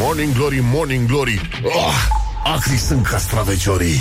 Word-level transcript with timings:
Morning 0.00 0.32
Glory, 0.32 0.60
Morning 0.60 1.06
Glory. 1.06 1.40
Oh, 1.64 1.92
Acri 2.44 2.76
sunt 2.76 3.06
castraveciorii 3.06 4.00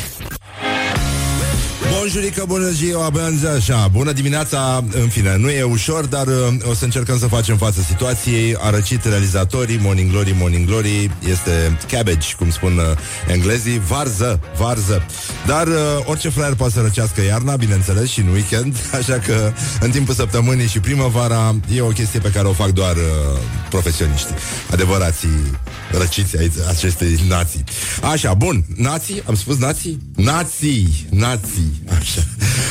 Bonjurică, 2.00 2.44
bună 2.48 2.70
ziua, 2.70 3.10
bună 3.10 3.50
așa, 3.56 3.88
bună 3.92 4.12
dimineața, 4.12 4.84
în 4.92 5.08
fine, 5.08 5.38
nu 5.38 5.50
e 5.50 5.64
ușor, 5.64 6.06
dar 6.06 6.28
uh, 6.28 6.34
o 6.70 6.74
să 6.74 6.84
încercăm 6.84 7.20
să 7.20 7.28
facem 7.28 7.58
față 7.58 7.82
situației. 7.82 8.56
A 8.60 8.70
răcit 8.70 9.04
realizatorii, 9.06 9.80
Morning 9.82 10.12
Glory, 10.12 10.36
Morning 10.40 10.68
Glory, 10.68 11.12
este 11.30 11.78
cabbage, 11.92 12.36
cum 12.38 12.52
spun 12.52 12.78
uh, 12.78 12.98
englezii, 13.28 13.82
varză, 13.88 14.40
varză. 14.58 15.06
Dar 15.48 15.68
uh, 15.68 15.76
orice 16.06 16.30
fraier 16.30 16.56
poate 16.56 16.74
să 16.74 16.82
răcească 16.82 17.22
iarna, 17.22 17.56
bineînțeles, 17.56 18.10
și 18.10 18.20
în 18.20 18.28
weekend, 18.28 18.76
așa 19.00 19.20
că 19.26 19.52
în 19.80 19.92
timpul 19.92 20.14
săptămânii 20.14 20.68
și 20.68 20.80
primăvara 20.80 21.56
e 21.76 21.82
o 21.82 21.88
chestie 21.88 22.20
pe 22.20 22.32
care 22.32 22.48
o 22.48 22.54
fac 22.54 22.70
doar 22.70 22.96
uh, 22.96 23.40
profesioniștii, 23.70 24.36
adevărații 24.72 25.58
răciți 25.92 26.38
aici 26.38 26.54
acestei 26.70 27.20
nații. 27.28 27.64
Așa, 28.02 28.34
bun, 28.34 28.66
nații, 28.76 29.24
am 29.28 29.36
spus 29.36 29.58
nații? 29.58 30.00
Nații, 30.16 31.08
nații, 31.10 31.82
așa. 32.00 32.22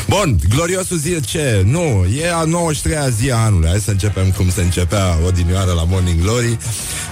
Bun, 0.09 0.39
gloriosul 0.49 0.97
zi, 0.97 1.21
ce? 1.21 1.63
Nu, 1.65 2.07
e 2.21 2.33
a 2.33 2.45
93-a 2.45 3.09
zi 3.09 3.31
a 3.31 3.37
anului. 3.37 3.69
Hai 3.69 3.81
să 3.81 3.91
începem 3.91 4.31
cum 4.31 4.51
se 4.51 4.63
începea 4.63 5.19
odinioară 5.27 5.73
la 5.73 5.85
Morning 5.85 6.21
Glory. 6.21 6.59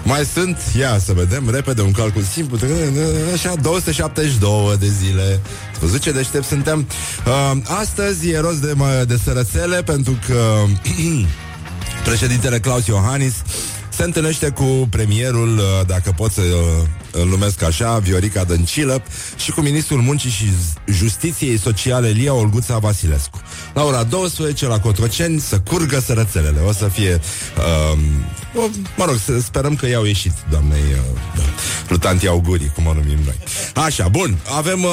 Mai 0.05 0.25
sunt, 0.25 0.57
ia 0.79 0.99
să 0.99 1.13
vedem, 1.13 1.51
repede 1.51 1.83
un 1.83 1.91
calcul 1.91 2.23
simplu, 2.23 2.59
așa, 3.33 3.55
272 3.63 4.77
de 4.79 4.89
zile. 4.89 5.41
Văzut 5.81 6.01
ce 6.01 6.13
deștept 6.13 6.45
suntem? 6.45 6.89
Uh, 7.27 7.57
astăzi 7.81 8.29
e 8.29 8.39
rost 8.39 8.61
de, 8.61 8.75
de 9.07 9.19
sărățele 9.25 9.83
pentru 9.83 10.19
că 10.27 10.65
președintele 12.09 12.59
Claus 12.59 12.87
Iohannis 12.87 13.35
se 13.97 14.03
întâlnește 14.03 14.49
cu 14.49 14.87
premierul, 14.91 15.59
uh, 15.59 15.87
dacă 15.87 16.13
pot 16.17 16.33
să 16.33 16.41
uh, 16.41 17.21
îl 17.21 17.29
numesc 17.29 17.63
așa, 17.63 17.99
Viorica 17.99 18.45
Dăncilă, 18.45 19.03
și 19.37 19.51
cu 19.51 19.61
ministrul 19.61 20.01
muncii 20.01 20.31
și 20.31 20.45
justiției 20.87 21.59
sociale 21.59 22.09
Lia 22.09 22.35
Olguța 22.35 22.79
Vasilescu. 22.79 23.41
La 23.75 23.85
ora 23.85 24.03
12 24.03 24.67
la 24.67 24.81
Cotroceni 24.81 25.41
să 25.41 25.59
curgă 25.59 26.01
sărățelele. 26.01 26.61
O 26.61 26.73
să 26.73 26.89
fie... 26.89 27.21
Uh, 27.93 27.99
o, 28.57 28.61
mă 28.97 29.05
rog, 29.05 29.17
să 29.25 29.41
sperăm 29.41 29.75
că 29.75 29.89
i-au 29.89 30.05
ieșit 30.05 30.33
doamnei 30.51 30.83
uh, 30.93 31.21
da, 31.37 31.43
plutantii 31.87 32.29
augurii, 32.29 32.73
cum 32.75 32.87
o 32.87 32.93
numim 32.93 33.19
noi. 33.25 33.39
Așa, 33.85 34.09
bun. 34.09 34.39
Avem 34.57 34.83
uh, 34.83 34.91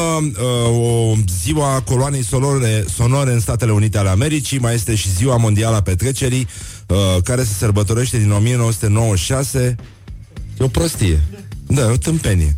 uh, 0.68 0.80
o 0.80 1.14
ziua 1.44 1.82
coloanei 1.86 2.24
sonore, 2.24 2.86
sonore 2.96 3.32
în 3.32 3.40
Statele 3.40 3.72
Unite 3.72 3.98
ale 3.98 4.10
Americii, 4.10 4.60
mai 4.60 4.74
este 4.74 4.96
și 4.96 5.14
ziua 5.14 5.38
mondială 5.38 5.76
a 5.76 5.82
petrecerii, 5.82 6.48
uh, 6.94 7.22
care 7.24 7.44
se 7.44 7.54
sărbătorește 7.58 8.18
din 8.18 8.32
1996. 8.32 9.76
E 10.60 10.64
o 10.64 10.68
prostie. 10.68 11.22
Da, 11.68 11.86
o 11.86 11.98
tâmpenie. 11.98 12.58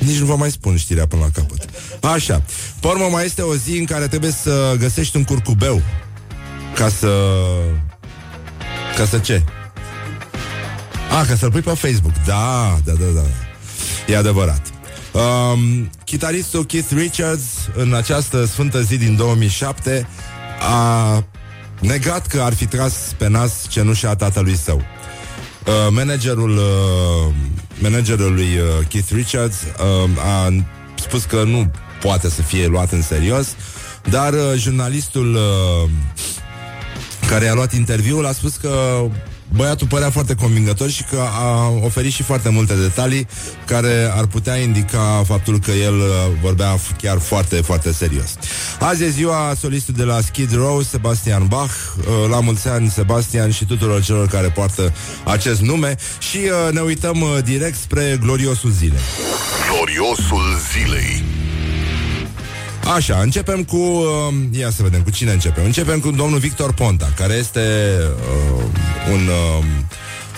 Nici 0.00 0.18
nu 0.18 0.26
vă 0.26 0.36
mai 0.36 0.50
spun 0.50 0.76
știrea 0.76 1.06
până 1.06 1.22
la 1.22 1.30
capăt. 1.40 1.68
Așa. 2.00 2.42
Pe 2.80 2.86
urmă 2.86 3.08
mai 3.10 3.24
este 3.24 3.42
o 3.42 3.56
zi 3.56 3.78
în 3.78 3.84
care 3.84 4.06
trebuie 4.06 4.30
să 4.30 4.74
găsești 4.78 5.16
un 5.16 5.24
curcubeu. 5.24 5.82
Ca 6.74 6.88
să... 6.88 7.08
Ca 8.96 9.04
să 9.06 9.18
ce? 9.18 9.42
Ah, 11.20 11.26
ca 11.28 11.36
să-l 11.36 11.50
pui 11.50 11.60
pe 11.60 11.70
Facebook. 11.70 12.12
Da, 12.26 12.78
da, 12.84 12.92
da, 12.92 13.06
da. 13.14 13.22
E 14.12 14.16
adevărat. 14.16 14.72
Um, 15.12 15.90
chitaristul 16.04 16.64
Keith 16.64 16.88
Richards, 16.90 17.42
în 17.76 17.94
această 17.94 18.44
sfântă 18.44 18.80
zi 18.80 18.96
din 18.96 19.16
2007, 19.16 20.06
a 20.60 21.24
negat 21.80 22.26
că 22.26 22.40
ar 22.42 22.54
fi 22.54 22.66
tras 22.66 22.94
pe 23.16 23.28
nas 23.28 23.66
cenușa 23.68 24.14
tatălui 24.14 24.56
său. 24.56 24.76
Uh, 25.66 25.72
managerul 25.90 26.56
uh, 26.56 27.34
managerul 27.78 28.34
lui 28.34 28.58
uh, 28.58 28.86
Keith 28.88 29.10
Richards 29.12 29.56
uh, 29.62 30.10
a 30.18 30.52
spus 30.94 31.24
că 31.24 31.42
nu 31.42 31.70
poate 32.00 32.30
să 32.30 32.42
fie 32.42 32.66
luat 32.66 32.92
în 32.92 33.02
serios, 33.02 33.56
dar 34.10 34.32
uh, 34.32 34.52
jurnalistul 34.56 35.34
uh, 35.34 35.90
care 37.28 37.48
a 37.48 37.54
luat 37.54 37.72
interviul 37.72 38.26
a 38.26 38.32
spus 38.32 38.56
că 38.56 39.02
Băiatul 39.52 39.86
părea 39.86 40.10
foarte 40.10 40.34
convingător 40.34 40.90
și 40.90 41.04
că 41.04 41.20
a 41.42 41.68
oferit 41.82 42.12
și 42.12 42.22
foarte 42.22 42.48
multe 42.48 42.74
detalii 42.74 43.26
care 43.66 44.10
ar 44.14 44.26
putea 44.26 44.56
indica 44.56 45.22
faptul 45.26 45.58
că 45.58 45.70
el 45.70 45.94
uh, 45.94 46.06
vorbea 46.42 46.78
chiar 47.02 47.18
foarte, 47.18 47.56
foarte 47.56 47.92
serios. 47.92 48.34
Azi 48.80 49.02
e 49.02 49.08
ziua 49.08 49.54
solistului 49.60 50.00
de 50.00 50.06
la 50.06 50.20
Skid 50.20 50.54
Row, 50.54 50.82
Sebastian 50.82 51.46
Bach. 51.46 51.72
Uh, 51.98 52.04
la 52.30 52.40
mulți 52.40 52.68
ani, 52.68 52.90
Sebastian 52.90 53.50
și 53.50 53.64
tuturor 53.64 54.02
celor 54.02 54.28
care 54.28 54.48
poartă 54.48 54.92
acest 55.24 55.60
nume 55.60 55.96
și 56.18 56.38
uh, 56.38 56.72
ne 56.72 56.80
uităm 56.80 57.24
direct 57.44 57.76
spre 57.76 58.18
gloriosul 58.20 58.70
zilei. 58.70 59.00
Gloriosul 59.70 60.58
zilei. 60.72 61.24
Așa, 62.92 63.20
începem 63.20 63.64
cu... 63.64 63.76
Uh, 63.76 64.34
ia 64.50 64.70
să 64.70 64.82
vedem, 64.82 65.02
cu 65.02 65.10
cine 65.10 65.32
începem? 65.32 65.64
Începem 65.64 66.00
cu 66.00 66.10
domnul 66.10 66.38
Victor 66.38 66.72
Ponta, 66.72 67.12
care 67.16 67.34
este 67.34 67.60
uh, 68.56 68.64
un, 69.12 69.20
uh, 69.26 69.64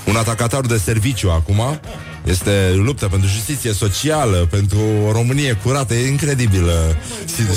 un 0.06 0.16
atacator 0.16 0.66
de 0.66 0.76
serviciu 0.76 1.30
acum. 1.30 1.80
Este 2.26 2.72
luptă 2.74 3.06
pentru 3.06 3.28
justiție 3.28 3.72
socială, 3.72 4.46
pentru 4.50 4.78
o 5.06 5.12
Românie 5.12 5.52
curată. 5.62 5.94
E 5.94 6.08
incredibilă 6.08 6.96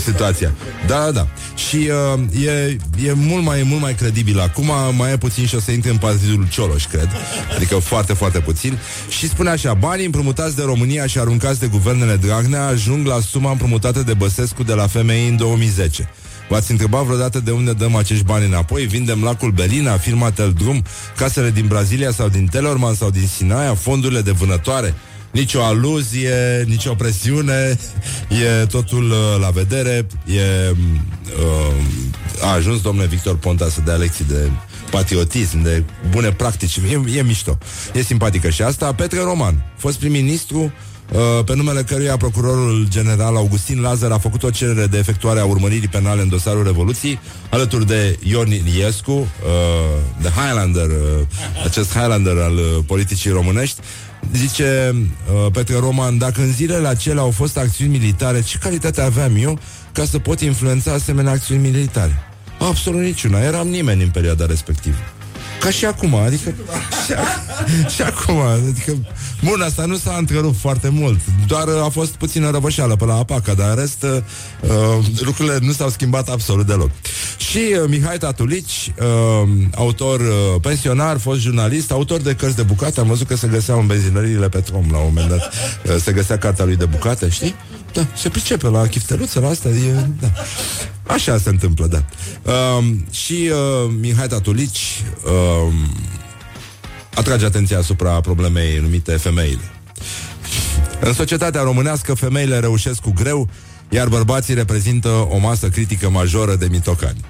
situația. 0.04 0.52
Da, 0.88 0.96
da, 1.04 1.12
da. 1.12 1.28
Și 1.56 1.90
uh, 2.16 2.46
e, 2.46 2.78
e 3.06 3.14
mult 3.14 3.44
mai, 3.44 3.64
mult 3.64 3.82
mai 3.82 3.94
credibil 3.94 4.40
acum. 4.40 4.72
Mai 4.98 5.12
e 5.12 5.18
puțin 5.18 5.46
și 5.46 5.56
o 5.56 5.60
să 5.60 5.72
intre 5.72 5.90
în 5.90 5.98
partidul 5.98 6.48
Cioloș, 6.50 6.86
cred. 6.86 7.10
Adică 7.56 7.76
foarte, 7.76 8.14
foarte 8.14 8.40
puțin. 8.40 8.78
Și 9.10 9.28
spune 9.28 9.50
așa, 9.50 9.74
banii 9.74 10.06
împrumutați 10.06 10.56
de 10.56 10.64
România 10.64 11.06
și 11.06 11.20
aruncați 11.20 11.60
de 11.60 11.68
guvernele 11.68 12.16
Dragnea 12.16 12.66
ajung 12.66 13.08
la 13.08 13.20
suma 13.20 13.52
împrumutată 13.52 14.04
de 14.04 14.14
Băsescu 14.14 14.64
de 14.64 14.74
la 14.74 14.88
FMI 14.88 15.28
în 15.28 15.38
2010. 15.38 16.10
V-ați 16.50 16.72
întrebat 16.72 17.04
vreodată 17.04 17.40
de 17.40 17.52
unde 17.52 17.74
dăm 17.74 17.96
acești 17.96 18.24
bani 18.24 18.46
înapoi? 18.46 18.86
Vindem 18.86 19.24
lacul 19.24 19.52
Belina, 19.52 19.98
firma 19.98 20.32
Teldrum, 20.32 20.84
casele 21.16 21.50
din 21.50 21.68
Brazilia 21.68 22.12
sau 22.12 22.30
din 22.30 22.46
Telorman 22.46 22.94
sau 22.94 23.10
din 23.10 23.28
Sinaia, 23.28 23.76
fondurile 23.76 24.22
de 24.22 24.32
vânătoare? 24.32 24.94
Nicio 25.32 25.64
aluzie, 25.64 26.64
nicio 26.68 26.94
presiune, 26.94 27.80
e 28.30 28.66
totul 28.66 29.12
uh, 29.12 29.42
la 29.42 29.50
vedere, 29.50 30.08
e, 30.26 30.76
uh, 31.40 31.74
a 32.42 32.52
ajuns 32.52 32.82
domnule 32.82 33.08
Victor 33.08 33.38
Ponta 33.38 33.70
să 33.70 33.82
dea 33.86 33.96
lecții 33.96 34.26
de 34.26 34.50
patriotism, 34.92 35.62
de 35.62 35.84
bune 36.10 36.32
practici, 36.32 36.76
e, 36.76 37.18
e 37.18 37.22
mișto, 37.22 37.58
e 37.94 38.02
simpatică 38.02 38.50
și 38.50 38.62
asta. 38.62 38.94
Petre 38.94 39.20
Roman, 39.20 39.64
fost 39.78 39.98
prim-ministru, 39.98 40.62
Uh, 40.62 40.89
pe 41.46 41.56
numele 41.56 41.84
căruia 41.84 42.18
procurorul 42.18 42.86
general 42.90 43.36
Augustin 43.36 43.82
Lazar 43.82 44.12
a 44.12 44.18
făcut 44.18 44.44
o 44.44 44.50
cerere 44.50 44.88
de 44.88 44.98
efectuare 44.98 45.40
a 45.40 45.46
urmăririi 45.46 45.88
penale 45.88 46.22
în 46.22 46.30
dosarul 46.30 46.64
Revoluției, 46.64 47.20
alături 47.50 47.86
de 47.86 48.20
Ion 48.24 48.52
Iliescu, 48.52 49.12
uh, 49.12 49.28
de 50.22 50.30
Highlander, 50.30 50.86
uh, 50.86 51.26
acest 51.66 51.92
Highlander 51.92 52.38
al 52.38 52.54
uh, 52.54 52.84
politicii 52.86 53.32
românești, 53.32 53.82
Zice 54.34 54.96
uh, 54.96 55.52
Petre 55.52 55.78
Roman, 55.80 56.18
dacă 56.18 56.42
în 56.42 56.52
zilele 56.52 56.88
acelea 56.88 57.22
au 57.22 57.32
fost 57.32 57.58
acțiuni 57.58 57.98
militare, 57.98 58.42
ce 58.42 58.58
calitate 58.58 59.02
aveam 59.02 59.36
eu 59.36 59.60
ca 59.92 60.06
să 60.06 60.20
pot 60.20 60.42
influența 60.42 60.94
asemenea 60.94 61.32
acțiuni 61.32 61.62
militare? 61.62 62.24
Absolut 62.60 63.02
niciuna, 63.02 63.40
eram 63.40 63.68
nimeni 63.68 64.04
în 64.04 64.10
perioada 64.10 64.46
respectivă. 64.46 64.98
Ca 65.60 65.70
și 65.70 65.86
acum, 65.86 66.16
adică 66.16 66.54
și, 67.06 67.14
și 67.96 68.02
acum, 68.02 68.40
adică 68.40 68.98
Bun, 69.44 69.62
asta 69.62 69.86
nu 69.86 69.98
s-a 69.98 70.16
întrerupt 70.18 70.60
foarte 70.60 70.90
mult 70.90 71.20
Doar 71.48 71.68
a 71.84 71.90
fost 71.90 72.12
puțină 72.12 72.50
răvășeală 72.50 72.96
pe 72.96 73.06
la 73.06 73.14
Apaca 73.14 73.54
Dar 73.54 73.70
în 73.70 73.76
rest 73.76 74.04
uh, 74.04 75.06
Lucrurile 75.20 75.58
nu 75.62 75.72
s-au 75.72 75.90
schimbat 75.90 76.30
absolut 76.30 76.66
deloc 76.66 76.90
Și 77.38 77.58
uh, 77.58 77.88
Mihai 77.88 78.18
Tatulici 78.18 78.94
uh, 79.00 79.50
Autor 79.76 80.20
uh, 80.20 80.26
pensionar, 80.62 81.20
fost 81.20 81.40
jurnalist 81.40 81.92
Autor 81.92 82.22
de 82.22 82.34
cărți 82.34 82.56
de 82.56 82.64
bucate 82.64 83.00
Am 83.00 83.08
văzut 83.08 83.28
că 83.28 83.36
se 83.36 83.48
găseau 83.48 83.80
în 83.80 83.88
benzinăriile 83.88 84.50
Petrom 84.50 84.86
La 84.92 84.98
un 84.98 85.04
moment 85.14 85.30
dat 85.30 85.54
uh, 85.86 85.96
se 86.02 86.12
găsea 86.12 86.38
cartea 86.38 86.66
lui 86.66 86.76
de 86.76 86.86
bucate, 86.86 87.30
știi? 87.30 87.56
Da, 87.94 88.08
se 88.16 88.30
pricepe 88.30 88.68
la 88.68 88.88
chifteluță, 88.88 89.40
la 89.40 89.48
asta 89.48 89.70
e, 89.70 89.94
da. 90.20 90.32
Așa 91.10 91.38
se 91.38 91.50
întâmplă, 91.50 91.88
da. 91.88 92.04
Uh, 92.52 92.86
și 93.12 93.52
uh, 93.52 93.92
Mihai 94.00 94.28
Tatulici 94.28 95.04
uh, 95.26 95.74
atrage 97.14 97.46
atenția 97.46 97.78
asupra 97.78 98.22
problemei 98.22 98.78
numite 98.78 99.12
femeile. 99.12 99.72
În 101.00 101.14
societatea 101.14 101.62
românească, 101.62 102.14
femeile 102.14 102.60
reușesc 102.60 103.00
cu 103.00 103.12
greu, 103.16 103.50
iar 103.90 104.08
bărbații 104.08 104.54
reprezintă 104.54 105.10
o 105.10 105.38
masă 105.38 105.70
critică 105.70 106.10
majoră 106.10 106.56
de 106.56 106.68
mitocani. 106.72 107.26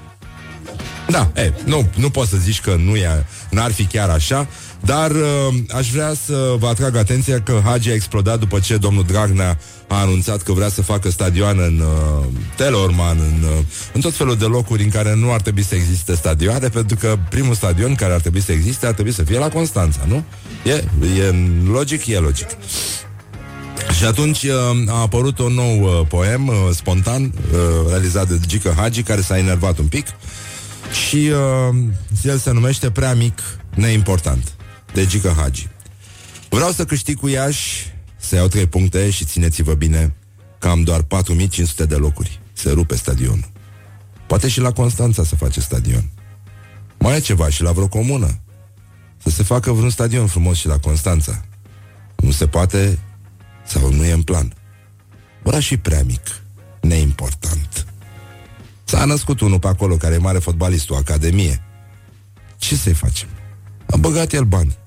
Da, 1.08 1.32
e, 1.36 1.54
nu, 1.66 1.90
nu 1.96 2.10
poți 2.10 2.30
să 2.30 2.38
zici 2.38 2.62
că 2.62 2.76
nu 2.76 2.96
e, 2.96 3.26
n-ar 3.50 3.72
fi 3.72 3.84
chiar 3.84 4.10
așa, 4.10 4.48
Dar 4.86 5.12
uh, 5.12 5.54
aș 5.70 5.92
vrea 5.92 6.14
să 6.26 6.56
vă 6.60 6.68
atrag 6.68 6.96
atenția 6.96 7.42
că 7.42 7.62
Hagi 7.64 7.90
a 7.90 7.94
explodat 7.94 8.40
după 8.40 8.60
ce 8.60 8.78
domnul 8.78 9.04
Dragnea 9.04 9.60
a 9.90 9.96
anunțat 9.96 10.42
că 10.42 10.52
vrea 10.52 10.70
să 10.70 10.82
facă 10.82 11.10
stadioane 11.10 11.64
în 11.64 11.80
uh, 11.80 12.26
Telorman, 12.56 13.18
în, 13.18 13.44
uh, 13.44 13.58
în 13.94 14.02
tot 14.02 14.14
felul 14.14 14.36
de 14.36 14.46
locuri 14.46 14.84
în 14.84 14.90
care 14.90 15.16
nu 15.16 15.32
ar 15.32 15.42
trebui 15.42 15.64
să 15.64 15.76
existe 15.76 16.16
stadioane, 16.16 16.68
pentru 16.68 16.96
că 16.96 17.18
primul 17.30 17.56
stadion 17.56 17.96
care 17.96 18.14
ar 18.14 18.20
trebui 18.20 18.42
să 18.42 18.52
existe 18.52 18.86
ar 18.86 18.94
trebui 18.94 19.12
să 19.12 19.24
fie 19.24 19.38
la 19.38 19.50
Constanța, 19.50 20.00
nu? 20.08 20.24
E, 20.64 20.84
e 21.20 21.34
logic, 21.72 22.06
e 22.06 22.18
logic. 22.18 22.48
Și 23.98 24.06
atunci 24.06 24.44
uh, 24.44 24.54
a 24.88 25.00
apărut 25.00 25.40
un 25.40 25.54
nou 25.54 25.82
uh, 25.82 26.08
poem 26.08 26.48
uh, 26.48 26.56
spontan 26.72 27.24
uh, 27.24 27.60
realizat 27.88 28.28
de 28.28 28.40
Gică 28.46 28.74
Hagi 28.78 29.04
care 29.04 29.22
s-a 29.22 29.38
enervat 29.38 29.78
un 29.78 29.88
pic 29.88 30.08
și 31.08 31.32
uh, 31.70 31.76
el 32.24 32.38
se 32.38 32.52
numește 32.52 32.92
Prea 32.92 33.14
mic, 33.14 33.42
neimportant 33.76 34.54
de 34.94 35.06
Gică 35.06 35.34
Hagi. 35.38 35.68
Vreau 36.50 36.72
să 36.72 36.86
câștig 36.86 37.20
cu 37.20 37.28
Iași, 37.28 37.94
să 38.20 38.36
iau 38.36 38.48
trei 38.48 38.68
puncte 38.68 39.10
și 39.10 39.26
țineți-vă 39.26 39.74
bine 39.74 40.14
că 40.60 40.68
am 40.68 40.84
doar 40.84 41.02
4500 41.02 41.86
de 41.86 41.96
locuri. 41.96 42.42
Se 42.54 42.72
rupe 42.72 42.96
stadionul. 42.96 43.52
Poate 44.28 44.48
și 44.48 44.60
la 44.60 44.72
Constanța 44.72 45.24
să 45.24 45.36
face 45.36 45.60
stadion. 45.60 46.10
Mai 47.00 47.16
e 47.16 47.20
ceva 47.20 47.50
și 47.50 47.62
la 47.62 47.72
vreo 47.72 47.88
comună. 47.88 48.40
Să 49.18 49.30
se 49.30 49.44
facă 49.44 49.72
vreun 49.72 49.90
stadion 49.90 50.28
frumos 50.28 50.58
și 50.58 50.68
la 50.68 50.80
Constanța. 50.80 51.42
Nu 52.16 52.32
se 52.32 52.48
poate 52.48 53.00
sau 53.66 53.94
nu 53.94 54.06
e 54.06 54.12
în 54.12 54.22
plan. 54.22 54.54
Oraș 55.44 55.66
și 55.66 55.78
prea 55.78 56.04
mic, 56.04 56.42
neimportant. 56.82 57.86
S-a 58.84 59.06
născut 59.06 59.40
unul 59.40 59.60
pe 59.60 59.68
acolo 59.68 59.96
care 59.96 60.14
e 60.14 60.18
mare 60.18 60.40
fotbalist, 60.40 60.90
o 60.90 60.96
academie. 60.96 61.62
Ce 62.58 62.76
să-i 62.76 62.94
facem? 62.94 63.28
A 63.86 63.98
băgat 63.98 64.34
el 64.34 64.44
bani. 64.44 64.78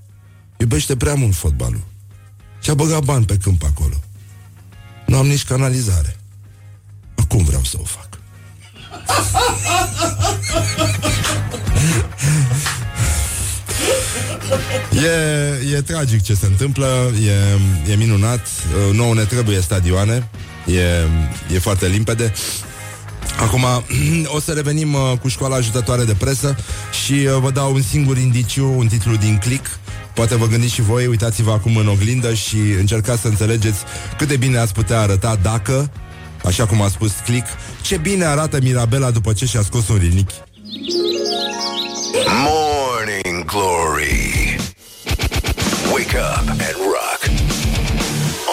Iubește 0.56 0.96
prea 0.96 1.14
mult 1.14 1.34
fotbalul. 1.34 1.84
Și 2.62 2.70
a 2.70 2.74
băgat 2.74 3.02
bani 3.02 3.24
pe 3.24 3.36
câmp 3.42 3.62
acolo. 3.64 3.94
Nu 5.06 5.16
am 5.16 5.26
nici 5.26 5.44
canalizare. 5.44 6.16
Acum 7.14 7.44
vreau 7.44 7.62
să 7.62 7.76
o 7.80 7.84
fac. 7.84 8.08
E, 14.92 15.76
e 15.76 15.80
tragic 15.80 16.22
ce 16.22 16.34
se 16.34 16.46
întâmplă, 16.46 17.12
e, 17.86 17.92
e 17.92 17.96
minunat, 17.96 18.46
nouă 18.92 19.14
ne 19.14 19.24
trebuie 19.24 19.60
stadioane, 19.60 20.28
e, 20.66 21.54
e 21.54 21.58
foarte 21.58 21.86
limpede. 21.86 22.32
Acum 23.38 23.64
o 24.24 24.40
să 24.40 24.52
revenim 24.52 24.94
uh, 24.94 25.12
cu 25.20 25.28
școala 25.28 25.56
ajutătoare 25.56 26.04
de 26.04 26.14
presă 26.14 26.56
și 27.04 27.12
uh, 27.12 27.36
vă 27.40 27.50
dau 27.50 27.74
un 27.74 27.82
singur 27.82 28.18
indiciu, 28.18 28.78
un 28.78 28.86
titlu 28.86 29.16
din 29.16 29.38
click. 29.38 29.66
Poate 30.14 30.36
vă 30.36 30.46
gândiți 30.46 30.72
și 30.74 30.82
voi, 30.82 31.06
uitați-vă 31.06 31.50
acum 31.50 31.76
în 31.76 31.88
oglindă 31.88 32.34
și 32.34 32.56
încercați 32.56 33.20
să 33.20 33.28
înțelegeți 33.28 33.78
cât 34.18 34.28
de 34.28 34.36
bine 34.36 34.58
ați 34.58 34.72
putea 34.72 35.00
arăta 35.00 35.38
dacă, 35.42 35.90
așa 36.44 36.66
cum 36.66 36.82
a 36.82 36.88
spus 36.88 37.12
click, 37.24 37.46
ce 37.82 37.96
bine 37.96 38.24
arată 38.24 38.58
Mirabela 38.62 39.10
după 39.10 39.32
ce 39.32 39.46
și-a 39.46 39.62
scos 39.62 39.88
un 39.88 39.96
rinichi. 39.96 40.34
Morning 42.44 43.44
Glory. 43.44 44.56
Wake 45.92 46.16
up 46.16 46.48
and 46.48 46.76
rock. 46.94 47.20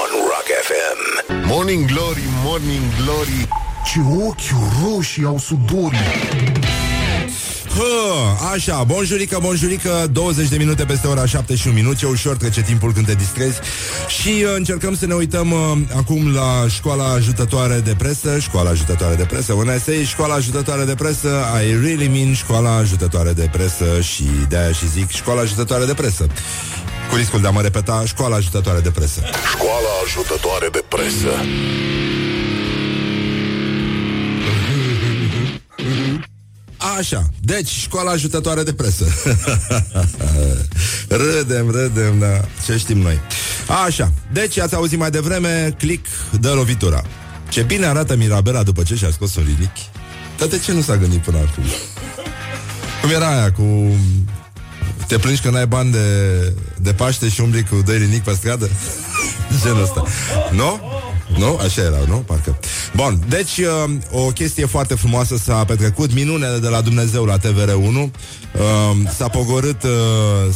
On 0.02 0.10
Rock 0.32 0.48
FM 0.68 1.00
Morning 1.48 1.86
Glory, 1.86 2.24
Morning 2.44 2.84
Glory. 3.04 3.48
Ce 3.86 4.00
ochi 4.26 4.50
roșii 4.84 5.26
au 5.26 5.38
sudorii 5.40 5.98
Hă, 7.80 8.46
așa, 8.54 8.84
bonjurică, 8.84 9.38
bonjurică 9.42 10.08
20 10.12 10.48
de 10.48 10.58
minute 10.58 10.86
peste 10.86 11.08
ora 11.08 11.26
7 11.26 11.56
și 11.56 11.68
un 11.68 11.74
minut 11.74 11.98
Ce 11.98 12.06
ușor 12.06 12.36
trece 12.36 12.62
timpul 12.62 12.94
când 12.94 13.06
te 13.06 13.14
distrezi. 13.14 13.60
Și 14.08 14.30
uh, 14.30 14.54
încercăm 14.56 14.96
să 14.96 15.06
ne 15.06 15.14
uităm 15.14 15.52
uh, 15.52 15.78
Acum 15.98 16.34
la 16.34 16.66
școala 16.70 17.12
ajutătoare 17.12 17.80
de 17.80 17.96
presă 17.98 18.40
Școala 18.40 18.70
ajutătoare 18.70 19.16
de 19.16 19.24
presă 19.24 19.54
When 19.54 19.76
I 19.76 19.80
say 19.80 20.04
școala 20.06 20.34
ajutătoare 20.34 20.84
de 20.84 20.96
presă 20.96 21.30
I 21.68 21.72
really 21.72 22.08
mean 22.08 22.34
școala 22.34 22.76
ajutătoare 22.76 23.32
de 23.32 23.50
presă 23.52 24.02
Și 24.02 24.24
de-aia 24.50 24.72
și 24.72 24.90
zic 24.90 25.10
școala 25.10 25.42
ajutătoare 25.42 25.86
de 25.86 25.94
presă. 25.94 26.28
Cu 27.10 27.16
riscul 27.16 27.42
de 27.42 27.48
a 27.48 27.52
mă 27.52 27.62
repeta, 27.62 28.04
școala 28.06 28.36
ajutătoare 28.36 28.80
de 28.80 28.92
presă. 28.92 29.22
Școala 29.54 29.90
ajutătoare 30.06 30.68
de 30.72 30.84
presă 30.88 31.32
Așa, 36.98 37.30
deci 37.42 37.70
școala 37.70 38.12
ajutătoare 38.12 38.64
de 38.64 38.74
presă 38.74 39.06
Râdem, 41.08 41.70
râdem, 41.70 42.20
da 42.20 42.42
Ce 42.66 42.78
știm 42.78 42.98
noi 42.98 43.20
Așa, 43.86 44.12
deci 44.32 44.60
ați 44.60 44.76
auzit 44.76 45.00
mai 45.00 45.10
devreme 45.10 45.76
Click, 45.78 46.08
dă 46.40 46.52
lovitura 46.52 47.04
Ce 47.50 47.62
bine 47.62 47.86
arată 47.86 48.16
Mirabela 48.16 48.64
după 48.64 48.84
ce 48.84 48.96
și-a 48.96 49.12
scos 49.12 49.36
un 49.36 49.44
rinic 49.44 49.72
Dar 50.38 50.48
de 50.48 50.60
ce 50.60 50.72
nu 50.72 50.82
s-a 50.82 50.98
gândit 50.98 51.20
până 51.20 51.38
acum? 51.38 51.64
Cum 53.02 53.10
era 53.10 53.38
aia 53.38 53.52
cu 53.52 53.96
te 55.08 55.18
plângi 55.18 55.42
că 55.42 55.50
n-ai 55.50 55.68
bani 55.68 55.92
de, 55.92 56.00
de 56.78 56.94
Paște 56.94 57.30
și 57.30 57.42
umbli 57.42 57.64
cu 57.64 57.82
doi 57.86 57.98
rinic 57.98 58.24
pe 58.24 58.32
stradă? 58.32 58.70
Genul 59.64 59.82
ăsta. 59.82 60.04
Nu? 60.52 60.80
Nu? 61.38 61.58
Așa 61.58 61.82
era, 61.82 61.98
nu? 62.08 62.16
Parcă. 62.16 62.60
Bun, 62.96 63.24
deci 63.28 63.58
uh, 63.58 63.92
o 64.12 64.28
chestie 64.28 64.66
foarte 64.66 64.96
frumoasă 64.96 65.38
s-a 65.38 65.66
petrecut, 65.66 66.14
minunele 66.14 66.58
de 66.58 66.68
la 66.68 66.82
Dumnezeu 66.82 67.26
la 67.26 67.38
TVR1. 67.38 67.96
Uh, 67.96 68.10
s-a 69.18 69.28
pogorât, 69.28 69.84
uh, 69.84 69.90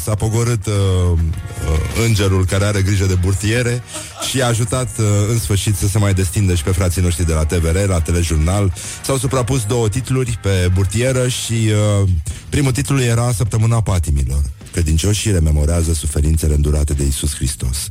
s-a 0.03 0.15
pogorât 0.15 0.65
uh, 0.65 0.73
uh, 0.73 2.05
îngerul 2.05 2.45
care 2.45 2.65
are 2.65 2.81
grijă 2.81 3.05
de 3.05 3.13
burtiere 3.13 3.83
și 4.29 4.41
a 4.41 4.47
ajutat 4.47 4.89
uh, 4.99 5.05
în 5.29 5.39
sfârșit 5.39 5.75
să 5.75 5.87
se 5.87 5.97
mai 5.97 6.13
destindă 6.13 6.55
și 6.55 6.63
pe 6.63 6.71
frații 6.71 7.01
noștri 7.01 7.25
de 7.25 7.33
la 7.33 7.45
TVR, 7.45 7.87
la 7.87 7.99
telejurnal. 7.99 8.73
S-au 9.05 9.17
suprapus 9.17 9.65
două 9.65 9.89
titluri 9.89 10.39
pe 10.41 10.69
burtieră 10.73 11.27
și 11.27 11.53
uh, 11.53 12.09
primul 12.49 12.71
titlu 12.71 13.01
era 13.01 13.31
Săptămâna 13.31 13.81
patimilor. 13.81 14.41
Credincioșii 14.71 15.31
rememorează 15.31 15.93
suferințele 15.93 16.53
îndurate 16.53 16.93
de 16.93 17.03
Isus 17.03 17.35
Hristos 17.35 17.87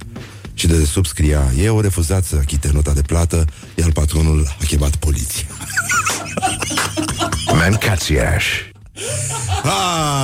și 0.54 0.66
de 0.66 0.84
sub 0.84 1.06
scria 1.06 1.52
Eu 1.58 1.80
refuzat 1.80 2.24
să 2.24 2.36
achite 2.40 2.70
nota 2.72 2.92
de 2.92 3.02
plată 3.02 3.44
Iar 3.74 3.90
patronul 3.90 4.56
a 4.60 4.64
chemat 4.64 4.96
poliția. 4.96 5.46
Mancațiaș 7.58 8.44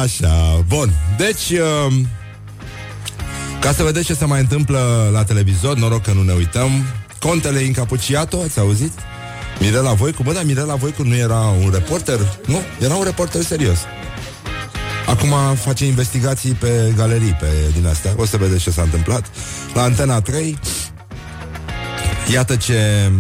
Așa, 0.03 0.65
bun. 0.69 0.93
Deci 1.17 1.51
uh, 1.51 1.95
Ca 3.61 3.73
să 3.73 3.83
vedeți 3.83 4.07
ce 4.07 4.15
se 4.15 4.25
mai 4.25 4.41
întâmplă 4.41 5.09
la 5.13 5.25
televizor 5.25 5.77
Noroc 5.77 6.03
că 6.03 6.13
nu 6.13 6.23
ne 6.23 6.33
uităm. 6.33 6.71
Contele 7.21 7.61
Incapuciato, 7.61 8.41
ați 8.41 8.59
auzit? 8.59 8.93
Mirela 9.61 9.93
Voicu, 9.93 10.23
bă, 10.23 10.33
dar 10.33 10.45
Mirela 10.45 10.75
Voicu 10.75 11.03
nu 11.03 11.15
era 11.15 11.39
un 11.39 11.71
reporter? 11.73 12.19
Nu, 12.47 12.61
era 12.81 12.95
un 12.95 13.05
reporter 13.05 13.43
serios 13.43 13.79
Acum 15.09 15.55
face 15.55 15.85
investigații 15.85 16.53
pe 16.53 16.93
galerii 16.97 17.37
pe 17.41 17.47
din 17.75 17.87
astea. 17.87 18.15
O 18.17 18.25
să 18.25 18.37
vedeți 18.37 18.63
ce 18.63 18.71
s-a 18.71 18.83
întâmplat. 18.83 19.31
La 19.75 19.83
Antena 19.83 20.21
3, 20.21 20.59
iată 22.33 22.57
ce, 22.57 23.11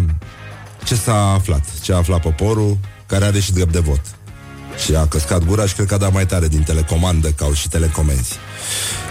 ce 0.84 0.94
s-a 0.94 1.32
aflat. 1.32 1.64
Ce 1.82 1.92
a 1.92 1.96
aflat 1.96 2.20
poporul, 2.20 2.78
care 3.06 3.24
are 3.24 3.40
și 3.40 3.52
drept 3.52 3.72
de 3.72 3.78
vot. 3.78 4.00
Și 4.84 4.94
a 4.94 5.06
căscat 5.06 5.44
gura 5.44 5.66
și 5.66 5.74
cred 5.74 5.86
că 5.86 5.94
a 5.94 5.98
dat 5.98 6.12
mai 6.12 6.26
tare 6.26 6.48
din 6.48 6.62
telecomandă 6.62 7.28
ca 7.28 7.50
și 7.54 7.68
telecomenzi. 7.68 8.34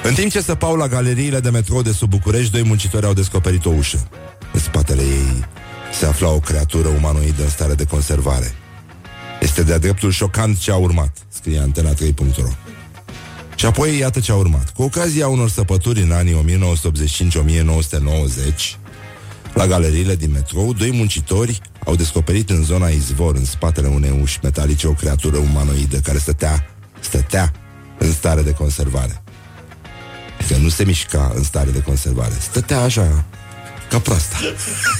În 0.03 0.13
timp 0.13 0.31
ce 0.31 0.41
săpau 0.41 0.75
la 0.75 0.87
galeriile 0.87 1.39
de 1.39 1.49
metrou 1.49 1.81
de 1.81 1.91
sub 1.91 2.09
București, 2.09 2.51
doi 2.51 2.63
muncitori 2.63 3.05
au 3.05 3.13
descoperit 3.13 3.65
o 3.65 3.69
ușă. 3.69 4.07
În 4.53 4.59
spatele 4.59 5.01
ei 5.01 5.45
se 5.99 6.05
afla 6.05 6.29
o 6.29 6.39
creatură 6.39 6.87
umanoidă 6.87 7.43
în 7.43 7.49
stare 7.49 7.73
de 7.73 7.85
conservare. 7.85 8.53
Este 9.41 9.63
de-a 9.63 9.77
dreptul 9.77 10.11
șocant 10.11 10.57
ce 10.57 10.71
a 10.71 10.75
urmat, 10.75 11.17
scrie 11.29 11.71
antena3.ro. 11.71 12.66
Și 13.57 13.65
apoi 13.65 13.97
iată 13.97 14.19
ce 14.19 14.31
a 14.31 14.35
urmat. 14.35 14.69
Cu 14.69 14.83
ocazia 14.83 15.27
unor 15.27 15.49
săpături 15.49 16.01
în 16.01 16.11
anii 16.11 16.59
1985-1990, 18.73 18.77
la 19.53 19.67
galeriile 19.67 20.15
din 20.15 20.31
metrou, 20.31 20.73
doi 20.73 20.91
muncitori 20.91 21.61
au 21.85 21.95
descoperit 21.95 22.49
în 22.49 22.63
zona 22.63 22.87
izvor, 22.87 23.35
în 23.35 23.45
spatele 23.45 23.87
unei 23.87 24.19
uși 24.21 24.39
metalice, 24.43 24.87
o 24.87 24.91
creatură 24.91 25.37
umanoidă 25.37 25.97
care 25.97 26.17
stătea, 26.17 26.69
stătea 26.99 27.51
în 27.97 28.11
stare 28.13 28.41
de 28.41 28.51
conservare. 28.51 29.23
Că 30.47 30.57
nu 30.57 30.69
se 30.69 30.83
mișca 30.83 31.31
în 31.35 31.43
stare 31.43 31.71
de 31.71 31.81
conservare. 31.81 32.33
Stătea 32.39 32.81
așa, 32.81 33.25
ca 33.89 33.99
proasta. 33.99 34.37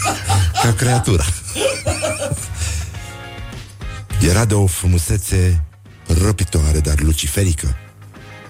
ca 0.63 0.73
creatura. 0.73 1.25
Era 4.21 4.45
de 4.45 4.53
o 4.53 4.65
frumusețe 4.65 5.63
răpitoare, 6.07 6.79
dar 6.79 6.99
luciferică. 6.99 7.75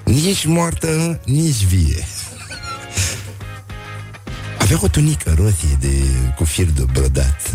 Nici 0.08 0.46
moartă, 0.46 1.20
nici 1.26 1.64
vie. 1.64 2.06
Avea 4.60 4.78
o 4.82 4.88
tunică 4.88 5.34
roșie 5.38 5.78
de, 5.80 6.04
cu 6.36 6.44
fir 6.44 6.66
de 6.66 6.86
brodat. 6.94 7.54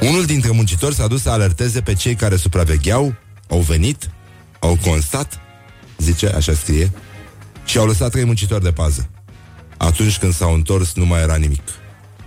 Unul 0.00 0.24
dintre 0.24 0.50
muncitori 0.50 0.94
s-a 0.94 1.06
dus 1.06 1.22
să 1.22 1.30
alerteze 1.30 1.80
pe 1.80 1.94
cei 1.94 2.14
care 2.14 2.36
supravegheau, 2.36 3.14
au 3.48 3.58
venit, 3.58 4.10
au 4.58 4.78
constat, 4.84 5.40
zice, 5.98 6.28
așa 6.28 6.52
scrie, 6.54 6.92
Și 7.64 7.78
au 7.78 7.86
lăsat 7.86 8.10
trei 8.10 8.24
muncitori 8.24 8.62
de 8.62 8.72
pază. 8.72 9.08
Atunci 9.76 10.18
când 10.18 10.34
s-au 10.34 10.54
întors, 10.54 10.94
nu 10.94 11.06
mai 11.06 11.20
era 11.20 11.36
nimic. 11.36 11.62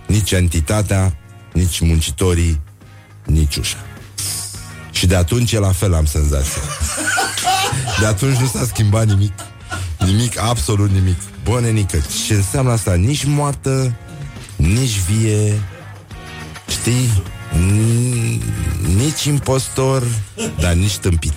Nici 0.06 0.30
entitatea, 0.30 1.16
nici 1.52 1.80
muncitorii, 1.80 2.60
nici 3.24 3.56
ușa. 3.56 3.78
Și 4.90 5.06
de 5.06 5.16
atunci 5.16 5.52
e 5.52 5.58
la 5.58 5.72
fel, 5.72 5.94
am 5.94 6.04
senzația. 6.04 6.62
De 8.00 8.06
atunci 8.06 8.36
nu 8.36 8.46
s-a 8.46 8.64
schimbat 8.64 9.06
nimic. 9.06 9.32
Nimic, 9.98 10.38
absolut 10.38 10.90
nimic. 10.90 11.16
Bă, 11.44 11.60
nenică, 11.60 11.96
ce 12.26 12.34
înseamnă 12.34 12.72
asta? 12.72 12.94
Nici 12.94 13.24
moartă, 13.24 13.94
nici 14.56 15.00
vie, 15.10 15.62
știi? 16.68 17.22
N- 17.52 18.42
nici 18.96 19.24
impostor, 19.24 20.02
dar 20.60 20.72
nici 20.72 20.96
tâmpit. 20.96 21.34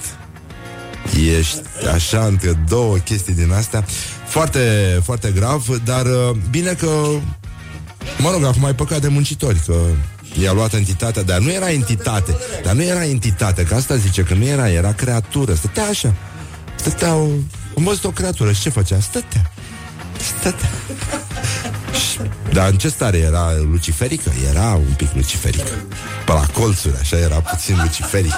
Ești 1.38 1.62
așa 1.94 2.26
între 2.26 2.54
două 2.68 2.96
chestii 2.96 3.34
din 3.34 3.52
astea 3.52 3.86
Foarte, 4.28 4.60
foarte 5.04 5.32
grav 5.32 5.68
Dar 5.84 6.06
uh, 6.06 6.36
bine 6.50 6.74
că 6.74 6.88
Mă 8.18 8.32
rog, 8.32 8.44
acum 8.44 8.66
ai 8.66 8.76
păcat 8.76 9.02
de 9.02 9.08
muncitori 9.08 9.60
Că 9.66 9.76
i-a 10.42 10.54
luat 10.54 10.74
entitatea 10.74 11.24
Dar 11.24 11.40
nu 11.40 11.52
era 11.52 11.72
entitate 11.72 12.38
Dar 12.64 12.74
nu 12.74 12.84
era 12.84 13.06
entitate, 13.06 13.64
că 13.64 13.76
asta 13.76 13.96
zice 13.96 14.22
că 14.22 14.34
nu 14.34 14.46
era 14.46 14.70
Era 14.70 14.94
creatură, 14.94 15.54
stătea 15.54 15.84
așa 15.84 16.14
Stătea 16.80 17.16
o... 17.16 17.28
Am 17.78 17.84
văzut 17.84 18.04
o 18.04 18.10
creatură 18.12 18.52
și 18.52 18.62
ce 18.62 18.70
făcea? 18.70 19.00
Stătea. 19.00 19.52
Stătea. 20.40 20.70
Și- 22.12 22.20
Dar 22.54 22.70
în 22.70 22.78
ce 22.78 22.90
stare 22.90 23.18
era 23.18 23.52
luciferică? 23.72 24.32
Era 24.50 24.74
un 24.74 24.94
pic 24.98 25.08
luciferică 25.14 25.72
Pe 26.26 26.32
la 26.32 26.46
colțuri, 26.54 26.94
așa 27.02 27.18
era 27.18 27.36
puțin 27.36 27.78
luciferică 27.82 28.38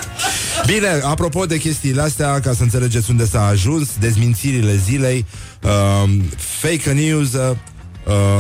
Bine, 0.66 0.88
apropo 1.04 1.46
de 1.46 1.58
chestiile 1.58 2.02
astea 2.02 2.40
Ca 2.40 2.54
să 2.54 2.64
înțelegeți 2.64 3.10
unde 3.10 3.26
s-a 3.26 3.46
ajuns 3.46 3.90
Dezmințirile 4.00 4.76
zilei 4.76 5.26
um, 6.04 6.22
Fake 6.60 6.92
news 6.92 7.34
uh, 7.34 7.56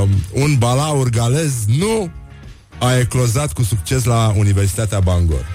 um, 0.02 0.10
Un 0.44 0.56
balaur 0.58 1.10
galez 1.10 1.52
Nu 1.78 2.12
a 2.80 2.98
eclozat 2.98 3.54
cu 3.54 3.64
succes 3.64 4.04
la 4.04 4.34
Universitatea 4.38 5.00
Bangor. 5.00 5.46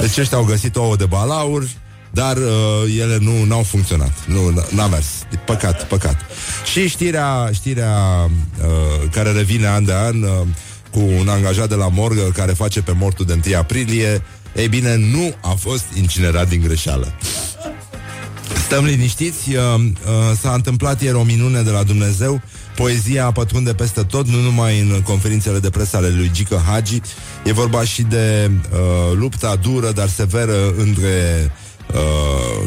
Deci 0.00 0.16
ăștia 0.18 0.36
au 0.38 0.44
găsit 0.44 0.76
ouă 0.76 0.96
de 0.96 1.04
balaur 1.04 1.68
dar 2.16 2.36
uh, 2.36 2.98
ele 3.00 3.18
nu 3.20 3.54
au 3.54 3.62
funcționat. 3.62 4.12
Nu 4.26 4.52
n- 4.52 4.68
n-a 4.70 4.86
mers. 4.86 5.06
Păcat, 5.46 5.86
păcat. 5.86 6.16
Și 6.72 6.88
știrea, 6.88 7.50
știrea 7.52 7.96
uh, 8.24 9.10
care 9.10 9.30
revine 9.30 9.66
an 9.66 9.84
de 9.84 9.92
an 9.92 10.22
uh, 10.22 10.30
cu 10.90 11.00
un 11.18 11.28
angajat 11.28 11.68
de 11.68 11.74
la 11.74 11.88
morgă 11.88 12.22
care 12.34 12.52
face 12.52 12.82
pe 12.82 12.92
mortul 12.92 13.24
de 13.24 13.40
1 13.46 13.56
aprilie, 13.58 14.22
ei 14.54 14.68
bine, 14.68 14.96
nu 14.96 15.34
a 15.40 15.54
fost 15.58 15.84
incinerat 15.96 16.48
din 16.48 16.60
greșeală. 16.60 17.14
Stăm 18.64 18.84
liniștiți, 18.84 19.54
uh, 19.54 19.60
uh, 19.80 20.38
s-a 20.40 20.52
întâmplat 20.54 21.02
ieri 21.02 21.16
o 21.16 21.22
minune 21.22 21.62
de 21.62 21.70
la 21.70 21.82
Dumnezeu, 21.82 22.40
poezia 22.76 23.30
pătrunde 23.30 23.74
peste 23.74 24.02
tot, 24.02 24.28
nu 24.28 24.40
numai 24.40 24.80
în 24.80 25.00
conferințele 25.02 25.58
de 25.58 25.70
presă 25.70 25.96
ale 25.96 26.08
lui 26.08 26.30
Gică 26.32 26.62
Hagi, 26.66 27.00
e 27.44 27.52
vorba 27.52 27.84
și 27.84 28.02
de 28.02 28.50
uh, 28.50 28.78
lupta 29.14 29.56
dură, 29.56 29.90
dar 29.92 30.08
severă 30.08 30.74
între 30.76 31.44
uh, 31.44 31.64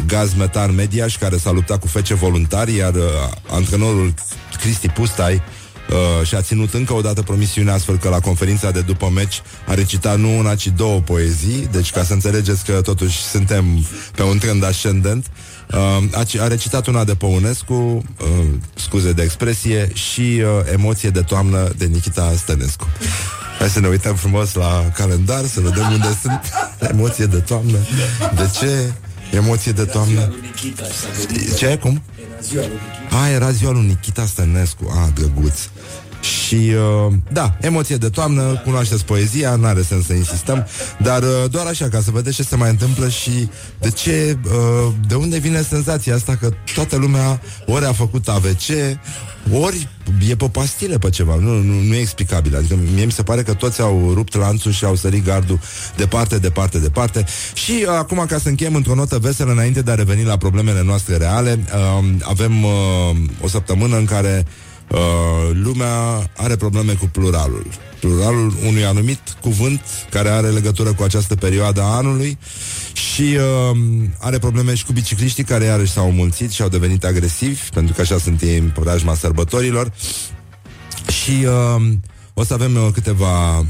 Gaz 0.06 0.34
Metan 0.34 0.76
Mediaș, 0.76 1.18
care 1.18 1.38
s-a 1.38 1.52
luptat 1.52 1.80
cu 1.80 1.88
fece 1.88 2.14
voluntari, 2.14 2.76
iar 2.76 2.94
uh, 2.94 3.04
antrenorul 3.50 4.14
Cristi 4.62 4.88
Pustai 4.90 5.42
Uh, 5.90 6.28
și 6.28 6.36
a 6.36 6.42
ținut 6.42 6.74
încă 6.74 6.94
o 6.94 7.02
dată 7.02 7.22
promisiunea 7.22 7.74
astfel 7.74 7.98
că 7.98 8.10
la 8.10 8.20
conferința 8.20 8.72
de 8.72 8.82
după 8.82 9.10
meci 9.14 9.42
a 9.68 9.74
recitat 9.74 10.20
nu 10.20 10.38
una, 10.38 10.56
ci 10.56 10.68
două 10.68 11.00
poezii, 11.00 11.68
deci 11.72 11.92
ca 11.92 12.04
să 12.04 12.14
înțelegeți 12.14 12.66
că 12.66 12.82
totuși 12.82 13.22
suntem 13.22 13.86
pe 14.16 14.24
un 14.24 14.38
trend 14.38 14.64
ascendent. 14.64 15.26
Uh, 15.74 16.20
a, 16.20 16.24
ci- 16.24 16.38
a 16.38 16.48
recitat 16.48 16.88
una 16.88 17.04
de 17.04 17.14
Păunescu, 17.14 17.74
uh, 17.74 18.46
scuze 18.76 19.12
de 19.12 19.22
expresie, 19.22 19.92
și 19.94 20.22
uh, 20.22 20.72
Emoție 20.72 21.10
de 21.10 21.22
toamnă 21.22 21.70
de 21.78 21.86
Nikita 21.86 22.34
Stănescu. 22.38 22.88
Hai 23.60 23.70
să 23.70 23.80
ne 23.80 23.88
uităm 23.88 24.16
frumos 24.16 24.54
la 24.54 24.92
calendar, 24.96 25.46
să 25.46 25.60
vedem 25.60 25.92
unde 25.92 26.18
sunt 26.22 26.42
emoție 26.90 27.26
de 27.26 27.38
toamnă. 27.40 27.78
De 28.36 28.50
ce 28.60 28.94
emoție 29.32 29.72
de 29.72 29.86
toamnă? 29.86 30.36
Ce? 31.58 31.78
Cum? 31.78 32.02
A, 33.10 33.30
era 33.30 33.52
ziua 33.52 33.72
lui 33.72 33.86
Nikita 33.86 34.26
Stănescu 34.26 34.92
A, 34.96 35.10
drăguț 35.16 35.60
Și, 36.22 36.56
uh, 37.08 37.14
da, 37.32 37.58
emoție 37.62 37.96
de 37.96 38.10
toamnă 38.10 38.62
Cunoașteți 38.64 39.06
poezia, 39.06 39.56
n-are 39.56 39.82
sens 39.82 40.06
să 40.06 40.14
insistăm 40.14 40.68
Dar 41.02 41.22
uh, 41.22 41.50
doar 41.50 41.66
așa, 41.66 41.90
ca 41.90 42.02
să 42.02 42.12
vedeți 42.12 42.36
ce 42.36 42.44
se 42.44 42.56
mai 42.56 42.70
întâmplă 42.70 43.10
Și 43.10 43.50
de 43.80 43.90
ce 43.90 44.38
uh, 44.46 44.94
De 45.08 45.16
unde 45.16 45.38
vine 45.38 45.62
senzația 45.62 46.16
asta 46.16 46.36
Că 46.36 46.50
toată 46.74 46.96
lumea 46.96 47.42
ori 47.66 47.86
a 47.86 47.94
făcut 47.94 48.28
AVC 48.28 48.98
Ori 49.52 49.88
e 50.30 50.36
pe 50.36 50.50
pastile 50.50 50.98
pe 50.98 51.10
ceva 51.10 51.36
Nu, 51.36 51.62
nu, 51.62 51.82
nu 51.82 51.94
e 51.94 52.00
explicabil. 52.00 52.56
Adică 52.56 52.78
mie 52.94 53.06
mi 53.06 53.12
se 53.12 53.24
pare 53.24 53.44
că 53.44 53.54
toți 53.54 53.82
au 53.82 54.12
rupt 54.14 54.36
lanțul 54.36 54.72
Și 54.72 54.86
au 54.86 54.96
sărit 54.96 55.26
gardul 55.26 55.60
departe, 55.96 56.38
departe, 56.38 56.80
departe. 56.80 57.26
Și 57.54 57.86
uh, 57.88 57.88
acum 57.88 58.26
ca 58.28 58.38
să 58.38 58.50
încheiem 58.50 58.76
într-o 58.76 58.96
notă 58.96 59.18
veselă 59.18 59.52
Înainte 59.52 59.82
de 59.82 59.92
a 59.92 59.96
reveni 59.96 60.24
la 60.24 60.38
problemele 60.38 60.84
noastre 60.84 61.18
reale 61.18 61.60
uh, 61.74 62.06
Avem 62.22 62.64
uh, 62.64 62.72
o 63.42 63.48
săptămână 63.48 63.98
în 63.98 64.06
care 64.06 64.46
uh, 64.46 64.69
lumea 65.54 66.30
are 66.38 66.56
probleme 66.56 66.94
cu 66.94 67.06
pluralul. 67.12 67.66
Pluralul 68.00 68.54
unui 68.68 68.86
anumit 68.86 69.20
cuvânt 69.42 69.82
care 70.10 70.30
are 70.30 70.48
legătură 70.48 70.94
cu 70.94 71.04
această 71.04 71.36
perioadă 71.36 71.82
a 71.82 71.96
anului 71.96 72.38
și 72.94 73.22
uh, 73.22 73.78
are 74.20 74.38
probleme 74.38 74.76
și 74.76 74.86
cu 74.86 74.92
bicicliștii 74.92 75.44
care 75.44 75.64
iarăși 75.64 75.92
s-au 75.92 76.12
mulțit 76.12 76.52
și 76.52 76.62
au 76.62 76.70
devenit 76.70 77.04
agresivi, 77.04 77.62
pentru 77.74 77.94
că 77.94 78.02
așa 78.02 78.18
sunt 78.18 78.42
ei 78.42 78.58
în 78.58 78.72
preajma 78.80 79.16
sărbătorilor. 79.16 79.92
Și 81.08 81.46
uh, 81.46 81.92
o 82.40 82.44
să 82.44 82.54
avem 82.54 82.76
uh, 82.76 82.88
câteva, 82.94 83.58
uh, 83.60 83.66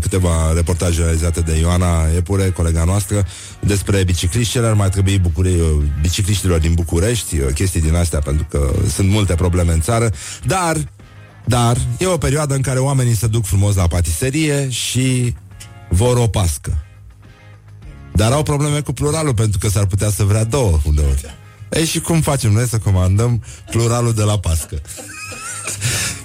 câteva 0.00 0.52
reportaje 0.54 1.02
realizate 1.02 1.40
de 1.40 1.58
Ioana 1.58 2.08
Epure, 2.16 2.50
colega 2.50 2.84
noastră, 2.84 3.26
despre 3.60 4.04
bicicliști. 4.04 4.52
Cele 4.52 4.66
ar 4.66 4.74
mai 4.74 4.88
trebui 4.88 5.18
bucure, 5.18 5.48
uh, 5.48 5.82
bicicliștilor 6.00 6.58
din 6.58 6.74
București, 6.74 7.38
uh, 7.38 7.52
chestii 7.54 7.80
din 7.80 7.94
astea, 7.94 8.18
pentru 8.18 8.46
că 8.50 8.72
sunt 8.88 9.08
multe 9.08 9.34
probleme 9.34 9.72
în 9.72 9.80
țară. 9.80 10.10
Dar, 10.46 10.76
dar, 11.44 11.76
e 11.98 12.06
o 12.06 12.16
perioadă 12.16 12.54
în 12.54 12.60
care 12.60 12.78
oamenii 12.78 13.14
se 13.14 13.26
duc 13.26 13.44
frumos 13.44 13.74
la 13.74 13.86
patiserie 13.86 14.70
și 14.70 15.34
vor 15.88 16.16
o 16.16 16.26
pască. 16.26 16.84
Dar 18.14 18.32
au 18.32 18.42
probleme 18.42 18.80
cu 18.80 18.92
pluralul, 18.92 19.34
pentru 19.34 19.58
că 19.58 19.68
s-ar 19.68 19.86
putea 19.86 20.10
să 20.10 20.24
vrea 20.24 20.44
două 20.44 20.80
uneori. 20.84 21.36
Ei, 21.70 21.84
și 21.84 22.00
cum 22.00 22.20
facem 22.20 22.52
noi 22.52 22.66
să 22.66 22.78
comandăm 22.78 23.42
pluralul 23.70 24.12
de 24.12 24.22
la 24.22 24.38
pască? 24.38 24.80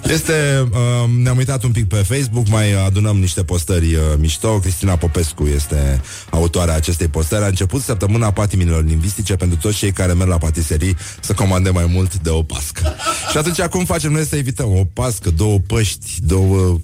Este, 0.08 0.68
uh, 0.70 1.10
ne-am 1.22 1.36
uitat 1.36 1.62
un 1.62 1.70
pic 1.70 1.88
pe 1.88 1.96
Facebook, 1.96 2.48
mai 2.48 2.84
adunăm 2.86 3.18
niște 3.18 3.44
postări 3.44 3.94
uh, 3.94 4.00
mișto. 4.18 4.58
Cristina 4.58 4.96
Popescu 4.96 5.44
este 5.46 6.00
autoarea 6.30 6.74
acestei 6.74 7.08
postări. 7.08 7.44
A 7.44 7.46
început 7.46 7.82
săptămâna 7.82 8.32
patimilor 8.32 8.84
lingvistice 8.84 9.36
pentru 9.36 9.58
toți 9.58 9.76
cei 9.76 9.92
care 9.92 10.12
merg 10.12 10.30
la 10.30 10.38
patiserii 10.38 10.96
să 11.20 11.32
comande 11.32 11.70
mai 11.70 11.86
mult 11.86 12.18
de 12.18 12.30
o 12.30 12.42
pască. 12.42 12.94
Și 13.30 13.36
atunci 13.36 13.60
cum 13.60 13.84
facem 13.84 14.12
noi 14.12 14.24
să 14.24 14.36
evităm 14.36 14.76
o 14.76 14.84
pască, 14.92 15.30
două 15.30 15.58
păști, 15.58 16.10
două 16.20 16.80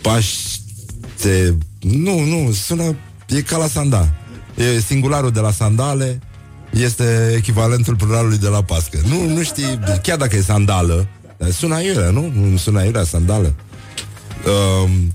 paște... 0.00 1.58
Nu, 1.80 2.20
nu, 2.20 2.52
sună... 2.52 2.96
E 3.28 3.40
ca 3.40 3.56
la 3.56 3.68
sandal. 3.68 4.12
E 4.54 4.80
singularul 4.80 5.30
de 5.30 5.40
la 5.40 5.52
sandale 5.52 6.20
este 6.70 7.34
echivalentul 7.36 7.96
pluralului 7.96 8.38
de 8.38 8.48
la 8.48 8.62
pască. 8.62 8.98
Nu, 9.08 9.28
nu 9.28 9.42
știi, 9.42 9.78
chiar 10.02 10.16
dacă 10.16 10.36
e 10.36 10.42
sandală, 10.42 10.94
dar 10.94 11.23
sună 11.52 11.74
aiurea, 11.74 12.10
nu? 12.10 12.32
Nu 12.34 12.56
sună 12.56 12.78
aiurea, 12.78 13.04
sandală. 13.04 13.54
Um, 14.46 15.12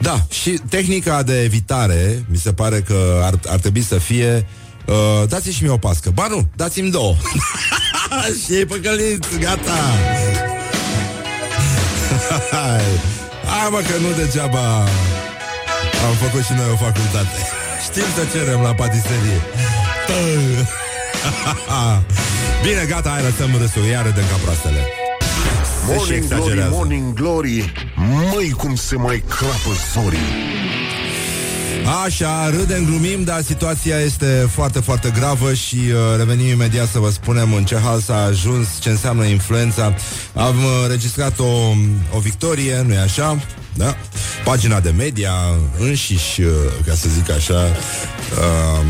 da, 0.00 0.20
și 0.30 0.50
tehnica 0.68 1.22
de 1.22 1.42
evitare, 1.42 2.24
mi 2.30 2.36
se 2.36 2.52
pare 2.52 2.80
că 2.80 3.20
ar, 3.22 3.34
ar 3.46 3.58
trebui 3.58 3.82
să 3.82 3.98
fie 3.98 4.46
uh, 4.86 5.28
dați-mi 5.28 5.54
și 5.54 5.62
mie 5.62 5.72
o 5.72 5.76
pască. 5.76 6.10
Ba 6.10 6.26
nu, 6.26 6.48
dați-mi 6.56 6.90
două. 6.90 7.14
și 8.44 8.54
e 8.54 8.64
păcălit, 8.64 9.38
gata. 9.38 9.78
Hai. 12.52 12.82
Hai 13.44 13.68
mă 13.70 13.78
că 13.78 13.96
nu 14.00 14.24
degeaba 14.24 14.84
am 16.06 16.14
făcut 16.14 16.44
și 16.44 16.52
noi 16.52 16.70
o 16.72 16.76
facultate. 16.76 17.38
Știm 17.86 18.08
să 18.16 18.22
cerem 18.32 18.60
la 18.60 18.74
patiserie. 18.74 19.40
Bine, 22.62 22.84
gata, 22.88 23.10
hai 23.10 23.22
lăsăm 23.22 23.56
râsul, 23.60 23.84
iar 23.84 24.04
râdem 24.04 24.24
ca 24.30 24.36
proastele. 24.42 25.01
Se 25.86 25.92
și 25.92 25.98
Morning 25.98 26.28
glory, 26.28 26.36
exagerează. 26.36 26.70
morning 26.74 27.12
glory 27.14 27.72
Măi 28.34 28.50
cum 28.50 28.74
se 28.74 28.96
mai 28.96 29.24
crapă 29.28 29.70
zorii 29.92 30.18
Așa, 32.04 32.50
râdem, 32.50 32.84
glumim, 32.84 33.24
dar 33.24 33.42
situația 33.42 33.98
este 33.98 34.48
foarte, 34.50 34.80
foarte 34.80 35.12
gravă 35.18 35.54
și 35.54 35.76
uh, 35.76 36.16
revenim 36.16 36.46
imediat 36.46 36.88
să 36.88 36.98
vă 36.98 37.10
spunem 37.10 37.52
în 37.54 37.64
ce 37.64 37.76
hal 37.84 38.00
s-a 38.00 38.22
ajuns, 38.22 38.68
ce 38.80 38.90
înseamnă 38.90 39.24
influența. 39.24 39.94
Am 40.34 40.56
uh, 40.56 40.88
registrat 40.88 41.38
o, 41.38 41.72
o 42.16 42.18
victorie, 42.18 42.82
nu-i 42.86 42.96
așa? 42.96 43.38
Da? 43.74 43.96
Pagina 44.44 44.80
de 44.80 44.90
media 44.96 45.32
înșiși, 45.78 46.40
uh, 46.40 46.48
ca 46.86 46.94
să 46.94 47.08
zic 47.08 47.30
așa, 47.30 47.60
uh, 48.38 48.84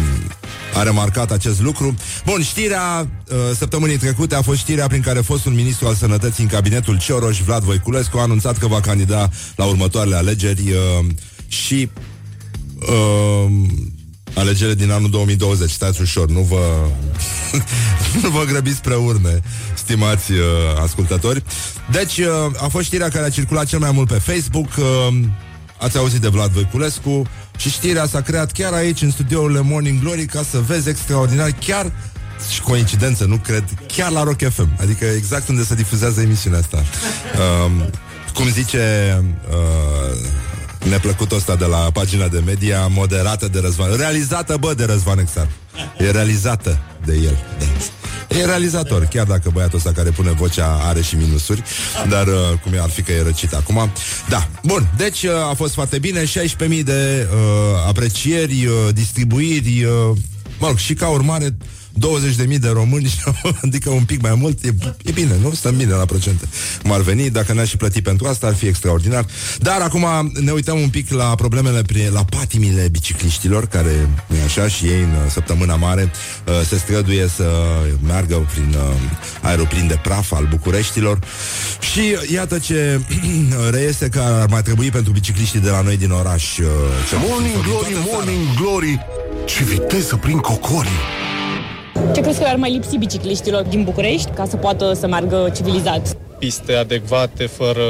a 0.75 0.83
remarcat 0.83 1.31
acest 1.31 1.61
lucru. 1.61 1.95
Bun, 2.25 2.43
știrea 2.43 3.09
uh, 3.29 3.37
săptămânii 3.57 3.97
trecute 3.97 4.35
a 4.35 4.43
fost 4.43 4.59
știrea 4.59 4.87
prin 4.87 5.01
care 5.01 5.21
fostul 5.21 5.53
ministru 5.53 5.87
al 5.87 5.95
sănătății 5.95 6.43
în 6.43 6.49
cabinetul 6.49 6.99
Cioroș, 6.99 7.41
Vlad 7.41 7.63
Voiculescu, 7.63 8.19
a 8.19 8.23
anunțat 8.23 8.59
că 8.59 8.67
va 8.67 8.81
candida 8.81 9.29
la 9.57 9.65
următoarele 9.65 10.17
alegeri 10.17 10.71
uh, 10.71 11.07
și 11.49 11.91
uh, 12.89 13.53
alegerile 14.35 14.75
din 14.75 14.91
anul 14.91 15.11
2020. 15.11 15.71
Stați 15.71 16.01
ușor, 16.01 16.29
nu 16.29 16.41
vă, 16.41 16.87
nu 18.23 18.31
vă 18.31 18.45
grăbiți 18.45 18.77
spre 18.77 18.95
urne, 18.95 19.41
stimați 19.75 20.33
uh, 20.33 20.39
ascultători. 20.83 21.43
Deci, 21.91 22.19
uh, 22.19 22.27
a 22.57 22.69
fost 22.69 22.85
știrea 22.85 23.09
care 23.09 23.25
a 23.25 23.31
circulat 23.31 23.67
cel 23.67 23.79
mai 23.79 23.91
mult 23.91 24.09
pe 24.09 24.19
Facebook. 24.19 24.69
Uh, 24.79 25.19
ați 25.79 25.97
auzit 25.97 26.21
de 26.21 26.29
Vlad 26.29 26.51
Voiculescu 26.51 27.27
și 27.63 27.71
știrea 27.71 28.07
s-a 28.07 28.21
creat 28.21 28.53
chiar 28.53 28.73
aici, 28.73 29.03
în 29.03 29.11
studiourile 29.11 29.61
Morning 29.61 30.01
Glory, 30.01 30.25
ca 30.25 30.43
să 30.51 30.59
vezi 30.59 30.89
extraordinar, 30.89 31.51
chiar 31.67 31.93
și 32.53 32.61
coincidență, 32.61 33.25
nu 33.25 33.37
cred, 33.37 33.65
chiar 33.87 34.11
la 34.11 34.23
Rock 34.23 34.49
FM. 34.51 34.69
Adică 34.81 35.05
exact 35.05 35.49
unde 35.49 35.65
se 35.65 35.75
difuzează 35.75 36.21
emisiunea 36.21 36.59
asta. 36.59 36.77
Uh, 36.77 37.71
cum 38.35 38.49
zice... 38.49 38.85
Uh, 39.51 40.41
neplăcutul 40.89 41.37
ăsta 41.37 41.57
de 41.57 41.65
la 41.65 41.77
pagina 41.77 42.29
de 42.29 42.43
media 42.47 42.87
moderată 42.87 43.49
de 43.49 43.61
Răzvan. 43.61 43.97
Realizată, 43.97 44.57
bă, 44.61 44.75
de 44.75 44.85
Răzvan 44.85 45.19
Exar. 45.19 45.49
E 45.99 46.11
realizată 46.11 46.79
de 47.05 47.13
el. 47.13 47.39
Da. 47.59 47.65
E 48.39 48.45
realizator, 48.45 49.05
chiar 49.05 49.27
dacă 49.27 49.51
băiatul 49.53 49.79
ăsta 49.79 49.93
care 49.93 50.11
pune 50.11 50.31
vocea 50.31 50.81
are 50.83 51.03
și 51.03 51.17
minusuri, 51.17 51.63
dar 52.09 52.27
uh, 52.27 52.35
cum 52.63 52.73
ar 52.81 52.91
fi 52.91 53.03
că 53.03 53.13
e 53.13 53.23
răcit 53.23 53.53
acum. 53.53 53.93
Da, 54.29 54.49
bun, 54.63 54.89
deci 54.97 55.23
uh, 55.23 55.31
a 55.51 55.55
fost 55.55 55.75
foarte 55.75 55.99
bine, 55.99 56.23
16.000 56.23 56.29
de 56.85 57.29
uh, 57.33 57.39
aprecieri, 57.87 58.67
uh, 58.67 58.75
distribuiri, 58.93 59.85
uh, 59.85 60.17
mă 60.59 60.67
rog, 60.67 60.77
și 60.77 60.95
ca 60.95 61.09
urmare 61.09 61.57
20.000 62.01 62.59
de 62.59 62.69
români, 62.69 63.15
adică 63.65 63.91
un 63.91 64.05
pic 64.05 64.21
mai 64.23 64.35
mult, 64.35 64.65
e, 64.65 64.75
e 65.05 65.11
bine, 65.11 65.37
nu? 65.43 65.53
Stăm 65.55 65.77
bine 65.77 65.93
la 65.93 66.05
procente. 66.05 66.49
Cum 66.83 66.93
ar 66.93 67.01
veni, 67.01 67.31
dacă 67.31 67.53
ne-aș 67.53 67.69
și 67.69 67.77
plăti 67.77 68.03
pentru 68.03 68.27
asta, 68.27 68.47
ar 68.47 68.55
fi 68.55 68.67
extraordinar. 68.67 69.27
Dar 69.59 69.81
acum 69.81 70.33
ne 70.41 70.51
uităm 70.51 70.81
un 70.81 70.89
pic 70.89 71.11
la 71.11 71.35
problemele, 71.35 71.83
la 72.13 72.25
patimile 72.25 72.89
bicicliștilor, 72.89 73.67
care 73.67 74.09
e 74.41 74.45
așa 74.45 74.69
și 74.69 74.85
ei 74.85 75.01
în 75.01 75.31
săptămâna 75.31 75.77
mare 75.77 76.11
uh, 76.47 76.67
se 76.69 76.77
străduie 76.77 77.29
să 77.37 77.51
meargă 78.07 78.49
prin 78.53 78.75
uh, 78.77 78.95
aeroplin 79.41 79.87
de 79.87 79.99
praf 80.03 80.33
al 80.33 80.47
Bucureștilor. 80.51 81.19
Și 81.93 82.17
iată 82.33 82.59
ce 82.59 83.01
reiese 83.77 84.09
că 84.09 84.21
ar 84.21 84.49
mai 84.49 84.63
trebui 84.63 84.91
pentru 84.91 85.13
bicicliștii 85.13 85.61
de 85.61 85.71
la 85.71 85.81
noi 85.81 85.97
din 85.97 86.11
oraș. 86.11 86.59
Uh, 86.59 86.67
morning 87.29 87.63
glory, 87.63 87.97
morning 88.13 88.55
glory, 88.57 89.07
ce 89.45 89.65
viteză 89.65 90.17
prin 90.17 90.39
cocorii! 90.39 91.32
Ce 92.15 92.21
crezi 92.21 92.39
că 92.41 92.47
ar 92.49 92.57
mai 92.57 92.73
lipsi 92.73 92.97
bicicliștilor 92.97 93.63
din 93.63 93.83
București 93.83 94.31
ca 94.31 94.45
să 94.49 94.57
poată 94.57 94.93
să 94.93 95.07
meargă 95.07 95.53
civilizat? 95.55 96.17
Piste 96.39 96.75
adecvate, 96.75 97.47
fără, 97.47 97.83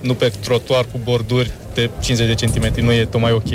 nu 0.00 0.14
pe 0.14 0.32
trotuar 0.40 0.84
cu 0.92 1.00
borduri 1.04 1.50
de 1.74 1.90
50 2.00 2.28
de 2.28 2.34
centimetri, 2.34 2.82
nu 2.82 2.92
e 2.92 3.04
tocmai 3.04 3.32
ok. 3.32 3.48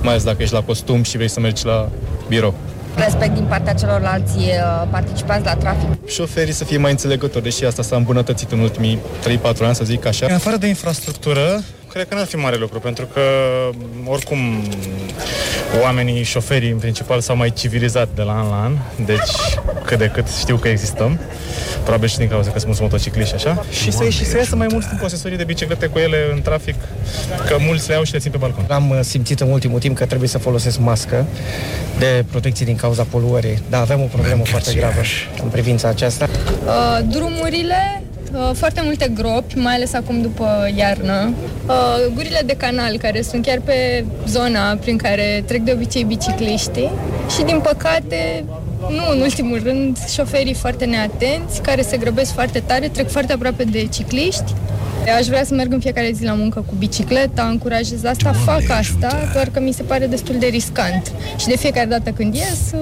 Mai 0.00 0.10
ales 0.10 0.24
dacă 0.24 0.42
ești 0.42 0.54
la 0.54 0.62
costum 0.62 1.02
și 1.02 1.16
vrei 1.16 1.28
să 1.28 1.40
mergi 1.40 1.64
la 1.64 1.88
birou 2.28 2.54
respect 2.96 3.34
din 3.34 3.44
partea 3.44 3.74
celorlalți 3.74 4.36
uh, 4.36 4.88
participanți 4.90 5.44
la 5.44 5.54
trafic. 5.54 5.88
Șoferii 6.06 6.52
să 6.52 6.64
fie 6.64 6.76
mai 6.76 6.90
înțelegători, 6.90 7.42
deși 7.42 7.64
asta 7.64 7.82
s-a 7.82 7.96
îmbunătățit 7.96 8.52
în 8.52 8.58
ultimii 8.58 8.98
3-4 9.54 9.58
ani, 9.60 9.74
să 9.74 9.84
zic 9.84 10.06
așa. 10.06 10.26
În 10.26 10.34
afară 10.34 10.56
de 10.56 10.66
infrastructură, 10.66 11.62
cred 11.94 12.08
că 12.08 12.14
n-ar 12.14 12.26
fi 12.26 12.36
mare 12.36 12.56
lucru, 12.56 12.80
pentru 12.80 13.06
că 13.06 13.20
oricum 14.06 14.38
oamenii, 15.82 16.22
șoferii 16.22 16.70
în 16.70 16.78
principal 16.78 17.20
s-au 17.20 17.36
mai 17.36 17.50
civilizat 17.50 18.08
de 18.14 18.22
la 18.22 18.32
an 18.32 18.48
la 18.48 18.62
an, 18.62 18.76
deci 19.04 19.30
cât 19.84 19.98
de 19.98 20.10
cât 20.14 20.28
știu 20.28 20.56
că 20.56 20.68
existăm, 20.68 21.20
probabil 21.82 22.08
și 22.08 22.16
din 22.16 22.28
cauza 22.28 22.50
că 22.50 22.58
sunt 22.58 22.66
mulți 22.66 22.82
motocicliști 22.82 23.34
așa, 23.34 23.64
și 23.70 23.92
să, 23.92 24.08
și 24.08 24.24
să 24.24 24.36
iasă 24.36 24.56
mai 24.56 24.66
mulți 24.70 24.88
în 24.90 24.98
posesorii 24.98 25.36
de 25.36 25.44
biciclete 25.44 25.86
cu 25.86 25.98
ele 25.98 26.16
în 26.32 26.42
trafic, 26.42 26.74
că 27.46 27.56
mulți 27.58 27.88
le 27.88 27.94
au 27.94 28.02
și 28.02 28.12
le 28.12 28.18
țin 28.18 28.30
pe 28.30 28.36
balcon. 28.36 28.64
Am 28.68 28.90
uh, 28.90 28.98
simțit 29.02 29.40
în 29.40 29.50
ultimul 29.50 29.78
timp 29.78 29.96
că 29.96 30.06
trebuie 30.06 30.28
să 30.28 30.38
folosesc 30.38 30.78
mască 30.78 31.26
de 31.98 32.24
protecție 32.30 32.66
din 32.66 32.76
cauza 32.76 33.02
poluării, 33.02 33.62
dar 33.70 33.80
avem 33.80 34.00
o 34.00 34.06
problemă 34.06 34.44
foarte 34.44 34.74
gravă 34.74 35.00
în 35.42 35.48
privința 35.48 35.88
aceasta. 35.88 36.28
Uh, 36.66 36.98
drumurile 37.08 37.98
Uh, 37.98 38.13
foarte 38.52 38.80
multe 38.84 39.10
gropi, 39.14 39.58
mai 39.58 39.74
ales 39.74 39.94
acum 39.94 40.20
după 40.20 40.70
iarnă, 40.76 41.32
uh, 41.66 42.12
gurile 42.14 42.42
de 42.46 42.54
canal 42.56 42.96
care 42.96 43.22
sunt 43.22 43.44
chiar 43.44 43.60
pe 43.64 44.04
zona 44.28 44.76
prin 44.80 44.96
care 44.96 45.42
trec 45.46 45.62
de 45.62 45.72
obicei 45.72 46.04
bicicliștii 46.04 46.90
și 47.36 47.42
din 47.42 47.60
păcate 47.62 48.44
nu 48.88 49.10
în 49.12 49.20
ultimul 49.20 49.60
rând, 49.64 49.98
șoferii 50.08 50.54
foarte 50.54 50.84
neatenți, 50.84 51.62
care 51.62 51.82
se 51.82 51.96
grăbesc 51.96 52.32
foarte 52.32 52.62
tare, 52.66 52.88
trec 52.88 53.10
foarte 53.10 53.32
aproape 53.32 53.64
de 53.64 53.86
cicliști. 53.92 54.52
Aș 55.18 55.26
vrea 55.26 55.44
să 55.44 55.54
merg 55.54 55.72
în 55.72 55.80
fiecare 55.80 56.10
zi 56.14 56.24
la 56.24 56.32
muncă 56.32 56.60
cu 56.60 56.74
bicicleta, 56.78 57.42
încurajez 57.50 58.04
asta, 58.04 58.30
Doamne 58.30 58.40
fac 58.44 58.78
ajută. 58.78 59.06
asta, 59.06 59.30
doar 59.32 59.48
că 59.52 59.60
mi 59.60 59.72
se 59.72 59.82
pare 59.82 60.06
destul 60.06 60.34
de 60.38 60.46
riscant. 60.46 61.12
Și 61.36 61.46
de 61.46 61.56
fiecare 61.56 61.86
dată 61.86 62.10
când 62.10 62.34
ies, 62.34 62.74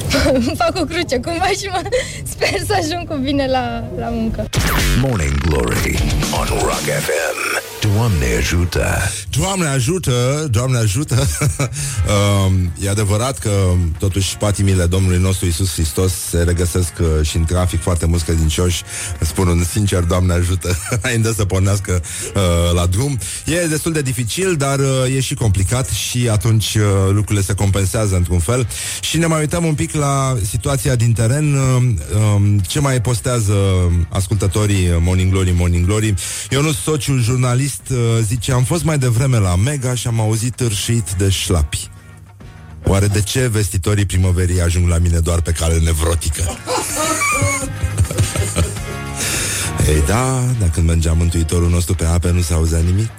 fac 0.60 0.72
o 0.80 0.84
cruce 0.84 1.20
cumva 1.20 1.46
și 1.46 1.66
mă 1.70 1.82
sper 2.32 2.60
să 2.66 2.74
ajung 2.82 3.08
cu 3.08 3.14
bine 3.14 3.46
la, 3.46 3.84
la 3.98 4.08
muncă. 4.08 4.48
Morning 5.00 5.40
Glory 5.40 5.98
on 6.40 6.46
Rock 6.46 6.86
FM. 7.06 7.41
Doamne 7.94 8.26
ajută! 8.38 8.98
Doamne 9.30 9.66
ajută! 9.66 10.48
Doamne 10.50 10.78
ajută! 10.78 11.26
uh, 11.58 12.52
e 12.84 12.88
adevărat 12.88 13.38
că 13.38 13.50
totuși 13.98 14.36
patimile 14.36 14.86
Domnului 14.86 15.18
nostru 15.18 15.46
Isus 15.46 15.72
Hristos 15.72 16.12
se 16.30 16.42
regăsesc 16.42 16.92
uh, 17.00 17.26
și 17.26 17.36
în 17.36 17.44
trafic 17.44 17.80
foarte 17.82 18.06
mulți 18.06 18.24
credincioși 18.24 18.82
spun 19.20 19.48
un 19.48 19.64
sincer 19.64 20.00
Doamne 20.00 20.32
ajută 20.32 20.76
înainte 21.02 21.32
să 21.32 21.44
pornească 21.44 22.02
uh, 22.34 22.74
la 22.74 22.86
drum. 22.86 23.18
E 23.46 23.66
destul 23.66 23.92
de 23.92 24.02
dificil, 24.02 24.54
dar 24.56 24.78
uh, 24.78 25.14
e 25.16 25.20
și 25.20 25.34
complicat 25.34 25.88
și 25.88 26.28
atunci 26.28 26.74
uh, 26.74 26.82
lucrurile 27.10 27.44
se 27.44 27.54
compensează 27.54 28.16
într-un 28.16 28.38
fel. 28.38 28.68
Și 29.00 29.18
ne 29.18 29.26
mai 29.26 29.40
uităm 29.40 29.64
un 29.64 29.74
pic 29.74 29.94
la 29.94 30.36
situația 30.48 30.94
din 30.94 31.12
teren. 31.12 31.54
Uh, 31.54 31.82
uh, 32.14 32.42
ce 32.66 32.80
mai 32.80 33.00
postează 33.00 33.54
ascultătorii 34.08 34.88
Morning 35.00 35.30
Glory, 35.32 35.52
Morning 35.56 35.86
Glory? 35.86 36.14
Ionus 36.50 36.82
Sociu, 36.82 37.12
jurnalist 37.42 37.88
uh, 37.90 37.98
zice 38.22 38.52
Am 38.52 38.64
fost 38.64 38.84
mai 38.84 38.98
devreme 38.98 39.38
la 39.38 39.56
Mega 39.56 39.94
și 39.94 40.06
am 40.06 40.20
auzit 40.20 40.54
târșit 40.54 41.10
de 41.10 41.28
șlapi. 41.28 41.90
Oare 42.84 43.06
de 43.06 43.20
ce 43.20 43.46
vestitorii 43.46 44.06
primăverii 44.06 44.60
ajung 44.60 44.88
la 44.88 44.98
mine 44.98 45.18
doar 45.18 45.40
pe 45.40 45.52
cale 45.52 45.78
nevrotică? 45.78 46.42
Ei 49.88 50.02
da, 50.06 50.44
dacă 50.60 50.80
mergeam 50.80 51.16
Mântuitorul 51.16 51.70
nostru 51.70 51.94
pe 51.94 52.04
ape 52.04 52.30
nu 52.30 52.40
se 52.40 52.52
auzea 52.54 52.78
nimic. 52.78 53.10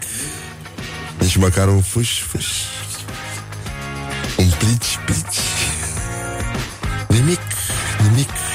Nici 1.19 1.35
măcar 1.35 1.67
un 1.67 1.81
fâș, 1.81 2.21
fâș. 2.21 2.45
Un 4.37 4.49
plici, 4.57 4.99
plici. 5.05 5.39
Nimic, 7.07 7.39
nimic, 7.99 8.09
nimic 8.09 8.52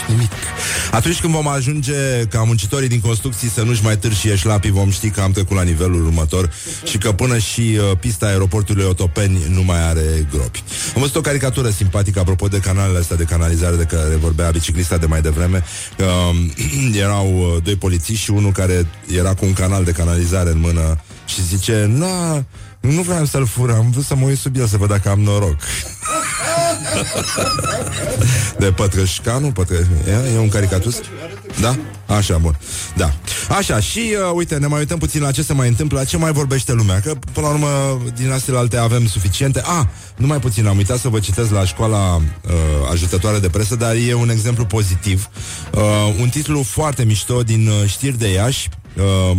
atunci 0.90 1.20
când 1.20 1.32
vom 1.32 1.48
ajunge 1.48 2.24
ca 2.30 2.42
muncitorii 2.42 2.88
din 2.88 3.00
construcții 3.00 3.48
să 3.48 3.62
nu-și 3.62 3.82
mai 3.82 3.98
târșie 3.98 4.36
șlapii, 4.36 4.70
vom 4.70 4.90
ști 4.90 5.10
că 5.10 5.20
am 5.20 5.32
trecut 5.32 5.56
la 5.56 5.62
nivelul 5.62 6.04
următor 6.04 6.50
și 6.84 6.98
că 6.98 7.12
până 7.12 7.38
și 7.38 7.60
uh, 7.60 7.98
pista 8.00 8.26
aeroportului 8.26 8.84
Otopeni 8.84 9.38
nu 9.50 9.62
mai 9.62 9.88
are 9.88 10.26
gropi. 10.30 10.62
Am 10.94 11.00
văzut 11.00 11.16
o 11.16 11.20
caricatură 11.20 11.70
simpatică 11.70 12.20
apropo 12.20 12.46
de 12.46 12.58
canalele 12.58 12.98
astea 12.98 13.16
de 13.16 13.24
canalizare 13.24 13.76
de 13.76 13.84
care 13.84 14.16
vorbea 14.16 14.50
biciclista 14.50 14.96
de 14.96 15.06
mai 15.06 15.20
devreme. 15.20 15.64
Uh, 15.98 16.96
erau 17.04 17.38
uh, 17.38 17.62
doi 17.62 17.76
polițiști 17.76 18.24
și 18.24 18.30
unul 18.30 18.52
care 18.52 18.86
era 19.16 19.34
cu 19.34 19.44
un 19.44 19.52
canal 19.52 19.84
de 19.84 19.90
canalizare 19.90 20.50
în 20.50 20.60
mână 20.60 21.00
și 21.26 21.44
zice, 21.44 21.90
na, 21.94 22.44
nu 22.80 23.02
vreau 23.02 23.24
să-l 23.24 23.46
fur, 23.46 23.70
am 23.70 23.90
vrut 23.90 24.04
să 24.04 24.14
mă 24.14 24.26
uit 24.26 24.38
sub 24.38 24.56
el 24.56 24.66
să 24.66 24.76
văd 24.76 24.88
dacă 24.88 25.10
am 25.10 25.20
noroc. 25.20 25.56
de 28.58 28.66
Pătrășcanu, 28.66 29.52
Pătră... 29.52 29.76
e, 30.06 30.34
e 30.34 30.38
un 30.38 30.48
caricatus? 30.48 31.00
Da? 31.60 31.76
Așa, 32.06 32.38
bun. 32.38 32.58
Da. 32.96 33.14
Așa, 33.48 33.80
și 33.80 33.98
uh, 33.98 34.32
uite, 34.34 34.56
ne 34.56 34.66
mai 34.66 34.78
uităm 34.78 34.98
puțin 34.98 35.22
la 35.22 35.30
ce 35.30 35.42
se 35.42 35.52
mai 35.52 35.68
întâmplă, 35.68 35.98
la 35.98 36.04
ce 36.04 36.16
mai 36.16 36.32
vorbește 36.32 36.72
lumea, 36.72 37.00
că 37.00 37.14
până 37.32 37.46
la 37.46 37.52
urmă 37.52 38.00
din 38.16 38.30
astea 38.30 38.58
alte 38.58 38.76
avem 38.76 39.06
suficiente. 39.06 39.60
Ah, 39.60 39.84
numai 40.16 40.38
puțin, 40.38 40.66
am 40.66 40.76
uitat 40.76 40.98
să 40.98 41.08
vă 41.08 41.18
citesc 41.18 41.50
la 41.50 41.64
școala 41.64 42.14
uh, 42.14 42.22
ajutătoare 42.90 43.38
de 43.38 43.48
presă, 43.48 43.76
dar 43.76 43.94
e 44.08 44.14
un 44.14 44.30
exemplu 44.30 44.64
pozitiv. 44.64 45.28
Uh, 45.74 46.14
un 46.20 46.28
titlu 46.28 46.62
foarte 46.62 47.04
mișto 47.04 47.42
din 47.42 47.68
uh, 47.68 47.88
știri 47.88 48.18
de 48.18 48.32
Iași. 48.32 48.68
Uh, 48.96 49.36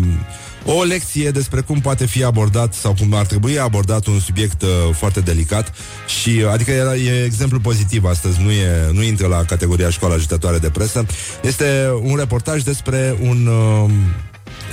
o 0.65 0.83
lecție 0.83 1.31
despre 1.31 1.61
cum 1.61 1.79
poate 1.79 2.05
fi 2.05 2.23
abordat 2.23 2.73
sau 2.73 2.93
cum 2.93 3.13
ar 3.13 3.25
trebui 3.25 3.59
abordat 3.59 4.05
un 4.05 4.19
subiect 4.19 4.61
uh, 4.61 4.69
foarte 4.91 5.19
delicat 5.19 5.73
și 6.21 6.29
uh, 6.29 6.51
adică 6.51 6.71
era, 6.71 6.95
e 6.95 7.23
exemplu 7.23 7.59
pozitiv 7.59 8.05
astăzi, 8.05 8.41
nu, 8.41 8.51
e, 8.51 8.89
nu 8.91 9.03
intră 9.03 9.27
la 9.27 9.43
categoria 9.43 9.89
școală 9.89 10.13
ajutătoare 10.13 10.57
de 10.57 10.69
presă. 10.69 11.05
Este 11.41 11.89
un 12.01 12.15
reportaj 12.15 12.61
despre 12.61 13.17
un 13.21 13.47
uh, 13.47 13.91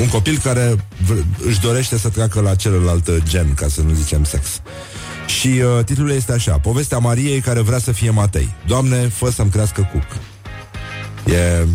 un 0.01 0.09
copil 0.09 0.39
care 0.43 0.75
v- 1.07 1.47
își 1.47 1.61
dorește 1.61 1.99
să 1.99 2.09
treacă 2.09 2.41
la 2.41 2.55
celălalt 2.55 3.23
gen, 3.23 3.55
ca 3.55 3.69
să 3.69 3.81
nu 3.81 3.93
zicem 3.95 4.25
sex. 4.25 4.47
Și 5.27 5.47
uh, 5.49 5.85
titlul 5.85 6.11
este 6.11 6.33
așa 6.33 6.59
Povestea 6.59 6.99
Mariei 6.99 7.41
care 7.41 7.61
vrea 7.61 7.79
să 7.79 7.93
fie 7.93 8.11
Matei 8.11 8.55
Doamne, 8.67 9.09
fă 9.09 9.31
să-mi 9.31 9.51
crească 9.51 9.91
cuc 9.93 10.21
E 11.35 11.67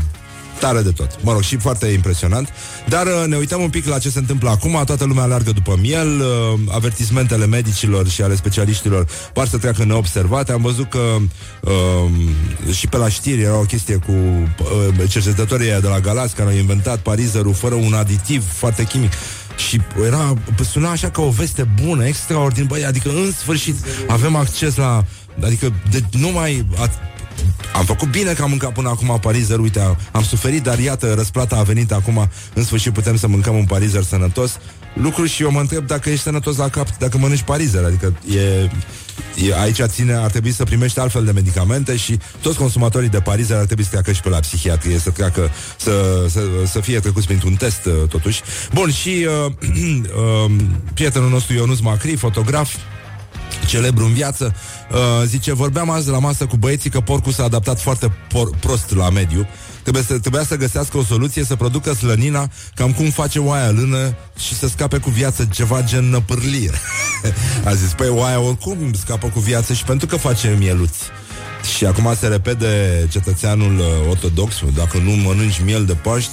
tare 0.62 0.82
de 0.82 0.92
tot. 0.92 1.24
Mă 1.24 1.32
rog, 1.32 1.42
și 1.42 1.58
foarte 1.58 1.88
impresionant. 1.88 2.50
Dar 2.88 3.06
uh, 3.06 3.24
ne 3.28 3.36
uităm 3.36 3.62
un 3.62 3.70
pic 3.70 3.86
la 3.86 4.00
ce 4.00 4.10
se 4.10 4.20
întâmplă 4.20 4.50
acum. 4.50 4.82
Toată 4.86 5.06
lumea 5.06 5.24
alargă 5.24 5.52
după 5.52 5.78
miel. 5.82 6.20
Uh, 6.20 6.60
avertismentele 6.72 7.46
medicilor 7.46 8.08
și 8.08 8.22
ale 8.22 8.36
specialiștilor 8.36 9.08
par 9.34 9.48
să 9.48 9.58
treacă 9.58 9.84
neobservate. 9.84 10.52
Am 10.52 10.62
văzut 10.62 10.90
că 10.90 11.18
uh, 11.62 12.74
și 12.74 12.88
pe 12.88 12.98
la 12.98 13.10
știri 13.10 13.42
era 13.42 13.58
o 13.58 13.64
chestie 13.74 13.96
cu 13.96 14.12
uh, 14.12 15.10
cercetătorii 15.10 15.68
de 15.82 15.88
la 15.88 16.00
Galați 16.00 16.36
care 16.36 16.50
au 16.50 16.56
inventat 16.56 17.00
parizerul 17.00 17.54
fără 17.54 17.76
un 17.76 17.94
aditiv 17.94 18.44
foarte 18.54 18.84
chimic. 18.84 19.12
Și 19.70 19.82
era, 20.06 20.34
suna 20.72 20.90
așa 20.90 21.10
ca 21.10 21.22
o 21.22 21.30
veste 21.30 21.68
bună, 21.84 22.06
extraordinar, 22.06 22.68
băi, 22.68 22.86
adică 22.86 23.10
în 23.10 23.32
sfârșit 23.32 23.76
avem 24.08 24.36
acces 24.36 24.76
la 24.76 25.06
Adică 25.44 25.74
de, 25.92 26.02
nu 26.12 26.30
mai 26.30 26.66
am 27.74 27.86
făcut 27.86 28.10
bine 28.10 28.34
că 28.34 28.44
am 28.44 28.50
mâncat 28.50 28.74
până 28.74 28.90
acum 28.90 29.18
parizer, 29.22 29.60
uite, 29.60 29.80
am, 29.80 29.98
am 30.12 30.24
suferit, 30.24 30.64
dar 30.64 30.80
iată, 30.80 31.14
răsplata 31.14 31.56
a 31.56 31.64
venit 31.64 31.92
acum, 31.92 32.30
în 32.54 32.64
sfârșit 32.64 32.94
putem 32.94 33.18
să 33.18 33.28
mâncăm 33.28 33.56
un 33.56 33.66
parizer 33.66 34.04
sănătos. 34.04 34.60
Lucru 34.94 35.26
și 35.26 35.44
eu 35.44 35.52
mă 35.52 35.60
întreb 35.60 35.88
dacă 35.88 36.10
ești 36.10 36.24
sănătos 36.24 36.58
la 36.58 36.70
cap, 36.70 36.98
dacă 36.98 37.18
mănânci 37.18 37.42
parizer, 37.42 37.84
adică 37.84 38.14
e, 38.36 38.70
e, 39.48 39.60
aici 39.62 39.82
ține, 39.82 40.14
ar 40.14 40.30
trebui 40.30 40.52
să 40.52 40.64
primești 40.64 41.00
altfel 41.00 41.26
de 41.26 41.32
medicamente 41.32 41.96
și 41.96 42.20
toți 42.42 42.58
consumatorii 42.58 43.10
de 43.10 43.20
parizer 43.20 43.58
ar 43.58 43.66
trebui 43.66 43.84
să 43.84 43.90
treacă 43.90 44.12
și 44.12 44.22
pe 44.22 44.30
la 44.30 44.40
psihiatrie, 44.40 44.98
să 44.98 45.10
treacă, 45.10 45.50
să, 45.78 46.26
să, 46.30 46.42
să 46.66 46.80
fie 46.80 47.00
trecuți 47.00 47.26
printr-un 47.26 47.54
test, 47.54 47.86
uh, 47.86 47.94
totuși. 48.10 48.42
Bun, 48.74 48.92
și 48.92 49.28
uh, 49.46 49.52
uh, 50.46 50.52
prietenul 50.94 51.30
nostru 51.30 51.54
Ionus 51.54 51.80
Macri, 51.80 52.16
fotograf, 52.16 52.76
celebru 53.66 54.06
în 54.06 54.14
viață, 54.14 54.56
uh, 54.92 54.98
zice, 55.26 55.54
vorbeam 55.54 55.90
azi 55.90 56.10
la 56.10 56.20
masă 56.20 56.46
cu 56.46 56.58
băieții 56.58 56.90
că 56.90 57.00
porcul 57.00 57.32
s-a 57.32 57.44
adaptat 57.44 57.80
foarte 57.80 58.08
por- 58.08 58.60
prost 58.60 58.96
la 58.96 59.10
mediu. 59.10 59.48
Trebuie 59.82 60.04
să, 60.04 60.20
trebuia 60.20 60.44
să 60.44 60.56
găsească 60.56 60.98
o 60.98 61.04
soluție 61.04 61.44
să 61.44 61.56
producă 61.56 61.94
slănina 61.94 62.50
cam 62.76 62.92
cum 62.92 63.10
face 63.10 63.40
oaia 63.40 63.72
lână 63.72 64.16
și 64.38 64.56
să 64.56 64.68
scape 64.68 64.98
cu 64.98 65.10
viață 65.10 65.48
ceva 65.52 65.84
gen 65.84 66.10
năpârlie. 66.10 66.72
A 67.66 67.74
zis, 67.74 67.94
păi 67.94 68.10
oaia 68.10 68.40
oricum 68.40 68.94
scapă 68.94 69.28
cu 69.28 69.40
viață 69.40 69.74
și 69.74 69.84
pentru 69.84 70.08
că 70.08 70.16
face 70.16 70.56
mieluți. 70.60 71.00
Și 71.78 71.86
acum 71.86 72.16
se 72.20 72.28
repede 72.28 72.68
cetățeanul 73.12 73.80
uh, 73.80 74.10
ortodox, 74.10 74.54
dacă 74.76 74.98
nu 74.98 75.12
mănânci 75.12 75.62
miel 75.64 75.86
de 75.86 75.94
Paști, 75.94 76.32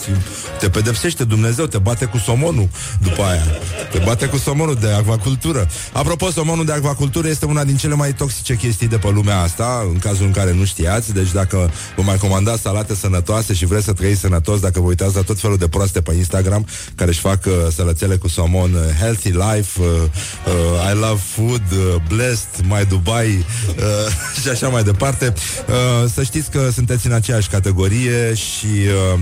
te 0.58 0.68
pedepsește 0.68 1.24
Dumnezeu, 1.24 1.66
te 1.66 1.78
bate 1.78 2.04
cu 2.04 2.18
somonul 2.18 2.68
după 3.02 3.22
aia. 3.22 3.44
Te 3.92 3.98
bate 4.04 4.26
cu 4.26 4.36
somonul 4.36 4.74
de 4.74 4.92
acvacultură. 4.92 5.68
Apropo, 5.92 6.30
somonul 6.30 6.64
de 6.64 6.72
acvacultură 6.72 7.28
este 7.28 7.44
una 7.44 7.64
din 7.64 7.76
cele 7.76 7.94
mai 7.94 8.12
toxice 8.12 8.54
chestii 8.54 8.88
de 8.88 8.96
pe 8.96 9.10
lumea 9.10 9.40
asta, 9.40 9.86
în 9.92 9.98
cazul 9.98 10.26
în 10.26 10.32
care 10.32 10.52
nu 10.52 10.64
știați. 10.64 11.12
Deci 11.12 11.32
dacă 11.32 11.70
vă 11.96 12.02
mai 12.02 12.16
comandați 12.16 12.62
salate 12.62 12.94
sănătoase 12.94 13.54
și 13.54 13.66
vreți 13.66 13.84
să 13.84 13.92
trăiți 13.92 14.20
sănătos, 14.20 14.60
dacă 14.60 14.80
vă 14.80 14.86
uitați 14.86 15.14
la 15.14 15.22
tot 15.22 15.40
felul 15.40 15.56
de 15.56 15.68
proaste 15.68 16.00
pe 16.00 16.14
Instagram 16.14 16.66
care 16.94 17.10
își 17.10 17.20
fac 17.20 17.44
uh, 17.46 17.52
sălățele 17.74 18.16
cu 18.16 18.28
somon, 18.28 18.72
uh, 18.74 18.80
healthy 19.00 19.30
life, 19.30 19.80
uh, 19.80 19.86
uh, 19.86 20.92
I 20.92 20.94
love 20.94 21.20
food, 21.34 21.62
uh, 21.72 21.94
blessed, 22.08 22.48
my 22.62 22.84
Dubai 22.88 23.44
uh, 23.68 23.84
și 24.42 24.48
așa 24.48 24.68
mai 24.68 24.82
departe 24.82 25.17
departe. 25.18 25.40
Uh, 25.68 26.10
să 26.14 26.22
știți 26.22 26.50
că 26.50 26.70
sunteți 26.72 27.06
în 27.06 27.12
aceeași 27.12 27.48
categorie 27.48 28.34
și 28.34 28.66
uh, 29.14 29.20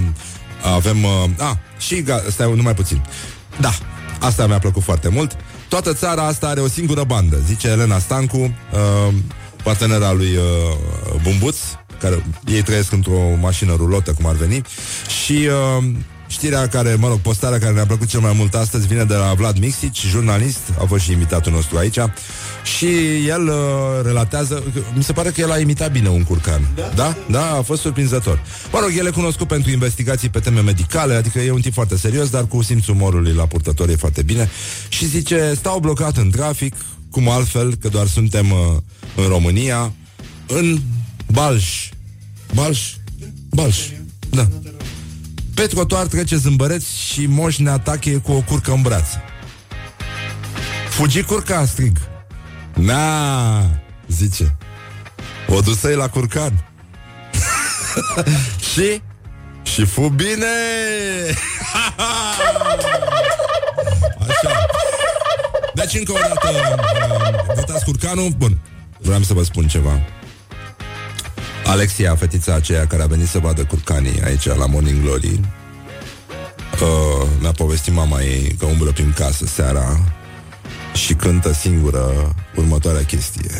avem... 0.74 1.04
Uh, 1.04 1.24
ah, 1.38 1.54
și... 1.78 2.02
Ga- 2.02 2.30
stai 2.30 2.52
numai 2.56 2.74
puțin. 2.74 3.02
Da, 3.60 3.72
asta 4.20 4.46
mi-a 4.46 4.58
plăcut 4.58 4.82
foarte 4.82 5.08
mult. 5.08 5.36
Toată 5.68 5.92
țara 5.94 6.26
asta 6.26 6.48
are 6.48 6.60
o 6.60 6.68
singură 6.68 7.04
bandă, 7.04 7.36
zice 7.46 7.68
Elena 7.68 7.98
Stancu, 7.98 8.36
uh, 8.36 9.14
partenera 9.62 10.12
lui 10.12 10.36
uh, 10.36 11.20
Bumbuț, 11.22 11.56
care 12.00 12.24
ei 12.46 12.62
trăiesc 12.62 12.92
într-o 12.92 13.36
mașină 13.40 13.74
rulotă, 13.76 14.12
cum 14.12 14.26
ar 14.26 14.34
veni, 14.34 14.62
și 15.24 15.48
uh, 15.78 15.84
Știrea 16.28 16.68
care, 16.68 16.94
mă 16.94 17.08
rog, 17.08 17.18
postarea 17.18 17.58
care 17.58 17.72
ne-a 17.72 17.86
plăcut 17.86 18.08
cel 18.08 18.20
mai 18.20 18.32
mult 18.36 18.54
astăzi 18.54 18.86
vine 18.86 19.04
de 19.04 19.14
la 19.14 19.34
Vlad 19.36 19.58
Mixici, 19.58 20.06
jurnalist, 20.06 20.60
a 20.80 20.84
fost 20.84 21.02
și 21.02 21.12
invitatul 21.12 21.52
nostru 21.52 21.76
aici. 21.76 21.98
Și 22.66 22.86
el 23.26 23.48
uh, 23.48 23.54
relatează, 24.02 24.62
mi 24.94 25.02
se 25.02 25.12
pare 25.12 25.30
că 25.30 25.40
el 25.40 25.50
a 25.50 25.58
imitat 25.58 25.92
bine 25.92 26.08
un 26.08 26.24
curcan. 26.24 26.68
Da? 26.74 26.92
Da, 26.94 27.16
da 27.30 27.56
a 27.56 27.62
fost 27.62 27.80
surprinzător. 27.80 28.42
Mă 28.72 28.78
rog, 28.80 28.90
el 28.96 29.06
e 29.06 29.10
cunoscut 29.10 29.48
pentru 29.48 29.70
investigații 29.70 30.28
pe 30.28 30.38
teme 30.38 30.60
medicale, 30.60 31.14
adică 31.14 31.38
e 31.38 31.50
un 31.50 31.60
tip 31.60 31.72
foarte 31.72 31.96
serios, 31.96 32.30
dar 32.30 32.46
cu 32.46 32.62
simțul 32.62 32.94
umorului 32.94 33.32
la 33.32 33.46
purtător 33.46 33.88
e 33.88 33.96
foarte 33.96 34.22
bine. 34.22 34.50
Și 34.88 35.06
zice, 35.06 35.52
stau 35.56 35.78
blocat 35.78 36.16
în 36.16 36.30
trafic, 36.30 36.74
cum 37.10 37.28
altfel, 37.28 37.74
că 37.74 37.88
doar 37.88 38.06
suntem 38.06 38.50
uh, 38.50 38.58
în 39.16 39.28
România, 39.28 39.92
în 40.46 40.78
Balș. 41.32 41.88
Balș? 42.54 42.92
Balș. 43.50 43.78
Da. 44.30 44.48
Pe 45.54 45.62
trotuar 45.62 46.06
trece 46.06 46.36
zâmbăreț 46.36 46.84
și 46.84 47.26
moș 47.26 47.56
ne 47.56 47.70
atache 47.70 48.16
cu 48.16 48.32
o 48.32 48.40
curcă 48.40 48.72
în 48.72 48.82
braț. 48.82 49.06
Fugi 50.90 51.22
curca, 51.22 51.66
strig. 51.66 51.96
Na, 52.76 53.62
zice. 54.06 54.56
O 55.48 55.60
dusei 55.60 55.94
la 55.94 56.08
curcan. 56.08 56.64
și? 58.72 59.02
Și 59.62 59.84
fu 59.84 60.08
bine! 60.08 60.46
Așa. 64.28 64.66
Deci 65.74 65.94
încă 65.94 66.12
o 66.12 66.16
dată 66.20 66.48
uh, 66.48 67.54
votați 67.54 67.84
curcanul. 67.84 68.28
Bun, 68.36 68.58
vreau 68.98 69.22
să 69.22 69.34
vă 69.34 69.42
spun 69.42 69.66
ceva. 69.66 70.00
Alexia, 71.66 72.16
fetița 72.16 72.54
aceea 72.54 72.86
care 72.86 73.02
a 73.02 73.06
venit 73.06 73.28
să 73.28 73.38
vadă 73.38 73.64
curcanii 73.64 74.22
aici 74.24 74.46
la 74.46 74.66
Morning 74.66 75.02
Glory, 75.02 75.40
uh, 76.80 77.28
mi-a 77.40 77.52
povestit 77.52 77.92
mama 77.92 78.22
ei 78.22 78.56
că 78.58 78.66
umblă 78.66 78.90
prin 78.90 79.12
casă 79.12 79.46
seara 79.46 79.98
și 80.96 81.14
cântă 81.14 81.52
singură 81.52 82.34
următoarea 82.54 83.04
chestie. 83.04 83.50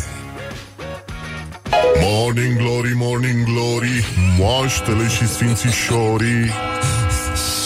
Morning 2.01 2.57
glory, 2.57 2.93
morning 2.95 3.45
glory, 3.45 4.05
moaștele 4.39 5.09
și 5.09 5.29
sfințișorii. 5.29 6.45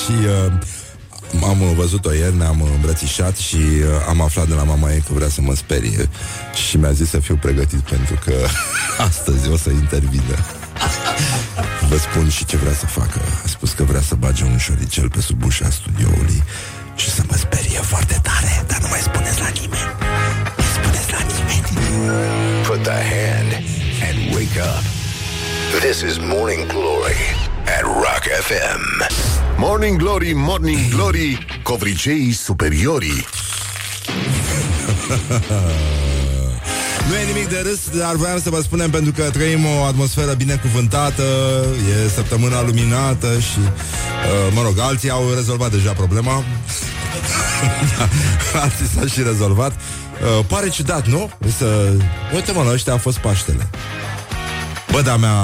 și 0.04 0.12
uh, 0.26 0.52
am 1.42 1.74
văzut-o 1.76 2.12
ieri, 2.12 2.36
ne-am 2.36 2.62
îmbrățișat 2.74 3.36
și 3.36 3.56
uh, 3.56 3.86
am 4.08 4.20
aflat 4.20 4.48
de 4.48 4.54
la 4.54 4.62
mama 4.62 4.92
ei 4.92 5.04
că 5.06 5.12
vrea 5.12 5.28
să 5.28 5.40
mă 5.40 5.54
sperie 5.54 6.08
și 6.68 6.76
mi-a 6.76 6.92
zis 6.92 7.08
să 7.08 7.18
fiu 7.18 7.36
pregătit 7.36 7.80
pentru 7.80 8.18
că 8.24 8.34
astăzi 9.08 9.48
o 9.48 9.56
să 9.56 9.70
intervină. 9.70 10.36
Vă 11.88 11.96
spun 11.96 12.28
și 12.28 12.44
ce 12.44 12.56
vrea 12.56 12.74
să 12.74 12.86
facă. 12.86 13.20
A 13.44 13.48
spus 13.48 13.72
că 13.72 13.84
vrea 13.84 14.00
să 14.00 14.14
bage 14.14 14.44
un 14.44 14.58
șoricel 14.58 15.10
pe 15.10 15.20
sub 15.20 15.44
ușa 15.44 15.70
studioului 15.70 16.42
și 16.96 17.10
să 17.10 17.22
mă 17.28 17.36
sperie 17.36 17.78
foarte 17.78 18.20
tare, 18.22 18.64
Put 22.64 22.84
the 22.84 23.00
hand 23.14 23.50
and 24.06 24.34
wake 24.34 24.56
up. 24.56 24.84
This 25.80 26.02
is 26.02 26.20
Morning 26.20 26.68
Glory 26.68 27.22
at 27.66 27.84
Rock 27.84 28.24
FM. 28.46 28.80
Morning 29.58 29.98
glory, 29.98 30.32
morning 30.34 30.78
glory, 30.90 31.38
covriceii 31.62 32.32
superiorii. 32.32 33.26
Nu 37.08 37.16
e 37.16 37.24
nimic 37.32 37.48
de 37.48 37.62
râs, 37.62 37.98
dar 37.98 38.14
vreau 38.14 38.38
să 38.38 38.50
vă 38.50 38.60
spunem 38.60 38.90
pentru 38.90 39.12
că 39.12 39.22
trăim 39.22 39.64
o 39.64 39.84
atmosferă 39.84 40.32
binecuvântată, 40.32 41.22
e 42.04 42.08
săptămâna 42.08 42.62
luminată 42.62 43.38
și, 43.38 43.58
uh, 43.58 44.52
mă 44.54 44.62
rog, 44.62 44.78
alții 44.78 45.10
au 45.10 45.32
rezolvat 45.34 45.70
deja 45.70 45.92
problema. 45.92 46.44
alții 48.62 48.86
s-au 48.94 49.06
și 49.06 49.22
rezolvat. 49.22 49.72
Uh, 49.72 50.44
pare 50.46 50.68
ciudat, 50.68 51.06
nu? 51.06 51.30
Să... 51.58 51.92
Uite, 52.34 52.52
mă, 52.52 52.62
la 52.62 52.72
ăștia 52.72 52.92
a 52.92 52.98
fost 52.98 53.18
Paștele. 53.18 53.70
Bă, 54.92 55.00
da, 55.02 55.16
mea... 55.16 55.34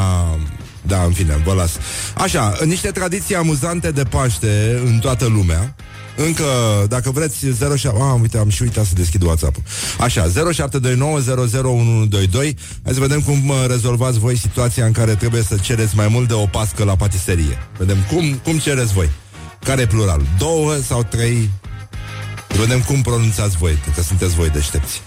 Da, 0.83 1.02
în 1.02 1.12
fine, 1.12 1.42
vă 1.44 1.52
las. 1.52 1.70
Așa, 2.16 2.57
niște 2.64 2.90
tradiții 2.90 3.35
amuzante 3.35 3.90
de 3.90 4.02
Paște 4.02 4.81
în 4.85 4.98
toată 4.98 5.26
lumea. 5.26 5.74
Încă, 6.16 6.44
dacă 6.88 7.11
vreți, 7.11 7.46
07... 7.76 7.96
Ah, 7.98 8.18
uite, 8.20 8.38
am 8.38 8.48
și 8.48 8.62
uitat 8.62 8.85
să 8.85 8.92
deschid 8.94 9.22
WhatsApp-ul. 9.22 9.62
Așa, 10.00 10.26
0729001122. 10.26 10.33
Hai 12.85 12.94
să 12.94 13.00
vedem 13.00 13.20
cum 13.20 13.48
uh, 13.48 13.64
rezolvați 13.66 14.18
voi 14.18 14.37
situația 14.37 14.85
în 14.85 14.92
care 14.92 15.14
trebuie 15.14 15.42
să 15.42 15.57
cereți 15.62 15.96
mai 15.96 16.09
mult 16.09 16.29
de 16.29 16.35
o 16.35 16.46
pască 16.46 16.85
la 16.85 16.96
patiserie. 16.96 17.59
Vedem 17.79 17.96
cum, 18.12 18.40
cum 18.44 18.59
cereți 18.59 18.92
voi. 18.92 19.11
Care 19.66 19.81
e 19.81 19.87
plural? 19.87 20.20
Două 20.38 20.76
sau 20.76 21.02
trei? 21.02 21.50
Vedem 22.48 22.81
cum 22.81 23.02
pronunțați 23.02 23.57
voi, 23.57 23.79
că 23.94 24.02
sunteți 24.02 24.35
voi 24.35 24.50
deștepți. 24.50 25.02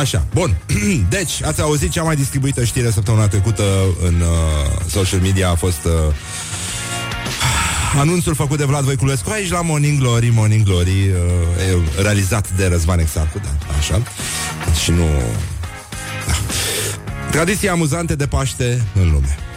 Așa, 0.00 0.26
bun. 0.34 0.56
Deci, 1.08 1.42
ați 1.42 1.60
auzit 1.60 1.90
cea 1.90 2.02
mai 2.02 2.16
distribuită 2.16 2.64
știre 2.64 2.90
săptămâna 2.90 3.28
trecută 3.28 3.64
în 4.02 4.14
uh, 4.20 4.80
social 4.88 5.20
media 5.20 5.50
a 5.50 5.54
fost 5.54 5.84
uh, 5.84 5.92
anunțul 8.02 8.34
făcut 8.34 8.58
de 8.58 8.64
Vlad 8.64 8.84
Voiculescu 8.84 9.30
aici 9.30 9.50
la 9.50 9.62
Morning 9.62 9.98
Glory, 9.98 10.28
Morning 10.28 10.64
Glory, 10.64 10.90
uh, 10.90 11.98
e 11.98 12.02
realizat 12.02 12.50
de 12.50 12.66
Răzvan 12.66 12.98
Exarcu, 12.98 13.38
da, 13.38 13.74
așa. 13.78 14.02
Și 14.82 14.90
nu... 14.90 15.06
Da. 16.26 16.32
Tradiții 17.30 17.68
amuzante 17.68 18.14
de 18.14 18.26
Paște 18.26 18.82
în 18.94 19.10
lume. 19.10 19.49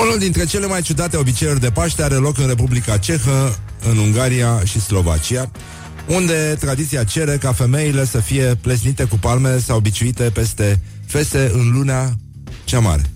Unul 0.00 0.18
dintre 0.18 0.44
cele 0.44 0.66
mai 0.66 0.82
ciudate 0.82 1.16
obiceiuri 1.16 1.60
de 1.60 1.70
Paște 1.70 2.02
are 2.02 2.14
loc 2.14 2.38
în 2.38 2.46
Republica 2.46 2.96
Cehă, 2.96 3.58
în 3.90 3.98
Ungaria 3.98 4.60
și 4.64 4.80
Slovacia, 4.80 5.50
unde 6.06 6.56
tradiția 6.60 7.04
cere 7.04 7.36
ca 7.36 7.52
femeile 7.52 8.04
să 8.04 8.18
fie 8.18 8.58
plesnite 8.60 9.04
cu 9.04 9.18
palme 9.18 9.58
sau 9.58 9.80
biciuite 9.80 10.22
peste 10.22 10.80
fese 11.06 11.50
în 11.54 11.70
luna 11.72 12.14
cea 12.64 12.80
mare. 12.80 13.10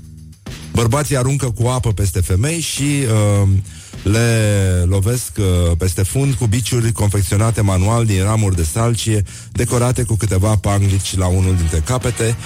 Bărbații 0.73 1.17
aruncă 1.17 1.51
cu 1.51 1.67
apă 1.67 1.93
peste 1.93 2.21
femei 2.21 2.61
și 2.61 2.83
uh, 2.83 3.49
le 4.03 4.85
lovesc 4.87 5.33
uh, 5.39 5.77
peste 5.79 6.03
fund 6.03 6.35
cu 6.35 6.47
biciuri 6.47 6.93
confecționate 6.93 7.61
manual 7.61 8.05
din 8.05 8.23
ramuri 8.23 8.57
de 8.57 8.65
salcie, 8.73 9.23
decorate 9.53 10.03
cu 10.03 10.17
câteva 10.17 10.57
panglici 10.57 11.17
la 11.17 11.27
unul 11.27 11.57
dintre 11.57 11.83
capete 11.85 12.37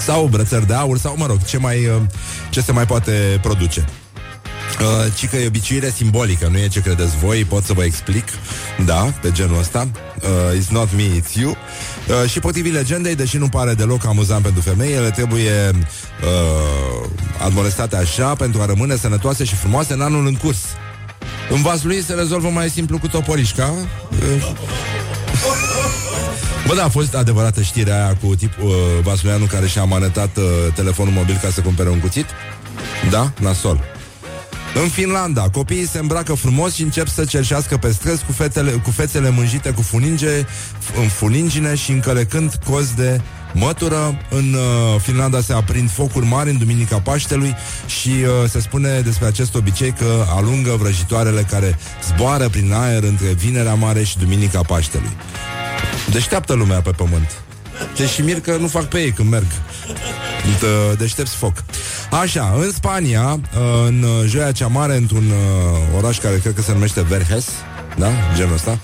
sau 0.00 0.26
brățări 0.26 0.66
de 0.66 0.74
aur 0.74 0.98
sau, 0.98 1.14
mă 1.16 1.26
rog, 1.26 1.44
ce, 1.44 1.58
mai, 1.58 1.86
uh, 1.86 2.02
ce 2.50 2.60
se 2.60 2.72
mai 2.72 2.86
poate 2.86 3.38
produce. 3.42 3.84
Uh, 4.80 5.12
ci 5.16 5.28
că 5.28 5.36
e 5.36 5.46
obiceirea 5.46 5.90
simbolică, 5.90 6.48
nu 6.50 6.58
e 6.58 6.68
ce 6.68 6.80
credeți 6.80 7.16
voi, 7.16 7.44
pot 7.44 7.64
să 7.64 7.72
vă 7.72 7.84
explic, 7.84 8.24
da, 8.84 9.14
pe 9.22 9.30
genul 9.32 9.58
ăsta. 9.58 9.88
Uh, 10.16 10.60
it's 10.60 10.68
not 10.70 10.88
me, 10.96 11.02
it's 11.02 11.40
you. 11.40 11.50
Uh, 11.50 12.30
și 12.30 12.40
potrivit 12.40 12.72
legendei, 12.72 13.14
deși 13.14 13.36
nu 13.36 13.48
pare 13.48 13.74
deloc 13.74 14.06
amuzant 14.06 14.42
pentru 14.42 14.60
femei, 14.60 14.92
ele 14.92 15.10
trebuie 15.10 15.70
uh, 15.70 17.08
admonestate 17.44 17.96
așa 17.96 18.34
pentru 18.34 18.60
a 18.60 18.66
rămâne 18.66 18.96
sănătoase 18.96 19.44
și 19.44 19.54
frumoase 19.54 19.92
în 19.92 20.00
anul 20.00 20.26
în 20.26 20.34
curs. 20.34 20.58
În 21.50 21.62
vasul 21.62 21.88
lui 21.88 22.02
se 22.02 22.14
rezolvă 22.14 22.48
mai 22.48 22.70
simplu 22.70 22.98
cu 22.98 23.08
toporișca. 23.08 23.72
Uh, 24.10 24.52
Bă, 26.66 26.74
da, 26.74 26.84
a 26.84 26.88
fost 26.88 27.14
adevărată 27.14 27.62
știrea 27.62 28.04
aia 28.04 28.16
cu 28.16 28.34
tipul 28.34 28.68
uh, 28.68 28.74
Vasuleanu 29.02 29.44
care 29.44 29.66
și-a 29.66 29.82
amanetat 29.82 30.36
uh, 30.36 30.44
telefonul 30.74 31.12
mobil 31.12 31.38
ca 31.42 31.48
să 31.50 31.60
cumpere 31.60 31.88
un 31.88 31.98
cuțit? 32.00 32.26
Da? 33.10 33.32
Nasol. 33.40 33.80
În 34.82 34.88
Finlanda, 34.88 35.48
copiii 35.48 35.86
se 35.86 35.98
îmbracă 35.98 36.34
frumos 36.34 36.74
și 36.74 36.82
încep 36.82 37.08
să 37.08 37.24
cerșească 37.24 37.76
pe 37.76 37.90
străzi 37.92 38.24
cu, 38.24 38.32
fetele, 38.32 38.70
cu 38.70 38.90
fețele 38.90 39.30
mânjite 39.30 39.70
cu 39.70 39.82
funinge, 39.82 40.46
în 41.00 41.08
funingine 41.08 41.74
și 41.74 41.90
încălecând 41.90 42.54
cozi 42.70 42.96
de 42.96 43.20
mătură. 43.52 44.18
În 44.30 44.54
uh, 44.54 45.00
Finlanda 45.00 45.40
se 45.40 45.52
aprind 45.52 45.90
focuri 45.90 46.26
mari 46.26 46.50
în 46.50 46.58
Duminica 46.58 46.98
Paștelui 47.00 47.56
și 47.86 48.08
uh, 48.08 48.48
se 48.50 48.60
spune 48.60 49.00
despre 49.00 49.26
acest 49.26 49.54
obicei 49.54 49.92
că 49.92 50.24
alungă 50.36 50.76
vrăjitoarele 50.78 51.46
care 51.50 51.78
zboară 52.06 52.48
prin 52.48 52.72
aer 52.72 53.02
între 53.02 53.26
Vinerea 53.32 53.74
Mare 53.74 54.02
și 54.02 54.18
Duminica 54.18 54.60
Paștelui. 54.66 55.16
Deșteaptă 56.10 56.52
lumea 56.52 56.80
pe 56.80 56.90
pământ. 56.90 57.30
Te 57.96 58.06
și 58.06 58.20
mir 58.22 58.40
că 58.40 58.56
nu 58.56 58.66
fac 58.66 58.84
pe 58.84 58.98
ei 59.00 59.10
când 59.12 59.30
merg. 59.30 59.46
Dă- 60.60 60.96
Deștepți 60.98 61.34
foc. 61.34 61.64
Așa, 62.10 62.54
în 62.58 62.70
Spania, 62.72 63.22
uh, 63.32 63.86
în 63.86 64.04
Joia 64.26 64.52
cea 64.52 64.66
Mare, 64.66 64.96
într-un 64.96 65.24
uh, 65.30 65.96
oraș 65.96 66.18
care 66.18 66.36
cred 66.38 66.54
că 66.54 66.62
se 66.62 66.72
numește 66.72 67.02
Verges, 67.02 67.44
da? 67.98 68.10
Genul 68.36 68.54
ăsta. 68.54 68.78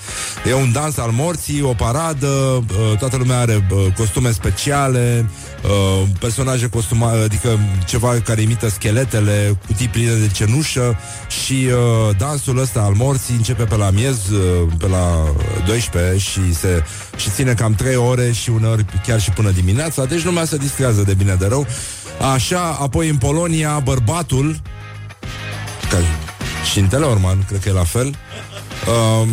E 0.47 0.55
un 0.55 0.73
dans 0.73 0.97
al 0.97 1.11
morții, 1.11 1.63
o 1.63 1.73
paradă, 1.73 2.27
uh, 2.27 2.99
toată 2.99 3.17
lumea 3.17 3.39
are 3.39 3.67
uh, 3.71 3.93
costume 3.97 4.31
speciale, 4.31 5.29
uh, 5.65 6.09
personaje 6.19 6.69
costuma, 6.69 7.11
adică 7.11 7.59
ceva 7.87 8.21
care 8.25 8.41
imită 8.41 8.69
scheletele, 8.69 9.59
cutii 9.67 9.89
pline 9.89 10.13
de 10.13 10.29
cenușă 10.33 10.99
și 11.45 11.53
uh, 11.53 12.17
dansul 12.17 12.59
ăsta 12.59 12.81
al 12.81 12.93
morții 12.93 13.35
începe 13.35 13.65
pe 13.65 13.77
la 13.77 13.91
miez, 13.91 14.29
uh, 14.29 14.69
pe 14.79 14.87
la 14.89 15.33
12 15.67 16.19
și 16.19 16.55
se 16.55 16.85
și 17.17 17.31
ține 17.31 17.55
cam 17.55 17.75
3 17.75 17.97
ore 17.97 18.33
și 18.33 18.51
uneori 18.51 18.85
chiar 19.07 19.21
și 19.21 19.31
până 19.31 19.51
dimineața, 19.51 20.05
deci 20.05 20.25
lumea 20.25 20.45
se 20.45 20.57
distrează 20.57 21.03
de 21.03 21.15
bine 21.15 21.35
de 21.35 21.47
rău. 21.47 21.67
Așa, 22.35 22.79
apoi 22.81 23.09
în 23.09 23.17
Polonia, 23.17 23.79
bărbatul 23.79 24.61
ca 25.91 25.97
și 26.71 26.79
în 26.79 26.87
Teleorman, 26.87 27.45
cred 27.49 27.61
că 27.61 27.69
e 27.69 27.73
la 27.73 27.85
fel. 27.85 28.15
Um, 28.85 29.29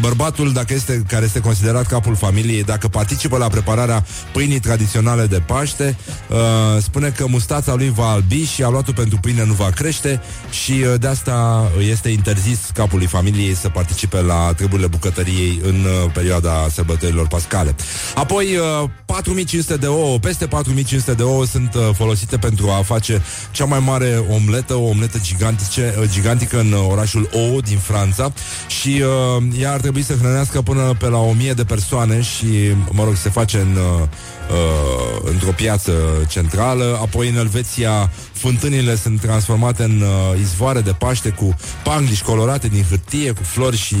bărbatul, 0.00 0.52
dacă 0.52 0.74
este, 0.74 1.04
care 1.08 1.24
este 1.24 1.40
considerat 1.40 1.86
capul 1.86 2.14
familiei, 2.14 2.62
dacă 2.64 2.88
participă 2.88 3.36
la 3.36 3.48
prepararea 3.48 4.04
pâinii 4.32 4.60
tradiționale 4.60 5.26
de 5.26 5.42
Paște, 5.46 5.96
uh, 6.28 6.82
spune 6.82 7.08
că 7.08 7.26
mustața 7.26 7.74
lui 7.74 7.92
va 7.94 8.10
albi 8.10 8.44
și 8.44 8.62
aluatul 8.62 8.94
pentru 8.94 9.18
pâine 9.20 9.44
nu 9.44 9.52
va 9.52 9.70
crește 9.70 10.20
și 10.50 10.72
uh, 10.72 11.00
de 11.00 11.06
asta 11.06 11.70
este 11.88 12.08
interzis 12.08 12.58
capului 12.74 13.06
familiei 13.06 13.54
să 13.54 13.68
participe 13.68 14.20
la 14.20 14.52
treburile 14.56 14.86
bucătăriei 14.86 15.60
în 15.62 15.74
uh, 15.74 16.10
perioada 16.12 16.66
sărbătorilor 16.72 17.26
pascale. 17.26 17.74
Apoi, 18.14 18.56
uh, 18.82 18.90
4500 19.06 19.76
de 19.76 19.86
ouă, 19.86 20.18
peste 20.18 20.46
4500 20.46 21.12
de 21.14 21.22
ouă 21.22 21.44
sunt 21.44 21.74
uh, 21.74 21.82
folosite 21.94 22.36
pentru 22.36 22.68
a 22.68 22.82
face 22.82 23.22
cea 23.50 23.64
mai 23.64 23.78
mare 23.78 24.24
omletă, 24.30 24.74
o 24.74 24.88
omletă 24.88 25.18
gigantice, 25.22 25.94
uh, 25.98 26.08
gigantică 26.10 26.58
în 26.58 26.72
uh, 26.72 26.86
orașul 26.90 27.28
O 27.32 27.60
din 27.60 27.78
Franța 27.78 28.32
și 28.66 28.83
uh, 28.88 29.42
ea 29.60 29.72
ar 29.72 29.80
trebui 29.80 30.02
să 30.02 30.14
hrănească 30.20 30.62
până 30.62 30.94
pe 30.98 31.08
la 31.08 31.18
1000 31.18 31.52
de 31.52 31.64
persoane 31.64 32.20
și, 32.20 32.46
mă 32.90 33.04
rog, 33.04 33.14
se 33.16 33.30
face 33.30 33.58
în, 33.58 33.76
uh, 33.76 34.08
uh, 34.50 35.30
într-o 35.30 35.50
piață 35.50 35.92
centrală. 36.28 36.98
Apoi 37.02 37.28
în 37.28 37.36
Elveția 37.36 38.10
fântânile 38.32 38.96
sunt 38.96 39.20
transformate 39.20 39.82
în 39.82 40.00
uh, 40.00 40.40
izvoare 40.40 40.80
de 40.80 40.92
Paște 40.92 41.28
cu 41.28 41.56
pangliși 41.84 42.22
colorate 42.22 42.68
din 42.68 42.84
hârtie, 42.88 43.30
cu 43.30 43.42
flori 43.42 43.76
și 43.76 43.96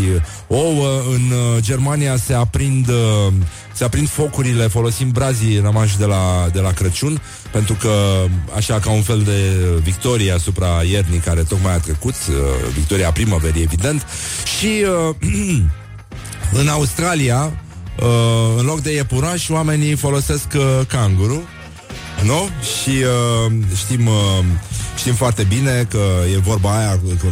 ouă. 0.46 1.02
În 1.10 1.30
uh, 1.30 1.62
Germania 1.62 2.16
se 2.16 2.34
aprind 2.34 2.88
uh, 2.88 3.32
se 3.74 3.84
aprind 3.84 4.08
focurile 4.08 4.66
folosind 4.66 5.12
brazii 5.12 5.58
rămași 5.58 5.98
de 5.98 6.04
la, 6.04 6.48
de 6.52 6.60
la 6.60 6.72
Crăciun, 6.72 7.20
pentru 7.50 7.74
că, 7.74 8.24
așa 8.56 8.78
ca 8.78 8.90
un 8.90 9.02
fel 9.02 9.22
de 9.22 9.40
victorie 9.82 10.32
asupra 10.32 10.82
iernii 10.82 11.18
care 11.18 11.42
tocmai 11.42 11.74
a 11.74 11.78
trecut, 11.78 12.14
uh, 12.14 12.34
victoria 12.74 13.12
primăverii, 13.12 13.62
evident, 13.62 14.06
și 14.58 14.84
uh, 15.08 15.14
în 16.60 16.68
Australia, 16.68 17.52
uh, 18.00 18.06
în 18.58 18.64
loc 18.64 18.80
de 18.80 18.92
iepuraș, 18.92 19.48
oamenii 19.48 19.94
folosesc 19.94 20.46
uh, 20.56 20.80
canguru, 20.88 21.42
nu? 22.22 22.48
Și 22.62 22.90
uh, 22.90 23.52
știm, 23.76 24.06
uh, 24.06 24.44
știm 24.96 25.14
foarte 25.14 25.42
bine 25.42 25.86
că 25.90 25.98
e 26.34 26.38
vorba 26.38 26.78
aia 26.78 27.00
că, 27.20 27.26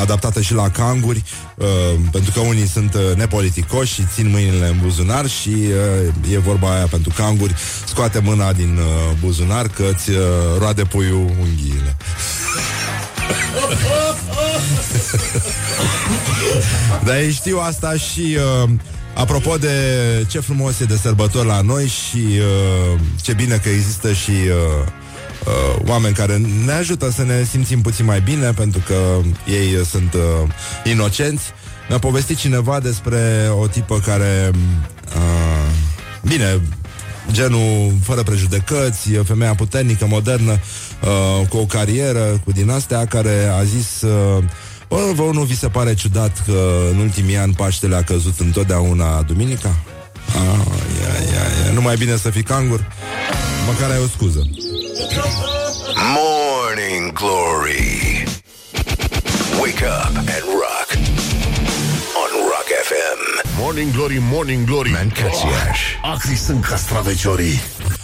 adaptată 0.00 0.40
și 0.40 0.54
la 0.54 0.68
canguri, 0.68 1.22
uh, 1.54 1.66
pentru 2.10 2.32
că 2.32 2.40
unii 2.40 2.66
sunt 2.66 2.94
uh, 2.94 3.16
nepoliticoși 3.16 3.94
și 3.94 4.06
țin 4.14 4.30
mâinile 4.30 4.66
în 4.66 4.78
buzunar 4.82 5.28
și 5.28 5.48
uh, 5.48 6.32
e 6.32 6.38
vorba 6.38 6.74
aia 6.74 6.86
pentru 6.86 7.12
canguri, 7.16 7.54
scoate 7.86 8.18
mâna 8.18 8.52
din 8.52 8.78
uh, 8.78 9.16
buzunar 9.20 9.68
că 9.68 9.84
îți 9.92 10.10
uh, 10.10 10.16
roade 10.58 10.82
puiul 10.82 11.30
unghiile. 11.40 11.96
Dar 17.04 17.16
ei 17.16 17.32
știu 17.32 17.58
asta 17.58 17.96
și 17.96 18.36
uh, 18.62 18.70
Apropo 19.14 19.56
de 19.56 19.76
ce 20.28 20.40
frumos 20.40 20.80
e 20.80 20.84
de 20.84 20.96
sărbători 20.96 21.46
la 21.46 21.60
noi 21.60 21.86
și 21.86 22.16
uh, 22.16 23.00
ce 23.22 23.32
bine 23.32 23.56
că 23.56 23.68
există 23.68 24.12
și 24.12 24.30
uh, 24.30 24.86
uh, 25.46 25.82
oameni 25.86 26.14
care 26.14 26.36
ne 26.64 26.72
ajută 26.72 27.10
să 27.10 27.24
ne 27.24 27.44
simțim 27.44 27.80
puțin 27.80 28.04
mai 28.04 28.20
bine 28.20 28.52
pentru 28.52 28.82
că 28.86 29.20
ei 29.46 29.74
uh, 29.74 29.86
sunt 29.86 30.14
uh, 30.14 30.48
inocenți. 30.84 31.44
Mi-a 31.88 31.98
povestit 31.98 32.36
cineva 32.36 32.80
despre 32.80 33.48
o 33.58 33.66
tipă 33.66 33.98
care 33.98 34.50
uh, 35.16 35.70
bine, 36.22 36.60
genul 37.32 37.92
fără 38.02 38.22
prejudecăți, 38.22 39.10
femeia 39.10 39.54
puternică, 39.54 40.06
modernă, 40.06 40.52
uh, 40.52 41.46
cu 41.48 41.56
o 41.56 41.66
carieră, 41.66 42.40
cu 42.44 42.52
din 42.52 42.70
astea, 42.70 43.06
care 43.06 43.52
a 43.58 43.62
zis... 43.62 44.00
Uh, 44.02 44.44
Bă, 44.88 45.10
vă 45.14 45.30
nu 45.32 45.42
vi 45.42 45.56
se 45.56 45.68
pare 45.68 45.94
ciudat 45.94 46.42
că 46.46 46.88
în 46.90 46.98
ultimii 46.98 47.36
ani 47.36 47.52
Paștele 47.54 47.96
a 47.96 48.02
căzut 48.02 48.38
întotdeauna 48.38 49.22
duminica? 49.22 49.76
Ah, 50.28 50.66
ia, 51.00 51.32
ia, 51.32 51.66
ia. 51.66 51.72
Nu 51.72 51.80
mai 51.80 51.96
bine 51.96 52.16
să 52.16 52.30
fii 52.30 52.42
cangur? 52.42 52.86
Măcar 53.66 53.90
ai 53.90 53.98
o 53.98 54.06
scuză. 54.06 54.48
Morning 56.16 57.12
Glory. 57.12 58.24
Wake 59.60 59.84
up 59.84 60.16
and 60.16 60.44
rock. 60.62 60.88
On 62.22 62.30
Rock 62.52 62.68
FM. 62.88 63.20
Morning 63.60 63.92
Glory, 63.92 64.18
Morning 64.30 64.66
Glory 64.66 64.90
Mancațiaș. 64.90 65.80
Acri 66.14 66.36
sunt 66.36 66.64
castraveciorii 66.64 67.60
Hă, 67.88 68.03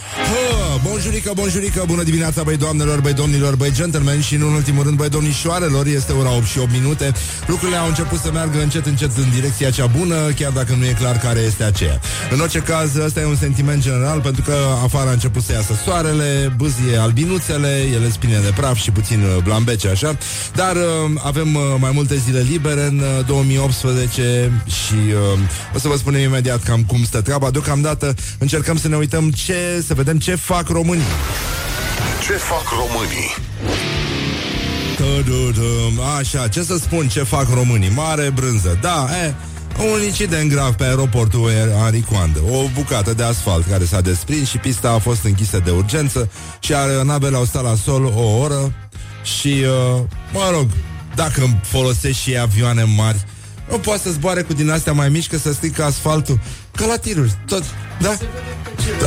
Bonjurică, 1.01 1.31
bonjurică, 1.35 1.83
bună 1.87 2.03
dimineața, 2.03 2.43
băi 2.43 2.57
doamnelor, 2.57 3.01
băi 3.01 3.13
domnilor, 3.13 3.55
băi 3.55 3.71
gentlemen 3.71 4.21
și 4.21 4.35
în 4.35 4.41
ultimul 4.41 4.83
rând, 4.83 4.97
băi 4.97 5.09
domnișoarelor, 5.09 5.85
este 5.85 6.11
ora 6.11 6.35
8 6.35 6.45
și 6.45 6.59
8 6.59 6.71
minute. 6.71 7.11
Lucrurile 7.47 7.77
au 7.77 7.87
început 7.87 8.19
să 8.19 8.31
meargă 8.31 8.61
încet, 8.61 8.85
încet 8.85 9.17
în 9.17 9.29
direcția 9.33 9.69
cea 9.69 9.85
bună, 9.85 10.15
chiar 10.15 10.51
dacă 10.51 10.75
nu 10.77 10.85
e 10.85 10.95
clar 10.99 11.17
care 11.17 11.39
este 11.39 11.63
aceea. 11.63 11.99
În 12.31 12.39
orice 12.39 12.59
caz, 12.59 12.95
ăsta 12.95 13.19
e 13.19 13.25
un 13.25 13.35
sentiment 13.35 13.81
general, 13.81 14.19
pentru 14.21 14.41
că 14.41 14.53
afară 14.83 15.09
a 15.09 15.11
început 15.11 15.43
să 15.43 15.51
iasă 15.51 15.73
soarele, 15.85 16.53
bâzie 16.57 16.97
albinuțele, 16.97 17.85
ele 17.93 18.09
spine 18.09 18.39
de 18.43 18.51
praf 18.55 18.77
și 18.77 18.91
puțin 18.91 19.19
uh, 19.21 19.43
blambece, 19.43 19.87
așa. 19.87 20.17
Dar 20.55 20.75
uh, 20.75 20.81
avem 21.23 21.55
uh, 21.55 21.61
mai 21.77 21.91
multe 21.93 22.15
zile 22.15 22.39
libere 22.39 22.85
în 22.85 22.99
uh, 22.99 23.25
2018 23.25 24.51
și 24.65 24.93
uh, 24.93 25.39
o 25.75 25.79
să 25.79 25.87
vă 25.87 25.97
spunem 25.97 26.21
imediat 26.21 26.63
cam 26.63 26.83
cum 26.83 27.03
stă 27.03 27.21
treaba. 27.21 27.51
Deocamdată 27.51 28.15
încercăm 28.37 28.77
să 28.77 28.87
ne 28.87 28.95
uităm 28.95 29.29
ce, 29.29 29.83
să 29.87 29.93
vedem 29.93 30.10
ce 30.19 30.35
fac 30.35 30.67
românii. 30.67 31.03
Ce 32.21 32.33
fac 32.33 32.63
românii? 32.69 33.35
Tududum. 34.95 35.99
Așa, 36.17 36.47
ce 36.47 36.63
să 36.63 36.77
spun, 36.77 37.07
ce 37.07 37.23
fac 37.23 37.47
românii? 37.53 37.91
Mare 37.95 38.29
brânză. 38.29 38.77
Da, 38.81 39.07
e, 39.25 39.33
un 39.93 40.03
incident 40.05 40.49
grav 40.49 40.73
pe 40.73 40.83
aeroportul 40.83 41.49
Henri 41.81 42.01
Coandă. 42.11 42.39
O 42.51 42.63
bucată 42.73 43.13
de 43.13 43.23
asfalt 43.23 43.67
care 43.69 43.85
s-a 43.85 44.01
desprins 44.01 44.49
și 44.49 44.57
pista 44.57 44.91
a 44.91 44.97
fost 44.97 45.23
închisă 45.23 45.61
de 45.63 45.71
urgență 45.71 46.31
și 46.59 46.73
aeronavele 46.73 47.35
au 47.35 47.45
stat 47.45 47.63
la 47.63 47.75
sol 47.75 48.05
o 48.05 48.39
oră 48.39 48.73
și, 49.23 49.47
uh, 49.47 50.01
mă 50.33 50.49
rog, 50.51 50.67
dacă 51.15 51.59
folosești 51.63 52.21
și 52.21 52.37
avioane 52.37 52.83
mari, 52.83 53.25
nu 53.69 53.77
poate 53.77 54.01
să 54.03 54.09
zboare 54.09 54.41
cu 54.41 54.53
din 54.53 54.69
astea 54.69 54.93
mai 54.93 55.09
mici 55.09 55.27
că 55.27 55.37
să 55.37 55.53
strică 55.53 55.83
asfaltul. 55.83 56.39
Ca 56.71 56.85
la 56.85 56.97
tiruri, 56.97 57.37
tot, 57.45 57.63
da? 57.99 58.17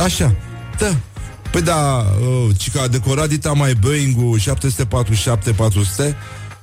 Așa, 0.03 0.35
da. 0.77 0.95
Păi 1.51 1.61
da, 1.61 2.05
uh, 2.21 2.55
ci 2.57 2.71
că 2.71 2.79
a 2.79 2.87
decorat 2.87 3.29
dita 3.29 3.51
mai 3.51 3.73
Boeing-ul 3.73 4.39
747-400 4.39 6.15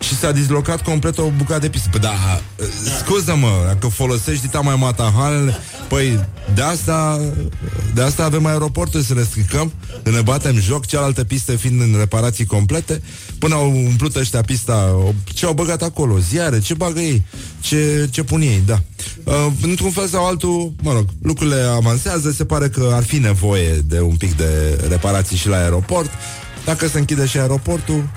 și 0.03 0.17
s-a 0.17 0.33
dislocat 0.33 0.83
complet 0.83 1.19
o 1.19 1.31
bucată 1.37 1.61
de 1.61 1.69
pistă. 1.69 1.89
Păi 1.91 2.01
da, 2.01 2.11
uh, 2.11 2.67
scuză-mă, 2.99 3.63
dacă 3.67 3.87
folosești 3.87 4.43
dita 4.43 4.61
mai 4.61 4.77
matahanele, 4.79 5.55
păi 5.89 6.25
de 6.55 6.63
asta, 6.63 7.21
de 7.95 8.03
asta 8.03 8.25
avem 8.25 8.47
aeroportul 8.47 9.01
să 9.01 9.15
le 9.15 9.23
stricăm, 9.23 9.73
ne 10.05 10.21
batem 10.21 10.61
joc, 10.61 10.87
cealaltă 10.87 11.25
pistă 11.25 11.57
fiind 11.57 11.81
în 11.81 11.95
reparații 11.99 12.45
complete, 12.45 13.03
până 13.39 13.55
au 13.55 13.71
umplut 13.71 14.17
ăștia 14.17 14.41
pista, 14.41 14.97
ce 15.25 15.47
au 15.47 15.53
băgat 15.53 15.83
acolo, 15.83 16.19
ziare, 16.19 16.59
ce 16.61 16.75
bagă 16.75 17.01
ei, 17.01 17.23
ce, 17.61 18.09
ce 18.11 18.23
pun 18.23 18.41
ei, 18.41 18.63
da. 18.67 18.83
Uh, 19.25 19.47
într-un 19.63 19.91
fel 19.91 20.07
sau 20.07 20.27
altul, 20.27 20.73
mă 20.83 20.93
rog, 20.93 21.05
lucrurile 21.23 21.61
avansează, 21.77 22.31
se 22.31 22.45
pare 22.45 22.69
că 22.69 22.91
ar 22.95 23.03
fi 23.03 23.19
nevoie 23.19 23.75
de 23.85 24.01
un 24.01 24.17
pic 24.17 24.37
de 24.37 24.81
reparații 24.89 25.37
și 25.37 25.49
la 25.49 25.57
aeroport. 25.57 26.11
Dacă 26.65 26.89
se 26.89 26.99
închide 26.99 27.27
și 27.27 27.39
aeroportul, 27.39 28.09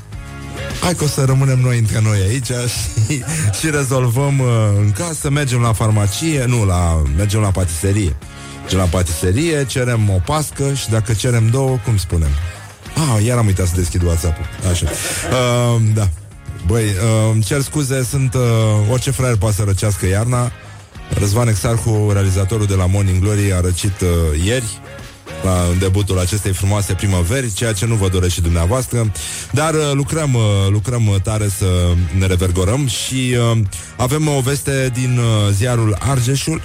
Hai 0.81 0.93
că 0.93 1.03
o 1.03 1.07
să 1.07 1.23
rămânem 1.25 1.59
noi 1.59 1.77
între 1.77 2.01
noi 2.01 2.19
aici 2.19 2.47
și, 2.47 3.23
și 3.59 3.69
rezolvăm 3.69 4.39
uh, 4.39 4.47
în 4.77 4.91
casă, 4.91 5.29
mergem 5.29 5.61
la 5.61 5.73
farmacie, 5.73 6.45
nu, 6.45 6.65
la, 6.65 7.01
mergem 7.15 7.39
la 7.39 7.51
patiserie. 7.51 8.15
Mergem 8.59 8.79
la 8.79 8.85
patiserie, 8.85 9.65
cerem 9.65 10.09
o 10.09 10.19
pască 10.25 10.73
și 10.73 10.89
dacă 10.89 11.13
cerem 11.13 11.49
două, 11.49 11.77
cum 11.85 11.97
spunem? 11.97 12.29
Ah, 12.95 13.25
iar 13.25 13.37
am 13.37 13.45
uitat 13.45 13.67
să 13.67 13.73
deschid 13.75 14.01
WhatsApp-ul. 14.03 14.45
Așa. 14.71 14.85
Uh, 14.85 15.81
da. 15.93 16.09
Băi, 16.67 16.83
uh, 16.83 17.31
îmi 17.33 17.43
cer 17.43 17.61
scuze, 17.61 18.03
sunt 18.03 18.33
uh, 18.33 18.41
orice 18.91 19.11
fraier 19.11 19.37
poate 19.37 19.55
să 19.55 19.63
răcească 19.65 20.07
iarna. 20.07 20.51
Răzvan 21.19 21.47
Exarhu, 21.47 22.09
realizatorul 22.11 22.65
de 22.65 22.75
la 22.75 22.85
Morning 22.85 23.23
Glory, 23.23 23.53
a 23.53 23.59
răcit 23.59 24.01
uh, 24.01 24.43
ieri 24.45 24.79
la 25.43 25.67
în 25.71 25.79
debutul 25.79 26.19
acestei 26.19 26.53
frumoase 26.53 26.93
primăveri, 26.93 27.53
ceea 27.53 27.73
ce 27.73 27.85
nu 27.85 27.95
vă 27.95 28.07
doresc 28.07 28.33
și 28.33 28.41
dumneavoastră, 28.41 29.11
dar 29.51 29.73
uh, 29.73 29.91
lucrăm, 29.93 30.33
uh, 30.33 30.41
lucrăm 30.69 31.07
uh, 31.07 31.15
tare 31.23 31.47
să 31.57 31.93
ne 32.17 32.25
revergorăm 32.25 32.87
și 32.87 33.37
uh, 33.51 33.59
avem 33.97 34.27
o 34.27 34.39
veste 34.39 34.91
din 34.93 35.17
uh, 35.17 35.51
ziarul 35.51 35.97
Argeșul, 35.99 36.61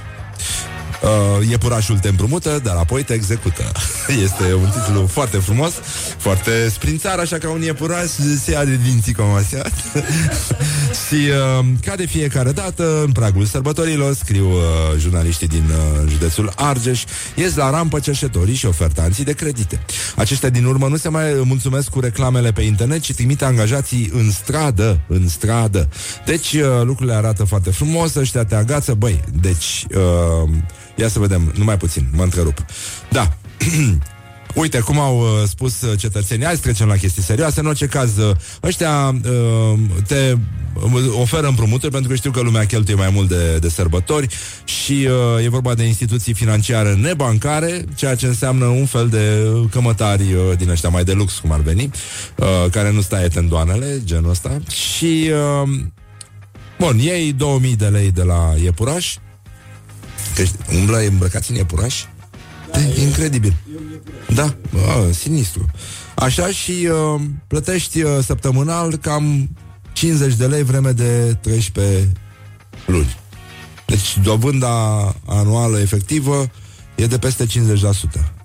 Uh, 1.02 1.48
iepurașul 1.48 1.98
te 1.98 2.08
împrumută, 2.08 2.60
dar 2.62 2.76
apoi 2.76 3.02
te 3.02 3.12
execută. 3.12 3.72
Este 4.24 4.54
un 4.54 4.68
titlu 4.70 5.06
foarte 5.06 5.36
frumos, 5.36 5.72
foarte 6.16 6.68
sprințar, 6.68 7.18
așa 7.18 7.38
ca 7.38 7.50
un 7.50 7.62
iepuraș 7.62 8.08
se 8.42 8.50
ia 8.50 8.64
de 8.64 8.78
dinții 8.84 9.14
cum 9.14 9.24
așa. 9.24 9.62
și 11.06 11.14
uh, 11.14 11.66
ca 11.84 11.96
de 11.96 12.06
fiecare 12.06 12.52
dată, 12.52 13.02
în 13.04 13.12
pragul 13.12 13.44
sărbătorilor, 13.44 14.14
scriu 14.14 14.50
uh, 14.50 14.60
jurnaliștii 14.98 15.48
din 15.48 15.64
uh, 15.70 16.10
județul 16.10 16.52
Argeș, 16.56 17.04
ies 17.34 17.54
la 17.54 17.70
rampă 17.70 17.98
cerșetorii 17.98 18.54
și 18.54 18.66
ofertanții 18.66 19.24
de 19.24 19.32
credite. 19.32 19.80
Aceștia 20.16 20.48
din 20.48 20.64
urmă 20.64 20.88
nu 20.88 20.96
se 20.96 21.08
mai 21.08 21.42
mulțumesc 21.44 21.88
cu 21.88 22.00
reclamele 22.00 22.52
pe 22.52 22.62
internet, 22.62 23.00
ci 23.00 23.12
trimite 23.14 23.44
angajații 23.44 24.10
în 24.12 24.30
stradă, 24.30 25.00
în 25.06 25.28
stradă. 25.28 25.88
Deci 26.24 26.52
uh, 26.52 26.82
lucrurile 26.82 27.14
arată 27.14 27.44
foarte 27.44 27.70
frumos, 27.70 28.14
ăștia 28.14 28.44
te 28.44 28.54
agață, 28.54 28.94
băi, 28.94 29.20
deci... 29.40 29.86
Uh, 29.94 30.50
Ia 31.00 31.08
să 31.08 31.18
vedem, 31.18 31.52
numai 31.56 31.76
puțin, 31.76 32.06
mă 32.12 32.22
întrerup. 32.22 32.64
Da. 33.10 33.32
Uite 34.54 34.78
cum 34.78 34.98
au 34.98 35.18
uh, 35.18 35.48
spus 35.48 35.82
uh, 35.82 35.98
cetățenii 35.98 36.44
Hai 36.44 36.54
să 36.54 36.60
trecem 36.60 36.86
la 36.86 36.96
chestii 36.96 37.22
serioase 37.22 37.60
În 37.60 37.66
orice 37.66 37.86
caz, 37.86 38.16
uh, 38.16 38.36
ăștia 38.62 39.14
uh, 39.24 39.78
te 40.06 40.36
uh, 40.94 41.02
oferă 41.20 41.46
împrumuturi 41.46 41.92
Pentru 41.92 42.10
că 42.10 42.16
știu 42.16 42.30
că 42.30 42.40
lumea 42.40 42.66
cheltuie 42.66 42.96
mai 42.96 43.10
mult 43.12 43.28
de, 43.28 43.58
de 43.58 43.68
sărbători 43.68 44.26
Și 44.64 45.08
uh, 45.36 45.44
e 45.44 45.48
vorba 45.48 45.74
de 45.74 45.82
instituții 45.82 46.32
financiare 46.32 46.94
nebancare 46.94 47.84
Ceea 47.94 48.14
ce 48.14 48.26
înseamnă 48.26 48.64
un 48.64 48.86
fel 48.86 49.08
de 49.08 49.46
cămătari 49.70 50.32
uh, 50.32 50.56
Din 50.56 50.70
ăștia 50.70 50.88
mai 50.88 51.04
de 51.04 51.12
lux, 51.12 51.38
cum 51.38 51.52
ar 51.52 51.60
veni 51.60 51.90
uh, 52.36 52.46
Care 52.70 52.92
nu 52.92 53.00
stai 53.00 53.28
tendoanele, 53.28 54.00
genul 54.04 54.30
ăsta 54.30 54.58
Și 54.70 55.30
uh, 55.62 55.68
Bun, 56.78 56.98
iei 56.98 57.32
2000 57.32 57.76
de 57.76 57.86
lei 57.86 58.10
de 58.10 58.22
la 58.22 58.54
iepuraș 58.62 59.14
Că 60.40 60.74
umblă 60.74 60.98
îmbrăcați 60.98 61.50
în 61.50 61.56
iepuraș? 61.56 62.04
Da, 62.72 62.80
e 62.80 63.02
incredibil. 63.02 63.54
Da, 64.34 64.56
bă, 64.72 65.10
sinistru. 65.12 65.70
Așa 66.14 66.48
și 66.48 66.88
uh, 66.90 67.20
plătești 67.46 68.02
uh, 68.02 68.18
săptămânal 68.24 68.96
cam 68.96 69.50
50 69.92 70.34
de 70.34 70.46
lei 70.46 70.62
vreme 70.62 70.90
de 70.90 71.36
13 71.40 72.12
luni. 72.86 73.16
Deci 73.86 74.18
dobânda 74.22 75.14
anuală 75.26 75.80
efectivă 75.80 76.50
e 76.94 77.06
de 77.06 77.18
peste 77.18 77.46
50%. 77.46 78.39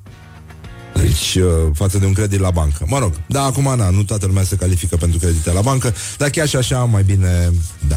Deci, 1.01 1.35
uh, 1.35 1.51
față 1.73 1.97
de 1.97 2.05
un 2.05 2.13
credit 2.13 2.39
la 2.39 2.51
bancă. 2.51 2.85
Mă 2.87 2.99
rog, 2.99 3.13
da, 3.27 3.43
acum, 3.43 3.73
na, 3.77 3.89
nu 3.89 4.03
toată 4.03 4.25
lumea 4.25 4.43
se 4.43 4.55
califică 4.55 4.95
pentru 4.95 5.19
credite 5.19 5.51
la 5.51 5.61
bancă, 5.61 5.93
dar 6.17 6.29
chiar 6.29 6.47
și 6.47 6.55
așa, 6.55 6.77
mai 6.77 7.03
bine, 7.03 7.51
da. 7.87 7.95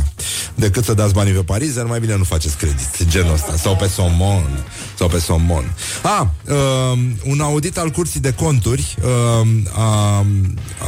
Decât 0.54 0.84
să 0.84 0.94
dați 0.94 1.12
banii 1.12 1.32
pe 1.32 1.42
parizer, 1.42 1.84
mai 1.84 2.00
bine 2.00 2.16
nu 2.16 2.24
faceți 2.24 2.56
credit, 2.56 3.04
genul 3.08 3.32
ăsta. 3.32 3.56
Sau 3.56 3.76
pe 3.76 3.86
somon, 3.86 4.64
sau 4.96 5.08
pe 5.08 5.18
somon. 5.18 5.74
A, 6.02 6.34
uh, 6.48 6.98
un 7.24 7.40
audit 7.40 7.78
al 7.78 7.90
Curții 7.90 8.20
de 8.20 8.32
Conturi 8.32 8.96
uh, 9.02 9.48
a, 9.72 10.26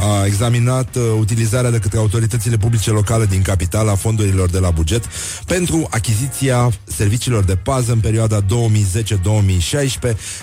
a 0.01 0.25
examinat 0.25 0.95
uh, 0.95 1.03
utilizarea 1.19 1.71
de 1.71 1.77
către 1.77 1.97
autoritățile 1.97 2.57
publice 2.57 2.91
locale 2.91 3.25
din 3.25 3.41
capital 3.41 3.89
a 3.89 3.95
fondurilor 3.95 4.49
de 4.49 4.59
la 4.59 4.69
buget 4.69 5.03
pentru 5.45 5.87
achiziția 5.89 6.71
serviciilor 6.83 7.43
de 7.43 7.55
pază 7.55 7.91
în 7.91 7.99
perioada 7.99 8.41
2010-2016 8.41 8.45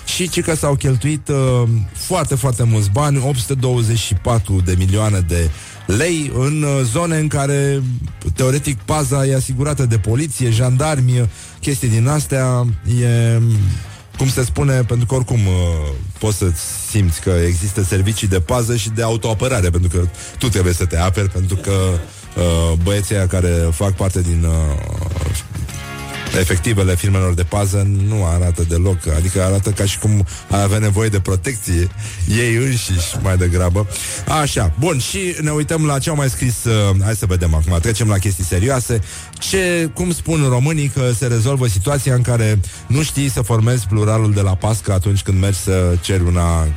și 0.05 0.29
ci 0.29 0.41
că 0.41 0.55
s-au 0.55 0.75
cheltuit 0.75 1.27
uh, 1.27 1.58
foarte, 1.93 2.35
foarte 2.35 2.63
mulți 2.63 2.89
bani, 2.89 3.17
824 3.17 4.61
de 4.65 4.75
milioane 4.77 5.19
de 5.19 5.49
lei 5.85 6.31
în 6.35 6.63
uh, 6.63 6.81
zone 6.83 7.17
în 7.17 7.27
care 7.27 7.81
teoretic 8.35 8.81
paza 8.81 9.25
e 9.25 9.35
asigurată 9.35 9.85
de 9.85 9.97
poliție, 9.97 10.49
jandarmi, 10.49 11.29
chestii 11.59 11.89
din 11.89 12.07
astea, 12.07 12.65
e 13.01 13.39
cum 14.19 14.29
se 14.29 14.43
spune, 14.43 14.73
pentru 14.83 15.05
că 15.05 15.15
oricum 15.15 15.39
uh, 15.47 15.91
poți 16.17 16.37
să 16.37 16.51
simți 16.89 17.21
că 17.21 17.29
există 17.29 17.83
servicii 17.83 18.27
de 18.27 18.39
pază 18.39 18.75
și 18.75 18.89
de 18.89 19.03
autoapărare, 19.03 19.69
pentru 19.69 19.89
că 19.89 20.07
tu 20.37 20.49
trebuie 20.49 20.73
să 20.73 20.85
te 20.85 20.97
aperi, 20.97 21.29
pentru 21.29 21.55
că 21.55 21.71
uh, 21.71 22.77
băieții 22.83 23.15
aia 23.15 23.27
care 23.27 23.49
fac 23.71 23.95
parte 23.95 24.21
din 24.21 24.43
uh, 24.43 24.99
efectivele 26.37 26.95
firmelor 26.95 27.33
de 27.33 27.43
pază 27.43 27.87
nu 28.07 28.25
arată 28.25 28.63
deloc, 28.67 28.97
adică 29.17 29.43
arată 29.43 29.69
ca 29.69 29.85
și 29.85 29.99
cum 29.99 30.25
ar 30.49 30.63
avea 30.63 30.77
nevoie 30.77 31.09
de 31.09 31.19
protecție 31.19 31.89
ei 32.37 32.55
înșiși 32.55 33.15
mai 33.21 33.37
degrabă. 33.37 33.87
Așa, 34.41 34.73
bun, 34.79 34.99
și 34.99 35.35
ne 35.41 35.51
uităm 35.51 35.85
la 35.85 35.99
ce 35.99 36.09
au 36.09 36.15
mai 36.15 36.29
scris, 36.29 36.63
uh, 36.63 36.95
hai 37.03 37.15
să 37.15 37.25
vedem 37.25 37.53
acum, 37.53 37.77
trecem 37.81 38.07
la 38.07 38.17
chestii 38.17 38.43
serioase. 38.43 39.01
Ce, 39.39 39.89
cum 39.93 40.11
spun 40.11 40.45
românii 40.49 40.87
că 40.87 41.11
se 41.17 41.27
rezolvă 41.27 41.67
situația 41.67 42.13
în 42.13 42.21
care 42.21 42.59
nu 42.87 43.01
știi 43.01 43.29
să 43.29 43.41
formezi 43.41 43.87
pluralul 43.87 44.33
de 44.33 44.41
la 44.41 44.55
pască 44.55 44.93
atunci 44.93 45.21
când 45.21 45.39
mergi 45.39 45.59
să 45.59 45.97
ceri 46.01 46.23
una 46.23 46.61
uh, 46.61 46.67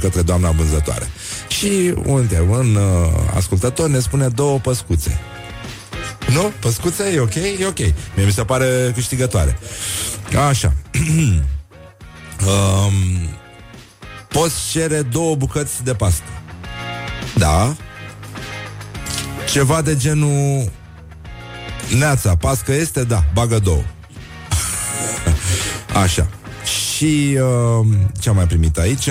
către 0.00 0.22
doamna 0.22 0.50
vânzătoare. 0.50 1.06
Și 1.48 1.94
unde 2.04 2.44
un 2.48 2.74
uh, 2.74 2.82
ascultător 3.36 3.88
ne 3.88 3.98
spune 3.98 4.28
două 4.28 4.58
păscuțe. 4.58 5.20
Nu? 6.28 6.52
Păscuță? 6.60 7.02
E 7.02 7.20
ok? 7.20 7.34
E 7.34 7.66
ok. 7.66 7.78
Mie 8.14 8.24
mi 8.24 8.32
se 8.32 8.44
pare 8.44 8.90
câștigătoare. 8.94 9.58
Așa. 10.48 10.72
um, 12.46 12.92
poți 14.28 14.54
cere 14.70 15.02
două 15.02 15.34
bucăți 15.34 15.84
de 15.84 15.94
pastă. 15.94 16.28
Da. 17.34 17.76
Ceva 19.50 19.82
de 19.82 19.96
genul 19.96 20.70
Neața, 21.98 22.36
pască 22.36 22.72
este? 22.72 23.04
Da, 23.04 23.24
bagă 23.34 23.58
două. 23.58 23.82
Așa. 26.02 26.28
Și 26.64 27.38
uh, 27.40 27.86
ce 28.20 28.28
am 28.28 28.34
mai 28.34 28.46
primit 28.46 28.78
aici? 28.78 29.08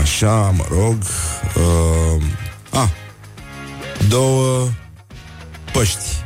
Așa, 0.00 0.54
mă 0.56 0.64
rog. 0.70 0.96
Uh, 1.54 2.22
a, 2.70 2.90
două 4.08 4.68
păști. 5.72 6.22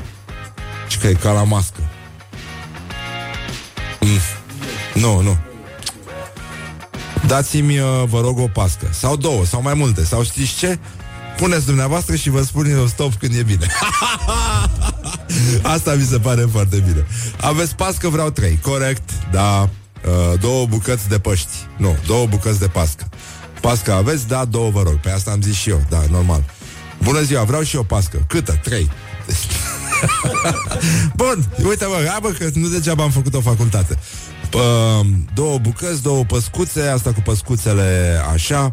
Și 0.88 0.98
că 0.98 1.06
e 1.06 1.12
ca 1.12 1.32
la 1.32 1.42
mască. 1.42 1.80
Mm. 4.00 4.08
Nu, 4.94 5.20
nu. 5.20 5.36
Dați-mi, 7.26 7.78
uh, 7.78 8.04
vă 8.04 8.20
rog, 8.20 8.38
o 8.38 8.48
pască. 8.52 8.88
Sau 8.90 9.16
două, 9.16 9.44
sau 9.44 9.62
mai 9.62 9.74
multe. 9.74 10.04
Sau 10.04 10.24
știți 10.24 10.54
ce? 10.54 10.78
Puneți 11.36 11.66
dumneavoastră 11.66 12.16
și 12.16 12.30
vă 12.30 12.42
spun 12.42 12.70
eu 12.70 12.86
stop 12.86 13.14
când 13.14 13.34
e 13.34 13.42
bine. 13.42 13.66
Asta 15.74 15.94
mi 15.94 16.04
se 16.04 16.18
pare 16.18 16.42
foarte 16.52 16.76
bine. 16.76 17.06
Aveți 17.40 17.74
pască, 17.74 18.08
vreau 18.08 18.30
trei. 18.30 18.58
Corect, 18.62 19.10
da. 19.30 19.60
Uh, 19.60 20.40
două 20.40 20.66
bucăți 20.66 21.08
de 21.08 21.18
păști. 21.18 21.52
Nu, 21.76 21.96
două 22.06 22.26
bucăți 22.26 22.58
de 22.58 22.66
pască. 22.66 23.08
Pască 23.60 23.92
aveți? 23.92 24.28
Da, 24.28 24.44
două 24.44 24.70
vă 24.70 24.82
rog. 24.82 24.94
Pe 24.94 25.10
asta 25.10 25.30
am 25.30 25.42
zis 25.42 25.54
și 25.54 25.70
eu, 25.70 25.82
da, 25.88 26.02
normal. 26.10 26.44
Bună 27.02 27.20
ziua, 27.20 27.42
vreau 27.42 27.62
și 27.62 27.76
eu 27.76 27.82
pască. 27.82 28.24
Câtă? 28.28 28.60
Trei. 28.62 28.90
Bun, 31.16 31.44
uite 31.68 31.84
mă, 31.84 32.04
hai 32.08 32.18
bă, 32.22 32.28
că 32.28 32.48
nu 32.54 32.68
degeaba 32.68 33.02
am 33.02 33.10
făcut 33.10 33.34
o 33.34 33.40
facultate. 33.40 33.98
Uh, 34.54 35.06
două 35.34 35.58
bucăți, 35.58 36.02
două 36.02 36.24
păscuțe, 36.24 36.82
asta 36.82 37.12
cu 37.12 37.20
păscuțele 37.20 38.20
așa. 38.32 38.72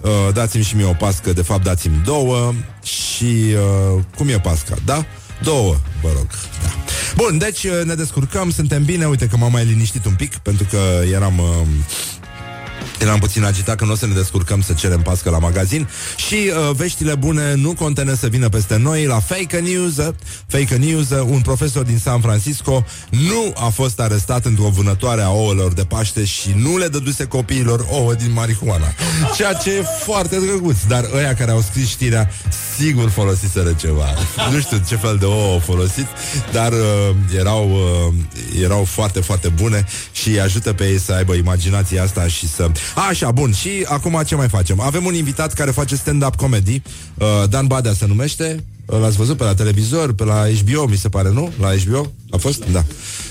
Uh, 0.00 0.32
dați-mi 0.32 0.64
și 0.64 0.76
mie 0.76 0.84
o 0.84 0.92
pască, 0.92 1.32
de 1.32 1.42
fapt 1.42 1.62
dați-mi 1.62 2.02
două 2.04 2.54
și 2.82 3.54
uh, 3.94 4.02
cum 4.16 4.28
e 4.28 4.40
pasca, 4.40 4.74
da? 4.84 5.04
Două, 5.42 5.76
vă 6.02 6.08
rog, 6.14 6.26
da. 6.62 6.70
Bun, 7.16 7.38
deci 7.38 7.64
uh, 7.64 7.84
ne 7.84 7.94
descurcăm, 7.94 8.50
suntem 8.50 8.84
bine, 8.84 9.06
uite 9.06 9.26
că 9.26 9.36
m-am 9.36 9.52
mai 9.52 9.64
liniștit 9.64 10.04
un 10.04 10.14
pic 10.14 10.36
pentru 10.36 10.66
că 10.70 10.78
eram 11.12 11.38
uh, 11.38 11.66
Eram 13.04 13.18
puțin 13.18 13.44
agitat 13.44 13.76
că 13.76 13.84
nu 13.84 13.92
o 13.92 13.94
să 13.94 14.06
ne 14.06 14.14
descurcăm 14.14 14.60
să 14.60 14.72
cerem 14.72 15.02
pască 15.02 15.30
la 15.30 15.38
magazin. 15.38 15.88
Și 16.16 16.34
uh, 16.34 16.76
veștile 16.76 17.14
bune 17.14 17.54
nu 17.54 17.74
contene 17.74 18.14
să 18.14 18.26
vină 18.26 18.48
peste 18.48 18.76
noi 18.76 19.04
La 19.04 19.20
Fake 19.20 19.58
News. 19.58 19.94
Fake 20.46 20.76
News, 20.76 21.08
un 21.10 21.40
profesor 21.40 21.84
din 21.84 21.98
San 21.98 22.20
Francisco 22.20 22.84
Nu 23.08 23.52
a 23.56 23.68
fost 23.68 24.00
arestat 24.00 24.44
într-o 24.44 24.68
vânătoare 24.68 25.22
a 25.22 25.30
ouălor 25.30 25.72
de 25.72 25.84
Paște 25.84 26.24
Și 26.24 26.54
nu 26.56 26.76
le 26.76 26.88
dăduse 26.88 27.24
copiilor 27.24 27.86
ouă 27.90 28.14
din 28.14 28.32
marihuana. 28.32 28.94
Ceea 29.36 29.52
ce 29.52 29.70
e 29.70 29.82
foarte 30.04 30.36
drăguț 30.36 30.76
Dar 30.88 31.04
ăia 31.14 31.34
care 31.34 31.50
au 31.50 31.60
scris 31.60 31.88
știrea 31.88 32.30
Sigur 32.76 33.10
folosiseră 33.10 33.72
ceva. 33.72 34.06
Nu 34.52 34.60
știu 34.60 34.82
ce 34.88 34.96
fel 34.96 35.16
de 35.16 35.24
ouă 35.24 35.52
au 35.52 35.58
folosit 35.58 36.06
Dar 36.52 36.72
uh, 36.72 36.78
erau, 37.38 37.70
uh, 37.70 38.62
erau 38.62 38.84
foarte, 38.84 39.20
foarte 39.20 39.48
bune 39.48 39.86
Și 40.12 40.40
ajută 40.40 40.72
pe 40.72 40.84
ei 40.84 40.98
să 41.00 41.12
aibă 41.12 41.34
imaginația 41.34 42.02
asta 42.02 42.26
Și 42.26 42.48
să 42.48 42.70
Așa, 42.94 43.30
bun, 43.30 43.52
și 43.52 43.70
acum 43.88 44.22
ce 44.26 44.34
mai 44.34 44.48
facem? 44.48 44.80
Avem 44.80 45.04
un 45.04 45.14
invitat 45.14 45.52
care 45.52 45.70
face 45.70 45.96
stand-up 45.96 46.36
comedy 46.36 46.82
uh, 47.14 47.26
Dan 47.48 47.66
Badea 47.66 47.92
se 47.92 48.06
numește 48.06 48.64
L-ați 48.86 49.16
văzut 49.16 49.36
pe 49.36 49.44
la 49.44 49.54
televizor, 49.54 50.12
pe 50.12 50.24
la 50.24 50.44
HBO, 50.64 50.86
mi 50.86 50.96
se 50.96 51.08
pare, 51.08 51.30
nu? 51.30 51.52
La 51.60 51.68
HBO? 51.84 52.12
A 52.30 52.36
fost? 52.36 52.64
Da. 52.72 52.84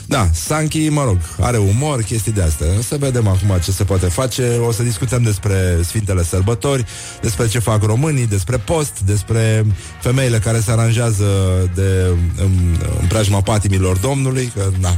Da, 0.05 0.29
Sanchi, 0.33 0.89
mă 0.89 1.03
rog, 1.03 1.17
are 1.39 1.57
umor, 1.57 2.01
chestii 2.01 2.31
de 2.31 2.41
astea. 2.41 2.67
Să 2.87 2.95
vedem 2.99 3.27
acum 3.27 3.57
ce 3.63 3.71
se 3.71 3.83
poate 3.83 4.05
face. 4.05 4.57
O 4.67 4.71
să 4.71 4.83
discutăm 4.83 5.23
despre 5.23 5.79
Sfintele 5.83 6.23
Sărbători, 6.23 6.85
despre 7.21 7.47
ce 7.47 7.59
fac 7.59 7.83
românii, 7.83 8.27
despre 8.27 8.57
post, 8.57 8.99
despre 9.05 9.65
femeile 10.01 10.37
care 10.39 10.59
se 10.59 10.71
aranjează 10.71 11.25
de 11.75 12.05
în, 12.37 12.77
în 13.01 13.07
preajma 13.07 13.41
patimilor 13.41 13.97
Domnului, 13.97 14.51
că 14.55 14.69
na, 14.79 14.97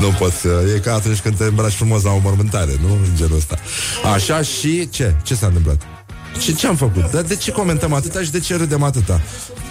nu 0.00 0.08
pot 0.18 0.32
să... 0.32 0.48
E 0.76 0.78
ca 0.78 0.94
atunci 0.94 1.20
când 1.20 1.36
te 1.36 1.44
îmbraci 1.44 1.72
frumos 1.72 2.02
la 2.02 2.10
o 2.10 2.18
mormântare, 2.22 2.72
nu? 2.82 2.92
În 2.92 3.16
genul 3.16 3.36
ăsta. 3.36 3.58
Așa 4.14 4.42
și 4.42 4.88
ce? 4.88 5.14
Ce 5.22 5.34
s-a 5.34 5.46
întâmplat? 5.46 5.82
Și 6.38 6.54
ce 6.54 6.66
am 6.66 6.76
făcut? 6.76 7.10
Dar 7.10 7.22
de 7.22 7.36
ce 7.36 7.50
comentăm 7.50 7.92
atâta 7.92 8.22
și 8.22 8.30
de 8.30 8.40
ce 8.40 8.56
râdem 8.56 8.82
atâta? 8.82 9.20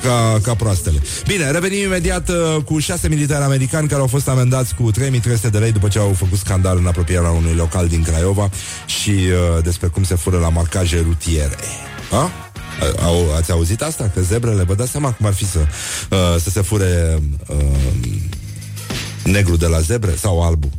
Ca, 0.04 0.40
ca 0.42 0.56
proastele. 0.56 1.02
Bine, 1.28 1.52
revenim 1.52 1.84
imediat 1.84 2.30
uh, 2.30 2.64
cu 2.66 2.80
șase 2.80 3.08
militari 3.08 3.44
americani 3.44 3.88
care 3.88 4.02
au 4.02 4.08
fost 4.08 4.28
amendați 4.28 4.76
cu 4.76 4.92
3300 4.92 5.50
de 5.50 5.58
lei 5.58 5.72
după 5.72 5.88
ce 5.88 6.00
au 6.00 6.14
făcut 6.14 6.38
scandal 6.38 6.78
în 6.78 6.86
apropierea 6.86 7.30
unui 7.30 7.54
local 7.54 7.88
din 7.88 8.04
Craiova 8.04 8.50
și 8.86 9.10
uh, 9.10 9.64
despre 9.64 9.88
cum 9.88 10.04
se 10.04 10.16
fură 10.16 10.40
la 10.40 10.50
marcaje 10.50 11.00
rutiere. 11.00 11.58
A? 12.12 12.32
Au, 13.04 13.36
ați 13.36 13.52
auzit 13.52 13.82
asta? 13.82 14.12
Că 14.14 14.22
zebrele, 14.22 14.64
vă 14.64 14.76
dați 14.76 14.92
seama 14.92 15.12
cum 15.12 15.26
ar 15.26 15.34
fi 15.34 15.46
să, 15.46 15.60
uh, 16.10 16.42
să 16.42 16.50
se 16.50 16.62
fure 16.62 17.20
uh, 17.48 17.56
negru 19.24 19.56
de 19.56 19.66
la 19.66 19.80
zebre 19.80 20.16
sau 20.16 20.42
albu. 20.42 20.70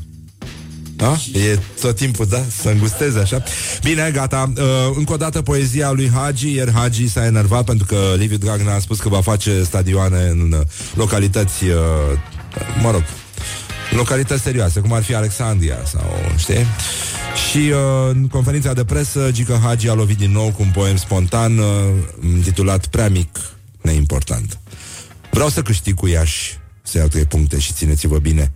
Da? 1.01 1.17
E 1.33 1.59
tot 1.81 1.97
timpul, 1.97 2.27
da? 2.27 2.43
Să 2.61 2.69
îngusteze 2.69 3.19
așa. 3.19 3.43
Bine, 3.83 4.11
gata. 4.13 4.53
Uh, 4.57 4.65
încă 4.97 5.13
o 5.13 5.17
dată 5.17 5.43
poezia 5.43 5.91
lui 5.91 6.11
Hagi. 6.15 6.55
Ieri 6.55 6.73
Hagi 6.73 7.09
s-a 7.09 7.25
enervat 7.25 7.65
pentru 7.65 7.87
că 7.87 8.15
Liviu 8.17 8.37
Dragnea 8.37 8.75
a 8.75 8.79
spus 8.79 9.01
că 9.01 9.09
va 9.09 9.21
face 9.21 9.63
stadioane 9.63 10.29
în 10.29 10.63
localități, 10.95 11.65
uh, 11.65 11.75
mă 12.83 12.91
rog, 12.91 13.03
localități 13.91 14.43
serioase, 14.43 14.81
cum 14.81 14.93
ar 14.93 15.03
fi 15.03 15.15
Alexandria 15.15 15.79
sau, 15.85 16.17
știi? 16.37 16.67
Și 17.51 17.59
uh, 17.59 18.11
în 18.13 18.29
conferința 18.29 18.73
de 18.73 18.85
presă, 18.85 19.29
Gică 19.31 19.61
Hagi 19.63 19.89
a 19.89 19.95
lovit 19.95 20.19
din 20.19 20.33
nou 20.33 20.51
cu 20.51 20.63
un 20.63 20.71
poem 20.73 20.97
spontan 20.97 21.59
uh, 21.59 21.65
intitulat 22.23 22.87
Prea 22.87 23.09
mic, 23.09 23.39
neimportant. 23.81 24.59
Vreau 25.31 25.49
să 25.49 25.63
câștig 25.63 25.95
cu 25.95 26.07
Iași, 26.07 26.59
să 26.83 26.99
iau 26.99 27.09
trei 27.09 27.25
puncte 27.25 27.59
și 27.59 27.73
țineți-vă 27.73 28.19
bine. 28.19 28.53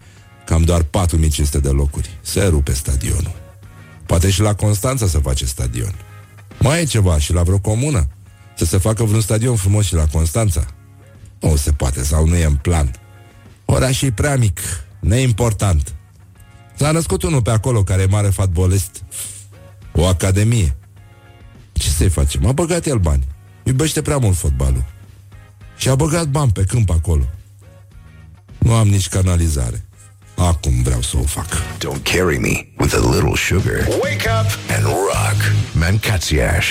Cam 0.46 0.62
doar 0.62 0.82
4500 0.82 1.58
de 1.58 1.68
locuri. 1.68 2.18
Se 2.20 2.44
rupe 2.44 2.72
stadionul. 2.72 3.42
Poate 4.06 4.30
și 4.30 4.40
la 4.40 4.54
Constanța 4.54 5.06
să 5.06 5.18
face 5.18 5.44
stadion. 5.44 5.94
Mai 6.58 6.80
e 6.80 6.84
ceva 6.84 7.18
și 7.18 7.32
la 7.32 7.42
vreo 7.42 7.58
comună. 7.58 8.08
Să 8.56 8.64
se 8.64 8.78
facă 8.78 9.04
vreun 9.04 9.20
stadion 9.20 9.56
frumos 9.56 9.84
și 9.84 9.94
la 9.94 10.06
Constanța. 10.06 10.66
Nu 11.40 11.56
se 11.56 11.72
poate 11.72 12.02
sau 12.02 12.26
nu 12.26 12.36
e 12.36 12.44
în 12.44 12.54
plan. 12.54 12.90
Orașul 13.64 14.08
e 14.08 14.12
prea 14.12 14.36
mic, 14.36 14.60
neimportant. 15.00 15.94
S-a 16.76 16.90
născut 16.90 17.22
unul 17.22 17.42
pe 17.42 17.50
acolo 17.50 17.82
care 17.82 18.02
e 18.02 18.06
mare 18.06 18.28
fotbalist. 18.28 19.04
O 19.92 20.06
academie. 20.06 20.76
Ce 21.72 21.88
să-i 21.88 22.08
facem? 22.08 22.46
A 22.46 22.52
băgat 22.52 22.86
el 22.86 22.98
bani. 22.98 23.26
Iubește 23.62 24.02
prea 24.02 24.18
mult 24.18 24.36
fotbalul. 24.36 24.84
Și 25.76 25.88
a 25.88 25.94
băgat 25.94 26.26
bani 26.26 26.52
pe 26.52 26.64
câmp 26.64 26.90
acolo. 26.90 27.24
Nu 28.58 28.74
am 28.74 28.88
nici 28.88 29.08
canalizare. 29.08 29.84
Acum 30.36 30.82
vreau 30.82 31.02
să 31.02 31.16
o 31.22 31.22
fac. 31.26 31.46
Don't 31.78 32.02
carry 32.02 32.38
me 32.38 32.66
with 32.78 32.94
a 32.94 33.10
little 33.14 33.34
sugar. 33.36 33.86
Wake 33.88 34.28
up 34.40 34.50
and 34.76 34.84
rock. 34.84 35.52
Mancațiaș. 35.72 36.66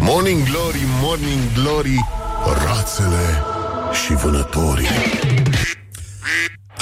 Morning 0.00 0.42
Glory, 0.50 0.82
Morning 1.00 1.40
Glory 1.54 2.04
Rațele 2.66 3.42
și 4.04 4.12
vânătorii 4.14 4.86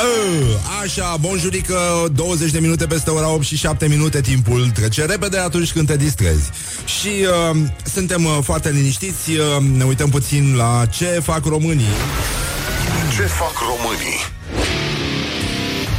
Uh, 0.00 0.56
Așa, 0.82 1.16
bonjurică 1.20 2.08
20 2.12 2.50
de 2.50 2.58
minute 2.58 2.86
peste 2.86 3.10
ora 3.10 3.28
8 3.28 3.44
și 3.44 3.56
7 3.56 3.88
minute 3.88 4.20
Timpul 4.20 4.70
trece 4.74 5.04
repede 5.04 5.38
atunci 5.38 5.72
când 5.72 5.86
te 5.86 5.96
distrezi 5.96 6.50
Și 7.00 7.08
uh, 7.50 7.56
suntem 7.92 8.24
uh, 8.24 8.38
foarte 8.42 8.70
liniștiți 8.70 9.30
uh, 9.30 9.62
Ne 9.76 9.84
uităm 9.84 10.10
puțin 10.10 10.54
la 10.56 10.86
ce 10.90 11.04
fac 11.04 11.44
românii 11.44 11.84
Ce 13.16 13.22
fac 13.22 13.52
românii? 13.58 14.18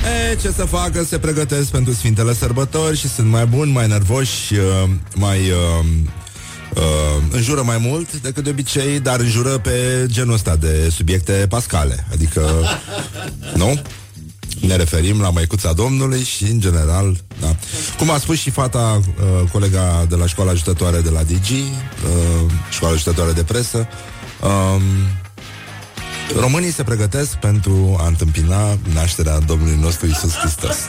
E, 0.05 0.35
ce 0.35 0.51
să 0.51 0.65
facă, 0.65 1.03
se 1.03 1.19
pregătesc 1.19 1.69
pentru 1.69 1.93
Sfintele 1.93 2.33
Sărbători 2.33 2.97
și 2.97 3.09
sunt 3.09 3.27
mai 3.27 3.45
buni, 3.45 3.71
mai 3.71 3.87
nervoși, 3.87 4.53
uh, 4.53 4.89
mai... 5.15 5.39
Uh, 5.39 5.85
uh, 6.75 7.23
înjură 7.31 7.61
mai 7.61 7.77
mult 7.77 8.21
decât 8.21 8.43
de 8.43 8.49
obicei, 8.49 8.99
dar 8.99 9.19
înjură 9.19 9.57
pe 9.57 10.05
genul 10.05 10.33
ăsta 10.33 10.55
de 10.55 10.89
subiecte 10.91 11.45
pascale. 11.49 12.07
Adică, 12.11 12.41
nu? 13.61 13.81
Ne 14.59 14.75
referim 14.75 15.21
la 15.21 15.29
Măicuța 15.29 15.73
Domnului 15.73 16.23
și, 16.23 16.43
în 16.43 16.59
general, 16.59 17.17
da. 17.41 17.55
Cum 17.97 18.09
a 18.09 18.17
spus 18.17 18.37
și 18.37 18.49
fata, 18.49 18.99
uh, 18.99 19.49
colega 19.51 20.05
de 20.09 20.15
la 20.15 20.25
școala 20.25 20.51
ajutătoare 20.51 21.01
de 21.01 21.09
la 21.09 21.23
DG, 21.23 21.49
uh, 21.49 22.51
școala 22.69 22.93
ajutătoare 22.93 23.31
de 23.31 23.43
presă, 23.43 23.87
um, 24.41 24.81
Românii 26.39 26.71
se 26.71 26.83
pregătesc 26.83 27.35
pentru 27.35 27.97
a 27.99 28.07
întâmpina 28.07 28.77
nașterea 28.93 29.39
Domnului 29.39 29.77
nostru 29.81 30.07
Isus 30.07 30.33
Hristos. 30.33 30.77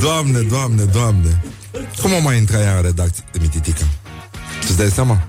doamne, 0.00 0.40
doamne, 0.40 0.82
doamne! 0.82 1.42
Cum 2.02 2.12
o 2.12 2.20
mai 2.20 2.36
intra 2.36 2.60
ea 2.60 2.76
în 2.76 2.82
redacție 2.82 3.24
de 3.32 3.38
Mititica? 3.40 3.84
Tu-ți 4.60 4.76
dai 4.76 4.90
seama? 4.90 5.26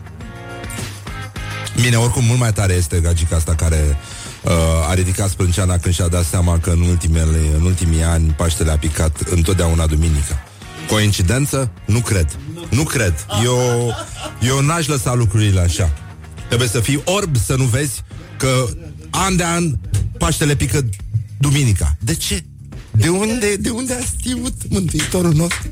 Bine, 1.81 1.95
oricum, 1.95 2.23
mult 2.23 2.39
mai 2.39 2.53
tare 2.53 2.73
este 2.73 2.99
gagica 2.99 3.35
asta 3.35 3.55
care 3.55 3.97
uh, 4.43 4.51
a 4.89 4.93
ridicat 4.93 5.29
sprânceana 5.29 5.77
când 5.77 5.93
și-a 5.93 6.07
dat 6.07 6.25
seama 6.25 6.59
că 6.59 6.69
în, 6.69 6.81
ultimele, 6.81 7.39
în 7.57 7.65
ultimii 7.65 8.03
ani 8.03 8.33
Paștele 8.37 8.71
a 8.71 8.77
picat 8.77 9.19
întotdeauna 9.19 9.85
duminica. 9.85 10.43
Coincidență? 10.89 11.71
Nu 11.85 11.99
cred. 11.99 12.37
Nu 12.69 12.83
cred. 12.83 13.25
Eu, 13.43 13.93
eu 14.41 14.59
n-aș 14.59 14.87
lăsa 14.87 15.13
lucrurile 15.13 15.59
așa. 15.59 16.08
Trebuie 16.49 16.67
să 16.67 16.79
fii 16.79 17.01
orb 17.05 17.35
să 17.37 17.55
nu 17.55 17.63
vezi 17.63 18.03
că 18.37 18.65
an 19.09 19.35
de 19.35 19.43
an 19.43 19.73
Paștele 20.17 20.55
pică 20.55 20.89
duminica. 21.37 21.97
De 21.99 22.15
ce? 22.15 22.43
De 22.91 23.09
unde, 23.09 23.55
de 23.55 23.69
unde 23.69 23.93
a 23.93 23.99
știut 24.03 24.53
Mântuitorul 24.69 25.33
nostru 25.33 25.69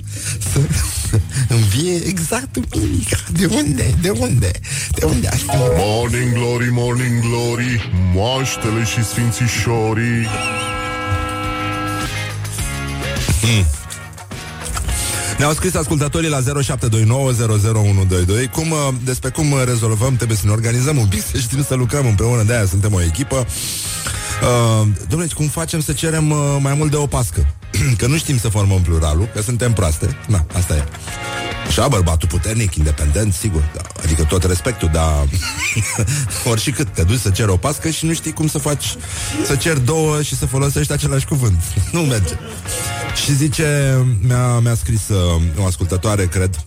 să 0.51 0.59
învie 1.55 1.95
exact 2.05 2.57
duminica? 2.69 3.17
De 3.31 3.45
unde? 3.45 3.95
De 4.01 4.09
unde? 4.09 4.51
De 4.91 5.05
unde 5.05 5.27
a 5.27 5.35
știut? 5.35 5.51
Morning 5.77 6.33
glory, 6.33 6.69
morning 6.71 7.21
glory 7.21 7.91
Moaștele 8.13 8.83
și 8.83 9.03
sfințișorii 9.03 10.27
Ne-au 15.37 15.53
scris 15.53 15.75
ascultătorii 15.75 16.29
la 16.29 16.39
0729001122 16.39 16.43
cum, 18.51 18.71
uh, 18.71 18.77
despre 19.03 19.29
cum 19.29 19.51
uh, 19.51 19.61
rezolvăm, 19.65 20.15
trebuie 20.15 20.37
să 20.37 20.45
ne 20.45 20.51
organizăm 20.51 20.97
un 20.97 21.07
pic, 21.07 21.23
să 21.31 21.37
știm 21.37 21.63
să 21.63 21.75
lucrăm 21.75 22.05
împreună, 22.05 22.43
de-aia 22.43 22.65
suntem 22.65 22.93
o 22.93 23.01
echipă. 23.01 23.45
Uh, 24.41 24.87
domnule, 25.07 25.31
cum 25.35 25.47
facem 25.47 25.81
să 25.81 25.93
cerem 25.93 26.31
uh, 26.31 26.57
mai 26.59 26.73
mult 26.73 26.91
de 26.91 26.95
o 26.95 27.05
pască? 27.05 27.45
că 27.97 28.07
nu 28.07 28.17
știm 28.17 28.37
să 28.39 28.49
formăm 28.49 28.81
pluralul, 28.81 29.29
că 29.33 29.41
suntem 29.41 29.73
proaste. 29.73 30.17
Na, 30.27 30.45
asta 30.53 30.75
e. 30.75 30.83
Așa, 31.67 31.87
bărbatul 31.87 32.27
puternic, 32.27 32.75
independent, 32.75 33.33
sigur. 33.33 33.71
Da, 33.75 33.81
adică 34.03 34.23
tot 34.23 34.43
respectul, 34.43 34.89
dar 34.93 35.27
ori 36.51 36.61
și 36.61 36.71
cât 36.71 36.87
te 36.93 37.03
duci 37.03 37.19
să 37.19 37.29
ceri 37.29 37.51
o 37.51 37.57
pască 37.57 37.89
și 37.89 38.05
nu 38.05 38.13
știi 38.13 38.33
cum 38.33 38.47
să 38.47 38.57
faci, 38.57 38.95
să 39.45 39.55
ceri 39.55 39.85
două 39.85 40.21
și 40.21 40.35
să 40.35 40.45
folosești 40.45 40.91
același 40.91 41.25
cuvânt. 41.25 41.61
nu 41.93 41.99
merge. 41.99 42.33
Și 43.23 43.35
zice, 43.35 43.97
mi-a, 44.21 44.59
mi-a 44.59 44.75
scris 44.75 45.07
uh, 45.07 45.41
o 45.57 45.65
ascultătoare, 45.65 46.25
cred, 46.25 46.65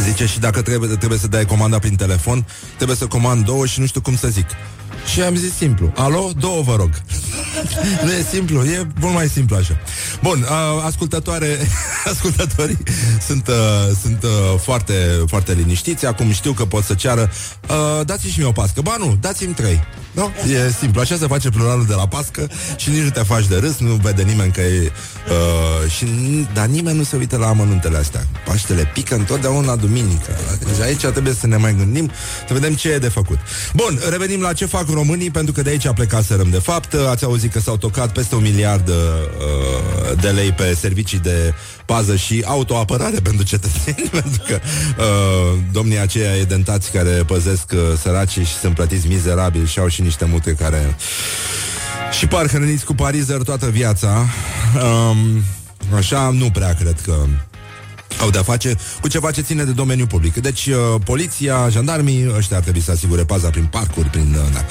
Zice 0.00 0.26
și 0.26 0.38
dacă 0.38 0.62
trebuie, 0.62 0.96
trebuie 0.96 1.18
să 1.18 1.26
dai 1.26 1.44
comanda 1.44 1.78
prin 1.78 1.96
telefon 1.96 2.46
Trebuie 2.76 2.96
să 2.96 3.06
comand 3.06 3.44
două 3.44 3.66
și 3.66 3.80
nu 3.80 3.86
știu 3.86 4.00
cum 4.00 4.16
să 4.16 4.28
zic 4.28 4.46
Și 5.06 5.20
am 5.20 5.34
zis 5.36 5.56
simplu. 5.56 5.92
Alo, 5.96 6.30
două 6.38 6.62
vă 6.62 6.76
rog. 6.76 6.90
Nu 8.04 8.12
e 8.12 8.26
simplu, 8.30 8.62
e 8.62 8.86
mult 9.00 9.14
mai 9.14 9.28
simplu 9.28 9.56
așa. 9.56 9.76
Bun, 10.22 10.40
uh, 10.40 10.84
ascultătoare 10.84 11.58
Ascultătorii 12.12 12.78
sunt, 13.26 13.48
uh, 13.48 13.54
sunt 14.00 14.22
uh, 14.22 14.58
foarte, 14.60 14.94
foarte 15.26 15.52
liniștiți. 15.52 16.06
Acum 16.06 16.32
știu 16.32 16.52
că 16.52 16.64
pot 16.64 16.84
să 16.84 16.94
ceară. 16.94 17.30
Uh, 17.68 18.06
Dați-mi 18.06 18.32
și 18.32 18.38
mie 18.38 18.48
o 18.48 18.52
pască. 18.52 18.80
Ba 18.80 18.96
nu, 18.98 19.16
dați-mi 19.20 19.54
trei. 19.54 19.80
Nu? 20.12 20.30
E 20.52 20.70
simplu, 20.78 21.00
așa 21.00 21.16
se 21.16 21.26
face 21.26 21.48
pluralul 21.48 21.86
de 21.86 21.94
la 21.94 22.08
pască 22.08 22.50
Și 22.76 22.90
nici 22.90 23.02
nu 23.02 23.10
te 23.10 23.22
faci 23.22 23.46
de 23.46 23.56
râs 23.56 23.78
Nu 23.78 23.94
vede 23.94 24.22
nimeni 24.22 24.52
că 24.52 24.60
e 24.60 24.92
uh, 25.28 25.90
și, 25.90 26.06
Dar 26.54 26.66
nimeni 26.66 26.96
nu 26.96 27.02
se 27.02 27.16
uită 27.16 27.36
la 27.36 27.46
amănuntele 27.46 27.96
astea. 27.96 28.26
Paștele 28.44 28.90
pică 28.94 29.14
întotdeauna 29.14 29.76
duminică. 29.76 30.36
Deci 30.58 30.80
aici 30.80 31.00
trebuie 31.06 31.34
să 31.34 31.46
ne 31.46 31.56
mai 31.56 31.74
gândim 31.76 32.10
Să 32.48 32.52
vedem 32.52 32.74
ce 32.74 32.90
e 32.90 32.98
de 32.98 33.08
făcut. 33.08 33.38
Bun, 33.74 34.00
revenim 34.10 34.40
la 34.40 34.52
ce 34.52 34.66
fac 34.66 34.88
românii 34.88 35.30
Pentru 35.30 35.52
că 35.52 35.62
de 35.62 35.70
aici 35.70 35.88
plecaserăm 35.94 36.50
de 36.50 36.58
fapt. 36.58 36.94
Ați 36.94 37.24
auzit 37.24 37.52
că 37.52 37.60
s-au 37.60 37.76
tocat 37.76 38.12
peste 38.12 38.34
un 38.34 38.42
miliard 38.42 38.88
uh, 38.88 38.94
De 40.20 40.28
lei 40.28 40.52
pe 40.52 40.76
servicii 40.80 41.18
de 41.18 41.54
pază 41.86 42.16
și 42.16 42.42
autoapărare 42.46 43.20
pentru 43.28 43.44
cetățeni 43.44 44.08
Pentru 44.20 44.42
că 44.46 44.58
uh, 44.98 45.58
domnii 45.72 45.98
aceia 45.98 46.36
edentați 46.36 46.90
care 46.90 47.10
păzesc 47.10 47.72
uh, 47.74 47.80
săracii 48.02 48.44
Și 48.44 48.54
sunt 48.54 48.74
plătiți 48.74 49.06
mizerabil 49.06 49.66
Și 49.66 49.78
au 49.78 49.88
și 49.88 50.02
niște 50.02 50.24
mute 50.24 50.52
care 50.52 50.96
și 52.18 52.26
par 52.26 52.48
hrăniți 52.48 52.84
cu 52.84 52.94
parizer 52.94 53.42
toată 53.42 53.70
viața. 53.70 54.26
Um, 54.82 55.42
așa, 55.96 56.30
nu 56.30 56.50
prea 56.50 56.74
cred 56.74 57.00
că 57.00 57.14
au 58.20 58.30
de-a 58.30 58.42
face 58.42 58.76
cu 59.00 59.08
ceva 59.08 59.30
ce 59.30 59.40
ține 59.40 59.64
de 59.64 59.70
domeniul 59.70 60.06
public. 60.06 60.34
Deci, 60.34 60.66
uh, 60.66 61.00
poliția, 61.04 61.68
jandarmii, 61.68 62.32
ăștia 62.36 62.56
ar 62.56 62.62
trebui 62.62 62.80
să 62.80 62.90
asigure 62.90 63.24
paza 63.24 63.50
prin 63.50 63.64
parcuri, 63.64 64.08
prin, 64.08 64.36
uh, 64.38 64.52
da, 64.52 64.64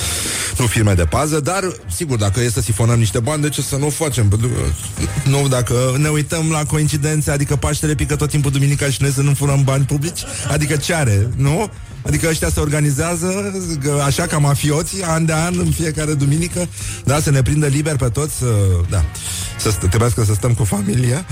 nu 0.57 0.65
firme 0.65 0.93
de 0.93 1.03
pază, 1.03 1.39
dar, 1.39 1.63
sigur, 1.95 2.17
dacă 2.17 2.39
e 2.39 2.49
să 2.49 2.61
sifonăm 2.61 2.99
niște 2.99 3.19
bani, 3.19 3.41
de 3.41 3.49
ce 3.49 3.61
să 3.61 3.75
nu 3.75 3.85
o 3.85 3.89
facem? 3.89 4.27
Pentru 4.27 4.47
că, 4.47 4.59
nu, 5.29 5.47
dacă 5.47 5.95
ne 5.97 6.09
uităm 6.09 6.49
la 6.51 6.63
coincidențe, 6.65 7.31
adică 7.31 7.55
Paștele 7.55 7.95
pică 7.95 8.15
tot 8.15 8.29
timpul 8.29 8.51
duminica 8.51 8.85
și 8.85 9.01
noi 9.01 9.11
să 9.11 9.21
nu 9.21 9.33
furăm 9.33 9.63
bani 9.63 9.85
publici, 9.85 10.23
adică 10.47 10.75
ce 10.75 10.93
are, 10.93 11.29
nu? 11.35 11.71
Adică 12.05 12.27
ăștia 12.29 12.49
se 12.49 12.59
organizează 12.59 13.53
că, 13.83 14.01
așa 14.05 14.25
ca 14.25 14.37
mafioții, 14.37 15.03
an 15.03 15.25
de 15.25 15.33
an, 15.33 15.57
în 15.57 15.71
fiecare 15.71 16.13
duminică, 16.13 16.67
da, 17.05 17.19
să 17.19 17.31
ne 17.31 17.41
prindă 17.41 17.67
liber 17.67 17.95
pe 17.95 18.09
toți, 18.09 18.33
să, 18.37 18.45
da, 18.89 19.05
să 19.57 19.69
st- 19.69 19.89
trebuiască 19.89 20.23
să 20.23 20.33
stăm 20.33 20.53
cu 20.53 20.63
familia. 20.63 21.25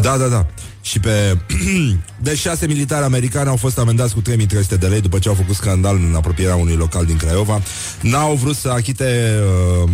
da, 0.00 0.16
da, 0.16 0.26
da. 0.26 0.46
Și 0.82 1.00
pe... 1.00 1.38
Deci 2.22 2.38
șase 2.38 2.66
militari 2.66 3.04
americani 3.04 3.48
au 3.48 3.56
fost 3.56 3.78
amendați 3.78 4.14
cu 4.14 4.20
3300 4.20 4.76
de 4.76 4.86
lei 4.86 5.00
după 5.00 5.18
ce 5.18 5.28
au 5.28 5.34
făcut 5.34 5.54
scandal 5.54 5.96
în 5.96 6.14
apropierea 6.14 6.54
unui 6.54 6.74
local 6.74 7.04
din 7.04 7.16
Craiova. 7.16 7.62
N-au 8.00 8.34
vrut 8.34 8.56
să 8.56 8.68
achite 8.68 9.38
uh, 9.82 9.90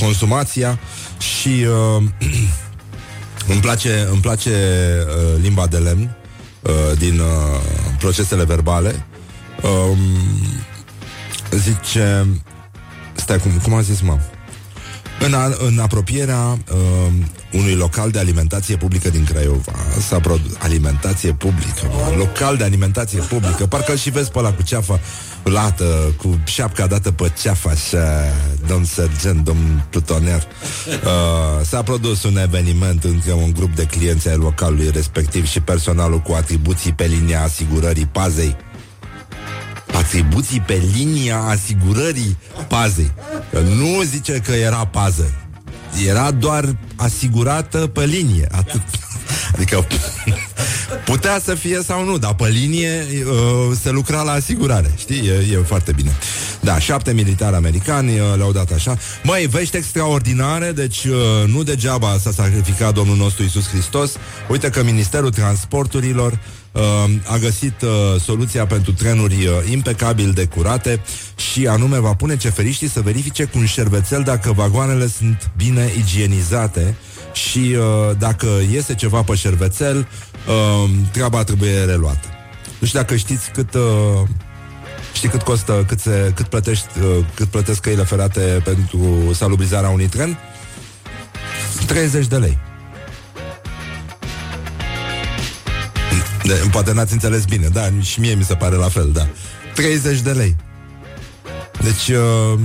consumația 0.00 0.78
și 1.18 1.66
uh, 1.98 2.02
îmi 3.52 3.60
place, 3.60 4.06
îmi 4.10 4.20
place 4.20 4.50
uh, 4.50 5.42
limba 5.42 5.66
de 5.66 5.76
lemn 5.76 6.02
uh, 6.02 6.21
din 6.98 7.18
uh, 7.18 7.60
procesele 7.98 8.44
verbale. 8.44 9.06
Um, 9.62 9.98
zice... 11.50 12.26
Stai, 13.14 13.38
cum, 13.38 13.50
cum 13.62 13.74
a 13.74 13.80
zis, 13.80 14.00
mă? 14.00 14.18
În, 15.20 15.34
a, 15.34 15.52
în 15.66 15.78
apropierea 15.78 16.38
uh, 16.38 17.12
unui 17.52 17.74
local 17.74 18.10
de 18.10 18.18
alimentație 18.18 18.76
publică 18.76 19.08
din 19.08 19.24
Craiova 19.24 19.72
S-a 20.08 20.20
produs 20.20 20.52
alimentație 20.58 21.32
publică 21.32 21.80
mă, 21.90 22.16
Local 22.16 22.56
de 22.56 22.64
alimentație 22.64 23.20
publică 23.20 23.66
Parcă 23.66 23.94
și 23.94 24.10
vezi 24.10 24.30
pe 24.30 24.38
ăla 24.38 24.52
cu 24.52 24.62
ceafa 24.62 25.00
lată 25.42 26.14
Cu 26.16 26.40
șapca 26.44 26.86
dată 26.86 27.12
pe 27.12 27.32
ceafă 27.42 27.68
Așa, 27.68 28.32
domn 28.66 28.84
sergent, 28.84 29.44
domn 29.44 29.84
plutoner 29.90 30.46
uh, 30.86 31.66
S-a 31.66 31.82
produs 31.82 32.22
un 32.22 32.36
eveniment 32.36 33.04
Între 33.04 33.32
un 33.32 33.52
grup 33.52 33.74
de 33.74 33.84
clienți 33.84 34.28
ai 34.28 34.36
localului 34.36 34.90
respectiv 34.90 35.46
Și 35.46 35.60
personalul 35.60 36.18
cu 36.18 36.32
atribuții 36.32 36.92
pe 36.92 37.04
linia 37.04 37.42
asigurării 37.42 38.06
pazei 38.06 38.56
atribuții 39.94 40.60
pe 40.60 40.82
linia 40.94 41.38
asigurării 41.38 42.36
pazei. 42.68 43.12
Că 43.52 43.60
nu 43.60 44.02
zice 44.02 44.32
că 44.32 44.52
era 44.52 44.86
pază. 44.86 45.32
Era 46.06 46.30
doar 46.30 46.76
asigurată 46.96 47.78
pe 47.78 48.04
linie. 48.04 48.48
Atât. 48.50 48.82
Adică 49.54 49.86
putea 51.04 51.40
să 51.44 51.54
fie 51.54 51.80
sau 51.84 52.04
nu, 52.04 52.18
dar 52.18 52.34
pe 52.34 52.48
linie 52.48 53.06
uh, 53.26 53.76
se 53.80 53.90
lucra 53.90 54.22
la 54.22 54.32
asigurare. 54.32 54.92
Știi? 54.96 55.26
E, 55.26 55.52
e 55.52 55.56
foarte 55.56 55.92
bine. 55.92 56.16
Da, 56.60 56.78
șapte 56.78 57.12
militari 57.12 57.56
americani 57.56 58.18
uh, 58.18 58.26
le-au 58.36 58.52
dat 58.52 58.70
așa. 58.70 58.96
Măi, 59.22 59.46
vești 59.46 59.76
extraordinare, 59.76 60.72
deci 60.72 61.04
uh, 61.04 61.16
nu 61.46 61.62
degeaba 61.62 62.18
s-a 62.18 62.30
sacrificat 62.30 62.94
Domnul 62.94 63.16
nostru 63.16 63.42
Isus 63.42 63.68
Hristos. 63.68 64.12
Uite 64.48 64.68
că 64.68 64.82
Ministerul 64.82 65.30
Transporturilor 65.30 66.32
uh, 66.32 66.38
a 67.26 67.36
găsit 67.36 67.82
uh, 67.82 68.20
soluția 68.20 68.66
pentru 68.66 68.92
trenuri 68.92 69.46
uh, 69.46 69.70
impecabil 69.70 70.32
de 70.32 70.44
curate 70.44 71.00
și 71.36 71.66
anume 71.66 71.98
va 71.98 72.14
pune 72.14 72.36
ceferiștii 72.36 72.88
să 72.88 73.00
verifice 73.00 73.44
cu 73.44 73.58
un 73.58 73.66
șervețel 73.66 74.22
dacă 74.22 74.52
vagoanele 74.52 75.06
sunt 75.06 75.50
bine 75.56 75.92
igienizate 75.98 76.96
și 77.32 77.58
uh, 77.58 78.16
dacă 78.18 78.46
iese 78.70 78.94
ceva 78.94 79.22
pe 79.22 79.34
șervețel, 79.34 80.08
uh, 80.48 80.90
treaba 81.12 81.44
trebuie 81.44 81.84
reluată. 81.84 82.28
Nu 82.78 82.86
știu 82.86 82.98
dacă 82.98 83.16
știți 83.16 83.50
cât... 83.50 83.74
Uh, 83.74 84.28
Știi 85.14 85.28
cât 85.28 85.42
costă, 85.42 85.84
cât, 85.88 86.00
se, 86.00 86.32
cât, 86.34 86.46
plătești, 86.46 86.86
uh, 86.98 87.24
cât 87.34 87.46
plătesc 87.46 87.80
căile 87.80 88.02
ferate 88.02 88.40
pentru 88.64 89.32
salubrizarea 89.34 89.88
unui 89.88 90.06
tren? 90.06 90.38
30 91.86 92.26
de 92.26 92.36
lei. 92.36 92.58
De, 96.44 96.62
poate 96.70 96.92
n-ați 96.92 97.12
înțeles 97.12 97.44
bine, 97.44 97.68
da, 97.68 97.88
și 98.00 98.20
mie 98.20 98.34
mi 98.34 98.44
se 98.44 98.54
pare 98.54 98.76
la 98.76 98.88
fel, 98.88 99.10
da. 99.12 99.26
30 99.74 100.20
de 100.20 100.30
lei. 100.30 100.56
Deci, 101.82 102.16
uh, 102.16 102.58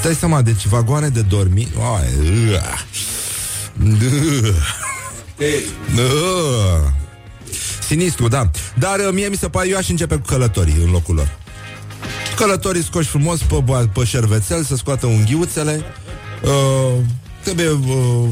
stai 0.00 0.14
seama, 0.14 0.42
deci 0.42 0.66
vagoane 0.66 1.08
de 1.08 1.20
dormi... 1.20 1.68
Oai, 1.78 2.08
uh, 2.20 2.60
uh, 3.82 4.54
uh, 5.96 6.90
Sinistru, 7.86 8.28
da. 8.28 8.50
Dar 8.78 8.98
uh, 8.98 9.08
mie 9.12 9.28
mi 9.28 9.36
se 9.36 9.48
pare, 9.48 9.68
eu 9.68 9.76
aș 9.76 9.88
începe 9.88 10.14
cu 10.14 10.22
călătorii 10.26 10.76
în 10.84 10.90
locul 10.90 11.14
lor. 11.14 11.38
Călătorii 12.36 12.82
scoși 12.84 13.08
frumos 13.08 13.42
pe, 13.42 13.60
ba- 13.64 13.90
pe 13.92 14.04
șervețel, 14.04 14.64
să 14.64 14.76
scoată 14.76 15.06
unghiuțele. 15.06 15.84
Uh, 16.42 17.04
trebuie 17.42 17.70
uh, 17.70 18.28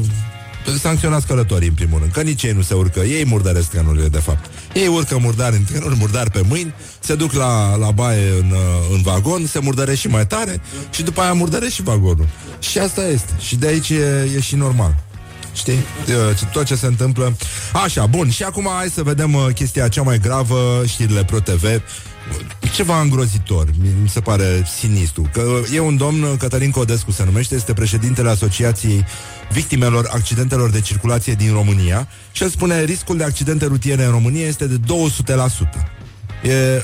sancționați 0.79 1.27
călătorii, 1.27 1.67
în 1.67 1.73
primul 1.73 1.99
rând, 1.99 2.11
că 2.11 2.21
nici 2.21 2.43
ei 2.43 2.51
nu 2.51 2.61
se 2.61 2.73
urcă. 2.73 2.99
Ei 2.99 3.25
murdăresc 3.25 3.69
trenurile, 3.69 4.07
de 4.07 4.17
fapt. 4.19 4.49
Ei 4.73 4.87
urcă 4.87 5.17
murdar 5.17 5.53
în 5.53 5.63
trenuri, 5.63 5.95
murdar 5.99 6.29
pe 6.29 6.41
mâini, 6.47 6.73
se 6.99 7.15
duc 7.15 7.31
la, 7.31 7.75
la 7.75 7.91
baie 7.91 8.29
în, 8.39 8.51
uh, 8.51 8.93
în 8.93 9.01
vagon, 9.01 9.45
se 9.47 9.59
murdărește 9.59 10.07
și 10.07 10.13
mai 10.13 10.27
tare 10.27 10.61
și 10.89 11.03
după 11.03 11.21
aia 11.21 11.33
murdărește 11.33 11.73
și 11.73 11.83
vagonul. 11.83 12.27
Și 12.59 12.79
asta 12.79 13.07
este. 13.07 13.31
Și 13.39 13.55
de 13.55 13.67
aici 13.67 13.89
e, 13.89 14.29
e 14.35 14.39
și 14.39 14.55
normal. 14.55 14.95
Știi? 15.53 15.73
Uh, 16.07 16.49
Tot 16.51 16.65
ce 16.65 16.75
se 16.75 16.85
întâmplă. 16.85 17.35
Așa, 17.83 18.05
bun. 18.05 18.29
Și 18.29 18.43
acum 18.43 18.69
hai 18.77 18.89
să 18.93 19.03
vedem 19.03 19.33
uh, 19.33 19.47
chestia 19.53 19.87
cea 19.87 20.01
mai 20.01 20.19
gravă, 20.19 20.83
știrile 20.87 21.23
Pro 21.23 21.39
TV. 21.39 21.63
Ceva 22.73 23.01
îngrozitor, 23.01 23.67
mi 23.79 23.89
mi 24.01 24.09
se 24.09 24.19
pare 24.19 24.65
sinistru. 24.79 25.29
Că 25.33 25.43
e 25.73 25.79
un 25.79 25.97
domn, 25.97 26.37
Cătălin 26.37 26.71
Codescu 26.71 27.11
se 27.11 27.23
numește, 27.23 27.55
este 27.55 27.73
președintele 27.73 28.29
Asociației 28.29 29.05
Victimelor 29.51 30.09
Accidentelor 30.13 30.69
de 30.69 30.81
Circulație 30.81 31.33
din 31.33 31.51
România 31.51 32.07
și 32.31 32.43
el 32.43 32.49
spune 32.49 32.83
riscul 32.83 33.17
de 33.17 33.23
accidente 33.23 33.65
rutiere 33.65 34.03
în 34.03 34.11
România 34.11 34.47
este 34.47 34.67
de 34.67 34.75
200%. 34.75 35.95
E, 36.43 36.51
e, 36.51 36.81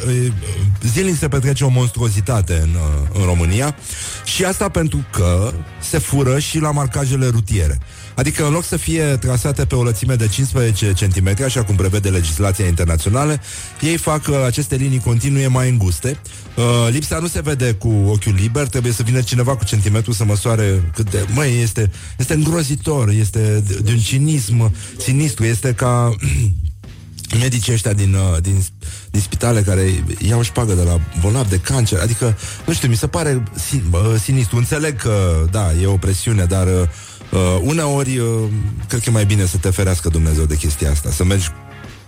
zilnic 0.82 1.18
se 1.18 1.28
petrece 1.28 1.64
o 1.64 1.70
monstruozitate 1.70 2.54
în, 2.54 2.70
uh, 2.70 3.20
în 3.20 3.26
România 3.26 3.76
și 4.24 4.44
asta 4.44 4.70
pentru 4.70 5.06
că 5.12 5.54
se 5.82 5.98
fură 5.98 6.40
și 6.40 6.60
la 6.60 6.72
marcajele 6.72 7.28
rutiere. 7.28 7.80
Adică 8.16 8.46
în 8.46 8.52
loc 8.52 8.64
să 8.64 8.78
fie 8.78 9.04
trasate 9.04 9.66
pe 9.66 9.76
o 9.76 9.84
lățime 9.84 10.16
de 10.16 10.28
15 10.28 10.94
cm, 11.00 11.44
așa 11.44 11.64
cum 11.64 11.76
prevede 11.76 12.10
legislația 12.10 12.66
internațională, 12.66 13.40
ei 13.82 13.98
fac 13.98 14.28
uh, 14.28 14.44
aceste 14.46 14.76
linii 14.76 15.00
continue 15.00 15.48
mai 15.48 15.70
înguste. 15.70 16.20
Uh, 16.56 16.88
lipsa 16.92 17.18
nu 17.18 17.28
se 17.28 17.42
vede 17.42 17.74
cu 17.74 17.88
ochiul 17.88 18.34
liber, 18.34 18.68
trebuie 18.68 18.92
să 18.92 19.04
vină 19.04 19.22
cineva 19.22 19.56
cu 19.56 19.64
centimetru 19.64 20.12
să 20.12 20.24
măsoare 20.24 20.92
cât 20.96 21.10
de... 21.12 21.26
Măi, 21.34 21.62
este, 21.62 21.92
este 22.18 22.34
îngrozitor, 22.34 23.10
este 23.10 23.64
de, 23.68 23.80
de 23.84 23.92
un 23.92 24.00
cinism 24.00 24.74
sinistru, 24.98 25.46
este 25.46 25.74
ca 25.74 26.16
medicii 27.40 27.74
ăștia 27.74 27.94
din, 27.94 28.14
uh, 28.14 28.42
din, 28.42 28.64
din 29.12 29.22
spitale 29.22 29.62
care 29.62 30.04
iau 30.28 30.42
șpagă 30.42 30.74
de 30.74 30.82
la 30.82 31.00
bolnavi 31.22 31.50
de 31.50 31.58
cancer. 31.58 32.00
Adică, 32.00 32.38
nu 32.66 32.74
știu, 32.74 32.88
mi 32.88 32.96
se 32.96 33.08
pare 33.08 33.44
sin, 33.70 33.84
bă, 33.90 34.18
sinistru. 34.24 34.58
Înțeleg 34.58 34.96
că, 34.96 35.46
da, 35.52 35.74
e 35.82 35.86
o 35.86 35.98
presiune, 35.98 36.46
dar 36.46 36.68
uh, 37.32 37.60
uneori 37.62 38.18
uh, 38.18 38.28
cred 38.88 39.02
că 39.02 39.10
e 39.10 39.12
mai 39.12 39.26
bine 39.26 39.46
să 39.46 39.58
te 39.58 39.70
ferească 39.70 40.10
Dumnezeu 40.10 40.46
de 40.46 40.56
chestia 40.56 40.92
asta. 40.92 41.10
Să 41.10 41.24
mergi 41.24 41.50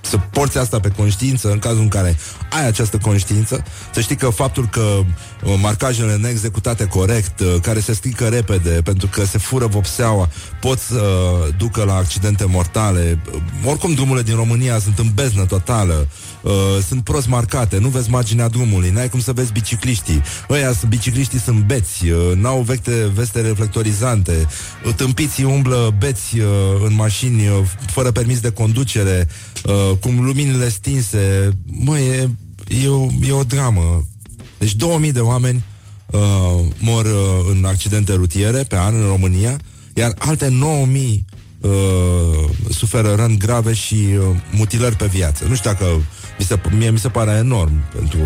să 0.06 0.18
porți 0.32 0.58
asta 0.58 0.80
pe 0.80 0.90
conștiință 0.90 1.52
în 1.52 1.60
cazul 1.60 1.82
în 1.82 1.88
care 1.88 2.18
ai 2.50 2.68
această 2.68 2.98
conștiință, 2.98 3.64
să 3.94 4.02
știi 4.02 4.16
că 4.16 4.30
faptul 4.30 4.68
că 4.68 4.80
uh, 4.80 5.54
marcajele 5.62 6.16
neexecutate 6.16 6.86
corect, 6.86 7.40
uh, 7.40 7.56
care 7.62 7.80
se 7.80 7.94
strică 7.94 8.28
repede 8.28 8.82
pentru 8.84 9.08
că 9.08 9.26
se 9.26 9.38
fură 9.38 9.66
vopseaua, 9.66 10.30
pot 10.60 10.80
să 10.80 10.96
uh, 10.96 11.54
ducă 11.58 11.84
la 11.84 11.96
accidente 11.96 12.46
mortale. 12.46 13.20
Uh, 13.34 13.42
Oricum 13.66 13.94
drumurile 13.94 14.24
din 14.24 14.36
România 14.36 14.80
sunt 14.80 15.00
în 15.00 15.12
beznă 15.14 15.46
totală, 15.46 15.94
uh, 15.94 16.33
sunt 16.88 17.04
prost 17.04 17.28
marcate, 17.28 17.78
nu 17.78 17.88
vezi 17.88 18.10
marginea 18.10 18.48
drumului, 18.48 18.89
n-ai 18.89 19.10
cum 19.10 19.20
să 19.20 19.32
vezi 19.34 19.52
bicicliștii. 19.52 20.22
Ăia, 20.50 20.74
sunt- 20.74 20.89
bicicliștii 20.89 21.39
sunt 21.39 21.64
beți, 21.66 22.10
uh, 22.10 22.36
n-au 22.36 22.62
vecte, 22.62 23.12
veste 23.14 23.41
reflectorizante, 23.41 24.48
uh, 24.86 24.94
tâmpiții 24.94 25.44
umblă 25.44 25.96
beți 25.98 26.39
uh, 26.39 26.46
în 26.86 26.94
mașini 26.96 27.48
uh, 27.48 27.56
fără 27.91 28.12
permis 28.12 28.39
de 28.39 28.50
conducere, 28.52 29.28
uh, 29.66 29.98
cu 30.00 30.08
luminile 30.10 30.70
stinse. 30.70 31.52
Mă, 31.66 31.98
e, 32.00 32.30
e, 32.84 32.88
o, 32.88 33.08
e 33.28 33.32
o 33.32 33.44
dramă. 33.44 34.06
Deci 34.58 34.76
2000 34.76 35.12
de 35.12 35.20
oameni 35.20 35.64
uh, 36.06 36.20
mor 36.80 37.06
uh, 37.06 37.56
în 37.58 37.66
accidente 37.66 38.14
rutiere 38.14 38.64
pe 38.64 38.78
an 38.78 38.96
în 39.02 39.08
România, 39.08 39.60
iar 39.94 40.14
alte 40.18 40.48
9000 40.48 41.26
uh, 41.62 41.70
suferă 42.70 43.16
răni 43.16 43.38
grave 43.38 43.74
și 43.74 43.94
uh, 43.96 44.36
mutilări 44.52 44.96
pe 44.96 45.06
viață. 45.06 45.46
Nu 45.48 45.56
știu 45.56 45.72
dacă 45.72 45.86
mi 46.44 46.50
se, 46.50 46.76
mie 46.78 46.89
mi 46.89 47.00
se 47.00 47.10
pare 47.10 47.32
enorm 47.32 47.84
pentru 47.96 48.20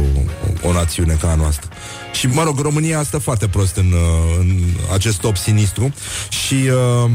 o, 0.64 0.68
o 0.68 0.72
națiune 0.72 1.18
ca 1.22 1.32
a 1.32 1.36
noastră. 1.36 1.70
Și, 2.14 2.28
mă 2.28 2.44
rog, 2.44 2.60
România 2.60 3.04
stă 3.04 3.18
foarte 3.18 3.48
prost 3.48 3.76
în, 3.76 3.92
uh, 3.92 4.36
în 4.40 4.64
acest 4.94 5.20
top 5.20 5.38
sinistru 5.38 5.94
și 6.30 6.54
uh, 6.54 7.12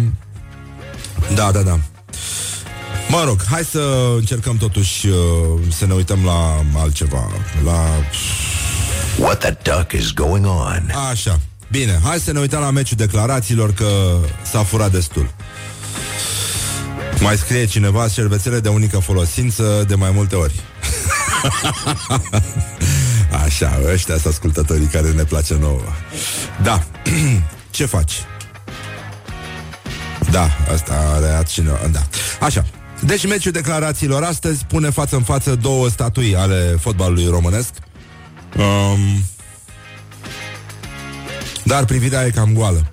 da, 1.34 1.50
da, 1.50 1.62
da. 1.62 1.78
Mă 3.08 3.22
rog, 3.24 3.44
hai 3.44 3.64
să 3.64 4.12
încercăm 4.16 4.56
totuși 4.56 5.06
uh, 5.06 5.16
să 5.70 5.86
ne 5.86 5.94
uităm 5.94 6.24
la 6.24 6.64
altceva, 6.80 7.30
la 7.64 7.86
What 9.18 9.38
the 9.38 9.56
duck 9.62 9.92
is 9.92 10.12
going 10.12 10.46
on? 10.46 10.90
Așa. 11.10 11.40
Bine, 11.70 12.00
hai 12.04 12.18
să 12.18 12.32
ne 12.32 12.40
uităm 12.40 12.60
la 12.60 12.70
meciul 12.70 12.96
declarațiilor 12.96 13.72
că 13.72 14.18
s-a 14.42 14.62
furat 14.62 14.90
destul. 14.90 15.34
Mai 17.22 17.36
scrie 17.36 17.64
cineva 17.64 18.08
șervețele 18.08 18.60
de 18.60 18.68
unică 18.68 18.98
folosință 18.98 19.84
de 19.88 19.94
mai 19.94 20.10
multe 20.10 20.34
ori. 20.34 20.60
Așa, 23.44 23.80
ăștia 23.92 24.16
sunt 24.16 24.32
ascultătorii 24.32 24.86
care 24.86 25.10
ne 25.10 25.24
place 25.24 25.56
nouă. 25.60 25.80
Da. 26.62 26.84
Ce 27.70 27.86
faci? 27.86 28.12
Da, 30.30 30.48
asta 30.72 31.12
are 31.14 31.42
cineva. 31.48 31.78
Da. 31.92 32.00
Așa. 32.40 32.64
Deci 33.00 33.26
meciul 33.26 33.52
declarațiilor 33.52 34.22
astăzi 34.22 34.64
pune 34.64 34.90
față 34.90 35.16
în 35.16 35.22
față 35.22 35.54
două 35.54 35.88
statui 35.88 36.36
ale 36.36 36.76
fotbalului 36.80 37.26
românesc. 37.26 37.70
Um, 38.56 39.24
dar 41.62 41.84
privirea 41.84 42.24
e 42.26 42.30
cam 42.30 42.52
goală. 42.52 42.91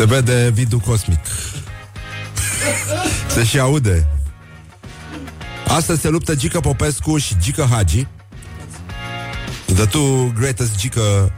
Se 0.00 0.06
vede 0.06 0.50
vidul 0.50 0.78
cosmic. 0.78 1.20
Se 3.28 3.44
și 3.44 3.58
aude. 3.58 4.06
Astăzi 5.66 6.00
se 6.00 6.08
luptă 6.08 6.34
Gica 6.34 6.60
Popescu 6.60 7.18
și 7.18 7.34
Gica 7.40 7.66
Hagi. 7.66 8.06
The 9.74 9.86
two 9.86 10.32
greatest 10.38 10.76
Gica 10.76 11.00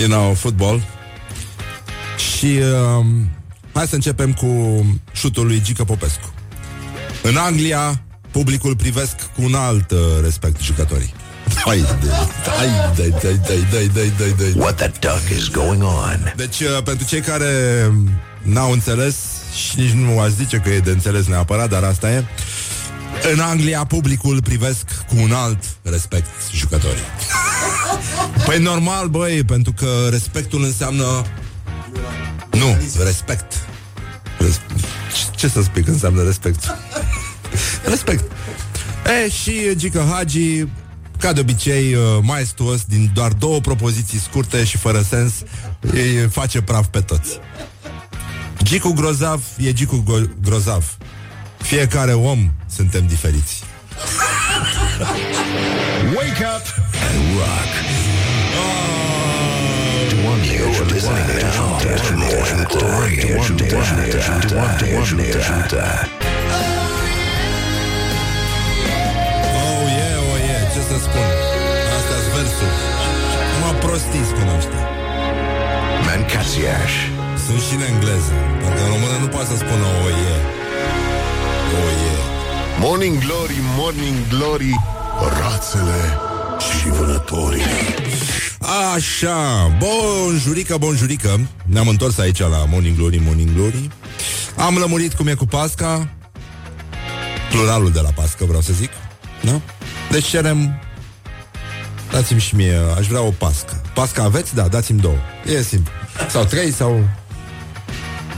you 0.00 0.08
know, 0.08 0.34
football. 0.34 0.82
Și 2.16 2.46
um, 2.46 3.30
hai 3.72 3.86
să 3.86 3.94
începem 3.94 4.32
cu 4.32 4.46
șutul 5.12 5.46
lui 5.46 5.60
Gica 5.62 5.84
Popescu. 5.84 6.34
În 7.22 7.36
Anglia, 7.36 8.02
publicul 8.30 8.76
privesc 8.76 9.14
cu 9.34 9.42
un 9.42 9.54
alt 9.54 9.90
uh, 9.90 9.98
respect 10.22 10.60
jucătorii. 10.60 11.14
Hai, 11.64 11.84
de, 12.00 12.10
hai, 12.56 12.92
dai, 12.96 13.14
dai, 13.22 13.40
dai, 13.46 13.66
dai, 13.70 13.90
dai, 13.94 14.12
dai, 14.18 14.34
dai. 14.38 14.52
What 14.56 14.76
the 14.76 14.90
duck 15.00 15.38
is 15.38 15.48
going 15.48 15.82
on? 15.82 16.32
Deci, 16.36 16.60
uh, 16.60 16.82
pentru 16.84 17.06
cei 17.06 17.20
care 17.20 17.46
n-au 18.42 18.72
înțeles 18.72 19.16
și 19.54 19.78
nici 19.78 19.90
nu 19.90 20.20
aș 20.20 20.30
zice 20.30 20.56
că 20.56 20.68
e 20.68 20.78
de 20.78 20.90
înțeles 20.90 21.26
neapărat, 21.26 21.68
dar 21.68 21.82
asta 21.82 22.10
e, 22.10 22.24
în 23.32 23.40
Anglia 23.40 23.84
publicul 23.84 24.42
privesc 24.42 24.84
cu 25.08 25.14
un 25.16 25.32
alt 25.32 25.58
respect 25.82 26.28
jucătorii. 26.54 27.02
Păi 28.46 28.58
normal, 28.58 29.08
băi, 29.08 29.44
pentru 29.44 29.72
că 29.72 29.86
respectul 30.10 30.64
înseamnă... 30.64 31.04
Nu, 32.50 32.76
respect. 33.04 33.52
Res... 34.38 34.60
Ce 35.36 35.48
să 35.48 35.62
spui 35.62 35.82
că 35.82 35.90
înseamnă 35.90 36.22
respect? 36.22 36.76
respect. 37.92 38.32
E, 39.24 39.28
și 39.30 39.76
Gica 39.76 40.06
Hagi, 40.12 40.64
ca 41.22 41.32
de 41.32 41.40
obicei, 41.40 41.94
uh, 41.94 42.02
maestuos, 42.22 42.84
din 42.84 43.10
doar 43.14 43.32
două 43.32 43.60
propoziții 43.60 44.18
scurte 44.18 44.64
și 44.64 44.76
fără 44.76 45.00
sens, 45.08 45.32
îi 45.80 46.28
face 46.30 46.62
praf 46.62 46.86
pe 46.86 47.00
toți. 47.00 47.38
Gicu 48.62 48.92
grozav 48.92 49.42
e 49.58 49.72
Gicu 49.72 50.04
go- 50.06 50.28
grozav. 50.42 50.96
Fiecare 51.56 52.12
om 52.12 52.52
suntem 52.66 53.06
diferiți. 53.06 53.62
Wake 56.14 56.44
up 56.56 56.64
and 57.10 57.36
rock. 57.36 57.70
You're 60.42 60.84
listening 60.84 61.26
to 61.28 62.16
Morning 62.16 62.66
Glory. 62.68 63.16
Oh, 64.54 66.21
spun? 71.06 71.28
Astea 71.96 72.18
sunt 72.24 72.34
versuri. 72.38 72.76
Mă 73.62 73.70
prostii 73.84 74.26
spun 74.32 74.48
ăștia. 74.58 74.84
Mancațiaș. 76.06 76.92
Sunt 77.44 77.60
și 77.66 77.74
în 77.78 77.84
engleză. 77.90 78.34
Pentru 78.60 78.76
că 78.76 78.82
în 78.84 78.90
română 78.94 79.16
nu 79.24 79.28
poate 79.34 79.48
să 79.52 79.56
spună 79.64 79.86
oh, 80.04 80.10
yeah. 80.22 80.42
Oh, 81.80 81.92
yeah. 82.04 82.22
Morning 82.84 83.18
Glory, 83.18 83.58
Morning 83.76 84.16
Glory 84.28 84.74
Rațele 85.40 86.18
și 86.58 86.88
vânătorii 86.88 87.62
Așa, 88.94 89.70
bonjurică, 89.78 90.76
bonjurică 90.76 91.40
Ne-am 91.64 91.88
întors 91.88 92.18
aici 92.18 92.38
la 92.38 92.64
Morning 92.70 92.96
Glory, 92.96 93.22
Morning 93.24 93.54
Glory 93.54 93.88
Am 94.56 94.74
lămurit 94.74 95.12
cum 95.12 95.26
e 95.26 95.34
cu 95.34 95.46
Pasca 95.46 96.08
Pluralul 97.50 97.90
de 97.90 98.00
la 98.00 98.10
Pasca, 98.14 98.44
vreau 98.44 98.60
să 98.60 98.72
zic 98.72 98.90
da? 99.42 99.60
Deci 100.10 100.26
cerem 100.26 100.80
Dați-mi 102.12 102.40
și 102.40 102.54
mie, 102.54 102.78
aș 102.96 103.06
vrea 103.06 103.22
o 103.22 103.30
pască 103.30 103.82
Pasca 103.94 104.22
aveți? 104.22 104.54
Da, 104.54 104.68
dați-mi 104.68 105.00
două 105.00 105.16
E 105.46 105.62
simplu 105.62 105.92
Sau 106.30 106.44
trei, 106.44 106.72
sau 106.72 107.08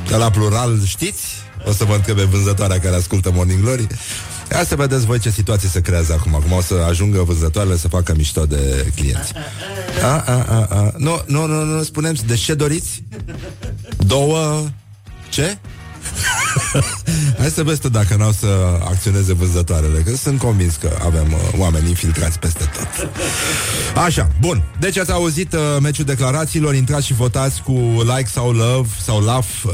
De 0.09 0.17
la 0.17 0.31
plural, 0.31 0.85
știți? 0.85 1.25
O 1.67 1.73
să 1.73 1.85
vă 1.85 1.95
întrebe 1.95 2.23
vânzătoarea 2.23 2.81
care 2.81 2.95
ascultă 2.95 3.31
Morning 3.33 3.61
Glory. 3.61 3.87
Ia 4.53 4.65
să 4.65 4.77
vedeți 4.77 5.07
voi 5.07 5.19
ce 5.19 5.31
situație 5.31 5.69
se 5.69 5.81
creează 5.81 6.13
acum. 6.13 6.35
Acum 6.35 6.53
o 6.53 6.61
să 6.61 6.75
ajungă 6.89 7.23
vânzătoarele 7.23 7.77
să 7.77 7.89
facă 7.89 8.15
mișto 8.17 8.47
de 8.47 8.93
clienți. 8.97 9.33
A, 10.03 10.23
a, 10.27 10.45
a, 10.49 10.67
a. 10.71 10.93
Nu, 10.97 11.23
nu, 11.27 11.47
nu, 11.47 11.65
nu, 11.65 11.83
spunem 11.83 12.15
de 12.27 12.35
ce 12.35 12.55
doriți? 12.55 13.03
Două... 13.97 14.65
Ce? 15.29 15.59
Hai 17.39 17.49
să 17.51 17.63
vezi 17.63 17.81
tu 17.81 17.89
dacă 17.89 18.15
n-au 18.17 18.33
să 18.33 18.47
acționeze 18.85 19.33
vânzătoarele 19.33 19.99
Că 19.99 20.17
sunt 20.17 20.39
convins 20.39 20.75
că 20.75 20.91
avem 21.05 21.33
uh, 21.33 21.59
oameni 21.59 21.89
infiltrați 21.89 22.39
peste 22.39 22.65
tot. 22.77 23.11
Așa, 24.05 24.29
bun. 24.41 24.63
Deci 24.79 24.99
ați 24.99 25.13
auzit 25.13 25.53
uh, 25.53 25.61
meciul 25.81 26.05
declarațiilor 26.05 26.75
Intrați 26.75 27.07
și 27.07 27.15
votați 27.15 27.63
cu 27.63 27.73
like 28.17 28.29
sau 28.33 28.53
love 28.53 28.89
Sau 29.03 29.19
love 29.19 29.47
uh, 29.65 29.73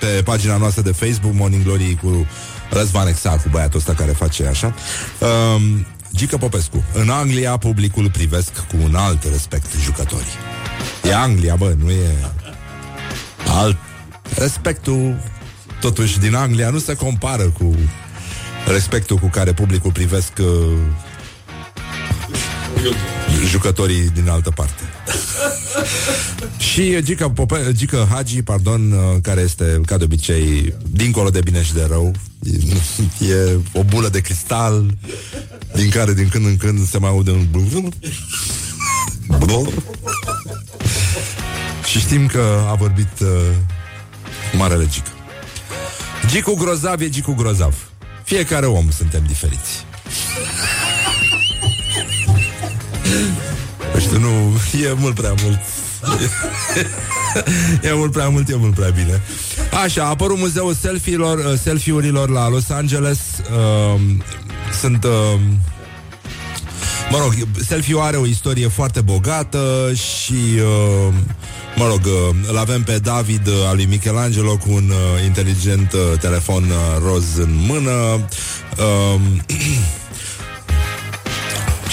pe 0.00 0.22
pagina 0.24 0.56
noastră 0.56 0.82
de 0.82 0.92
Facebook 0.92 1.34
Morning 1.34 1.62
Glory 1.62 1.98
cu 2.02 2.26
Răzvan 2.70 3.06
Exarcu, 3.06 3.48
băiatul 3.50 3.78
ăsta 3.78 3.94
care 3.94 4.10
face 4.10 4.46
așa. 4.46 4.74
Uh, 5.18 5.62
Gică 6.14 6.36
Popescu 6.36 6.84
În 6.92 7.08
Anglia 7.10 7.56
publicul 7.56 8.10
privesc 8.10 8.52
cu 8.52 8.76
un 8.82 8.94
alt 8.94 9.24
respect 9.30 9.66
jucătorii. 9.84 10.26
E 11.04 11.14
Anglia, 11.14 11.54
bă, 11.54 11.74
nu 11.82 11.90
e 11.90 12.14
alt. 13.46 13.76
Respectul 14.36 15.16
totuși 15.80 16.18
din 16.18 16.34
Anglia 16.34 16.70
nu 16.70 16.78
se 16.78 16.94
compară 16.94 17.42
cu 17.42 17.76
respectul 18.66 19.16
cu 19.16 19.26
care 19.26 19.52
publicul 19.52 19.92
privesc 19.92 20.32
uh, 20.40 20.46
jucătorii 23.46 24.10
din 24.14 24.28
altă 24.28 24.50
parte. 24.50 24.82
și 26.72 27.02
Gica, 27.02 27.30
Pope, 27.30 27.72
Gica 27.72 28.08
Hagi, 28.10 28.42
pardon, 28.42 28.92
uh, 28.92 28.98
care 29.22 29.40
este, 29.40 29.80
ca 29.86 29.96
de 29.96 30.04
obicei, 30.04 30.74
dincolo 30.90 31.30
de 31.30 31.40
bine 31.40 31.62
și 31.62 31.74
de 31.74 31.86
rău, 31.88 32.12
e, 33.20 33.28
e 33.32 33.58
o 33.72 33.82
bulă 33.82 34.08
de 34.08 34.20
cristal 34.20 34.96
din 35.74 35.90
care 35.90 36.14
din 36.14 36.28
când 36.28 36.46
în 36.46 36.56
când 36.56 36.88
se 36.88 36.98
mai 36.98 37.10
aude 37.10 37.30
un 37.30 37.46
și 41.84 41.98
știm 41.98 42.26
că 42.26 42.64
a 42.68 42.74
vorbit 42.74 43.20
uh, 43.20 43.28
Marele 44.56 44.86
Gica. 44.90 45.17
Gicu 46.26 46.54
grozav 46.54 47.00
e 47.00 47.08
Gicu 47.08 47.34
grozav. 47.34 47.74
Fiecare 48.24 48.66
om 48.66 48.90
suntem 48.90 49.22
diferiți. 49.26 49.86
Nu 53.94 54.00
știu, 54.00 54.18
nu, 54.18 54.28
e 54.88 54.92
mult 54.92 55.14
prea 55.14 55.34
mult. 55.42 55.58
e 57.82 57.92
mult 57.92 58.12
prea 58.12 58.28
mult, 58.28 58.48
e 58.48 58.56
mult 58.56 58.74
prea 58.74 58.88
bine. 58.88 59.22
Așa, 59.84 60.02
a 60.02 60.08
apărut 60.08 60.38
muzeul 60.38 60.74
selfie-urilor, 60.74 61.38
uh, 61.38 61.58
selfie-urilor 61.58 62.28
la 62.28 62.48
Los 62.48 62.70
Angeles. 62.70 63.18
Uh, 63.52 64.00
sunt... 64.80 65.04
Uh, 65.04 65.40
Mă 67.10 67.18
rog, 67.18 67.32
selfie 67.66 67.96
are 68.00 68.16
o 68.16 68.26
istorie 68.26 68.68
foarte 68.68 69.00
bogată 69.00 69.92
și, 69.94 70.32
uh, 70.32 71.14
mă 71.76 71.86
rog, 71.86 72.00
uh, 72.04 72.36
îl 72.48 72.58
avem 72.58 72.82
pe 72.82 72.98
David 72.98 73.46
uh, 73.46 73.54
al 73.68 73.74
lui 73.74 73.84
Michelangelo 73.84 74.56
cu 74.56 74.70
un 74.70 74.90
uh, 74.90 75.24
inteligent 75.24 75.92
uh, 75.92 76.18
telefon 76.20 76.62
uh, 76.62 77.02
roz 77.04 77.36
în 77.36 77.54
mână. 77.66 77.90
Uh, 78.78 79.20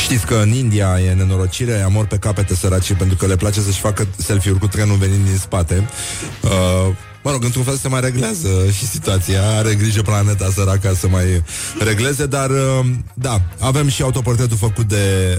Știți 0.04 0.26
că 0.26 0.36
în 0.36 0.54
India 0.54 1.00
e 1.00 1.14
nenorocire, 1.14 1.82
amor 1.82 2.06
pe 2.06 2.18
capete 2.18 2.56
săraci 2.56 2.94
pentru 2.94 3.18
că 3.18 3.26
le 3.26 3.36
place 3.36 3.62
să-și 3.62 3.80
facă 3.80 4.08
selfie-uri 4.18 4.60
cu 4.60 4.68
trenul 4.68 4.98
venind 4.98 5.26
din 5.26 5.38
spate. 5.38 5.90
Uh, 6.42 6.96
Mă 7.26 7.32
rog, 7.32 7.44
într-un 7.44 7.64
fel 7.64 7.76
se 7.76 7.88
mai 7.88 8.02
reglează 8.02 8.50
și 8.72 8.88
situația. 8.88 9.42
Are 9.58 9.76
grijă 9.76 10.02
planeta 10.02 10.50
săraca 10.54 10.94
să 10.94 11.08
mai 11.08 11.44
regleze 11.80 12.26
Dar, 12.26 12.50
uh, 12.50 12.86
da, 13.14 13.42
avem 13.60 13.88
și 13.88 14.02
autoportretul 14.02 14.58
făcut 14.58 14.88
de 14.88 15.38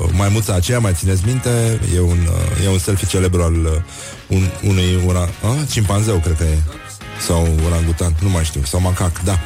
uh, 0.00 0.10
maimuța 0.12 0.54
aceea, 0.54 0.78
mai 0.78 0.92
țineți 0.94 1.22
minte? 1.24 1.80
E 1.94 2.00
un, 2.00 2.18
uh, 2.58 2.64
e 2.64 2.68
un 2.68 2.78
selfie 2.78 3.06
celebru 3.06 3.42
al 3.42 3.54
uh, 3.54 3.70
un, 4.26 4.42
unui 4.68 5.02
ura, 5.06 5.20
uh, 5.20 5.68
cimpanzeu, 5.70 6.18
cred 6.18 6.36
că 6.36 6.44
e. 6.44 6.58
Sau 7.20 7.48
orangutan, 7.66 8.16
nu 8.20 8.28
mai 8.28 8.44
știu, 8.44 8.60
sau 8.64 8.80
macac, 8.80 9.22
da 9.22 9.38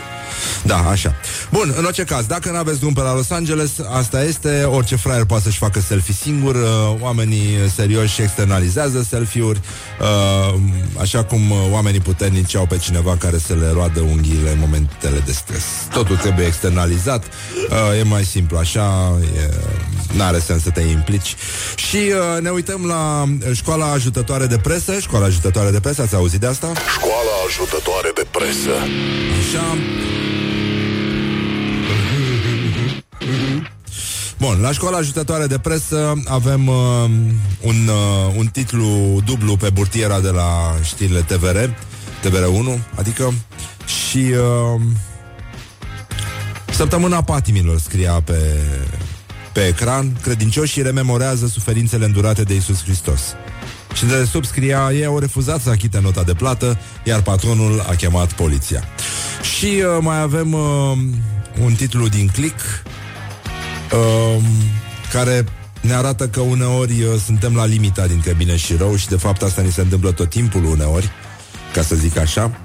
da, 0.64 0.88
așa. 0.90 1.14
Bun, 1.50 1.74
în 1.76 1.84
orice 1.84 2.04
caz, 2.04 2.26
dacă 2.26 2.50
nu 2.50 2.56
aveți 2.56 2.78
drum 2.78 2.92
pe 2.92 3.00
la 3.00 3.14
Los 3.14 3.30
Angeles, 3.30 3.70
asta 3.92 4.24
este, 4.24 4.62
orice 4.62 4.96
fraier 4.96 5.24
poate 5.24 5.42
să-și 5.42 5.58
facă 5.58 5.80
selfie 5.80 6.14
singur, 6.14 6.54
uh, 6.54 6.96
oamenii 7.00 7.56
serioși 7.74 8.22
externalizează 8.22 9.02
selfie-uri, 9.08 9.60
uh, 10.00 10.60
așa 11.00 11.24
cum 11.24 11.50
uh, 11.50 11.56
oamenii 11.70 12.00
puternici 12.00 12.56
au 12.56 12.66
pe 12.66 12.76
cineva 12.76 13.16
care 13.16 13.38
să 13.38 13.54
le 13.54 13.70
roadă 13.72 14.00
unghiile 14.00 14.50
în 14.50 14.58
momentele 14.58 15.22
de 15.24 15.32
stres. 15.32 15.64
Totul 15.92 16.16
trebuie 16.16 16.46
externalizat, 16.46 17.24
uh, 17.24 17.98
e 17.98 18.02
mai 18.02 18.24
simplu, 18.24 18.56
așa, 18.58 19.18
e, 19.36 19.54
n-are 20.12 20.38
sens 20.38 20.62
să 20.62 20.70
te 20.70 20.80
implici. 20.80 21.34
Și 21.74 21.96
uh, 21.96 22.40
ne 22.40 22.50
uităm 22.50 22.84
la 22.84 23.24
școala 23.52 23.86
ajutătoare 23.86 24.46
de 24.46 24.58
presă, 24.58 24.98
școala 24.98 25.24
ajutătoare 25.24 25.70
de 25.70 25.80
presă, 25.80 26.02
ați 26.02 26.14
auzit 26.14 26.40
de 26.40 26.46
asta? 26.46 26.72
Școala 26.92 27.34
ajutătoare 27.46 28.10
de 28.14 28.26
presă. 28.30 28.74
Așa. 29.38 29.76
Bun, 34.38 34.60
la 34.60 34.72
școala 34.72 34.96
ajutătoare 34.96 35.46
de 35.46 35.58
presă 35.58 36.22
avem 36.24 36.66
uh, 36.68 36.74
un, 37.60 37.88
uh, 37.88 38.34
un 38.36 38.46
titlu 38.46 39.20
dublu 39.24 39.56
pe 39.56 39.70
burtiera 39.70 40.20
de 40.20 40.30
la 40.30 40.76
știrile 40.82 41.20
TVR, 41.20 41.56
TVR1, 42.26 42.80
adică 42.94 43.34
și 43.86 44.18
uh, 44.18 44.80
Săptămâna 46.76 47.22
patimilor 47.22 47.78
scria 47.78 48.20
pe, 48.24 48.34
pe 49.56 49.66
ecran, 49.66 50.16
credincioșii 50.22 50.82
rememorează 50.82 51.46
suferințele 51.46 52.04
îndurate 52.04 52.42
de 52.42 52.54
Isus 52.54 52.82
Hristos. 52.82 53.20
Și 53.94 54.04
de 54.04 54.24
sub 54.24 54.44
scria, 54.44 54.90
ei 54.92 55.04
au 55.04 55.18
refuzat 55.18 55.60
să 55.60 55.70
achite 55.70 56.00
nota 56.00 56.22
de 56.22 56.34
plată, 56.34 56.78
iar 57.04 57.22
patronul 57.22 57.84
a 57.88 57.94
chemat 57.94 58.32
poliția. 58.32 58.84
Și 59.56 59.66
uh, 59.66 59.98
mai 60.00 60.20
avem 60.20 60.52
uh, 60.52 60.92
un 61.60 61.72
titlu 61.74 62.08
din 62.08 62.30
click 62.32 62.60
uh, 63.92 64.42
care 65.12 65.44
ne 65.80 65.92
arată 65.92 66.28
că 66.28 66.40
uneori 66.40 67.02
uh, 67.02 67.20
suntem 67.24 67.54
la 67.54 67.64
limita 67.64 68.06
dintre 68.06 68.32
bine 68.32 68.56
și 68.56 68.74
rău 68.76 68.96
și 68.96 69.08
de 69.08 69.16
fapt 69.16 69.42
asta 69.42 69.62
ni 69.62 69.72
se 69.72 69.80
întâmplă 69.80 70.12
tot 70.12 70.30
timpul 70.30 70.64
uneori, 70.64 71.10
ca 71.72 71.82
să 71.82 71.94
zic 71.94 72.16
așa. 72.16 72.60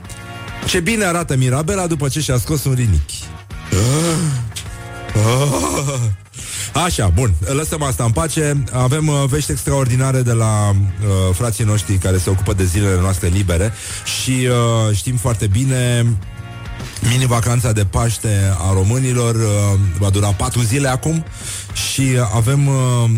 Ce 0.67 0.79
bine 0.79 1.05
arată 1.05 1.35
Mirabela 1.35 1.87
după 1.87 2.07
ce 2.07 2.21
și-a 2.21 2.37
scos 2.37 2.63
un 2.63 2.73
rinichi. 2.73 3.23
Ah, 3.71 4.17
ah. 5.15 6.19
Așa, 6.85 7.07
bun, 7.07 7.33
lăsăm 7.39 7.81
asta 7.81 8.03
în 8.03 8.11
pace. 8.11 8.63
Avem 8.71 9.07
uh, 9.07 9.23
vești 9.27 9.51
extraordinare 9.51 10.21
de 10.21 10.31
la 10.31 10.69
uh, 10.69 11.35
frații 11.35 11.63
noștri 11.63 11.95
care 11.97 12.17
se 12.17 12.29
ocupă 12.29 12.53
de 12.53 12.65
zilele 12.65 12.99
noastre 12.99 13.27
libere 13.27 13.73
și 14.21 14.31
uh, 14.31 14.95
știm 14.95 15.15
foarte 15.15 15.47
bine 15.47 16.05
Mini-vacanța 17.09 17.71
de 17.71 17.85
Paște 17.85 18.53
a 18.57 18.73
românilor 18.73 19.35
uh, 19.35 19.79
va 19.99 20.09
dura 20.09 20.27
patru 20.27 20.61
zile 20.61 20.87
acum 20.87 21.25
și 21.91 22.03
avem 22.33 22.67
uh, 22.67 22.75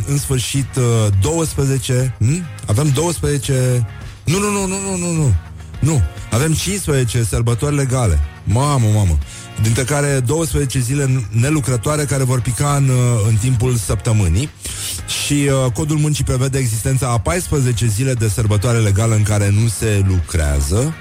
în 0.07 0.17
sfârșit 0.17 0.75
uh, 0.75 1.07
12... 1.21 2.15
Hm? 2.19 2.43
Avem 2.65 2.89
12... 2.89 3.87
Nu, 4.23 4.39
nu, 4.39 4.51
nu, 4.51 4.67
nu, 4.67 4.77
nu, 4.89 4.97
nu, 4.97 5.11
nu. 5.11 5.33
Nu. 5.79 6.01
Avem 6.31 6.53
15 6.53 7.23
sărbători 7.23 7.75
legale. 7.75 8.19
Mamă, 8.43 8.87
mamă. 8.93 9.17
Dintre 9.61 9.83
care 9.83 10.19
12 10.19 10.79
zile 10.79 11.25
nelucrătoare 11.29 12.05
care 12.05 12.23
vor 12.23 12.41
pica 12.41 12.75
în, 12.75 12.89
uh, 12.89 13.25
în 13.27 13.35
timpul 13.35 13.75
săptămânii. 13.75 14.49
Și 15.23 15.33
uh, 15.33 15.71
codul 15.71 15.97
muncii 15.97 16.23
prevede 16.23 16.57
existența 16.57 17.07
a 17.07 17.19
14 17.19 17.87
zile 17.87 18.13
de 18.13 18.27
sărbătoare 18.27 18.77
legală 18.77 19.15
în 19.15 19.23
care 19.23 19.49
nu 19.49 19.67
se 19.67 20.05
lucrează 20.07 20.93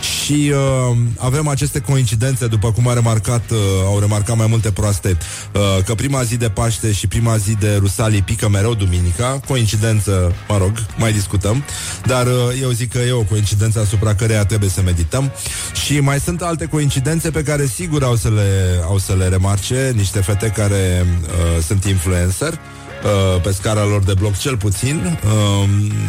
și 0.00 0.52
uh, 0.52 0.96
avem 1.18 1.48
aceste 1.48 1.80
coincidențe, 1.80 2.46
după 2.46 2.72
cum 2.72 2.88
a 2.88 2.92
remarcat, 2.92 3.50
uh, 3.50 3.58
au 3.86 3.98
remarcat 3.98 4.36
mai 4.36 4.46
multe 4.46 4.70
proaste, 4.70 5.18
uh, 5.54 5.84
că 5.84 5.94
prima 5.94 6.22
zi 6.22 6.36
de 6.36 6.48
Paște 6.48 6.92
și 6.92 7.06
prima 7.06 7.36
zi 7.36 7.54
de 7.54 7.76
Rusalii 7.76 8.22
pică 8.22 8.48
mereu 8.48 8.74
duminica. 8.74 9.40
Coincidență, 9.48 10.34
mă 10.48 10.56
rog, 10.58 10.72
mai 10.96 11.12
discutăm, 11.12 11.64
dar 12.06 12.26
uh, 12.26 12.32
eu 12.60 12.70
zic 12.70 12.92
că 12.92 12.98
e 12.98 13.12
o 13.12 13.22
coincidență 13.22 13.80
asupra 13.80 14.14
căreia 14.14 14.44
trebuie 14.44 14.70
să 14.70 14.82
medităm. 14.82 15.32
Și 15.84 16.00
mai 16.00 16.20
sunt 16.20 16.42
alte 16.42 16.66
coincidențe 16.66 17.30
pe 17.30 17.42
care 17.42 17.66
sigur 17.66 18.02
au 18.02 18.16
să 18.16 18.28
le, 18.28 18.80
au 18.84 18.98
să 18.98 19.14
le 19.14 19.28
remarce 19.28 19.92
niște 19.96 20.20
fete 20.20 20.46
care 20.48 21.06
uh, 21.22 21.62
sunt 21.62 21.84
influencer 21.84 22.52
uh, 22.52 22.79
pe 23.42 23.52
scara 23.52 23.84
lor 23.84 24.02
de 24.02 24.14
bloc 24.14 24.38
cel 24.38 24.56
puțin 24.56 25.18
uh, 25.24 25.68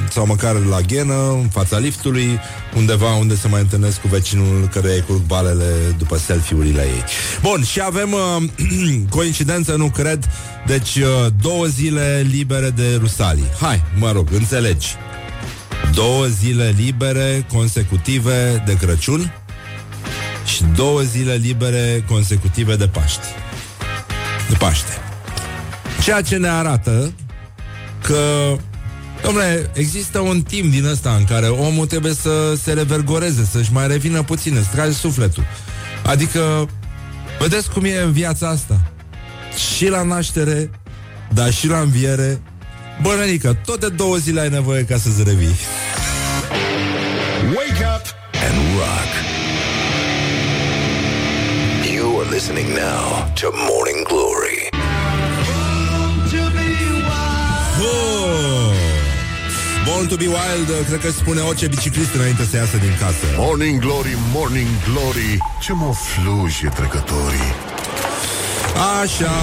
sau 0.10 0.26
măcar 0.26 0.56
la 0.56 0.80
ghenă, 0.82 1.30
în 1.30 1.48
fața 1.52 1.78
liftului, 1.78 2.40
undeva 2.76 3.14
unde 3.16 3.36
se 3.36 3.48
mai 3.48 3.62
întâlnesc 3.62 4.02
cu 4.02 4.08
vecinul 4.08 4.70
căruia 4.72 4.94
îi 4.94 5.04
curg 5.08 5.22
balele 5.22 5.96
după 5.98 6.18
selfie-urile 6.18 6.82
ei. 6.82 7.04
Bun, 7.42 7.64
și 7.64 7.82
avem 7.82 8.12
uh, 8.12 8.44
coincidență, 9.18 9.76
nu 9.76 9.90
cred, 9.90 10.30
deci 10.66 10.96
uh, 10.96 11.28
două 11.42 11.66
zile 11.66 12.28
libere 12.30 12.70
de 12.70 12.98
Rusalii. 13.00 13.52
Hai, 13.60 13.84
mă 13.98 14.12
rog, 14.12 14.28
înțelegi. 14.32 14.88
Două 15.94 16.26
zile 16.26 16.74
libere 16.78 17.46
consecutive 17.54 18.64
de 18.66 18.78
Crăciun 18.78 19.34
și 20.46 20.62
și 20.62 20.68
două 20.76 21.02
zile 21.02 21.34
libere 21.34 22.04
consecutive 22.08 22.76
de 22.76 22.88
Paști. 22.88 23.26
De 24.50 24.56
Paște. 24.56 25.11
Ceea 26.02 26.22
ce 26.22 26.38
ne 26.38 26.50
arată 26.50 27.14
că 28.02 28.56
Domnule, 29.22 29.70
există 29.74 30.20
un 30.20 30.42
timp 30.42 30.72
din 30.72 30.86
ăsta 30.86 31.16
în 31.18 31.24
care 31.24 31.48
omul 31.48 31.86
trebuie 31.86 32.14
să 32.14 32.56
se 32.64 32.74
revergoreze, 32.74 33.48
să-și 33.52 33.74
mai 33.74 33.88
revină 33.88 34.24
puțin, 34.24 34.54
să 34.54 34.76
tragi 34.76 34.94
sufletul. 34.94 35.44
Adică, 36.06 36.70
vedeți 37.40 37.72
cum 37.72 37.86
e 37.86 38.02
în 38.02 38.12
viața 38.12 38.48
asta. 38.48 38.82
Și 39.76 39.88
la 39.88 40.04
naștere, 40.04 40.70
dar 41.34 41.54
și 41.54 41.68
la 41.68 41.80
înviere. 41.80 42.42
Bănănică, 43.02 43.58
tot 43.66 43.80
de 43.80 43.90
două 43.90 44.16
zile 44.16 44.42
ai 44.42 44.50
nevoie 44.50 44.84
ca 44.84 44.98
să-ți 44.98 45.24
revii. 45.24 45.56
Wake 47.46 47.86
up 47.96 48.06
and 48.48 48.58
rock. 48.78 49.12
You 51.94 52.20
are 52.20 52.30
listening 52.30 52.68
now 52.68 53.32
to 53.42 53.48
Morning 53.70 54.08
Glory. 54.08 54.51
Born 59.86 60.08
to 60.08 60.16
be 60.18 60.28
wild, 60.28 60.70
uh, 60.70 60.86
cred 60.88 61.00
că 61.00 61.12
spune 61.12 61.40
orice 61.40 61.68
biciclist 61.68 62.14
înainte 62.14 62.44
să 62.44 62.56
iasă 62.58 62.78
din 62.78 62.96
casă. 63.00 63.26
Morning 63.38 63.80
Glory, 63.80 64.18
Morning 64.34 64.68
Glory 64.88 65.38
Ce 65.62 65.74
mă 65.74 65.94
fluje 65.94 66.70
trecătorii 66.76 67.54
Așa, 69.02 69.36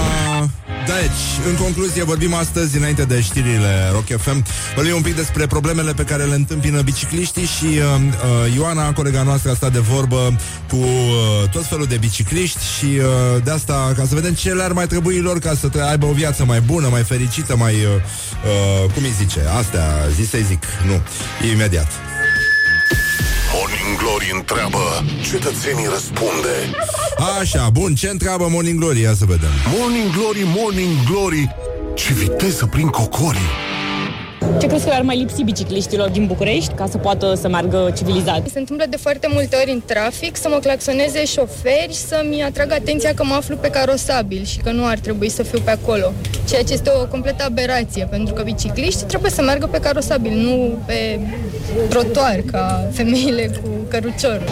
deci, 0.95 1.49
în 1.49 1.55
concluzie, 1.55 2.05
vorbim 2.05 2.34
astăzi, 2.34 2.76
înainte 2.76 3.05
de 3.05 3.20
știrile 3.20 3.89
Rock 3.93 4.20
FM, 4.20 4.45
vorbim 4.74 4.95
un 4.95 5.03
pic 5.03 5.16
despre 5.16 5.47
problemele 5.47 5.93
pe 5.93 6.03
care 6.03 6.24
le 6.24 6.34
întâmpină 6.34 6.80
bicicliștii 6.80 7.45
și 7.45 7.64
uh, 7.64 8.01
uh, 8.47 8.55
Ioana, 8.55 8.93
colega 8.93 9.22
noastră, 9.22 9.51
a 9.51 9.55
stat 9.55 9.72
de 9.72 9.78
vorbă 9.78 10.36
cu 10.68 10.76
uh, 10.76 11.49
tot 11.51 11.66
felul 11.66 11.86
de 11.86 11.97
bicicliști 11.97 12.59
și 12.78 12.84
uh, 12.84 13.43
de 13.45 13.51
asta, 13.51 13.93
ca 13.97 14.05
să 14.09 14.14
vedem 14.14 14.32
ce 14.32 14.53
le-ar 14.53 14.72
mai 14.72 14.86
trebui 14.86 15.18
lor 15.18 15.39
ca 15.39 15.55
să 15.55 15.70
aibă 15.89 16.07
o 16.07 16.12
viață 16.12 16.45
mai 16.45 16.61
bună, 16.61 16.89
mai 16.89 17.03
fericită, 17.03 17.57
mai, 17.57 17.74
uh, 17.74 17.80
uh, 18.84 18.91
cum 18.93 19.03
îi 19.03 19.14
zice, 19.18 19.41
astea, 19.59 19.84
zi 20.14 20.28
să 20.28 20.39
zic, 20.49 20.64
nu, 20.86 21.01
imediat. 21.51 21.89
Morning 23.55 23.96
Glory 23.99 24.30
întreabă 24.34 25.05
Cetățenii 25.30 25.86
răspunde 25.92 26.55
Așa, 27.40 27.68
bun, 27.72 27.94
ce 27.94 28.09
întreabă 28.09 28.46
Morning 28.51 28.78
Glory? 28.78 29.01
Ia 29.01 29.14
să 29.14 29.24
vedem. 29.24 29.49
Morning 29.78 30.11
Glory, 30.16 30.42
Morning 30.57 30.94
Glory 31.11 31.55
Ce 31.94 32.12
viteză 32.12 32.66
prin 32.66 32.88
cocorii 32.88 33.51
Ce 34.59 34.66
crezi 34.66 34.84
că 34.84 34.93
ar 34.95 35.03
mai 35.03 35.16
lipsi 35.16 35.43
bicicliștilor 35.43 36.09
din 36.09 36.26
București 36.26 36.72
ca 36.74 36.86
să 36.91 36.99
poată 36.99 37.34
să 37.34 37.49
meargă 37.49 37.93
civilizat? 37.97 38.43
Se 38.53 38.59
întâmplă 38.59 38.84
de 38.91 38.97
foarte 38.97 39.28
multe 39.30 39.57
ori 39.57 39.70
în 39.70 39.82
trafic 39.86 40.36
să 40.36 40.49
mă 40.51 40.59
claxoneze 40.62 41.24
șoferi, 41.24 41.93
să-mi 41.93 42.43
atrag 42.43 42.72
atenția 42.72 43.14
că 43.14 43.24
mă 43.24 43.34
aflu 43.34 43.57
pe 43.57 43.68
carosabil 43.68 44.45
și 44.45 44.59
că 44.59 44.70
nu 44.70 44.86
ar 44.86 44.99
trebui 44.99 45.28
să 45.28 45.43
fiu 45.43 45.61
pe 45.64 45.70
acolo. 45.70 46.12
Ceea 46.49 46.62
ce 46.62 46.72
este 46.72 46.91
o 47.03 47.07
completă 47.07 47.45
aberație, 47.45 48.07
pentru 48.11 48.34
că 48.34 48.43
bicicliștii 48.43 49.07
trebuie 49.07 49.30
să 49.30 49.43
meargă 49.43 49.66
pe 49.66 49.78
carosabil, 49.78 50.32
nu 50.32 50.78
pe 50.86 51.18
trotuar, 51.89 52.43
ca 52.53 52.89
femeile 52.93 53.51
cu 53.62 53.68
cărucior. 53.89 54.43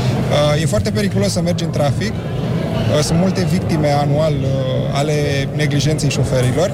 Uh, 0.54 0.62
E 0.62 0.66
foarte 0.66 0.90
periculos 0.90 1.32
să 1.32 1.40
mergi 1.40 1.64
în 1.64 1.70
trafic. 1.70 2.12
Uh, 2.12 3.02
Sunt 3.02 3.18
multe 3.18 3.46
victime 3.50 3.88
anual 3.88 4.32
uh, 4.32 4.48
ale 4.92 5.48
neglijenței 5.56 6.10
șoferilor. 6.10 6.72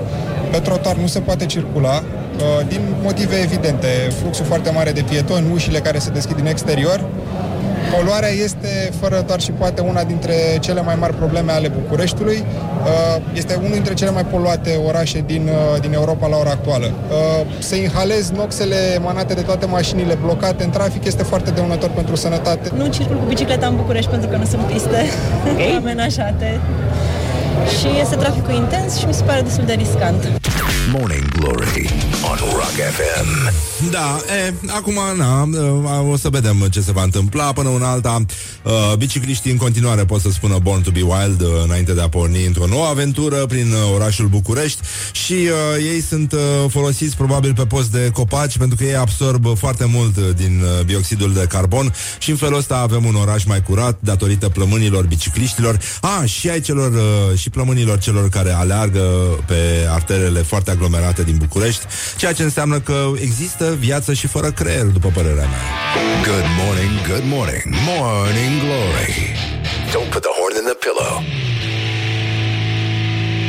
Pe 0.50 0.58
trotuar 0.58 0.96
nu 0.96 1.06
se 1.06 1.20
poate 1.20 1.46
circula 1.46 1.94
uh, 1.94 2.21
din 2.68 2.80
motive 3.02 3.36
evidente. 3.42 3.86
Fluxul 4.20 4.44
foarte 4.44 4.70
mare 4.70 4.92
de 4.92 5.04
pietoni, 5.08 5.46
ușile 5.52 5.78
care 5.78 5.98
se 5.98 6.10
deschid 6.10 6.36
din 6.36 6.46
exterior. 6.46 7.04
Poluarea 7.96 8.28
este, 8.28 8.90
fără 9.00 9.24
doar 9.26 9.40
și 9.40 9.50
poate, 9.50 9.80
una 9.80 10.02
dintre 10.04 10.34
cele 10.60 10.82
mai 10.82 10.94
mari 10.98 11.14
probleme 11.14 11.52
ale 11.52 11.68
Bucureștiului. 11.68 12.44
Uh, 12.82 13.22
Este 13.34 13.54
unul 13.54 13.70
dintre 13.72 13.94
cele 13.94 14.10
mai 14.10 14.24
poluate 14.24 14.80
orașe 14.86 15.22
din, 15.26 15.48
uh, 15.48 15.80
din 15.80 15.92
Europa 15.92 16.26
la 16.26 16.36
ora 16.36 16.50
actuală. 16.50 16.86
Uh, 16.86 17.46
Să 17.58 17.74
inhalezi 17.74 18.32
noxele 18.34 18.76
emanate 18.94 19.34
de 19.34 19.40
toate 19.40 19.66
mașinile 19.66 20.18
blocate 20.24 20.64
în 20.64 20.70
trafic 20.70 21.04
este 21.04 21.22
foarte 21.22 21.50
dăunător 21.50 21.90
pentru 21.90 22.16
sănătate. 22.16 22.70
Nu 22.76 22.86
circul 22.86 23.16
cu 23.16 23.24
bicicleta 23.28 23.66
în 23.66 23.76
București 23.76 24.10
pentru 24.10 24.28
că 24.28 24.36
nu 24.36 24.44
sunt 24.44 24.62
piste 24.62 25.00
okay. 25.52 25.74
amenajate. 25.80 26.60
Și 27.78 28.00
este 28.00 28.16
traficul 28.16 28.54
intens 28.54 28.96
și 28.96 29.06
mi 29.06 29.14
se 29.14 29.22
pare 29.22 29.40
destul 29.40 29.64
de 29.64 29.72
riscant. 29.72 30.41
Morning 30.92 31.28
Glory 31.28 31.88
on 32.22 32.38
Rock 32.38 32.76
FM. 32.96 33.52
Da, 33.90 34.20
e, 34.46 34.54
acum, 34.76 34.98
na, 35.16 35.48
o 36.10 36.16
să 36.16 36.28
vedem 36.28 36.66
ce 36.70 36.80
se 36.80 36.92
va 36.92 37.02
întâmpla 37.02 37.52
până 37.52 37.68
una 37.68 37.90
alta. 37.90 38.24
Uh, 38.62 38.96
bicicliștii 38.96 39.50
în 39.50 39.56
continuare 39.56 40.04
pot 40.04 40.20
să 40.20 40.28
spună 40.30 40.58
Born 40.62 40.82
to 40.82 40.90
be 40.90 41.00
Wild 41.00 41.40
uh, 41.40 41.48
înainte 41.64 41.92
de 41.92 42.00
a 42.00 42.08
porni 42.08 42.46
într-o 42.46 42.66
nouă 42.66 42.86
aventură 42.86 43.36
prin 43.36 43.72
uh, 43.72 43.94
orașul 43.94 44.26
București 44.26 44.80
și 45.12 45.32
uh, 45.32 45.48
ei 45.92 46.00
sunt 46.00 46.32
uh, 46.32 46.38
folosiți 46.68 47.16
probabil 47.16 47.54
pe 47.54 47.66
post 47.66 47.90
de 47.90 48.10
copaci 48.12 48.58
pentru 48.58 48.76
că 48.76 48.84
ei 48.84 48.96
absorb 48.96 49.56
foarte 49.56 49.84
mult 49.84 50.16
uh, 50.16 50.24
din 50.36 50.62
uh, 50.62 50.84
bioxidul 50.84 51.32
de 51.32 51.46
carbon 51.48 51.94
și 52.18 52.30
în 52.30 52.36
felul 52.36 52.58
ăsta 52.58 52.76
avem 52.76 53.04
un 53.04 53.14
oraș 53.14 53.44
mai 53.44 53.62
curat 53.62 53.98
datorită 54.00 54.48
plămânilor 54.48 55.06
bicicliștilor. 55.06 55.78
Ah, 56.00 56.28
și 56.28 56.48
ai 56.48 56.60
celor 56.60 56.92
uh, 56.92 57.38
și 57.38 57.50
plămânilor 57.50 57.98
celor 57.98 58.28
care 58.28 58.50
aleargă 58.50 59.00
pe 59.46 59.86
arterele 59.88 60.42
foarte 60.42 60.70
aglomerate 60.70 60.80
din 61.24 61.36
București, 61.36 61.86
ceea 62.16 62.32
ce 62.32 62.42
înseamnă 62.42 62.80
că 62.80 63.10
există 63.20 63.76
viață 63.78 64.12
și 64.12 64.26
fără 64.26 64.50
creier, 64.50 64.84
după 64.84 65.08
părerea 65.14 65.46
mea. 65.48 65.62
Good 66.24 66.46
morning, 66.64 67.06
good 67.08 67.24
morning, 67.24 67.62
Morning 67.86 68.60
Glory. 68.60 69.36
Don't 69.92 70.10
put 70.10 70.22
the 70.22 70.32
horn 70.38 70.54
in 70.60 70.64
the 70.72 70.78
pillow. 70.86 71.22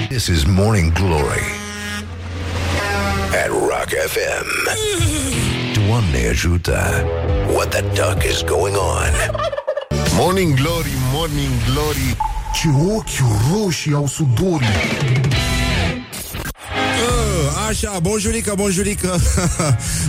This 0.09 0.27
is 0.27 0.43
Morning 0.43 0.93
Glory 0.93 1.45
at 3.43 3.49
Rock 3.49 3.89
FM. 4.13 4.47
Doamne 5.88 6.27
ajută. 6.29 7.05
What 7.53 7.69
the 7.69 7.81
duck 7.81 8.23
is 8.31 8.41
going 8.41 8.75
on? 8.75 9.11
Morning 10.15 10.53
Glory, 10.55 10.93
Morning 11.13 11.51
Glory 11.71 12.17
Ce 12.53 12.67
ochi 12.95 13.23
roșii 13.53 13.93
au 13.93 14.07
sudorii 14.07 14.67
Uh, 14.67 15.52
Așa, 17.69 17.99
bonjurică, 18.01 18.53
bonjurică. 18.55 19.15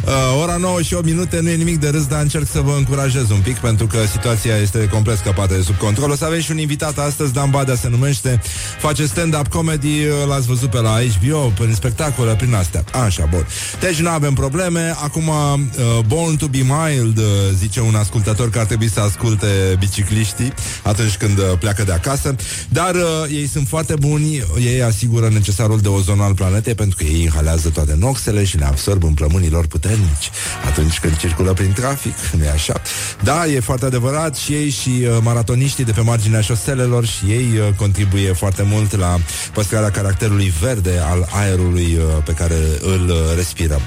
Uh, 0.05 0.43
Ora 0.43 0.57
9 0.57 0.83
și 0.83 0.95
8 0.95 1.05
minute 1.05 1.41
Nu 1.41 1.49
e 1.49 1.55
nimic 1.55 1.81
de 1.81 1.89
râs, 1.89 2.07
dar 2.07 2.23
încerc 2.23 2.47
să 2.51 2.61
vă 2.61 2.75
încurajez 2.77 3.31
un 3.31 3.41
pic 3.41 3.57
Pentru 3.57 3.87
că 3.87 3.99
situația 4.11 4.57
este 4.57 4.89
complet 4.89 5.19
scăpată 5.19 5.55
de 5.55 5.63
sub 5.63 5.77
control. 5.77 6.11
O 6.11 6.17
să 6.17 6.25
avem 6.25 6.41
și 6.41 6.51
un 6.51 6.59
invitat 6.59 6.99
astăzi 6.99 7.33
Dan 7.33 7.51
Badea 7.51 7.75
se 7.75 7.89
numește. 7.89 8.41
Face 8.79 9.07
stand-up 9.07 9.47
comedy, 9.47 9.87
uh, 9.87 10.27
l-ați 10.29 10.47
văzut 10.47 10.71
pe 10.71 10.81
la 10.81 10.99
HBO 11.21 11.39
Prin 11.39 11.75
spectacole, 11.75 12.35
prin 12.35 12.55
astea. 12.55 12.85
Așa, 13.05 13.27
bun. 13.31 13.47
Deci 13.81 14.01
nu 14.01 14.09
avem 14.09 14.35
probleme. 14.35 14.95
Acum, 15.03 15.29
uh, 15.29 16.05
Born 16.07 16.37
to 16.37 16.47
be 16.47 16.59
mild 16.59 17.19
uh, 17.19 17.25
Zice 17.59 17.81
un 17.81 17.95
ascultător 17.95 18.51
că 18.51 18.59
ar 18.59 18.67
trebui 18.67 18.91
să 18.91 19.01
asculte 19.01 19.47
bicicliștii 19.79 20.53
Atunci 20.83 21.17
când 21.17 21.39
uh, 21.39 21.45
pleacă 21.59 21.85
de 21.85 21.93
acasă. 21.93 22.35
Dar 22.69 22.95
uh, 22.95 23.03
ei 23.31 23.49
sunt 23.49 23.69
foarte 23.69 23.95
buni 23.99 24.45
Ei 24.65 24.83
asigură 24.83 25.29
necesarul 25.29 25.79
de 25.79 25.89
ozon 25.89 26.21
al 26.21 26.35
planetei 26.35 26.75
Pentru 26.75 26.97
că 26.97 27.05
ei 27.05 27.31
inhalează 27.35 27.69
toate 27.69 27.95
noxele 27.99 28.45
Și 28.45 28.57
le 28.57 28.65
absorb 28.65 29.05
în 29.05 29.15
plămânii 29.15 29.51
lor 29.51 29.67
puternici 29.67 30.31
Atunci 30.67 30.99
când 30.99 31.17
circulă 31.17 31.53
prin 31.53 31.73
trafic 31.73 32.15
nu 32.39 32.45
așa? 32.53 32.81
Da, 33.23 33.47
e 33.47 33.61
foarte 33.61 33.85
adevărat 33.85 34.37
Și 34.37 34.53
ei 34.53 34.71
și 34.71 34.89
uh, 34.89 35.19
maratoniștii 35.23 35.85
de 35.85 35.93
pe 35.93 36.01
marginea 36.01 36.41
șoselelor 36.41 37.07
Și 37.07 37.25
ei 37.25 37.59
uh, 37.59 37.75
contribuie 37.77 38.33
foarte 38.33 38.63
mult 38.63 38.97
La 38.97 39.17
păstrarea 39.53 39.91
caracterului 39.91 40.53
verde 40.61 41.01
Al 41.05 41.29
aerului 41.31 41.97
uh, 41.97 42.23
pe 42.25 42.33
care 42.33 42.57
îl 42.81 43.09
uh, 43.09 43.17
respirăm 43.37 43.81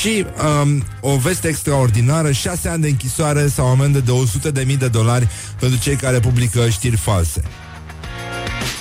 Și 0.00 0.26
um, 0.62 0.84
o 1.00 1.16
veste 1.16 1.48
extraordinară 1.48 2.32
6 2.32 2.68
ani 2.68 2.82
de 2.82 2.88
închisoare 2.88 3.48
sau 3.48 3.66
amendă 3.66 3.98
de 3.98 4.10
100 4.10 4.50
de 4.50 4.62
mii 4.66 4.76
de 4.76 4.88
dolari 4.88 5.28
Pentru 5.60 5.78
cei 5.78 5.96
care 5.96 6.20
publică 6.20 6.68
știri 6.68 6.96
false. 6.96 7.42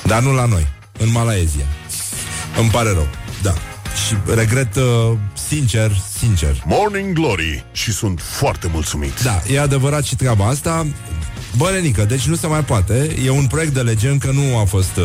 Dar 0.04 0.22
nu 0.22 0.34
la 0.34 0.46
noi, 0.46 0.68
în 1.00 1.12
Malaezia. 1.12 1.66
Îmi 2.60 2.70
pare 2.70 2.90
rău, 2.90 3.08
da 3.42 3.54
și 4.06 4.16
regret 4.36 4.76
uh, 4.76 5.18
sincer, 5.48 5.92
sincer 6.18 6.64
Morning 6.66 7.14
Glory 7.14 7.66
Și 7.72 7.92
sunt 7.92 8.20
foarte 8.22 8.70
mulțumit 8.72 9.24
Da, 9.24 9.42
e 9.52 9.60
adevărat 9.60 10.04
și 10.04 10.16
treaba 10.16 10.46
asta 10.46 10.88
Bă, 11.58 11.70
Renică, 11.74 12.06
deci 12.06 12.28
nu 12.28 12.36
se 12.36 12.48
mai 12.48 12.64
poate 12.64 13.16
E 13.26 13.30
un 13.30 13.48
proiect 13.48 13.74
de 13.74 13.82
lege 13.82 14.10
încă 14.10 14.32
nu 14.32 14.58
a 14.58 14.64
fost 14.64 14.96
uh, 14.98 15.04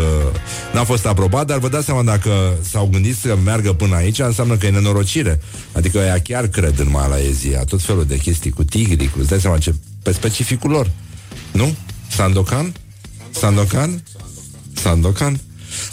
N-a 0.73 0.85
fost 0.85 1.07
aprobat, 1.07 1.47
dar 1.47 1.59
vă 1.59 1.69
dați 1.69 1.85
seama 1.85 2.03
Dacă 2.03 2.59
s-au 2.71 2.89
gândit 2.93 3.17
să 3.17 3.37
meargă 3.45 3.73
până 3.73 3.95
aici 3.95 4.19
Înseamnă 4.19 4.57
că 4.57 4.67
e 4.67 4.71
nenorocire 4.71 5.41
Adică 5.73 5.99
ea 5.99 6.21
chiar 6.21 6.47
cred 6.47 6.79
în 6.79 6.91
Malaezia 6.91 7.65
Tot 7.65 7.83
felul 7.83 8.05
de 8.05 8.17
chestii 8.17 8.51
cu 8.51 8.65
tigri 8.65 9.07
cu, 9.07 9.19
Îți 9.19 9.29
dai 9.29 9.41
seama 9.41 9.59
ce, 9.59 9.75
pe 10.03 10.13
specificul 10.13 10.71
lor 10.71 10.91
Nu? 11.53 11.75
Sandokan? 12.09 12.73
Sandokan? 13.31 14.03
Sandokan? 14.75 15.41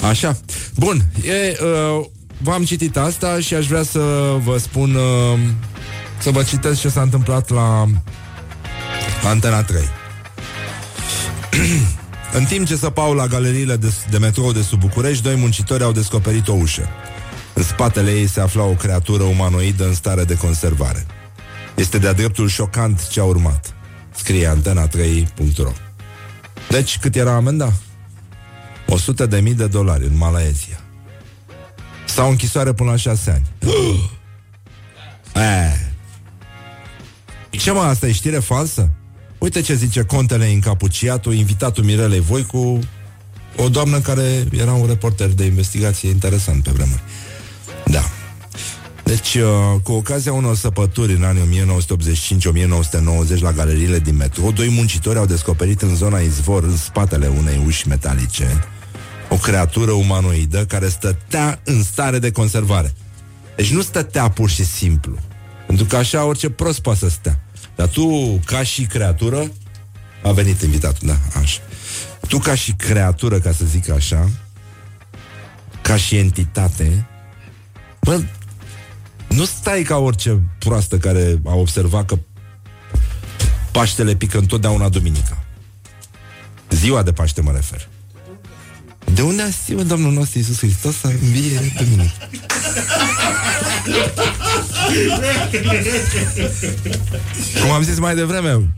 Așa, 0.02 0.38
bun 0.76 1.06
e, 1.26 1.58
uh, 1.64 2.06
V-am 2.42 2.64
citit 2.64 2.98
asta 2.98 3.40
și 3.40 3.54
aș 3.54 3.68
vrea 3.68 3.84
să 3.84 4.00
vă 4.44 4.58
spun 4.58 4.96
uh, 4.96 5.40
Să 6.20 6.32
vă 6.32 6.44
citesc 6.44 6.80
ce 6.80 6.90
s-a 6.90 7.02
întâmplat 7.02 7.50
la 7.50 7.86
Antena 9.24 9.64
3 9.64 9.82
În 12.38 12.44
timp 12.46 12.66
ce 12.68 12.76
săpau 12.76 13.14
la 13.14 13.28
galeriile 13.28 13.76
de, 13.76 13.94
de 14.10 14.18
metrou 14.18 14.52
de 14.52 14.62
sub 14.62 14.80
București, 14.80 15.24
doi 15.24 15.36
muncitori 15.36 15.84
au 15.84 15.92
descoperit 15.92 16.48
o 16.48 16.54
ușă. 16.54 16.90
În 17.54 17.64
spatele 17.64 18.12
ei 18.12 18.28
se 18.28 18.40
afla 18.40 18.64
o 18.64 18.74
creatură 18.74 19.24
umanoidă 19.24 19.86
în 19.86 19.94
stare 19.94 20.24
de 20.24 20.38
conservare. 20.38 21.06
Este 21.76 21.98
de-a 21.98 22.14
dreptul 22.14 22.48
șocant 22.48 23.08
ce 23.08 23.20
a 23.20 23.24
urmat, 23.24 23.76
scrie 24.16 24.56
antena3.ro. 24.56 25.72
Deci, 26.70 26.98
cât 26.98 27.16
era 27.16 27.36
amenda? 27.36 27.74
100 28.88 29.26
de 29.26 29.40
mii 29.40 29.54
de 29.54 29.68
dolari 29.68 30.06
în 30.06 30.18
Malaezia. 30.18 30.78
Sau 32.20 32.30
închisoare 32.30 32.74
până 32.74 32.89
la 32.89 32.95
6 32.95 33.32
ani. 33.32 33.45
Eh. 35.36 35.74
Ce 37.49 37.72
mă, 37.72 37.80
asta 37.80 38.07
e 38.07 38.11
știre 38.11 38.39
falsă? 38.39 38.89
Uite 39.38 39.61
ce 39.61 39.74
zice 39.74 40.01
contele 40.01 40.47
încapuciatul, 40.47 41.34
invitatul 41.34 41.84
Mirelei 41.84 42.20
Voicu, 42.20 42.80
o 43.57 43.70
doamnă 43.70 43.99
care 43.99 44.47
era 44.51 44.74
un 44.74 44.88
reporter 44.88 45.28
de 45.28 45.45
investigație 45.45 46.09
interesant 46.09 46.63
pe 46.63 46.72
vremuri. 46.72 47.01
Da. 47.86 48.01
Deci, 49.03 49.36
uh, 49.36 49.82
cu 49.84 49.91
ocazia 49.91 50.34
unor 50.34 50.55
săpături 50.55 51.13
în 51.13 51.24
anii 51.24 51.65
1985-1990 53.38 53.39
la 53.39 53.51
galeriile 53.51 53.99
din 53.99 54.15
metro, 54.15 54.51
doi 54.51 54.70
muncitori 54.70 55.17
au 55.17 55.26
descoperit 55.26 55.82
în 55.82 55.95
zona 55.95 56.20
izvor, 56.20 56.63
în 56.63 56.78
spatele 56.78 57.28
unei 57.28 57.63
uși 57.65 57.88
metalice, 57.88 58.67
o 59.30 59.36
creatură 59.36 59.91
umanoidă 59.91 60.65
care 60.65 60.88
stătea 60.89 61.59
în 61.63 61.84
stare 61.84 62.19
de 62.19 62.32
conservare. 62.32 62.93
Deci 63.55 63.71
nu 63.71 63.82
stătea 63.82 64.30
pur 64.30 64.49
și 64.49 64.65
simplu. 64.65 65.17
Pentru 65.67 65.86
că 65.86 65.95
așa 65.95 66.23
orice 66.23 66.49
prost 66.49 66.80
poate 66.80 66.99
să 66.99 67.09
stea. 67.09 67.39
Dar 67.75 67.88
tu, 67.88 68.39
ca 68.45 68.63
și 68.63 68.86
creatură, 68.86 69.51
a 70.23 70.32
venit 70.32 70.61
invitatul, 70.61 71.07
da, 71.07 71.39
așa. 71.39 71.61
Tu, 72.27 72.38
ca 72.38 72.55
și 72.55 72.71
creatură, 72.73 73.39
ca 73.39 73.51
să 73.51 73.65
zic 73.65 73.89
așa, 73.89 74.30
ca 75.82 75.97
și 75.97 76.17
entitate, 76.17 77.07
bă, 78.01 78.21
nu 79.27 79.45
stai 79.45 79.82
ca 79.82 79.97
orice 79.97 80.41
proastă 80.59 80.97
care 80.97 81.41
a 81.45 81.53
observat 81.55 82.05
că 82.05 82.17
Paștele 83.71 84.15
pică 84.15 84.38
întotdeauna 84.38 84.89
duminica. 84.89 85.43
Ziua 86.69 87.03
de 87.03 87.11
Paște 87.11 87.41
mă 87.41 87.51
refer. 87.51 87.89
De 89.14 89.22
unde 89.22 89.41
a 89.41 89.49
știut 89.49 89.88
Domnul 89.88 90.12
nostru 90.12 90.38
Iisus 90.38 90.57
Hristos 90.57 90.95
să 90.95 91.07
învie 91.07 91.74
duminică? 91.78 92.12
Cum 97.62 97.72
am 97.72 97.84
zis 97.84 97.99
mai 97.99 98.16
devreme, 98.16 98.74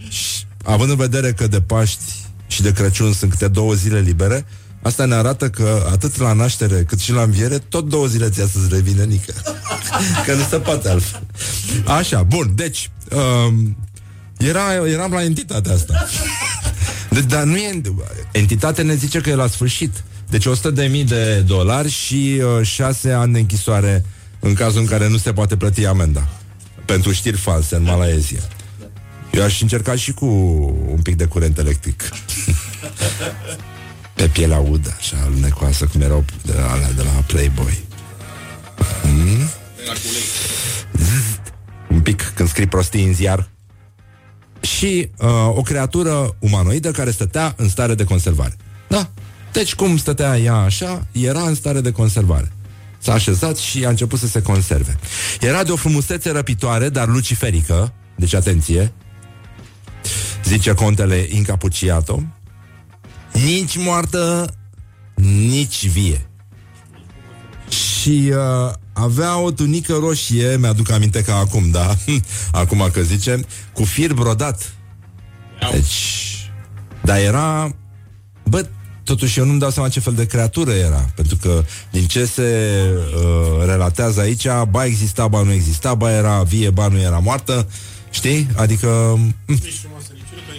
având 0.63 0.89
în 0.89 0.95
vedere 0.95 1.34
că 1.34 1.47
de 1.47 1.61
Paști 1.61 2.03
și 2.47 2.61
de 2.61 2.71
Crăciun 2.71 3.13
sunt 3.13 3.32
câte 3.32 3.47
două 3.47 3.73
zile 3.73 3.99
libere, 3.99 4.45
asta 4.82 5.05
ne 5.05 5.15
arată 5.15 5.49
că 5.49 5.88
atât 5.91 6.17
la 6.17 6.34
naștere 6.34 6.84
cât 6.84 6.99
și 6.99 7.11
la 7.11 7.21
înviere, 7.21 7.57
tot 7.57 7.89
două 7.89 8.05
zile 8.05 8.29
ți 8.29 8.36
să-ți 8.36 8.67
revine 8.69 9.03
nică. 9.03 9.34
că 10.25 10.34
nu 10.34 10.43
se 10.49 10.57
poate 10.57 10.89
altfel. 10.89 11.21
Așa, 11.86 12.23
bun, 12.23 12.51
deci, 12.55 12.91
um, 13.45 13.77
era, 14.38 14.73
eram 14.88 15.11
la 15.11 15.23
entitatea 15.23 15.73
asta. 15.73 16.07
Deci, 17.09 17.23
dar 17.23 17.43
nu 17.43 17.55
e... 17.55 17.82
Entitatea 18.32 18.84
ne 18.84 18.95
zice 18.95 19.19
că 19.19 19.29
e 19.29 19.36
la 19.36 19.47
sfârșit. 19.47 20.03
Deci 20.32 20.45
100 20.45 20.69
de 20.69 20.86
mii 20.86 21.03
de 21.03 21.39
dolari 21.39 21.89
și 21.89 22.41
uh, 22.59 22.65
6 22.65 23.11
ani 23.11 23.34
de 23.34 23.39
închisoare 23.39 24.05
în 24.39 24.53
cazul 24.53 24.79
în 24.79 24.88
care 24.88 25.07
nu 25.07 25.17
se 25.17 25.34
poate 25.34 25.57
plăti 25.57 25.86
amenda. 25.86 26.27
Pentru 26.86 27.11
știri 27.11 27.38
false 27.38 27.75
în 27.75 27.84
Malaezia. 27.84 28.39
Eu 29.32 29.43
aș 29.43 29.61
încerca 29.61 29.95
și 29.95 30.11
cu 30.11 30.25
un 30.88 30.99
pic 31.03 31.15
de 31.15 31.25
curent 31.25 31.57
electric. 31.57 32.03
Pe 34.15 34.27
pielea 34.27 34.57
udă, 34.57 34.95
așa, 34.97 35.17
alunecoasă, 35.25 35.86
cum 35.86 36.01
erau 36.01 36.25
de 36.41 36.53
la, 36.53 36.71
alea 36.71 36.91
de 36.91 37.01
la 37.01 37.23
Playboy. 37.27 37.79
Mm? 39.03 39.49
Un 41.89 42.01
pic 42.01 42.32
când 42.36 42.49
scrii 42.49 42.67
prostii 42.67 43.05
în 43.05 43.13
ziar. 43.13 43.49
Și 44.59 45.09
uh, 45.17 45.29
o 45.47 45.61
creatură 45.61 46.36
umanoidă 46.39 46.91
care 46.91 47.11
stătea 47.11 47.53
în 47.57 47.69
stare 47.69 47.95
de 47.95 48.03
conservare. 48.03 48.55
Da. 48.88 49.09
Deci 49.51 49.75
cum 49.75 49.97
stătea 49.97 50.37
ea 50.37 50.55
așa, 50.55 51.07
era 51.11 51.41
în 51.41 51.55
stare 51.55 51.81
de 51.81 51.91
conservare. 51.91 52.51
S-a 52.97 53.13
așezat 53.13 53.57
și 53.57 53.85
a 53.85 53.89
început 53.89 54.19
să 54.19 54.27
se 54.27 54.41
conserve. 54.41 54.95
Era 55.39 55.63
de 55.63 55.71
o 55.71 55.75
frumusețe 55.75 56.31
răpitoare, 56.31 56.89
dar 56.89 57.07
luciferică. 57.07 57.93
Deci 58.15 58.33
atenție. 58.33 58.91
Zice 60.45 60.73
contele 60.73 61.27
Incapuciato. 61.29 62.23
Nici 63.33 63.77
moartă, 63.77 64.53
nici 65.15 65.87
vie. 65.87 66.25
Și 67.69 68.33
uh, 68.33 68.73
avea 68.93 69.37
o 69.37 69.51
tunică 69.51 69.93
roșie, 69.93 70.57
mi-aduc 70.57 70.91
aminte 70.91 71.21
ca 71.23 71.35
acum, 71.35 71.71
da? 71.71 71.95
acum 72.51 72.89
că 72.93 73.01
zice, 73.01 73.39
cu 73.73 73.83
fir 73.83 74.13
brodat. 74.13 74.73
Deci, 75.71 76.51
dar 77.03 77.17
era... 77.17 77.75
Bă, 78.43 78.69
totuși 79.12 79.39
eu 79.39 79.45
nu-mi 79.45 79.59
dau 79.59 79.70
seama 79.70 79.89
ce 79.89 79.99
fel 79.99 80.14
de 80.14 80.26
creatură 80.26 80.72
era, 80.72 81.09
pentru 81.16 81.36
că 81.36 81.64
din 81.91 82.07
ce 82.07 82.26
se 82.26 82.80
uh, 83.16 83.66
relatează 83.66 84.20
aici, 84.20 84.47
ba 84.70 84.86
exista, 84.86 85.28
ba 85.28 85.41
nu 85.41 85.51
exista, 85.51 85.93
ba 85.93 86.12
era 86.12 86.43
vie, 86.43 86.70
ba 86.70 86.88
nu 86.88 86.99
era 86.99 87.18
moartă, 87.18 87.68
știi? 88.09 88.47
Adică... 88.55 89.20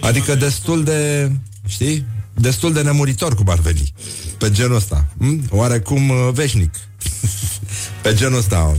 Adică 0.01 0.35
destul 0.35 0.83
de... 0.83 1.31
Știi? 1.67 2.05
Destul 2.33 2.73
de 2.73 2.81
nemuritor 2.81 3.35
cum 3.35 3.49
ar 3.49 3.59
veni. 3.59 3.93
Pe 4.37 4.51
genul 4.51 4.75
ăsta. 4.75 5.05
Hm? 5.17 5.43
Oarecum 5.49 6.09
uh, 6.09 6.29
veșnic. 6.33 6.73
Pe 8.03 8.13
genul 8.13 8.37
ăsta. 8.37 8.77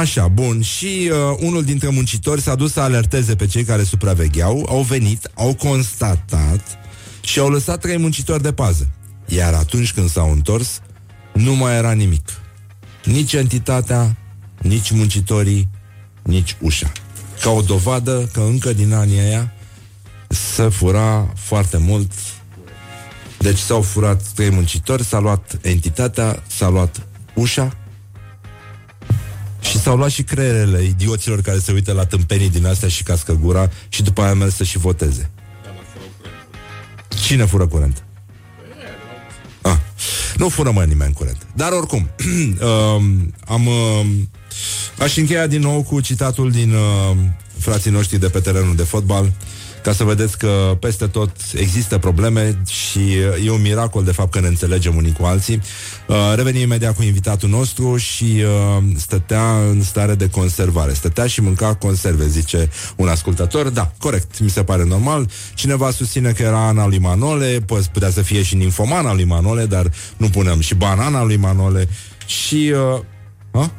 Așa, 0.00 0.28
bun. 0.28 0.62
Și 0.62 1.10
uh, 1.10 1.36
unul 1.40 1.64
dintre 1.64 1.88
muncitori 1.88 2.40
s-a 2.40 2.54
dus 2.54 2.72
să 2.72 2.80
alerteze 2.80 3.34
pe 3.34 3.46
cei 3.46 3.64
care 3.64 3.82
supravegheau, 3.82 4.66
au 4.68 4.82
venit, 4.82 5.30
au 5.34 5.54
constatat 5.54 6.78
și 7.26 7.38
au 7.38 7.48
lăsat 7.48 7.80
trei 7.80 7.98
muncitori 7.98 8.42
de 8.42 8.52
pază. 8.52 8.88
Iar 9.26 9.54
atunci 9.54 9.92
când 9.92 10.10
s-au 10.10 10.32
întors, 10.32 10.80
nu 11.32 11.54
mai 11.54 11.76
era 11.76 11.92
nimic. 11.92 12.28
Nici 13.04 13.32
entitatea, 13.32 14.16
nici 14.58 14.90
muncitorii, 14.90 15.68
nici 16.22 16.56
ușa. 16.60 16.92
Ca 17.40 17.50
o 17.50 17.60
dovadă 17.60 18.28
că 18.32 18.40
încă 18.40 18.72
din 18.72 18.92
anii 18.92 19.18
aia 19.18 19.52
se 20.28 20.68
fura 20.68 21.32
foarte 21.34 21.76
mult. 21.76 22.12
Deci 23.38 23.58
s-au 23.58 23.82
furat 23.82 24.22
trei 24.22 24.50
muncitori, 24.50 25.04
s-a 25.04 25.18
luat 25.18 25.58
entitatea, 25.62 26.42
s-a 26.46 26.68
luat 26.68 27.06
ușa 27.34 27.76
și 29.60 29.78
s-au 29.78 29.96
luat 29.96 30.10
și 30.10 30.22
creierele 30.22 30.82
idioților 30.82 31.40
care 31.40 31.58
se 31.58 31.72
uită 31.72 31.92
la 31.92 32.06
tâmpenii 32.06 32.50
din 32.50 32.66
astea 32.66 32.88
și 32.88 33.02
cască 33.02 33.32
gura 33.32 33.70
și 33.88 34.02
după 34.02 34.22
aia 34.22 34.34
merg 34.34 34.50
să 34.50 34.64
și 34.64 34.78
voteze. 34.78 35.30
Cine 37.22 37.44
fură 37.44 37.66
curent? 37.66 38.04
Ah, 39.62 39.76
nu 40.36 40.48
fură 40.48 40.70
mai 40.70 40.86
nimeni 40.86 41.12
curent. 41.12 41.46
Dar 41.54 41.72
oricum, 41.72 42.08
um, 42.26 43.34
am, 43.46 43.66
um, 43.66 44.28
aș 44.98 45.16
încheia 45.16 45.46
din 45.46 45.60
nou 45.60 45.82
cu 45.82 46.00
citatul 46.00 46.50
din 46.50 46.72
uh, 46.72 47.16
frații 47.58 47.90
noștri 47.90 48.18
de 48.18 48.28
pe 48.28 48.40
terenul 48.40 48.76
de 48.76 48.82
fotbal 48.82 49.32
ca 49.86 49.92
să 49.92 50.04
vedeți 50.04 50.38
că 50.38 50.76
peste 50.80 51.06
tot 51.06 51.30
există 51.54 51.98
probleme 51.98 52.58
și 52.68 53.12
e 53.44 53.50
un 53.50 53.60
miracol 53.60 54.04
de 54.04 54.12
fapt 54.12 54.32
că 54.32 54.40
ne 54.40 54.46
înțelegem 54.46 54.96
unii 54.96 55.12
cu 55.12 55.24
alții. 55.24 55.60
Uh, 56.08 56.16
revenim 56.34 56.60
imediat 56.60 56.96
cu 56.96 57.02
invitatul 57.02 57.48
nostru 57.48 57.96
și 57.96 58.24
uh, 58.24 58.82
stătea 58.96 59.58
în 59.70 59.82
stare 59.82 60.14
de 60.14 60.28
conservare. 60.28 60.92
Stătea 60.92 61.26
și 61.26 61.40
mânca 61.40 61.74
conserve, 61.74 62.26
zice 62.26 62.70
un 62.96 63.08
ascultător. 63.08 63.68
Da, 63.68 63.92
corect, 63.98 64.40
mi 64.40 64.50
se 64.50 64.64
pare 64.64 64.84
normal. 64.84 65.30
Cineva 65.54 65.90
susține 65.90 66.32
că 66.32 66.42
era 66.42 66.66
Ana 66.66 66.86
lui 66.86 66.98
Manole, 66.98 67.64
putea 67.92 68.10
să 68.10 68.22
fie 68.22 68.42
și 68.42 68.54
ninfomana 68.54 69.14
lui 69.14 69.24
Manole, 69.24 69.66
dar 69.66 69.90
nu 70.16 70.28
punem 70.28 70.60
și 70.60 70.74
banana 70.74 71.24
lui 71.24 71.36
Manole. 71.36 71.88
Și... 72.26 72.72
Uh, 73.52 73.60
a? 73.60 73.70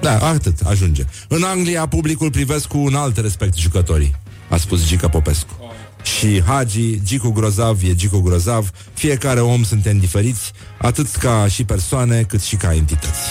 Da, 0.00 0.18
atât, 0.18 0.60
ajunge. 0.64 1.04
În 1.28 1.42
Anglia, 1.42 1.86
publicul 1.86 2.30
privesc 2.30 2.66
cu 2.66 2.78
un 2.78 2.94
alt 2.94 3.16
respect 3.16 3.56
jucătorii 3.56 4.24
a 4.48 4.56
spus 4.56 4.86
Gica 4.86 5.08
Popescu. 5.08 5.74
Și 6.02 6.42
Hagi, 6.46 7.02
Gicu 7.04 7.30
Grozav 7.30 7.78
e 7.82 7.94
Gicu 7.94 8.20
Grozav, 8.20 8.70
fiecare 8.94 9.40
om 9.40 9.64
suntem 9.64 9.98
diferiți, 9.98 10.52
atât 10.78 11.14
ca 11.14 11.46
și 11.48 11.64
persoane, 11.64 12.22
cât 12.22 12.42
și 12.42 12.56
ca 12.56 12.74
entități. 12.74 13.28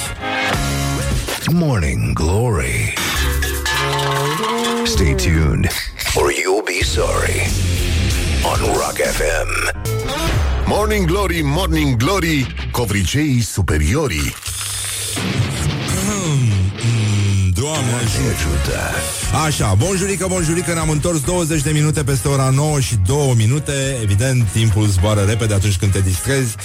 Morning 1.51 2.13
Glory 2.13 2.93
Stay 4.83 5.15
tuned 5.15 5.67
or 6.15 6.31
you'll 6.31 6.65
be 6.65 6.83
sorry 6.83 7.41
on 8.43 8.73
Rock 8.73 8.97
FM. 8.97 9.73
Morning 10.67 11.05
Glory, 11.05 11.41
Morning 11.43 11.95
Glory, 11.97 12.55
covriceii 12.71 13.41
superiorii. 13.41 14.33
Doamne 17.65 17.91
ajută. 17.93 18.79
Așa, 19.45 19.73
bonjurică, 19.77 20.25
bonjurică, 20.29 20.73
ne-am 20.73 20.89
întors 20.89 21.19
20 21.21 21.61
de 21.61 21.69
minute 21.71 22.03
peste 22.03 22.27
ora 22.27 22.49
9 22.49 22.79
și 22.79 22.95
2 23.05 23.33
minute. 23.37 23.97
Evident, 24.01 24.47
timpul 24.51 24.87
zboară 24.87 25.21
repede 25.21 25.53
atunci 25.53 25.77
când 25.77 25.91
te 25.91 26.01
distrezi. 26.01 26.55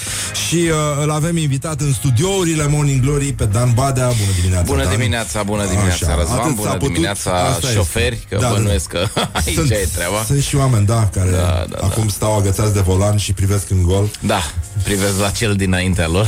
Și 0.48 0.54
uh, 0.56 1.02
îl 1.02 1.10
avem 1.10 1.36
invitat 1.36 1.80
în 1.80 1.92
studiourile 1.92 2.66
Morning 2.66 3.00
Glory 3.02 3.32
pe 3.32 3.44
Dan 3.44 3.72
Badea. 3.74 4.06
Bună 4.06 4.30
dimineața, 4.40 4.64
Bună 4.66 4.82
Dan. 4.82 4.96
dimineața, 4.96 5.42
bună 5.42 5.62
dimineața, 5.66 6.06
Așa, 6.06 6.16
Răzvan, 6.18 6.38
atât 6.38 6.48
s-a 6.48 6.54
bună 6.62 6.70
putut, 6.72 6.86
dimineața, 6.92 7.30
asta 7.32 7.58
este. 7.66 7.72
șoferi, 7.72 8.26
că 8.28 8.36
Da, 8.40 8.46
da. 8.46 8.52
bănuiesc 8.52 8.86
că 8.86 9.06
aici 9.44 9.54
Sunt, 9.54 9.70
e 9.70 9.88
treaba. 9.94 10.22
sunt 10.26 10.42
și 10.42 10.56
oameni, 10.56 10.86
da, 10.86 11.08
care 11.14 11.30
Da, 11.30 11.64
da, 11.68 11.76
acum 11.86 12.08
stau 12.08 12.36
agățați 12.38 12.72
de 12.74 12.80
volan 12.80 13.16
și 13.16 13.32
privesc 13.32 13.70
în 13.70 13.82
gol. 13.82 14.08
Da, 14.20 14.40
privesc 14.82 15.18
la 15.20 15.30
cel 15.30 15.54
dinaintea 15.54 16.08
lor. 16.08 16.26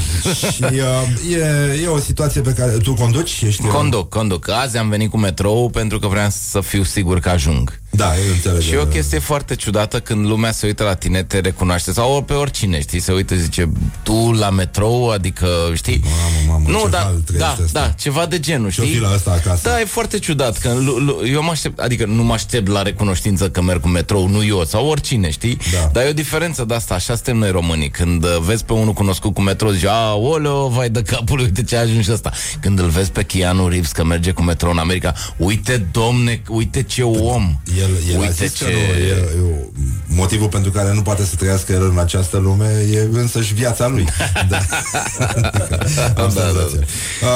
și 0.55 0.65
uh, 0.65 1.33
e, 1.33 1.81
e 1.83 1.87
o 1.87 1.99
situație 1.99 2.41
pe 2.41 2.53
care 2.53 2.71
tu 2.71 2.95
conduci? 2.95 3.43
Ești 3.47 3.63
uh, 3.65 3.71
Conduc, 3.73 4.09
conduc. 4.09 4.49
Azi 4.63 4.77
am 4.77 4.89
venit 4.89 5.11
cu 5.11 5.19
metrou 5.19 5.71
pentru 5.71 5.99
că 5.99 6.07
vreau 6.07 6.29
să 6.31 6.61
fiu 6.61 6.83
sigur 6.83 7.21
că 7.21 7.29
ajung. 7.29 7.82
Da, 7.95 8.13
eu 8.27 8.33
înțeleg. 8.33 8.61
Și 8.61 8.73
e 8.73 8.77
o 8.77 8.87
chestie 8.87 9.19
foarte 9.19 9.55
ciudată 9.55 10.01
când 10.01 10.27
lumea 10.27 10.53
se 10.53 10.67
uită 10.67 10.83
la 10.83 10.95
tine, 10.95 11.23
te 11.23 11.39
recunoaște 11.41 11.93
sau 11.93 12.23
pe 12.23 12.33
oricine, 12.33 12.81
știi, 12.81 13.01
se 13.01 13.13
uită, 13.13 13.35
zice, 13.35 13.73
tu 14.03 14.33
la 14.39 14.51
metrou, 14.51 15.09
adică, 15.11 15.47
știi? 15.75 16.03
Mamă, 16.05 16.59
mamă, 16.59 16.69
nu, 16.79 16.81
ce 16.85 16.89
da, 16.89 16.99
hal 16.99 17.15
da, 17.15 17.33
trăiește 17.33 17.63
ăsta. 17.65 17.81
da, 17.81 17.89
ceva 17.89 18.27
de 18.27 18.41
genul, 18.41 18.71
Și-o 18.71 18.83
știi? 18.83 18.95
fi 18.95 19.01
la 19.03 19.13
ăsta 19.15 19.31
acasă. 19.31 19.69
Da, 19.69 19.81
e 19.81 19.85
foarte 19.85 20.19
ciudat 20.19 20.59
că 20.59 20.73
lu- 20.85 20.97
lu- 20.99 21.27
eu 21.27 21.43
mă 21.43 21.51
aștept, 21.51 21.79
adică 21.79 22.07
nu 22.07 22.23
mă 22.23 22.33
aștept 22.33 22.69
la 22.69 22.83
recunoștință 22.83 23.51
că 23.51 23.63
merg 23.63 23.81
cu 23.81 23.89
metrou, 23.89 24.29
nu 24.29 24.45
eu 24.45 24.65
sau 24.65 24.87
oricine, 24.87 25.31
știi? 25.31 25.59
Da. 25.73 25.89
Dar 25.93 26.05
e 26.05 26.09
o 26.09 26.13
diferență 26.13 26.65
de 26.65 26.75
asta, 26.75 26.95
așa 26.95 27.15
suntem 27.15 27.37
noi 27.37 27.51
românii. 27.51 27.91
Când 27.91 28.25
uh, 28.25 28.37
vezi 28.41 28.65
pe 28.65 28.73
unul 28.73 28.93
cunoscut 28.93 29.35
cu 29.35 29.41
metrou, 29.41 29.71
zici, 29.71 29.85
a, 29.85 30.15
oleo, 30.15 30.69
vai 30.69 30.91
de 30.91 31.03
capul, 31.03 31.39
uite 31.41 31.63
ce 31.63 31.77
a 31.77 31.81
ajuns 31.81 32.07
ăsta. 32.09 32.33
Când 32.61 32.79
îl 32.79 32.89
vezi 32.89 33.11
pe 33.11 33.23
Keanu 33.23 33.69
Reeves 33.69 33.93
că 33.93 34.05
merge 34.05 34.31
cu 34.31 34.43
metrou 34.43 34.71
în 34.71 34.79
America, 34.79 35.15
uite, 35.37 35.87
domne, 35.93 36.43
uite 36.49 36.83
ce 36.83 37.03
om. 37.03 37.61
El, 37.83 37.91
el 38.11 38.17
a 38.17 38.19
uite 38.21 38.47
zis 38.47 38.59
că 38.59 38.65
nu, 38.65 38.71
e, 38.71 39.09
e, 39.09 39.71
motivul 40.09 40.49
pentru 40.49 40.71
care 40.71 40.93
nu 40.95 41.03
poate 41.03 41.25
să 41.25 41.35
trăiască 41.37 41.73
el 41.73 41.83
în 41.91 41.99
această 41.99 42.37
lume 42.37 42.67
e 42.93 43.09
însăși 43.13 43.55
viața 43.55 43.89
lui. 43.89 44.05
Da. 44.49 44.57
Am 44.57 46.15
Da, 46.17 46.23
da, 46.25 46.31
senzația. 46.31 46.79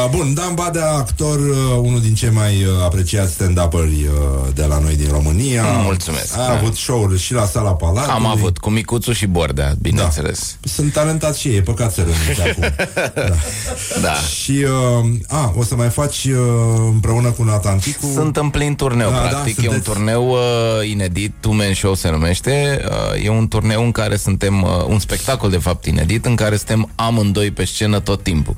Uh, 0.05 0.11
bun, 0.11 0.35
Dan 0.35 0.55
Badea, 0.55 0.91
actor, 0.91 1.39
uh, 1.39 1.57
unul 1.83 2.01
din 2.01 2.15
cei 2.15 2.31
mai 2.31 2.65
uh, 2.65 2.83
apreciați 2.85 3.33
stand-upperi 3.33 4.05
uh, 4.05 4.49
de 4.55 4.65
la 4.65 4.79
noi 4.79 4.97
din 4.97 5.09
România. 5.11 5.63
Mulțumesc. 5.63 6.35
A 6.35 6.37
Da. 6.47 6.53
avut 6.53 6.77
show-uri 6.77 7.19
și 7.19 7.33
la 7.33 7.47
Sala 7.47 7.71
Palatului. 7.75 8.15
Am 8.15 8.27
avut 8.27 8.59
cu 8.59 8.71
Micuțu 8.71 9.13
și 9.13 9.27
Bordea, 9.27 9.75
bineînțeles. 9.81 10.57
Sunt 10.61 10.93
talentați 10.93 11.41
și 11.41 11.49
ei, 11.49 11.57
e 11.57 11.61
păcat 11.63 11.93
să 11.93 12.01
renunțe 12.01 12.51
acum. 12.51 12.75
Da. 14.03 14.13
Și, 14.13 14.65
uh, 15.03 15.09
a, 15.29 15.53
o 15.57 15.65
să 15.65 15.75
mai 15.75 15.89
faci 15.89 16.25
uh, 16.25 16.37
împreună 16.93 17.29
cu 17.31 17.43
Natanticu... 17.43 18.11
Sunt 18.15 18.37
în 18.37 18.49
plin 18.49 18.75
turneu, 18.75 19.11
Da, 19.11 19.15
da, 19.17 19.21
practic. 19.21 19.57
e 19.57 19.61
un 19.61 19.73
sunteți- 19.73 19.91
turneu 19.93 20.36
uh, 20.37 20.89
inedit, 20.91 21.33
Two 21.41 21.53
Man 21.53 21.75
Show 21.75 21.95
se 21.95 22.11
numește. 22.11 22.85
Uh, 22.89 23.25
e 23.25 23.29
un 23.29 23.49
turneu 23.49 23.85
în 23.85 23.93
care 23.93 24.17
suntem, 24.17 24.63
uh, 24.63 24.69
un 24.87 24.99
spectacol 24.99 25.51
de 25.51 25.57
fapt 25.57 25.87
inedit, 25.87 26.27
în 26.27 26.35
care 26.35 26.57
suntem 26.57 26.91
amândoi 26.95 27.51
pe 27.51 27.65
scenă 27.65 28.01
tot 28.01 28.23
timpul. 28.23 28.57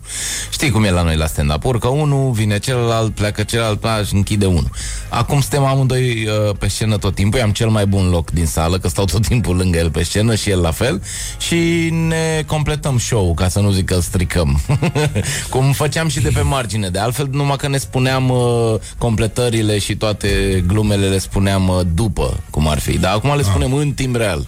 Știi 0.51 0.71
cum 0.71 0.85
e 0.85 0.91
la 0.91 1.03
noi 1.03 1.17
la 1.17 1.27
stand-up? 1.27 1.65
Urcă 1.65 1.89
unul, 1.89 2.31
vine 2.31 2.59
celălalt, 2.59 3.15
pleacă 3.15 3.43
celălalt, 3.43 4.07
și 4.07 4.15
închide 4.15 4.47
unul. 4.47 4.71
Acum 5.09 5.41
suntem 5.41 5.65
amândoi 5.65 6.27
uh, 6.27 6.57
pe 6.59 6.69
scenă 6.69 6.97
tot 6.97 7.15
timpul. 7.15 7.39
Eu 7.39 7.45
am 7.45 7.53
cel 7.53 7.69
mai 7.69 7.87
bun 7.87 8.09
loc 8.09 8.31
din 8.31 8.47
sală, 8.47 8.79
că 8.79 8.89
stau 8.89 9.05
tot 9.05 9.27
timpul 9.27 9.57
lângă 9.57 9.79
el 9.79 9.91
pe 9.91 10.03
scenă 10.03 10.35
și 10.35 10.51
el 10.51 10.61
la 10.61 10.71
fel. 10.71 11.03
Și 11.39 11.89
ne 12.09 12.43
completăm 12.47 12.99
show 12.99 13.35
ca 13.35 13.49
să 13.49 13.61
nu 13.61 13.71
zic 13.71 13.85
că 13.85 13.95
îl 13.95 14.01
stricăm. 14.01 14.61
cum 15.51 15.73
făceam 15.73 16.09
și 16.09 16.21
de 16.21 16.31
pe 16.35 16.41
margine. 16.41 16.89
De 16.89 16.99
altfel, 16.99 17.29
numai 17.31 17.57
că 17.57 17.69
ne 17.69 17.79
spuneam 17.79 18.31
uh, 18.31 18.75
completările 18.99 19.79
și 19.79 19.97
toate 19.97 20.29
glumele 20.67 21.07
le 21.07 21.19
spuneam 21.19 21.68
uh, 21.69 21.81
după, 21.95 22.41
cum 22.51 22.69
ar 22.69 22.79
fi. 22.79 22.99
Dar 22.99 23.15
acum 23.15 23.37
le 23.37 23.43
spunem 23.43 23.75
în 23.75 23.93
timp 23.93 24.17
real. 24.17 24.47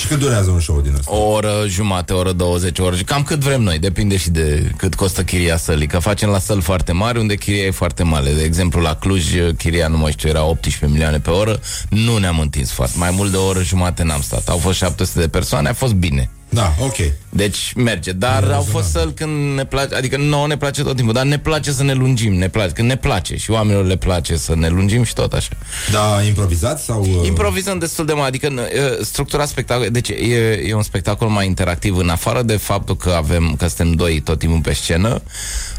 Și 0.00 0.06
cât 0.06 0.18
durează 0.18 0.50
un 0.50 0.60
show 0.60 0.80
din 0.80 0.94
ăsta? 0.98 1.12
O 1.14 1.30
oră 1.30 1.64
jumate, 1.66 2.12
o 2.12 2.18
oră 2.18 2.32
20, 2.32 2.78
o 2.78 2.84
oră, 2.84 2.96
cam 3.06 3.22
cât 3.22 3.38
vrem 3.38 3.62
noi, 3.62 3.78
depinde 3.78 4.16
și 4.16 4.30
de 4.30 4.72
cât 4.76 4.94
costă 4.94 5.22
chiria 5.22 5.56
sălii, 5.56 5.86
că 5.86 5.98
facem 5.98 6.28
la 6.28 6.38
săli 6.38 6.60
foarte 6.60 6.92
mari, 6.92 7.18
unde 7.18 7.34
chiria 7.34 7.64
e 7.64 7.70
foarte 7.70 8.02
mare. 8.02 8.32
De 8.32 8.42
exemplu, 8.42 8.80
la 8.80 8.94
Cluj, 8.94 9.24
chiria, 9.56 9.88
nu 9.88 9.98
mai 9.98 10.12
știu, 10.12 10.28
era 10.28 10.44
18 10.44 10.86
milioane 10.86 11.18
pe 11.18 11.30
oră, 11.30 11.60
nu 11.88 12.16
ne-am 12.16 12.38
întins 12.38 12.70
foarte, 12.70 12.94
mai 12.98 13.10
mult 13.10 13.30
de 13.30 13.36
o 13.36 13.46
oră 13.46 13.62
jumate 13.62 14.02
n-am 14.02 14.20
stat. 14.20 14.48
Au 14.48 14.58
fost 14.58 14.78
700 14.78 15.20
de 15.20 15.28
persoane, 15.28 15.68
a 15.68 15.72
fost 15.72 15.92
bine. 15.92 16.30
Da, 16.50 16.74
ok. 16.80 16.96
Deci 17.32 17.72
merge, 17.76 18.12
dar 18.12 18.50
au 18.50 18.62
fost 18.62 18.90
săli 18.90 19.12
când 19.12 19.54
ne 19.54 19.64
place, 19.64 19.94
adică 19.94 20.16
nouă 20.16 20.46
ne 20.46 20.56
place 20.56 20.82
tot 20.82 20.96
timpul, 20.96 21.14
dar 21.14 21.24
ne 21.24 21.38
place 21.38 21.72
să 21.72 21.82
ne 21.82 21.92
lungim, 21.92 22.34
ne 22.34 22.48
place, 22.48 22.72
când 22.72 22.88
ne 22.88 22.96
place 22.96 23.36
și 23.36 23.50
oamenilor 23.50 23.84
le 23.84 23.96
place 23.96 24.36
să 24.36 24.54
ne 24.56 24.68
lungim 24.68 25.02
și 25.02 25.14
tot 25.14 25.32
așa. 25.32 25.50
Da, 25.92 26.22
improvizați 26.26 26.84
sau... 26.84 27.00
Uh... 27.00 27.26
Improvizăm 27.26 27.78
destul 27.78 28.06
de 28.06 28.12
mult, 28.12 28.26
adică 28.26 28.48
uh, 28.56 29.04
structura 29.04 29.44
spectacolului, 29.44 29.92
deci 29.92 30.08
e, 30.08 30.64
e 30.66 30.74
un 30.74 30.82
spectacol 30.82 31.28
mai 31.28 31.46
interactiv 31.46 31.96
în 31.96 32.08
afară 32.08 32.42
de 32.42 32.56
faptul 32.56 32.96
că 32.96 33.10
avem, 33.10 33.54
că 33.58 33.66
suntem 33.66 33.92
doi 33.92 34.20
tot 34.20 34.38
timpul 34.38 34.60
pe 34.60 34.72
scenă. 34.72 35.22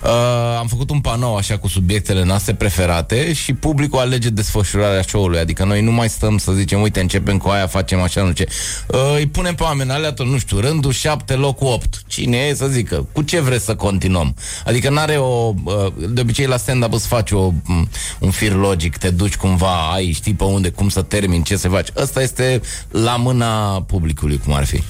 Uh, 0.03 0.09
am 0.57 0.67
făcut 0.67 0.89
un 0.89 0.99
panou 0.99 1.36
așa 1.36 1.57
cu 1.57 1.67
subiectele 1.67 2.24
noastre 2.24 2.53
preferate 2.53 3.34
și 3.34 3.53
publicul 3.53 3.99
alege 3.99 4.30
desfășurarea 4.30 5.01
show-ului, 5.01 5.39
adică 5.39 5.63
noi 5.63 5.82
nu 5.82 5.91
mai 5.91 6.09
stăm 6.09 6.38
să 6.38 6.51
zicem, 6.51 6.82
uite, 6.82 6.99
începem 6.99 7.38
cu 7.38 7.49
aia, 7.49 7.67
facem 7.67 8.01
așa, 8.01 8.22
nu 8.22 8.32
ce. 8.32 8.47
Uh, 8.88 9.15
îi 9.15 9.28
punem 9.28 9.55
pe 9.55 9.63
oameni 9.63 9.91
aleator, 9.91 10.26
nu 10.26 10.38
știu, 10.38 10.59
rândul 10.62 10.91
7, 10.91 11.34
locul 11.34 11.68
8. 11.68 12.03
Cine 12.07 12.38
e 12.38 12.53
să 12.53 12.68
zică? 12.68 13.07
Cu 13.12 13.22
ce 13.22 13.39
vreți 13.39 13.66
să 13.66 13.76
continuăm? 13.76 14.36
Adică 14.66 14.89
n-are 14.89 15.18
o... 15.18 15.53
uh, 15.64 15.93
De 16.09 16.22
obicei 16.22 16.45
la 16.45 16.57
stand-up 16.57 16.93
îți 16.93 17.07
faci 17.07 17.32
o, 17.32 17.51
m, 17.66 17.89
un 18.20 18.32
fir 18.32 18.51
logic, 18.53 18.97
te 18.97 19.09
duci 19.09 19.36
cumva, 19.36 19.91
ai, 19.91 20.12
știi 20.12 20.34
pe 20.34 20.43
unde, 20.43 20.70
cum 20.70 20.89
să 20.89 21.01
termini, 21.01 21.43
ce 21.43 21.55
să 21.57 21.68
faci. 21.70 21.88
Ăsta 21.97 22.22
este 22.22 22.62
la 22.89 23.16
mâna 23.16 23.82
publicului, 23.82 24.38
cum 24.45 24.53
ar 24.53 24.66
fi. 24.66 24.84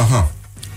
Aha. 0.00 0.30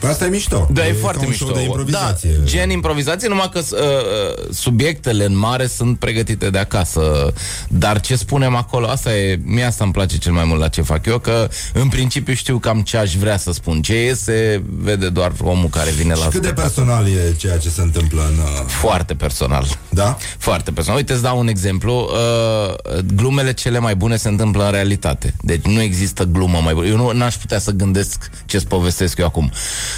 Păi 0.06 0.14
asta 0.14 0.26
e 0.26 0.30
mișto. 0.30 0.68
Da, 0.72 0.88
e, 0.88 0.89
ca 0.91 0.97
foarte 0.99 1.24
un 1.24 1.30
mișto. 1.30 1.45
show 1.45 1.58
de 1.58 1.64
improvizație. 1.64 2.30
Da, 2.38 2.43
gen 2.43 2.70
improvizație, 2.70 3.28
numai 3.28 3.49
că 3.53 3.60
uh, 3.60 3.80
uh, 3.80 4.53
subiectele 4.53 5.26
în 5.26 5.38
mare 5.38 5.68
sunt 5.68 5.99
pregătite 5.99 6.49
de 6.49 6.58
acasă. 6.58 7.34
Dar 7.68 7.99
ce 8.01 8.16
spunem 8.16 8.56
acolo, 8.56 8.88
asta 8.88 9.16
e, 9.18 9.39
mie 9.43 9.64
asta 9.64 9.84
îmi 9.84 9.93
place 9.93 10.18
cel 10.18 10.32
mai 10.32 10.43
mult 10.43 10.60
la 10.60 10.68
ce 10.68 10.82
fac 10.82 11.06
eu, 11.06 11.20
că 11.20 11.49
în 11.74 11.88
principiu 11.88 12.34
știu 12.34 12.58
cam 12.58 12.82
ce 12.82 12.97
aș 12.97 13.16
vrea 13.16 13.38
să 13.38 13.51
spun. 13.51 13.82
Ce 13.82 13.93
e, 13.93 14.14
se 14.14 14.62
vede 14.78 15.10
doar 15.10 15.32
omul 15.41 15.70
care 15.70 15.91
vine 15.91 16.14
la 16.14 16.24
Și 16.24 16.30
cât 16.30 16.41
de 16.41 16.47
spectacol. 16.47 16.64
personal 16.64 17.08
e 17.08 17.34
ceea 17.38 17.58
ce 17.58 17.70
se 17.70 17.82
întâmplă 17.82 18.22
în... 18.30 18.38
Uh... 18.38 18.66
Foarte 18.68 19.14
personal. 19.14 19.66
Da? 19.89 20.18
Foarte 20.38 20.72
personal. 20.72 20.99
Uite, 20.99 21.14
îți 21.14 21.22
dau 21.22 21.39
un 21.39 21.47
exemplu. 21.47 22.10
Uh, 22.12 22.97
glumele 23.16 23.53
cele 23.53 23.80
mai 23.80 23.95
bune 23.95 24.16
se 24.16 24.28
întâmplă 24.28 24.66
în 24.66 24.72
realitate. 24.72 25.34
Deci 25.41 25.62
nu 25.66 25.82
există 25.82 26.24
glumă 26.24 26.60
mai 26.64 26.74
bună. 26.74 26.88
Eu 26.88 26.95
nu 26.95 27.12
n-aș 27.12 27.36
putea 27.36 27.60
să 27.60 27.72
gândesc 27.72 28.30
ce-ți 28.45 28.68
povestesc 28.68 29.18
eu 29.18 29.26
acum. 29.26 29.51
Uh, 29.53 29.95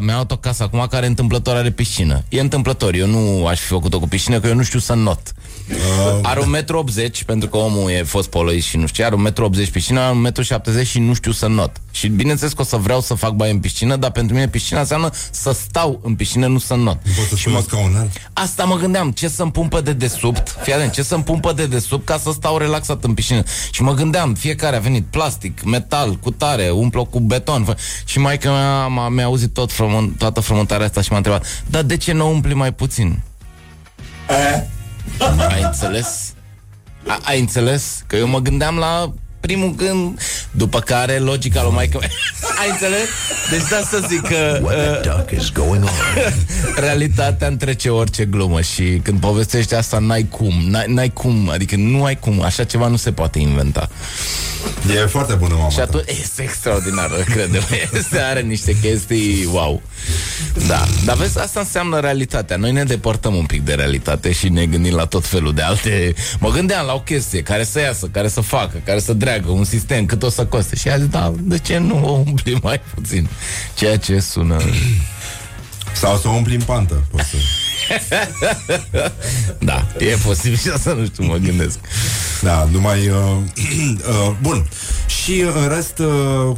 mi-am 0.00 0.14
luat 0.14 0.30
o 0.30 0.36
casă 0.36 0.62
acum 0.62 0.86
care 0.90 1.06
întâmplător 1.06 1.56
are 1.56 1.70
piscină. 1.70 2.24
E 2.28 2.40
întâmplător. 2.40 2.94
Eu 2.94 3.06
nu 3.06 3.46
aș 3.46 3.60
fi 3.60 3.66
făcut-o 3.66 3.98
cu 3.98 4.08
piscină, 4.08 4.40
că 4.40 4.46
eu 4.46 4.54
nu 4.54 4.62
știu 4.62 4.78
să 4.78 4.94
not. 4.94 5.32
Uh, 5.70 6.18
Are 6.22 6.40
1,80 6.40 7.20
m, 7.20 7.24
pentru 7.26 7.48
că 7.48 7.56
omul 7.56 7.90
e 7.90 8.02
fost 8.02 8.28
poloist 8.30 8.66
și 8.66 8.76
nu 8.76 8.86
știu 8.86 9.02
ce, 9.04 9.08
are 9.10 9.30
1,80 9.32 9.68
m 9.68 9.70
piscină, 9.72 10.00
are 10.00 10.32
1,70 10.32 10.80
m 10.80 10.82
și 10.84 10.98
nu 10.98 11.14
știu 11.14 11.32
să 11.32 11.46
not. 11.46 11.70
Și 11.90 12.08
bineînțeles 12.08 12.52
că 12.52 12.62
o 12.62 12.64
să 12.64 12.76
vreau 12.76 13.00
să 13.00 13.14
fac 13.14 13.30
baie 13.32 13.50
în 13.52 13.58
piscină, 13.60 13.96
dar 13.96 14.10
pentru 14.10 14.34
mine 14.34 14.48
piscina 14.48 14.80
înseamnă 14.80 15.10
să 15.30 15.52
stau 15.52 16.00
în 16.04 16.14
piscină, 16.14 16.46
nu 16.46 16.58
să 16.58 16.74
not. 16.74 16.98
Poți 17.16 17.28
să 17.28 17.36
spui 17.36 17.52
ca 17.68 17.78
un 17.78 17.96
alt? 17.96 18.10
Asta 18.32 18.64
mă 18.64 18.76
gândeam, 18.76 19.10
ce 19.10 19.28
să-mi 19.28 19.50
pun 19.50 19.68
pe 19.68 19.80
dedesubt, 19.80 20.56
fii 20.62 20.72
atent, 20.72 20.92
ce 20.92 21.02
să-mi 21.02 21.22
pun 21.22 21.38
pe 21.40 21.52
dedesubt 21.56 22.04
ca 22.06 22.18
să 22.18 22.30
stau 22.32 22.58
relaxat 22.58 23.04
în 23.04 23.14
piscină. 23.14 23.42
Și 23.70 23.82
mă 23.82 23.92
gândeam, 23.94 24.34
fiecare 24.34 24.76
a 24.76 24.80
venit 24.80 25.04
plastic, 25.10 25.62
metal, 25.62 26.14
cu 26.14 26.30
tare, 26.30 26.70
umplu 26.70 27.04
cu 27.04 27.20
beton. 27.20 27.64
fă- 27.74 27.78
Și 28.04 28.18
mai 28.18 28.38
că 28.38 28.48
mi-a, 28.48 28.86
m-a- 28.86 29.08
mi-a 29.08 29.24
auzit 29.24 29.52
tot 29.54 29.72
frământ, 29.72 30.18
toată 30.18 30.40
frământarea 30.40 30.86
asta 30.86 31.00
și 31.00 31.10
m-a 31.10 31.16
întrebat, 31.16 31.62
dar 31.66 31.82
de 31.82 31.96
ce 31.96 32.12
nu 32.12 32.30
umpli 32.30 32.54
mai 32.54 32.72
puțin? 32.72 33.20
Ai 35.48 35.62
înțeles? 35.62 36.34
A, 37.06 37.20
ai 37.24 37.40
înțeles? 37.40 38.04
Că 38.06 38.16
eu 38.16 38.26
mă 38.26 38.38
gândeam 38.38 38.76
la 38.76 39.12
primul 39.46 39.74
gând, 39.74 40.20
după 40.50 40.80
care 40.80 41.18
logica 41.18 41.62
lui 41.62 41.72
Michael... 41.72 42.10
ai 42.60 42.70
înțeles? 42.70 43.08
Deci 43.50 43.68
da 43.70 43.80
să 43.90 44.06
zic 44.08 44.20
că... 44.20 44.60
Uh, 44.62 45.00
realitatea 46.86 47.46
întrece 47.46 47.88
orice 47.88 48.24
glumă 48.24 48.60
și 48.60 49.00
când 49.02 49.20
povestești 49.20 49.74
asta 49.74 49.98
n-ai 49.98 50.26
cum, 50.30 50.54
n-ai, 50.68 50.84
n-ai 50.88 51.12
cum, 51.12 51.48
adică 51.52 51.76
nu 51.76 52.04
ai 52.04 52.18
cum, 52.18 52.42
așa 52.42 52.64
ceva 52.64 52.88
nu 52.88 52.96
se 52.96 53.12
poate 53.12 53.38
inventa. 53.38 53.88
E 54.94 55.06
foarte 55.06 55.34
bună 55.34 55.54
mama 55.54 55.68
Și 55.68 55.80
atunci 55.80 56.04
este 56.08 56.42
extraordinară, 56.42 57.14
credem. 57.14 57.62
Este, 57.92 58.18
are 58.18 58.40
niște 58.40 58.76
chestii, 58.80 59.48
wow. 59.52 59.82
Da, 60.66 60.84
dar 61.04 61.16
vezi, 61.16 61.38
asta 61.38 61.60
înseamnă 61.60 62.00
realitatea. 62.00 62.56
Noi 62.56 62.72
ne 62.72 62.84
depărtăm 62.84 63.34
un 63.34 63.44
pic 63.44 63.64
de 63.64 63.74
realitate 63.74 64.32
și 64.32 64.48
ne 64.48 64.66
gândim 64.66 64.94
la 64.94 65.04
tot 65.04 65.26
felul 65.26 65.54
de 65.54 65.62
alte... 65.62 66.14
Mă 66.38 66.50
gândeam 66.50 66.86
la 66.86 66.94
o 66.94 67.00
chestie 67.00 67.42
care 67.42 67.64
să 67.64 67.80
iasă, 67.80 68.06
care 68.06 68.28
să 68.28 68.40
facă, 68.40 68.80
care 68.84 68.98
să 68.98 69.12
dreagă, 69.12 69.33
un 69.46 69.64
sistem, 69.64 70.06
cât 70.06 70.22
o 70.22 70.28
să 70.28 70.46
coste. 70.46 70.76
Și 70.76 70.88
a 70.88 70.98
zis, 70.98 71.06
da, 71.06 71.32
de 71.38 71.58
ce 71.58 71.78
nu 71.78 72.08
o 72.08 72.22
umpli 72.26 72.58
mai 72.62 72.80
puțin? 72.94 73.28
Ceea 73.74 73.96
ce 73.98 74.20
sună... 74.20 74.56
Sau 75.92 76.16
să 76.16 76.28
o 76.28 76.30
umpli 76.30 76.54
în 76.54 76.62
pantă. 76.62 77.06
Poți 77.10 77.28
să... 77.28 77.36
da, 79.68 79.86
e 79.98 80.16
posibil 80.24 80.58
și 80.58 80.68
asta, 80.68 80.92
nu 80.92 81.04
știu, 81.04 81.24
mă 81.24 81.36
gândesc. 81.36 81.78
Da, 82.42 82.68
numai... 82.72 83.08
Uh, 83.08 83.16
uh, 84.08 84.34
bun. 84.40 84.68
Și 85.06 85.40
în 85.40 85.68
rest, 85.74 85.98
uh, 85.98 86.56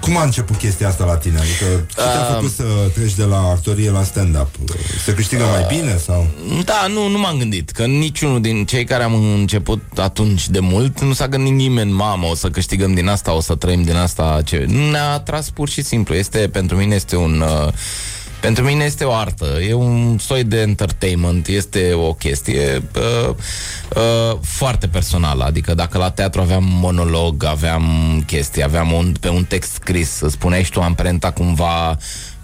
cum 0.00 0.16
a 0.16 0.22
început 0.22 0.56
chestia 0.56 0.88
asta 0.88 1.04
la 1.04 1.16
tine? 1.16 1.38
Adică 1.38 1.86
ce 1.88 1.94
te-a 1.94 2.26
Um, 2.28 2.34
făcut 2.34 2.50
să 2.50 2.64
treci 2.94 3.14
de 3.14 3.24
la 3.24 3.38
actorie 3.38 3.90
la 3.90 4.02
stand-up? 4.02 4.48
Se 5.04 5.14
câștigă 5.14 5.44
mai 5.44 5.64
bine 5.76 5.96
sau? 5.96 6.26
Da, 6.64 6.86
nu, 6.92 7.08
nu 7.08 7.18
m-am 7.18 7.38
gândit 7.38 7.70
Că 7.70 7.84
niciunul 7.84 8.40
din 8.40 8.64
cei 8.64 8.84
care 8.84 9.02
am 9.02 9.14
început 9.14 9.82
atunci 9.96 10.48
de 10.48 10.58
mult 10.60 11.00
Nu 11.00 11.12
s-a 11.12 11.28
gândit 11.28 11.52
nimeni 11.52 11.90
Mamă, 11.92 12.26
o 12.26 12.34
să 12.34 12.48
câștigăm 12.48 12.94
din 12.94 13.08
asta 13.08 13.32
O 13.32 13.40
să 13.40 13.54
trăim 13.54 13.82
din 13.82 13.96
asta 13.96 14.40
ce... 14.44 14.56
Ne-a 14.90 15.12
atras 15.12 15.50
pur 15.50 15.68
și 15.68 15.82
simplu 15.82 16.14
este, 16.14 16.38
Pentru 16.38 16.76
mine 16.76 16.94
este 16.94 17.16
un 17.16 17.40
uh, 17.40 17.72
pentru 18.40 18.64
mine 18.64 18.84
este 18.84 19.04
o 19.04 19.12
artă, 19.12 19.58
e 19.68 19.72
un 19.72 20.18
soi 20.18 20.44
de 20.44 20.60
entertainment, 20.60 21.46
este 21.46 21.92
o 21.92 22.12
chestie 22.12 22.82
uh, 22.96 23.34
uh, 23.96 24.38
foarte 24.42 24.86
personală. 24.86 25.44
Adică 25.44 25.74
dacă 25.74 25.98
la 25.98 26.10
teatru 26.10 26.40
aveam 26.40 26.64
monolog, 26.66 27.44
aveam 27.44 27.84
chestii, 28.26 28.62
aveam 28.62 28.92
un, 28.92 29.14
pe 29.20 29.28
un 29.28 29.44
text 29.44 29.72
scris, 29.72 30.20
îți 30.20 30.32
spuneai 30.32 30.64
și 30.64 30.70
tu 30.70 30.80
amprenta 30.80 31.30
cumva 31.30 31.98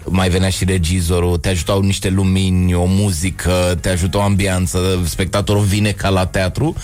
mai 0.07 0.29
venea 0.29 0.49
și 0.49 0.65
regizorul, 0.65 1.37
te 1.37 1.49
ajutau 1.49 1.81
niște 1.81 2.09
lumini, 2.09 2.73
o 2.73 2.85
muzică, 2.85 3.77
te 3.81 3.89
ajută 3.89 4.17
o 4.17 4.21
ambianță, 4.21 5.01
spectatorul 5.05 5.63
vine 5.63 5.91
ca 5.91 6.09
la 6.09 6.25
teatru. 6.25 6.75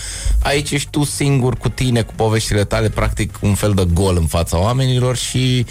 Aici 0.42 0.70
ești 0.70 0.90
tu 0.90 1.04
singur 1.04 1.56
cu 1.56 1.68
tine, 1.68 2.02
cu 2.02 2.12
poveștile 2.16 2.64
tale, 2.64 2.88
practic 2.88 3.38
un 3.40 3.54
fel 3.54 3.72
de 3.74 3.86
gol 3.92 4.16
în 4.16 4.26
fața 4.26 4.58
oamenilor 4.58 5.16
și 5.16 5.66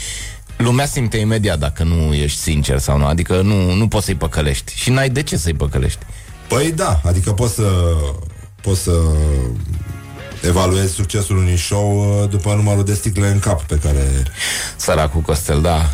lumea 0.61 0.85
simte 0.85 1.17
imediat 1.17 1.59
dacă 1.59 1.83
nu 1.83 2.13
ești 2.13 2.39
sincer 2.39 2.77
sau 2.77 2.97
nu. 2.97 3.05
Adică 3.05 3.41
nu, 3.41 3.73
nu 3.73 3.87
poți 3.87 4.05
să-i 4.05 4.15
păcălești. 4.15 4.73
Și 4.75 4.89
n-ai 4.89 5.09
de 5.09 5.23
ce 5.23 5.37
să-i 5.37 5.53
păcălești. 5.53 5.99
Păi 6.47 6.71
da, 6.71 7.01
adică 7.03 7.31
poți 7.31 7.53
să 7.53 7.71
poți 8.61 8.81
să 8.81 8.91
evaluezi 10.41 10.93
succesul 10.93 11.37
unui 11.37 11.57
show 11.57 12.19
uh, 12.21 12.29
după 12.29 12.53
numărul 12.53 12.83
de 12.83 12.93
sticle 12.93 13.27
în 13.27 13.39
cap 13.39 13.61
pe 13.61 13.75
care... 13.83 14.07
Săracul 14.75 15.21
Costel, 15.21 15.61
da. 15.61 15.89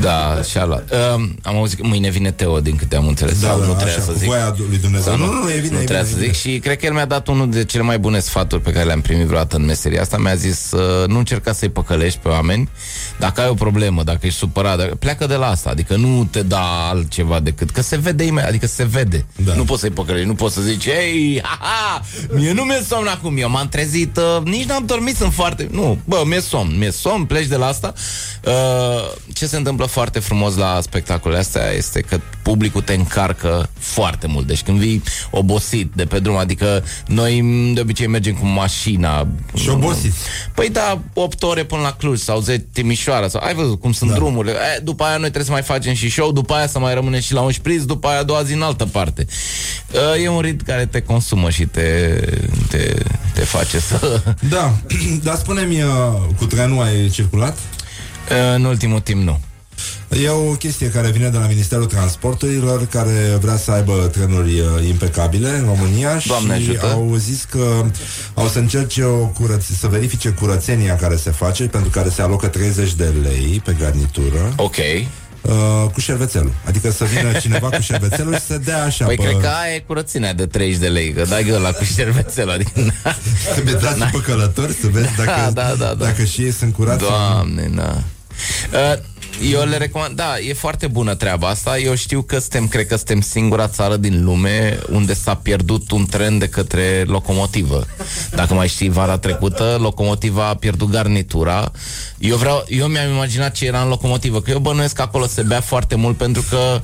Da, 0.00 0.40
și-a 0.50 0.64
luat. 0.64 0.92
Um, 1.14 1.34
am 1.42 1.56
auzit 1.56 1.80
că 1.80 1.86
mâine 1.86 2.10
vine 2.10 2.30
Teo, 2.30 2.60
din 2.60 2.76
câte 2.76 2.96
am 2.96 3.06
înțeles. 3.06 3.40
Da, 3.40 3.48
sau 3.48 3.58
da, 3.58 3.64
nu 3.66 3.72
așa, 3.72 3.82
trebuie 3.84 4.04
să 4.04 4.10
cu 4.10 4.18
zic. 4.18 4.28
voia 4.28 4.54
lui 4.68 4.78
Dumnezeu. 4.78 5.12
Sau 5.12 5.26
Nu, 5.26 5.32
nu, 5.32 5.42
nu, 5.42 5.50
e 5.50 5.58
bine, 5.60 5.74
nu 5.74 5.80
e 5.80 5.84
trebuie 5.84 6.06
bine, 6.06 6.18
să 6.18 6.24
e 6.24 6.26
zic. 6.26 6.34
Și 6.34 6.58
cred 6.58 6.78
că 6.78 6.86
el 6.86 6.92
mi-a 6.92 7.04
dat 7.06 7.28
unul 7.28 7.50
de 7.50 7.64
cele 7.64 7.82
mai 7.82 7.98
bune 7.98 8.18
sfaturi 8.18 8.62
pe 8.62 8.72
care 8.72 8.84
le-am 8.84 9.00
primit 9.00 9.26
vreodată 9.26 9.56
în 9.56 9.64
meseria 9.64 10.00
asta. 10.00 10.16
Mi-a 10.16 10.34
zis 10.34 10.70
uh, 10.72 11.06
nu 11.08 11.18
încerca 11.18 11.52
să-i 11.52 11.68
păcălești 11.68 12.18
pe 12.22 12.28
oameni. 12.28 12.68
Dacă 13.18 13.40
ai 13.40 13.48
o 13.48 13.54
problemă, 13.54 14.02
dacă 14.02 14.26
ești 14.26 14.38
supărat, 14.38 14.78
dacă... 14.78 14.94
pleacă 14.94 15.26
de 15.26 15.34
la 15.34 15.46
asta. 15.46 15.70
Adică 15.70 15.96
nu 15.96 16.28
te 16.30 16.42
da 16.42 16.88
altceva 16.88 17.40
decât 17.40 17.70
că 17.70 17.82
se 17.82 17.96
vede 17.96 18.24
imediat, 18.24 18.48
adică 18.48 18.66
se 18.66 18.84
vede. 18.84 19.26
Da. 19.44 19.54
Nu 19.54 19.64
poți 19.64 19.80
să-i 19.80 19.90
păcălești, 19.90 20.26
nu 20.26 20.34
poți 20.34 20.54
să 20.54 20.60
zici, 20.60 20.84
ei, 20.84 21.40
ha-ha, 21.42 22.02
mie 22.34 22.52
nu 22.52 22.62
mi-e 22.62 22.82
somn 22.88 23.06
acum, 23.06 23.36
eu 23.38 23.50
m-am 23.50 23.68
trezit, 23.68 24.16
uh, 24.16 24.42
nici 24.44 24.64
n-am 24.64 24.84
dormit, 24.86 25.16
sunt 25.16 25.32
foarte... 25.32 25.68
Nu, 25.70 25.98
bă, 26.04 26.22
mi-e 26.26 26.40
somn, 26.40 26.78
mi-e 26.78 26.90
somn, 26.90 27.24
pleci 27.24 27.46
de 27.46 27.56
la 27.56 27.66
asta. 27.66 27.92
Uh, 28.44 28.52
ce 29.32 29.46
se 29.46 29.56
întâmplă 29.56 29.77
foarte 29.86 30.18
frumos 30.18 30.56
la 30.56 30.78
spectacolele 30.80 31.40
astea 31.40 31.70
este 31.70 32.00
că 32.00 32.20
publicul 32.42 32.80
te 32.82 32.94
încarcă 32.94 33.68
foarte 33.78 34.26
mult. 34.26 34.46
Deci 34.46 34.62
când 34.62 34.78
vii 34.78 35.02
obosit 35.30 35.90
de 35.94 36.04
pe 36.04 36.18
drum, 36.18 36.36
adică 36.36 36.84
noi 37.06 37.42
de 37.74 37.80
obicei 37.80 38.06
mergem 38.06 38.34
cu 38.34 38.46
mașina. 38.46 39.28
Și 39.54 39.68
obosit. 39.68 40.12
Păi 40.54 40.68
da, 40.68 41.00
8 41.14 41.42
ore 41.42 41.64
până 41.64 41.80
la 41.82 41.92
Cluj 41.92 42.18
sau 42.18 42.40
10 42.40 42.66
Timișoara 42.72 43.28
sau 43.28 43.40
ai 43.44 43.54
văzut 43.54 43.80
cum 43.80 43.92
sunt 43.92 44.10
da. 44.10 44.16
drumurile. 44.16 44.52
E, 44.52 44.80
după 44.82 45.04
aia 45.04 45.16
noi 45.16 45.30
trebuie 45.30 45.44
să 45.44 45.50
mai 45.50 45.62
facem 45.62 45.94
și 45.94 46.10
show, 46.10 46.32
după 46.32 46.54
aia 46.54 46.66
să 46.66 46.78
mai 46.78 46.94
rămânem 46.94 47.20
și 47.20 47.32
la 47.32 47.40
un 47.40 47.50
șpriț, 47.50 47.82
după 47.82 48.08
aia 48.08 48.18
a 48.18 48.22
doua 48.22 48.42
zi 48.42 48.52
în 48.52 48.62
altă 48.62 48.86
parte. 48.86 49.26
Uh, 49.92 50.22
E 50.22 50.28
un 50.28 50.40
ritm 50.40 50.64
care 50.64 50.86
te 50.86 51.00
consumă 51.00 51.50
și 51.50 51.66
te, 51.66 52.20
te, 52.68 52.94
te 53.34 53.40
face 53.40 53.78
să... 53.78 54.22
Da, 54.48 54.74
dar 55.22 55.36
spune-mi, 55.36 55.82
uh, 55.82 55.90
cu 56.38 56.44
trenul 56.44 56.82
ai 56.82 57.08
circulat? 57.08 57.58
În 58.54 58.64
ultimul 58.64 59.00
timp 59.00 59.22
nu. 59.22 59.40
E 60.10 60.28
o 60.28 60.52
chestie 60.52 60.90
care 60.90 61.10
vine 61.10 61.28
de 61.28 61.38
la 61.38 61.46
Ministerul 61.46 61.86
Transporturilor 61.86 62.86
care 62.86 63.38
vrea 63.40 63.56
să 63.56 63.70
aibă 63.70 64.10
trenuri 64.12 64.60
uh, 64.60 64.66
impecabile 64.88 65.48
în 65.48 65.64
România 65.64 66.20
Doamne 66.26 66.60
și 66.62 66.68
ajută. 66.70 66.86
au 66.86 67.14
zis 67.16 67.46
că 67.50 67.84
au 68.34 68.48
să 68.48 68.58
încerce 68.58 69.02
o 69.02 69.26
curăț- 69.26 69.78
să 69.78 69.86
verifice 69.86 70.28
curățenia 70.28 70.96
care 70.96 71.16
se 71.16 71.30
face 71.30 71.64
pentru 71.64 71.90
care 71.90 72.08
se 72.08 72.22
alocă 72.22 72.46
30 72.46 72.94
de 72.94 73.12
lei 73.22 73.60
pe 73.64 73.76
garnitură. 73.80 74.52
Ok. 74.56 74.76
Uh, 75.42 75.90
cu 75.92 76.00
șervețelul. 76.00 76.52
Adică 76.64 76.90
să 76.90 77.04
vină 77.04 77.38
cineva 77.38 77.68
cu 77.68 77.80
șervețelul 77.80 78.34
și 78.34 78.40
să 78.40 78.58
dea 78.58 78.82
așa 78.84 79.04
Păi 79.04 79.16
pe... 79.16 79.22
cred 79.22 79.36
că 79.40 79.46
aia 79.46 79.74
e 79.74 79.78
curățenia 79.86 80.32
de 80.32 80.46
30 80.46 80.78
de 80.78 80.86
lei, 80.88 81.12
că 81.12 81.22
dai 81.28 81.50
ăla 81.52 81.70
cu 81.72 81.84
șervețel, 81.84 82.50
adică... 82.50 82.70
Trebuie 83.52 83.74
dați 83.74 83.98
pe 84.04 84.20
călători 84.24 84.72
să 84.72 84.86
vezi 84.90 85.08
dacă, 85.16 85.50
da, 85.52 85.62
da, 85.62 85.74
da. 85.78 85.94
dacă 85.94 86.24
și 86.24 86.42
ei 86.42 86.52
sunt 86.52 86.74
curați. 86.74 87.04
sau 87.04 87.10
nu. 87.18 87.32
Doamne, 87.32 87.70
da. 87.74 88.02
Uh, 88.72 88.98
Eu 89.42 89.64
le 89.64 89.76
recomand, 89.76 90.16
da, 90.16 90.38
e 90.38 90.52
foarte 90.52 90.86
bună 90.86 91.14
treaba 91.14 91.48
asta. 91.48 91.78
Eu 91.78 91.94
știu 91.94 92.22
că 92.22 92.38
suntem, 92.38 92.68
cred 92.68 92.86
că 92.86 92.96
suntem 92.96 93.20
singura 93.20 93.68
țară 93.68 93.96
din 93.96 94.24
lume 94.24 94.78
unde 94.90 95.14
s-a 95.14 95.34
pierdut 95.34 95.90
un 95.90 96.06
tren 96.06 96.38
de 96.38 96.48
către 96.48 97.04
locomotivă. 97.06 97.86
Dacă 98.30 98.54
mai 98.54 98.68
știi, 98.68 98.88
vara 98.88 99.18
trecută, 99.18 99.76
locomotiva 99.80 100.48
a 100.48 100.54
pierdut 100.54 100.90
garnitura. 100.90 101.72
Eu 102.18 102.36
vreau, 102.36 102.64
eu 102.68 102.86
mi-am 102.86 103.10
imaginat 103.10 103.52
ce 103.52 103.66
era 103.66 103.82
în 103.82 103.88
locomotivă, 103.88 104.40
că 104.40 104.50
eu 104.50 104.58
bănuiesc 104.58 104.94
că 104.94 105.02
acolo 105.02 105.26
se 105.26 105.42
bea 105.42 105.60
foarte 105.60 105.94
mult 105.94 106.16
pentru 106.16 106.44
că 106.50 106.80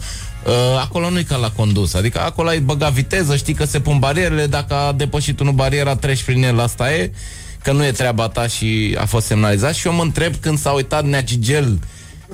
Uh, 0.46 0.52
acolo 0.80 1.10
nu-i 1.10 1.24
ca 1.24 1.36
la 1.36 1.50
condus 1.50 1.94
Adică 1.94 2.20
acolo 2.20 2.48
ai 2.48 2.60
băgat 2.60 2.92
viteză 2.92 3.36
Știi 3.36 3.54
că 3.54 3.64
se 3.64 3.80
pun 3.80 3.98
barierele 3.98 4.46
Dacă 4.46 4.74
a 4.74 4.92
depășit 4.92 5.40
unul 5.40 5.52
bariera 5.52 5.96
Treci 5.96 6.22
prin 6.22 6.42
el, 6.42 6.60
asta 6.60 6.92
e 6.92 7.10
Că 7.62 7.72
nu 7.72 7.84
e 7.84 7.90
treaba 7.90 8.28
ta 8.28 8.46
și 8.46 8.96
a 8.98 9.04
fost 9.04 9.26
semnalizat 9.26 9.74
Și 9.74 9.86
eu 9.86 9.92
mă 9.92 10.02
întreb 10.02 10.34
când 10.40 10.58
s-a 10.58 10.70
uitat 10.70 11.04
Neacigel 11.04 11.78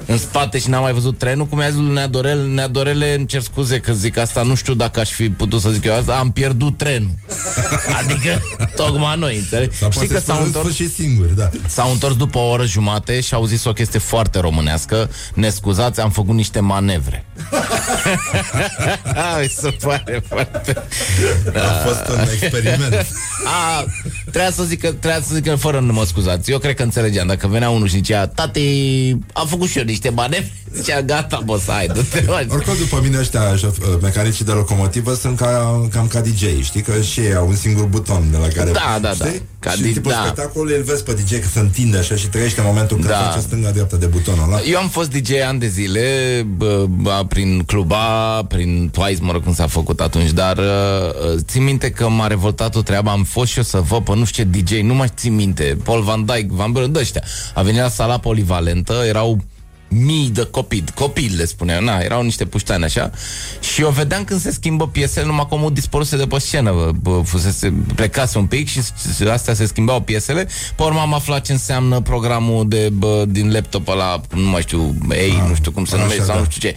în 0.07 0.19
spate 0.19 0.59
și 0.59 0.69
n-am 0.69 0.83
mai 0.83 0.93
văzut 0.93 1.19
trenul, 1.19 1.47
cum 1.47 1.61
i-a 1.61 1.71
zis 1.71 1.79
lui 1.79 1.93
Neadorel, 1.93 2.47
Neadorele, 2.47 3.15
îmi 3.15 3.27
cer 3.27 3.41
scuze 3.41 3.81
că 3.81 3.93
zic 3.93 4.17
asta, 4.17 4.43
nu 4.43 4.55
știu 4.55 4.75
dacă 4.75 5.01
aș 5.01 5.11
fi 5.11 5.31
putut 5.31 5.61
să 5.61 5.71
zic 5.71 5.85
eu 5.85 5.95
asta, 5.95 6.17
am 6.17 6.31
pierdut 6.31 6.77
trenul. 6.77 7.15
Adică, 8.01 8.43
tocmai 8.77 9.19
noi, 9.19 9.37
înțelegi? 9.37 9.77
Sau 9.77 9.91
Știi 9.91 10.07
poate 10.07 10.15
că 10.15 10.19
să 10.19 10.25
s-au 10.25 10.39
în 10.39 10.45
întors, 10.47 10.65
sfârșit 10.65 10.95
singur, 10.95 11.27
da. 11.27 11.51
s-au 11.67 11.91
întors 11.91 12.17
după 12.17 12.39
o 12.39 12.49
oră 12.49 12.65
jumate 12.65 13.21
și 13.21 13.35
au 13.35 13.45
zis 13.45 13.65
o 13.65 13.73
chestie 13.73 13.99
foarte 13.99 14.39
românească, 14.39 15.11
ne 15.35 15.49
scuzați, 15.49 16.01
am 16.01 16.11
făcut 16.11 16.35
niște 16.35 16.61
manevre. 16.61 17.25
Mi 19.41 19.49
se 19.49 19.77
pare 19.83 20.23
foarte... 20.29 20.83
A 21.55 21.87
fost 21.87 22.09
un 22.09 22.27
experiment. 22.33 23.07
A, 23.45 23.85
trebuia 24.21 24.51
să 24.51 24.63
zic 24.63 24.81
că, 24.81 24.87
trebuia 24.87 25.21
să 25.21 25.35
zic 25.35 25.45
că 25.45 25.55
fără 25.55 25.81
nu 25.81 25.93
mă 25.93 26.05
scuzați. 26.05 26.51
Eu 26.51 26.59
cred 26.59 26.75
că 26.75 26.83
înțelegeam. 26.83 27.27
Dacă 27.27 27.47
venea 27.47 27.71
unul 27.71 27.89
și 27.89 27.95
zicea, 27.95 28.27
tati, 28.27 29.17
am 29.33 29.47
făcut 29.47 29.69
și 29.69 29.80
eu 29.81 29.87
niște 29.87 30.09
manevre, 30.11 30.53
zicea, 30.75 31.01
gata, 31.13 31.41
boss, 31.45 31.67
hai, 31.69 31.87
du-te. 31.87 32.25
Oricum, 32.49 32.75
după 32.79 33.01
mine 33.03 33.19
ăștia, 33.19 33.55
șof- 33.57 34.01
mecanicii 34.03 34.45
de 34.45 34.53
locomotivă 34.53 35.15
sunt 35.15 35.37
ca, 35.37 35.87
cam 35.93 36.07
ca 36.07 36.21
DJ, 36.21 36.63
știi? 36.63 36.81
Că 36.83 37.01
și 37.01 37.21
ei 37.21 37.35
au 37.35 37.47
un 37.49 37.55
singur 37.55 37.85
buton 37.85 38.23
de 38.31 38.37
la 38.37 38.47
care... 38.47 38.71
Da, 38.71 38.99
da, 39.01 39.13
da. 39.19 39.25
știi? 39.27 39.43
Ca 39.59 39.71
și 39.71 39.83
di- 39.83 39.93
tipul 39.93 40.11
da. 40.13 40.21
spectacolului 40.25 40.77
îl 40.77 40.83
vezi 40.83 41.03
pe 41.03 41.13
DJ 41.13 41.31
că 41.31 41.47
se 41.53 41.59
întinde 41.59 41.99
așa 41.99 42.15
și 42.15 42.27
trăiește 42.27 42.61
momentul 42.65 42.97
când 42.97 43.09
Da. 43.09 43.15
face 43.17 43.41
stânga-dreapta 43.41 43.97
de 43.97 44.07
butonul 44.07 44.45
ăla. 44.45 44.61
Eu 44.63 44.79
am 44.79 44.89
fost 44.89 45.11
DJ 45.11 45.31
ani 45.49 45.59
de 45.59 45.67
zile 45.69 46.01
bă, 46.57 46.85
bă, 46.89 47.25
Prin 47.29 47.63
cluba 47.67 48.43
Prin 48.49 48.91
Twice, 48.93 49.19
mă 49.23 49.33
rog 49.33 49.43
cum 49.43 49.55
s-a 49.55 49.67
făcut 49.67 50.01
atunci 50.01 50.31
Dar 50.31 50.57
uh, 50.59 50.65
țin 51.47 51.63
minte 51.65 51.91
că 51.91 52.09
m-a 52.09 52.27
revoltat 52.27 52.75
o 52.77 52.83
treabă 52.83 53.11
Am 53.11 53.23
fost 53.25 53.51
și 53.51 53.57
eu 53.57 53.65
să 53.65 53.81
văd 53.81 54.03
pe 54.05 54.15
nu 54.15 54.25
știu 54.25 54.45
ce 54.53 54.59
DJ 54.63 54.81
Nu 54.81 54.95
mai 54.95 55.09
țin 55.17 55.35
minte 55.35 55.77
Paul 55.85 56.03
Van 56.03 56.25
Dyke, 56.25 56.47
Van 56.49 56.73
Buren, 56.73 56.95
ăștia 56.97 57.23
A 57.55 57.63
venit 57.63 57.81
la 57.81 57.89
sala 57.89 58.19
polivalentă 58.19 58.95
Erau 59.07 59.41
mii 59.93 60.29
de 60.29 60.43
copii, 60.51 60.85
copii 60.95 61.29
le 61.29 61.45
spuneau, 61.45 61.83
na, 61.83 61.99
erau 61.99 62.23
niște 62.23 62.45
puștani 62.45 62.85
așa 62.85 63.11
și 63.61 63.81
eu 63.83 63.89
vedeam 63.91 64.25
când 64.25 64.41
se 64.41 64.51
schimbă 64.51 64.89
piesele, 64.89 65.27
numai 65.27 65.47
cum 65.49 65.65
o 65.65 65.71
dispăruse 65.71 66.17
de 66.17 66.27
pe 66.27 66.39
scenă, 66.39 66.73
bă, 66.73 66.91
bă, 67.01 67.21
fusese, 67.25 67.73
plecase 67.95 68.39
un 68.39 68.47
pic 68.47 68.69
și 68.69 68.83
s- 68.83 69.21
astea 69.33 69.55
se 69.55 69.67
schimbau 69.67 70.01
piesele, 70.01 70.49
pe 70.77 70.83
urmă 70.83 71.01
am 71.01 71.15
aflat 71.15 71.45
ce 71.45 71.53
înseamnă 71.53 72.01
programul 72.01 72.69
de, 72.69 72.89
bă, 72.93 73.25
din 73.29 73.53
laptop 73.53 73.89
ăla, 73.89 74.21
nu 74.35 74.49
mai 74.49 74.61
știu, 74.61 74.95
ei, 75.11 75.43
nu 75.49 75.55
știu 75.55 75.71
cum 75.71 75.85
se 75.85 75.95
așa, 75.95 76.03
numește 76.03 76.25
sau 76.25 76.35
da. 76.35 76.41
nu 76.41 76.47
știu 76.51 76.69
ce, 76.69 76.77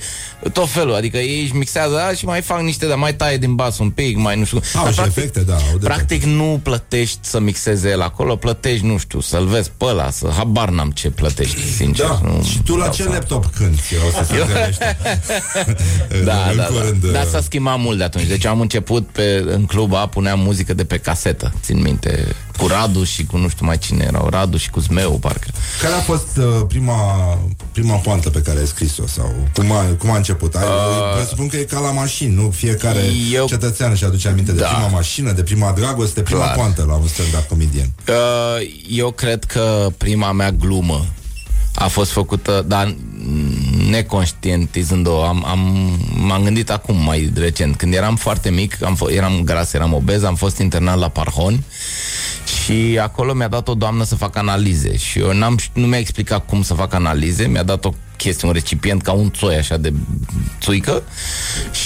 tot 0.49 0.69
felul, 0.69 0.93
adică 0.93 1.17
ei 1.17 1.41
își 1.43 1.55
mixează 1.55 1.93
da, 1.95 2.13
și 2.15 2.25
mai 2.25 2.41
fac 2.41 2.61
niște, 2.61 2.85
dar 2.87 2.97
mai 2.97 3.15
taie 3.15 3.37
din 3.37 3.55
bas 3.55 3.77
un 3.79 3.89
pic, 3.89 4.17
mai 4.17 4.37
nu 4.37 4.45
știu. 4.45 4.59
Au 4.75 4.83
Dar 4.83 4.93
și 4.93 4.99
efecte, 5.05 5.39
da, 5.39 5.53
au 5.53 5.77
de 5.77 5.85
Practic 5.85 6.23
nu 6.23 6.59
plătești 6.63 7.17
să 7.21 7.39
mixeze 7.39 7.89
el 7.89 8.01
acolo, 8.01 8.35
plătești, 8.35 8.85
nu 8.85 8.97
știu, 8.97 9.19
să-l 9.19 9.45
vezi 9.45 9.71
pe 9.77 9.85
ăla, 9.85 10.09
să 10.09 10.31
habar 10.37 10.69
n-am 10.69 10.91
ce 10.91 11.09
plătești, 11.09 11.61
sincer. 11.75 12.05
Da. 12.05 12.19
Nu, 12.23 12.43
și 12.43 12.61
tu 12.61 12.75
la 12.75 12.83
dau 12.83 12.93
ce 12.93 13.02
ce 13.03 13.09
sau... 13.09 13.13
laptop 13.13 13.45
cânti? 13.55 13.81
O 14.07 14.09
să 14.19 14.25
se 14.33 14.35
întrebe 14.39 14.65
ăștia. 14.69 14.97
În- 16.17 16.25
Da, 16.25 16.47
în 16.49 16.55
da, 16.57 16.63
curând, 16.63 17.03
da. 17.05 17.11
Dar 17.11 17.23
uh, 17.23 17.29
s-a 17.31 17.41
schimbat 17.41 17.79
mult 17.79 17.97
de 17.97 18.03
atunci. 18.03 18.25
Deci 18.27 18.45
am 18.45 18.59
început 18.61 19.07
pe, 19.07 19.43
în 19.45 19.65
club 19.65 19.93
A, 19.93 20.07
puneam 20.07 20.39
muzică 20.39 20.73
de 20.73 20.83
pe 20.83 20.97
casetă, 20.97 21.53
țin 21.63 21.81
minte, 21.81 22.35
cu 22.57 22.67
Radu 22.67 23.03
și 23.03 23.25
cu 23.25 23.37
nu 23.37 23.47
știu 23.49 23.65
mai 23.65 23.77
cine 23.77 24.03
erau, 24.07 24.27
Radu 24.29 24.57
și 24.57 24.69
cu 24.69 24.79
Zmeu, 24.79 25.11
parcă. 25.11 25.47
Care 25.81 25.93
a 25.93 25.99
fost 25.99 26.27
uh, 26.37 26.45
prima, 26.67 26.95
prima 27.71 27.95
poantă 27.95 28.29
pe 28.29 28.39
care 28.41 28.59
ai 28.59 28.67
scris-o? 28.67 29.07
Sau 29.07 29.35
cum 29.53 29.71
a, 29.71 29.83
cum 29.97 30.09
a 30.11 30.15
început? 30.15 30.55
Ai, 30.55 30.63
uh, 30.63 31.15
presupun 31.15 31.47
că 31.47 31.57
e 31.57 31.63
ca 31.63 31.79
la 31.79 31.91
mașini, 31.91 32.33
nu? 32.35 32.49
Fiecare 32.55 32.99
Eu- 33.31 33.45
cetățean 33.47 33.91
își 33.91 34.05
aduce 34.05 34.27
aminte 34.27 34.51
de 34.51 34.59
Da. 34.59 34.67
prima 34.67 34.87
mașină, 34.87 35.31
de 35.31 35.43
prima 35.43 35.71
dragoste, 35.71 36.13
de 36.13 36.21
prima 36.21 36.43
Clar. 36.43 36.55
poantă 36.55 36.85
la 36.87 36.93
un 36.93 37.07
stand-up 37.07 37.47
comedian. 37.47 37.89
Uh, 38.07 38.15
eu 38.89 39.11
cred 39.11 39.43
că 39.43 39.87
prima 39.97 40.31
mea 40.31 40.51
glumă 40.51 41.05
a 41.75 41.87
fost 41.87 42.11
făcută, 42.11 42.63
dar 42.67 42.95
neconștientizând-o. 43.89 45.23
Am, 45.23 45.45
am, 45.47 45.59
m-am 46.17 46.43
gândit 46.43 46.69
acum, 46.69 47.03
mai 47.03 47.31
recent. 47.35 47.75
Când 47.75 47.93
eram 47.93 48.15
foarte 48.15 48.49
mic, 48.49 48.83
am 48.83 48.95
f- 48.97 49.15
eram 49.15 49.41
gras, 49.43 49.73
eram 49.73 49.93
obez, 49.93 50.23
am 50.23 50.35
fost 50.35 50.57
internat 50.57 50.97
la 50.97 51.07
Parhon 51.09 51.63
și 52.63 52.99
acolo 53.01 53.33
mi-a 53.33 53.47
dat 53.47 53.67
o 53.67 53.73
doamnă 53.73 54.03
să 54.03 54.15
fac 54.15 54.35
analize 54.37 54.97
și 54.97 55.19
eu 55.19 55.33
n-am, 55.33 55.59
ș- 55.61 55.73
nu 55.73 55.85
mi-a 55.87 55.97
explicat 55.99 56.45
cum 56.45 56.61
să 56.63 56.73
fac 56.73 56.93
analize, 56.93 57.45
mi-a 57.47 57.63
dat 57.63 57.85
o 57.85 57.93
chestie, 58.17 58.47
un 58.47 58.53
recipient 58.53 59.01
ca 59.01 59.11
un 59.11 59.31
țoi 59.31 59.55
așa 59.55 59.77
de 59.77 59.93
țuică 60.61 61.03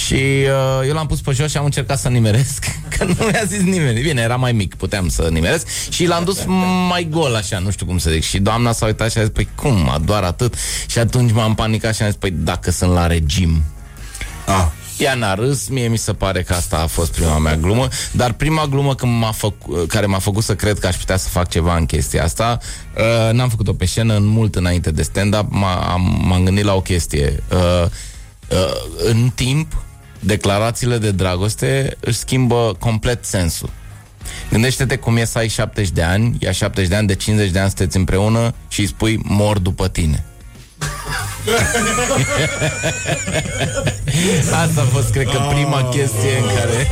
și 0.04 0.14
uh, 0.14 0.86
eu 0.86 0.94
l-am 0.94 1.06
pus 1.06 1.20
pe 1.20 1.32
jos 1.32 1.50
și 1.50 1.56
am 1.56 1.64
încercat 1.64 1.98
să 1.98 2.08
nimeresc, 2.08 2.64
că 2.98 3.04
nu 3.04 3.14
mi-a 3.18 3.42
zis 3.46 3.60
nimeni. 3.60 4.00
Bine, 4.00 4.20
era 4.20 4.36
mai 4.36 4.52
mic, 4.52 4.74
puteam 4.74 5.08
să 5.08 5.28
nimeresc 5.32 5.66
și 5.90 6.06
l-am 6.06 6.24
dus 6.24 6.38
mai 6.88 7.08
gol 7.10 7.34
așa, 7.34 7.58
nu 7.58 7.70
știu 7.70 7.86
cum 7.86 7.98
să 7.98 8.10
zic. 8.10 8.22
Și 8.22 8.38
doamna 8.38 8.72
s-a 8.72 8.86
uitat 8.86 9.10
și 9.10 9.18
a 9.18 9.20
zis, 9.20 9.30
păi 9.30 9.48
cum, 9.54 10.02
doar 10.04 10.22
atât? 10.22 10.54
Și 10.86 10.98
atunci 11.28 11.44
m-am 11.44 11.54
panicat 11.54 11.94
și 11.94 12.02
am 12.02 12.08
zis, 12.08 12.18
păi 12.18 12.30
dacă 12.30 12.70
sunt 12.70 12.92
la 12.92 13.06
regim. 13.06 13.62
Ah. 14.46 14.66
Ea 14.98 15.14
n-a 15.14 15.34
râs, 15.34 15.68
mie 15.68 15.88
mi 15.88 15.96
se 15.96 16.12
pare 16.12 16.42
că 16.42 16.54
asta 16.54 16.78
a 16.78 16.86
fost 16.86 17.12
prima 17.12 17.38
mea 17.38 17.56
glumă, 17.56 17.88
dar 18.12 18.32
prima 18.32 18.66
glumă 18.66 18.94
când 18.94 19.20
m-a 19.20 19.32
făcu- 19.32 19.72
care 19.88 20.06
m-a 20.06 20.18
făcut 20.18 20.44
să 20.44 20.54
cred 20.54 20.78
că 20.78 20.86
aș 20.86 20.96
putea 20.96 21.16
să 21.16 21.28
fac 21.28 21.48
ceva 21.48 21.76
în 21.76 21.86
chestia 21.86 22.24
asta, 22.24 22.58
uh, 22.96 23.32
n-am 23.32 23.48
făcut-o 23.48 23.72
pe 23.72 23.84
scenă 23.84 24.16
în 24.16 24.24
mult 24.24 24.54
înainte 24.54 24.90
de 24.90 25.02
stand-up, 25.02 25.46
m-a, 25.50 25.92
am, 25.92 26.22
m-am 26.26 26.44
gândit 26.44 26.64
la 26.64 26.74
o 26.74 26.80
chestie. 26.80 27.42
Uh, 27.52 27.86
uh, 28.48 29.04
în 29.04 29.30
timp, 29.34 29.82
declarațiile 30.20 30.98
de 30.98 31.10
dragoste 31.10 31.96
își 32.00 32.18
schimbă 32.18 32.76
complet 32.78 33.24
sensul. 33.24 33.70
Gândește-te 34.50 34.96
cum 34.96 35.16
e 35.16 35.24
să 35.24 35.38
ai 35.38 35.48
70 35.48 35.90
de 35.90 36.02
ani, 36.02 36.36
ia 36.40 36.52
70 36.52 36.90
de 36.90 36.96
ani, 36.96 37.06
de 37.06 37.14
50 37.14 37.50
de 37.50 37.58
ani 37.58 37.68
sunteți 37.68 37.96
împreună 37.96 38.54
și 38.68 38.80
îi 38.80 38.86
spui 38.86 39.20
mor 39.22 39.58
după 39.58 39.88
tine. 39.88 40.27
Asta 44.62 44.80
a 44.80 44.84
fost, 44.92 45.10
cred 45.10 45.26
că, 45.26 45.38
prima 45.54 45.82
chestie 45.82 46.36
în 46.40 46.46
care... 46.56 46.88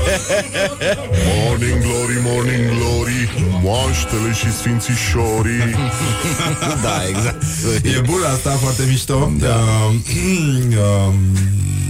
Morning 1.44 1.82
glory, 1.82 2.18
morning 2.22 2.68
glory 2.68 3.30
Moaștele 3.62 4.32
și 4.32 4.52
sfințișorii 4.52 5.60
da, 6.84 7.02
exact. 7.08 7.42
E 7.82 8.00
bună 8.00 8.26
asta, 8.26 8.50
foarte 8.50 8.82
mișto. 8.88 9.30
Da. 9.38 9.56
Uh, 10.78 11.12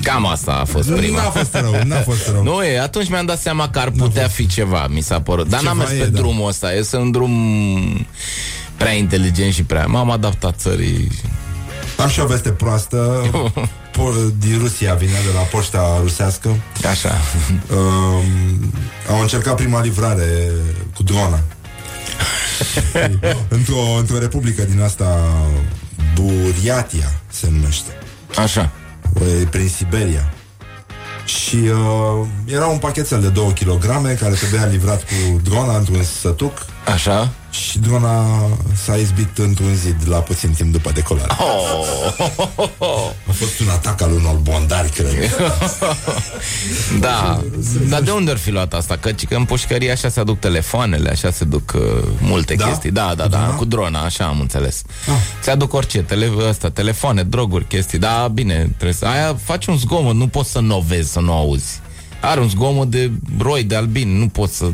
Cam 0.03 0.27
asta 0.27 0.53
a 0.53 0.65
fost 0.65 0.91
prima. 0.91 1.23
N-a 1.23 1.31
fost 1.31 1.55
rău, 1.55 1.81
n-a 1.85 2.01
fost 2.01 2.29
rău. 2.29 2.43
Nu 2.43 2.63
e, 2.63 2.81
atunci 2.81 3.09
mi-am 3.09 3.27
dat 3.27 3.41
seama 3.41 3.69
că 3.69 3.79
ar 3.79 3.91
putea 3.91 4.29
fi 4.29 4.47
ceva, 4.47 4.87
mi 4.91 5.01
s-a 5.01 5.21
părut. 5.21 5.49
Dar 5.49 5.61
n-am 5.61 5.79
Ceva 5.79 5.89
mers 5.89 6.01
e, 6.01 6.05
pe 6.05 6.11
da. 6.11 6.19
drumul 6.19 6.49
ăsta, 6.49 6.75
eu 6.75 6.83
sunt 6.83 7.03
un 7.03 7.11
drum 7.11 8.07
prea 8.77 8.93
inteligent 8.93 9.53
și 9.53 9.63
prea... 9.63 9.87
M-am 9.87 10.11
adaptat 10.11 10.55
țării. 10.59 11.11
Am 11.97 12.09
și 12.09 12.21
o 12.21 12.27
veste 12.27 12.51
proastă. 12.51 13.23
Po- 13.97 14.39
din 14.39 14.59
Rusia 14.59 14.95
vine 14.95 15.13
de 15.13 15.33
la 15.35 15.41
poșta 15.41 15.99
rusească. 16.03 16.57
Așa. 16.91 17.15
Um, 17.71 18.73
au 19.11 19.21
încercat 19.21 19.55
prima 19.55 19.83
livrare 19.83 20.51
cu 20.95 21.03
drona. 21.03 21.41
într-o, 23.49 23.97
într-o 23.99 24.19
republică 24.19 24.63
din 24.63 24.83
asta 24.83 25.19
Buriatia 26.15 27.13
se 27.29 27.49
numește. 27.51 27.91
Așa. 28.39 28.71
E 29.41 29.47
prin 29.47 29.69
Siberia. 29.69 30.33
Și 31.25 31.57
uh, 31.57 32.27
era 32.47 32.67
un 32.67 32.79
pachetel 32.79 33.21
de 33.21 33.29
2 33.29 33.53
kg 33.61 33.85
care 34.21 34.35
trebuia 34.35 34.65
livrat 34.65 35.03
cu 35.03 35.41
drona 35.43 35.77
într-un 35.77 36.03
sătuc. 36.21 36.67
Așa. 36.93 37.33
Și 37.57 37.79
drona 37.79 38.27
s-a 38.85 38.95
izbit 38.95 39.39
într-un 39.39 39.75
zid 39.75 39.97
la 40.05 40.17
puțin 40.19 40.51
timp 40.51 40.73
după 40.73 40.91
decolare. 40.93 41.33
Oh. 41.39 43.11
A 43.29 43.33
fost 43.33 43.61
un 43.61 43.69
atac 43.69 44.03
al 44.03 44.13
unor 44.13 44.35
bondari, 44.35 44.91
cred. 44.91 45.13
Da, 47.01 47.43
dar 47.89 48.01
de 48.03 48.11
unde 48.11 48.31
ar 48.31 48.37
fi 48.37 48.51
luat 48.51 48.75
asta? 48.75 48.97
Că, 48.97 49.11
că 49.29 49.35
în 49.35 49.45
pușcărie 49.45 49.91
așa 49.91 50.09
se 50.09 50.21
aduc 50.21 50.39
telefoanele, 50.41 51.11
așa 51.11 51.31
se 51.31 51.45
duc 51.45 51.73
uh, 51.75 51.83
multe 52.21 52.55
Da? 52.55 52.67
chestii. 52.67 52.91
Da, 52.91 53.15
da, 53.17 53.23
Cu 53.25 53.29
da, 53.29 53.37
drona? 53.37 53.55
cu 53.55 53.65
drona, 53.65 54.01
așa 54.01 54.25
am 54.25 54.41
înțeles. 54.41 54.83
Ah. 55.07 55.15
Se 55.43 55.51
aduc 55.51 55.73
orice, 55.73 56.03
tele, 56.03 56.31
asta, 56.49 56.71
telefoane, 56.71 57.23
droguri, 57.23 57.65
chestii. 57.67 57.99
Da, 57.99 58.29
bine, 58.33 58.55
trebuie 58.55 58.93
să... 58.93 59.07
Aia 59.07 59.37
faci 59.45 59.67
un 59.67 59.77
zgomot, 59.77 60.15
nu 60.15 60.27
poți 60.27 60.51
să 60.51 60.61
nu 60.61 60.77
o 60.77 60.81
vezi, 60.87 61.13
să 61.13 61.21
nu 61.21 61.33
o 61.33 61.37
auzi. 61.37 61.81
Are 62.21 62.41
un 62.41 62.49
zgomot 62.49 62.91
de 62.91 63.11
roi, 63.39 63.63
de 63.63 63.77
albin, 63.77 64.19
nu 64.19 64.29
poți 64.29 64.57
să... 64.57 64.67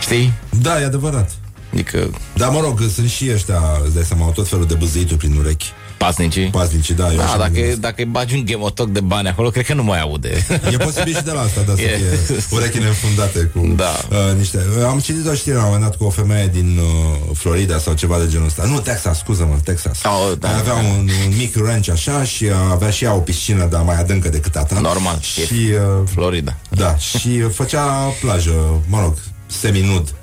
Știi? 0.00 0.32
Da, 0.60 0.80
e 0.80 0.84
adevărat. 0.84 1.30
Adică... 1.72 2.10
Dar 2.34 2.48
mă 2.48 2.60
rog, 2.60 2.80
sunt 2.94 3.08
și 3.10 3.30
ăștia, 3.34 3.60
îți 3.84 3.94
dai 3.94 4.04
seama, 4.04 4.24
au 4.24 4.30
tot 4.32 4.48
felul 4.48 4.66
de 4.66 4.74
băzăituri 4.74 5.18
prin 5.18 5.36
urechi. 5.38 5.72
Pasnicii? 5.98 6.46
Pasnicii, 6.46 6.94
da. 6.94 7.10
eu 7.10 7.16
Da, 7.16 7.24
așa 7.24 7.36
dacă, 7.36 7.50
mă 7.50 7.56
gândesc. 7.58 7.78
dacă 7.78 7.94
îi 7.98 8.04
bagi 8.04 8.34
un 8.34 8.46
gemotoc 8.46 8.88
de 8.90 9.00
bani 9.00 9.28
acolo, 9.28 9.50
cred 9.50 9.64
că 9.66 9.74
nu 9.74 9.82
mai 9.84 10.00
aude. 10.00 10.46
E 10.72 10.76
posibil 10.76 11.14
și 11.14 11.22
de 11.22 11.30
la 11.30 11.40
asta, 11.40 11.60
da, 11.66 11.74
să 11.74 11.80
E. 11.90 11.96
fie 12.26 12.36
urechile 12.50 12.86
înfundate 12.86 13.38
cu 13.54 13.72
Da. 13.76 13.98
uh, 14.10 14.36
niște... 14.38 14.58
Am 14.88 14.98
citit 14.98 15.26
o 15.26 15.34
știre 15.34 15.54
la 15.54 15.60
un 15.64 15.66
moment 15.70 15.84
dat 15.90 15.96
cu 15.98 16.04
o 16.04 16.10
femeie 16.10 16.50
din 16.52 16.78
uh, 16.78 17.36
Florida 17.36 17.78
sau 17.78 17.94
ceva 17.94 18.18
de 18.18 18.26
genul 18.30 18.46
ăsta. 18.46 18.64
Nu, 18.64 18.80
Texas, 18.80 19.18
scuză-mă, 19.18 19.54
Texas. 19.64 20.00
Oh, 20.04 20.32
da, 20.38 20.48
avea 20.48 20.72
da. 20.72 20.78
un, 20.78 21.08
un 21.26 21.36
mic 21.36 21.56
ranch 21.56 21.88
așa 21.88 22.24
și 22.24 22.44
uh, 22.44 22.52
avea 22.70 22.90
și 22.90 23.04
ea 23.04 23.14
o 23.14 23.18
piscină, 23.18 23.64
dar 23.66 23.82
mai 23.82 23.96
adâncă 23.98 24.28
decât 24.28 24.56
a 24.56 24.62
ta. 24.62 24.80
Normal, 24.80 25.18
Și, 25.20 25.40
e 25.70 25.76
uh, 25.80 26.08
Florida. 26.14 26.56
da, 26.70 26.96
și 26.96 27.28
uh, 27.28 27.50
făcea 27.54 27.82
plajă, 28.20 28.82
mă 28.88 29.00
rog, 29.00 29.14
seminud. 29.46 30.14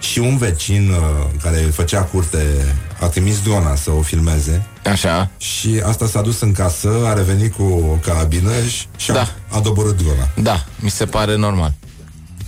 Și 0.00 0.18
un 0.18 0.36
vecin 0.36 0.90
uh, 0.90 1.26
care 1.42 1.56
făcea 1.56 2.02
curte 2.02 2.74
a 3.00 3.06
trimis 3.06 3.42
drona 3.42 3.74
să 3.74 3.90
o 3.90 4.02
filmeze 4.02 4.66
Așa. 4.84 5.30
și 5.38 5.82
asta 5.84 6.06
s-a 6.06 6.20
dus 6.20 6.40
în 6.40 6.52
casă, 6.52 6.90
a 7.06 7.12
revenit 7.12 7.54
cu 7.54 7.62
o 7.62 7.94
carabină 8.04 8.50
și, 8.68 8.86
și 8.96 9.12
Da. 9.12 9.20
a, 9.20 9.56
a 9.56 9.60
doborât 9.60 9.96
drona. 10.02 10.28
Da, 10.36 10.64
mi 10.78 10.90
se 10.90 11.06
pare 11.06 11.36
normal. 11.36 11.72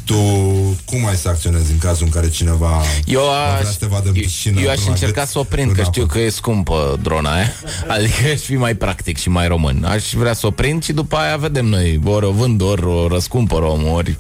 Tu 0.05 0.15
cum 0.85 1.07
ai 1.07 1.17
să 1.17 1.29
acționezi 1.29 1.73
în 1.73 1.79
cazul 1.79 2.05
în 2.05 2.11
care 2.11 2.29
cineva 2.29 2.83
Eu 3.05 3.21
va 3.21 3.53
aș, 3.53 3.59
vrea 3.59 3.71
să 3.71 3.77
te 3.79 3.87
vadă 3.87 4.09
în 4.09 4.15
piscină? 4.15 4.61
eu 4.61 4.69
aș 4.69 4.75
până 4.75 4.87
la 4.87 4.93
încerca 4.93 5.21
gât 5.21 5.31
să 5.31 5.39
o 5.39 5.43
prind, 5.43 5.69
în 5.69 5.75
că 5.75 5.81
apă? 5.81 5.91
știu 5.93 6.07
că 6.07 6.19
e 6.19 6.29
scumpă 6.29 6.99
drona 7.03 7.35
aia. 7.35 7.53
Adică 7.89 8.15
aș 8.33 8.39
fi 8.41 8.55
mai 8.55 8.75
practic 8.75 9.19
și 9.19 9.29
mai 9.29 9.49
român. 9.49 9.85
Aș 9.85 10.13
vrea 10.13 10.33
să 10.33 10.47
o 10.47 10.51
prind 10.51 10.85
și 10.85 10.93
după 10.93 11.17
aia 11.17 11.37
vedem 11.37 11.67
noi. 11.67 12.01
Ori 12.05 12.27
o 12.27 12.31
vând, 12.31 12.61
ori 12.61 12.85
o 12.85 13.09
răscumpăr 13.09 13.63
om, 13.63 13.87
ori... 13.87 14.17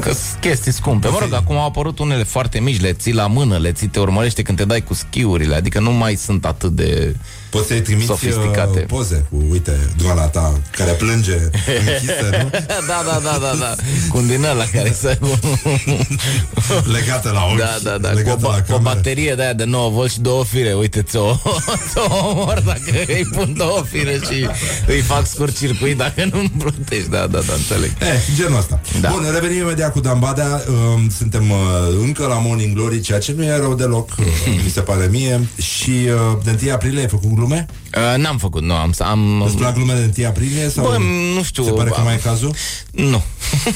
că 0.00 0.12
sunt 0.12 0.40
chestii 0.40 0.72
scumpe. 0.72 1.08
Mă 1.08 1.18
rog, 1.20 1.32
acum 1.32 1.56
au 1.56 1.66
apărut 1.66 1.98
unele 1.98 2.22
foarte 2.22 2.60
mici, 2.60 2.80
le 2.80 2.92
ții 2.92 3.12
la 3.12 3.26
mână, 3.26 3.58
le 3.58 3.72
ții, 3.72 3.86
te 3.86 4.00
urmărește 4.00 4.42
când 4.42 4.58
te 4.58 4.64
dai 4.64 4.82
cu 4.82 4.94
schiurile. 4.94 5.54
Adică 5.54 5.80
nu 5.80 5.92
mai 5.92 6.14
sunt 6.14 6.44
atât 6.44 6.70
de... 6.70 7.16
Poți 7.50 7.66
să-i 7.66 7.80
trimiți 7.80 8.06
Sofisticate. 8.06 8.78
uh, 8.78 8.86
poze 8.86 9.26
cu, 9.30 9.44
uite, 9.50 9.78
drona 9.96 10.24
ta 10.26 10.60
care 10.70 10.90
plânge 10.90 11.32
închisă, 11.32 12.28
nu? 12.42 12.48
da, 12.90 13.02
da, 13.06 13.20
da, 13.22 13.38
da, 13.40 13.52
da. 13.60 13.74
Cu 14.08 14.16
un 14.16 14.26
din 14.26 14.44
ăla 14.44 14.64
care 14.72 14.92
să... 15.00 15.18
Legată 16.96 17.30
la 17.30 17.44
ochi. 17.52 17.58
Da, 17.58 17.76
da, 17.82 17.98
da, 17.98 18.08
cu 18.08 18.14
o, 18.14 18.18
legată 18.18 18.38
ba- 18.42 18.48
la 18.48 18.54
cu 18.62 18.72
o 18.72 18.76
cameră. 18.76 18.94
baterie 18.94 19.34
de 19.34 19.42
aia 19.42 19.52
de 19.52 19.64
9 19.64 19.90
volt 19.90 20.10
și 20.10 20.20
două 20.20 20.44
fire. 20.44 20.72
Uite, 20.72 21.02
ți-o, 21.02 21.34
ți-o 21.90 22.28
omor 22.28 22.62
dacă 22.64 22.90
îi 23.06 23.28
pun 23.32 23.54
două 23.56 23.82
fire 23.90 24.20
și 24.30 24.48
îi 24.86 25.00
fac 25.00 25.26
scurt 25.26 25.58
circuit 25.58 25.96
dacă 25.96 26.28
nu-mi 26.32 26.52
plătești. 26.58 27.08
Da, 27.10 27.26
da, 27.26 27.38
da, 27.46 27.52
înțeleg. 27.52 27.90
Eh, 27.98 28.06
genul 28.36 28.58
ăsta. 28.58 28.80
Da. 29.00 29.08
Bun, 29.08 29.26
revenim 29.32 29.60
imediat 29.60 29.92
cu 29.92 30.00
Dambadea. 30.00 30.62
Um, 30.94 31.08
suntem 31.16 31.50
uh, 31.50 31.56
încă 32.00 32.26
la 32.26 32.34
Morning 32.38 32.74
Glory, 32.74 33.00
ceea 33.00 33.18
ce 33.18 33.32
nu 33.36 33.44
e 33.44 33.56
rău 33.56 33.74
deloc, 33.74 34.10
uh, 34.18 34.24
mi 34.64 34.70
se 34.70 34.80
pare 34.80 35.08
mie. 35.10 35.48
Și 35.60 35.90
uh, 35.90 36.38
de 36.44 36.58
1 36.62 36.72
aprilie 36.72 37.00
ai 37.00 37.08
făcut 37.08 37.30
glume? 37.36 37.66
Uh, 37.96 38.18
n-am 38.22 38.38
făcut, 38.38 38.62
nu, 38.62 38.74
am... 38.74 38.94
am 38.98 39.42
Îți 39.42 39.56
plac 39.56 39.74
glumele 39.74 40.00
de 40.00 40.12
1 40.20 40.28
aprilie? 40.28 40.68
Sau 40.68 40.84
Bă, 40.84 40.96
nu 41.34 41.42
știu. 41.42 41.64
Se 41.64 41.70
pare 41.70 41.90
că 41.90 41.96
am- 41.98 42.04
mai 42.04 42.14
e 42.14 42.18
cazul? 42.18 42.54
Nu. 42.90 43.22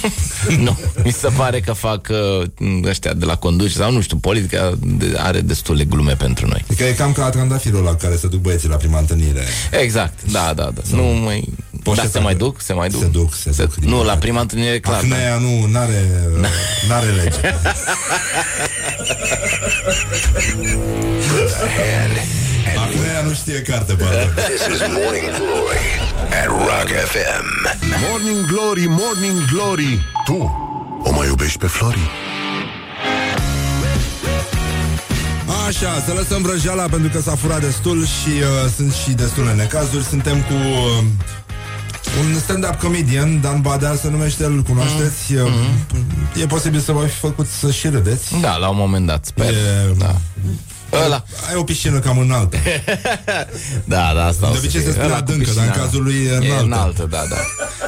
nu. 0.66 0.78
Mi 1.05 1.12
se 1.12 1.28
pare 1.37 1.61
că 1.61 1.73
fac 1.73 2.09
uh, 2.11 2.43
ăștia 2.85 3.12
de 3.12 3.24
la 3.24 3.37
conduce 3.37 3.74
sau 3.74 3.93
nu 3.93 4.01
știu, 4.01 4.16
politica 4.16 4.73
de, 4.82 5.15
are 5.19 5.41
destule 5.41 5.85
glume 5.85 6.12
pentru 6.12 6.47
noi. 6.47 6.65
Adică 6.66 6.85
e 6.85 6.93
cam 6.93 7.12
ca 7.12 7.31
trandafirul 7.31 7.82
la 7.82 7.95
care 7.95 8.16
se 8.16 8.27
duc 8.27 8.41
băieții 8.41 8.69
la 8.69 8.77
prima 8.77 8.99
întâlnire. 8.99 9.43
Exact, 9.81 10.19
da, 10.32 10.53
da, 10.57 10.70
da. 10.74 10.97
Nu 10.97 11.03
mai... 11.03 11.49
Da, 11.95 12.05
se 12.11 12.19
mai 12.19 12.35
duc? 12.35 12.61
Se 12.61 12.73
mai 12.73 12.89
duc? 12.89 13.01
Se 13.01 13.07
duc, 13.07 13.35
se, 13.35 13.51
duc. 13.57 13.74
din 13.74 13.89
Nu, 13.89 13.97
la 13.97 14.03
păcate. 14.03 14.19
prima 14.19 14.41
întâlnire, 14.41 14.81
clar. 14.81 15.01
da. 15.01 15.15
Acnea 15.15 15.37
nu, 15.39 15.66
n-are, 15.66 16.05
n-are 16.89 17.07
lege. 17.07 17.41
Acum 22.77 23.01
ea 23.15 23.23
nu 23.23 23.33
știe 23.33 23.63
carte, 23.63 23.93
pardon. 23.93 24.33
This 24.35 24.61
is 24.75 24.81
Morning 24.81 25.29
Glory 25.41 25.85
at 26.41 26.47
Rock 26.47 26.89
FM. 27.13 27.45
Morning 28.09 28.47
Glory, 28.47 28.87
Morning 28.89 29.39
Glory 29.53 30.07
Tu 30.25 30.39
o 31.03 31.13
mai 31.13 31.27
iubești 31.27 31.59
pe 31.59 31.67
Flori? 31.67 32.11
Așa, 35.67 36.03
să 36.07 36.13
lăsăm 36.13 36.43
vrăjeala 36.43 36.83
pentru 36.83 37.09
că 37.09 37.21
s-a 37.21 37.35
furat 37.35 37.61
destul 37.61 38.05
și 38.07 38.29
uh, 38.29 38.71
sunt 38.77 38.93
și 38.93 39.11
destule 39.11 39.53
necazuri. 39.53 40.05
Suntem 40.05 40.37
cu 40.37 40.53
uh, 40.53 41.05
un 42.21 42.39
stand-up 42.39 42.75
comedian, 42.75 43.41
Dan 43.41 43.61
Badea 43.61 43.95
se 43.95 44.09
numește, 44.11 44.45
îl 44.45 44.63
cunoașteți. 44.63 45.35
Mm-hmm. 45.35 46.41
E 46.43 46.47
posibil 46.47 46.81
să 46.81 46.93
vă 46.93 47.05
fi 47.05 47.15
făcut 47.15 47.47
să 47.61 47.71
și 47.71 47.89
râdeți. 47.89 48.41
Da, 48.41 48.57
la 48.57 48.69
un 48.69 48.77
moment 48.77 49.07
dat, 49.07 49.25
sper. 49.25 49.47
E, 49.47 49.95
Da. 49.99 50.15
Ăla. 51.05 51.25
Ai 51.51 51.56
o 51.56 51.62
piscină 51.64 51.98
cam 51.98 52.18
înaltă. 52.18 52.56
Da, 53.85 54.12
da, 54.14 54.24
asta 54.27 54.47
o 54.47 54.51
De 54.51 54.56
să 54.56 54.62
obicei 54.62 54.81
fie. 54.81 54.90
se 54.90 54.90
spune 54.90 55.06
Ăla 55.06 55.14
cu 55.16 55.22
adâncă, 55.22 55.51
dar 55.55 55.64
în 55.64 55.70
piscina. 55.70 55.85
cazul 55.85 56.02
lui 56.02 56.14
e 56.14 56.28
E 56.32 56.36
înaltă. 56.36 56.62
înaltă, 56.64 57.06
da, 57.10 57.22
da. 57.31 57.36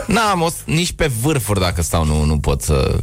N-am, 0.07 0.41
o, 0.41 0.49
s- 0.49 0.55
nici 0.65 0.93
pe 0.93 1.11
vârfuri 1.21 1.61
dacă 1.61 1.83
stau 1.83 2.05
nu, 2.05 2.25
nu 2.25 2.39
pot 2.39 2.63
să... 2.63 2.97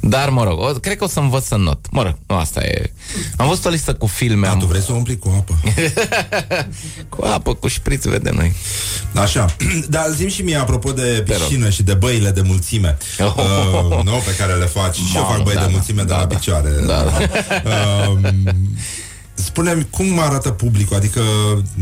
Dar, 0.00 0.28
mă 0.28 0.44
rog, 0.44 0.58
o, 0.60 0.64
cred 0.72 0.96
că 0.96 1.04
o 1.04 1.08
să 1.08 1.18
învăț 1.20 1.46
să 1.46 1.56
not. 1.56 1.86
Mă 1.90 2.02
rog, 2.02 2.18
nu, 2.26 2.36
asta 2.36 2.62
e... 2.64 2.92
Am 3.36 3.48
văzut 3.48 3.64
o 3.64 3.68
listă 3.68 3.94
cu 3.94 4.06
filme. 4.06 4.46
Da, 4.46 4.52
am... 4.52 4.58
tu 4.58 4.66
vrei 4.66 4.80
să 4.80 4.92
o 4.92 4.94
umpli 4.94 5.18
cu 5.18 5.28
apă. 5.38 5.58
cu 7.16 7.24
apă, 7.24 7.54
cu 7.54 7.68
șpriț, 7.68 8.04
vedem 8.04 8.34
noi. 8.34 8.52
Așa. 9.14 9.56
Dar 9.88 10.04
zi 10.16 10.28
și 10.28 10.42
mie, 10.42 10.56
apropo 10.56 10.92
de 10.92 11.02
Te 11.26 11.32
rog. 11.32 11.42
piscină 11.42 11.68
și 11.70 11.82
de 11.82 11.94
băile 11.94 12.30
de 12.30 12.40
mulțime, 12.40 12.96
Oh. 13.18 13.34
uh, 13.36 14.02
nu, 14.04 14.12
pe 14.24 14.34
care 14.38 14.52
le 14.54 14.64
faci. 14.66 14.94
și 14.96 15.16
eu 15.16 15.22
Mamă, 15.22 15.34
fac 15.34 15.42
băi 15.44 15.54
da, 15.54 15.60
de 15.60 15.66
da. 15.66 15.72
mulțime 15.72 16.02
de 16.02 16.08
Da, 16.08 16.16
la 16.18 16.24
da. 16.24 16.34
picioare. 16.34 16.70
Da, 16.86 17.02
da. 17.04 17.18
Uh, 18.10 18.28
Spune-mi 19.54 19.86
cum 19.90 20.18
arată 20.18 20.50
publicul 20.50 20.96
Adică 20.96 21.20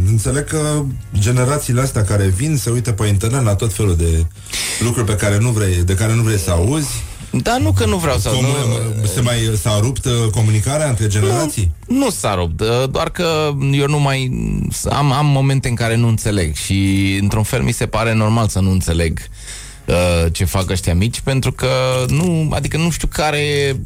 înțeleg 0.07 0.45
că 0.45 0.83
generațiile 1.19 1.81
astea 1.81 2.05
care 2.05 2.27
vin 2.27 2.57
Se 2.57 2.71
uită 2.71 2.93
pe 2.93 3.07
internet 3.07 3.43
la 3.43 3.55
tot 3.55 3.73
felul 3.73 3.97
de 3.97 4.27
lucruri 4.81 5.07
pe 5.07 5.17
care 5.17 5.39
nu 5.39 5.51
vrei, 5.51 5.75
De 5.85 5.95
care 5.95 6.15
nu 6.15 6.23
vrei 6.23 6.39
să 6.39 6.51
auzi 6.51 6.89
Dar 7.31 7.61
nu 7.61 7.73
că 7.73 7.87
nu 7.87 7.97
vreau 7.97 8.19
să... 8.19 8.29
Cum, 8.29 8.45
nu, 9.01 9.07
se 9.07 9.21
mai 9.21 9.37
s-a 9.61 9.79
rupt 9.81 10.05
uh, 10.05 10.13
comunicarea 10.31 10.89
între 10.89 11.07
generații? 11.07 11.71
Nu 11.87 12.11
s-a 12.11 12.35
rupt, 12.35 12.61
uh, 12.61 12.69
doar 12.91 13.11
că 13.11 13.51
eu 13.73 13.87
nu 13.87 14.01
mai 14.01 14.31
am, 14.91 15.13
am 15.13 15.27
momente 15.27 15.69
în 15.69 15.75
care 15.75 15.97
nu 15.97 16.09
înțeleg 16.09 16.55
și 16.55 17.19
într-un 17.21 17.43
fel 17.43 17.63
mi 17.63 17.73
se 17.73 17.87
pare 17.87 18.15
normal 18.15 18.49
să 18.49 18.61
nu 18.61 18.71
înțeleg 18.71 19.19
uh, 19.85 20.33
ce 20.33 20.45
fac 20.45 20.71
ăștia 20.71 20.95
mici 20.95 21.21
pentru 21.21 21.53
că 21.53 21.69
nu, 22.09 22.51
adică 22.51 22.77
nu 22.77 22.91
știu 22.91 23.09
care 23.13 23.39
e 23.39 23.77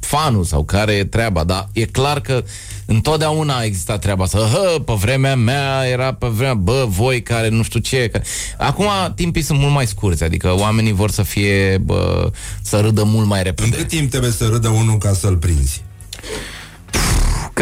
fanul 0.00 0.44
sau 0.44 0.64
care 0.64 0.92
e 0.92 1.04
treaba, 1.04 1.44
dar 1.44 1.68
e 1.72 1.84
clar 1.84 2.20
că 2.20 2.44
întotdeauna 2.92 3.56
a 3.56 3.64
existat 3.64 4.00
treaba 4.00 4.24
asta. 4.24 4.38
Hă, 4.38 4.78
pe 4.84 4.92
vremea 4.92 5.36
mea 5.36 5.86
era 5.86 6.14
pe 6.14 6.26
vremea, 6.26 6.54
bă, 6.54 6.86
voi 6.88 7.22
care 7.22 7.48
nu 7.48 7.62
știu 7.62 7.80
ce. 7.80 8.08
Care... 8.08 8.24
Acum 8.58 8.86
timpii 9.14 9.42
sunt 9.42 9.58
mult 9.58 9.72
mai 9.72 9.86
scurți, 9.86 10.24
adică 10.24 10.58
oamenii 10.58 10.92
vor 10.92 11.10
să 11.10 11.22
fie, 11.22 11.78
bă, 11.78 12.30
să 12.62 12.80
râdă 12.80 13.02
mult 13.04 13.26
mai 13.26 13.42
repede. 13.42 13.68
În 13.68 13.76
cât 13.76 13.88
timp 13.88 14.10
trebuie 14.10 14.30
să 14.30 14.46
râdă 14.46 14.68
unul 14.68 14.98
ca 14.98 15.12
să-l 15.12 15.36
prinzi? 15.36 15.82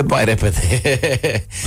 Cât 0.00 0.10
mai 0.10 0.24
repede. 0.24 0.60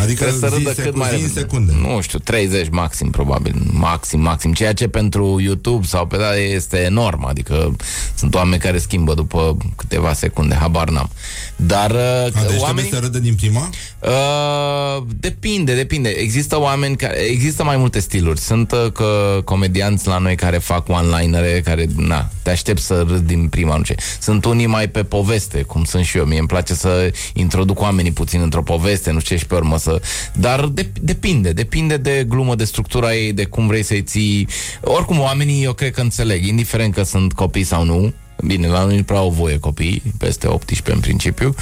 Adică 0.03 0.23
Trebuie 0.23 0.39
să 0.39 0.47
zi 0.47 0.63
râdă 0.63 0.73
secu- 0.73 0.81
cât 0.89 0.95
mai 0.95 1.07
zi 1.09 1.15
în 1.15 1.21
repede. 1.21 1.39
secunde. 1.39 1.73
Nu 1.81 2.01
știu, 2.01 2.19
30 2.19 2.69
maxim, 2.69 3.09
probabil. 3.09 3.53
Maxim, 3.71 4.19
maxim. 4.19 4.53
Ceea 4.53 4.73
ce 4.73 4.87
pentru 4.87 5.39
YouTube 5.41 5.85
sau 5.85 6.05
pe 6.07 6.17
da 6.17 6.35
este 6.35 6.77
enorm. 6.77 7.25
Adică 7.25 7.75
sunt 8.15 8.35
oameni 8.35 8.61
care 8.61 8.77
schimbă 8.77 9.13
după 9.13 9.57
câteva 9.75 10.13
secunde, 10.13 10.55
habar 10.55 10.89
n-am. 10.89 11.09
Dar 11.55 11.91
uh, 11.91 11.97
A, 11.97 12.29
deci 12.29 12.59
oamenii... 12.59 12.89
trebuie 12.89 12.91
să 12.91 12.99
râdă 12.99 13.19
din 13.19 13.35
prima? 13.35 13.69
Uh, 13.99 15.03
depinde, 15.19 15.75
depinde. 15.75 16.09
Există 16.09 16.59
oameni 16.59 16.95
care... 16.95 17.15
Există 17.17 17.63
mai 17.63 17.77
multe 17.77 17.99
stiluri. 17.99 18.39
Sunt 18.39 18.71
uh, 18.71 18.91
că 18.91 19.41
comedianți 19.43 20.07
la 20.07 20.17
noi 20.17 20.35
care 20.35 20.57
fac 20.57 20.89
one-linere, 20.89 21.61
care, 21.65 21.85
na, 21.95 22.29
te 22.43 22.49
aștept 22.49 22.81
să 22.81 23.05
râzi 23.07 23.23
din 23.23 23.47
prima, 23.47 23.75
nu 23.77 23.83
ce. 23.83 23.95
Sunt 24.19 24.45
unii 24.45 24.65
mai 24.65 24.87
pe 24.89 25.03
poveste, 25.03 25.61
cum 25.61 25.83
sunt 25.83 26.05
și 26.05 26.17
eu. 26.17 26.25
Mie 26.25 26.39
îmi 26.39 26.47
place 26.47 26.73
să 26.73 27.11
introduc 27.33 27.79
oamenii 27.79 28.11
puțin 28.23 28.41
într-o 28.41 28.61
poveste, 28.61 29.11
nu 29.11 29.19
știu 29.19 29.35
ce, 29.35 29.41
și 29.41 29.47
pe 29.47 29.55
urmă 29.55 29.77
să... 29.77 30.01
Dar 30.33 30.65
de- 30.65 30.91
depinde, 31.01 31.51
depinde 31.51 31.97
de 31.97 32.25
glumă, 32.27 32.55
de 32.55 32.63
structura 32.63 33.15
ei, 33.15 33.33
de 33.33 33.45
cum 33.45 33.67
vrei 33.67 33.83
să-i 33.83 34.01
ții... 34.01 34.47
Oricum, 34.81 35.19
oamenii 35.19 35.63
eu 35.63 35.73
cred 35.73 35.93
că 35.93 36.01
înțeleg, 36.01 36.45
indiferent 36.45 36.93
că 36.93 37.03
sunt 37.03 37.33
copii 37.33 37.63
sau 37.63 37.83
nu, 37.83 38.13
Bine, 38.45 38.67
la 38.67 38.83
noi 38.83 38.95
nu 38.95 39.03
prea 39.03 39.17
au 39.17 39.29
voie 39.29 39.57
copii, 39.57 40.01
peste 40.17 40.47
18 40.47 40.91
în 40.91 40.99
principiu. 40.99 41.55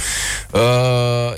Uh, 0.52 0.60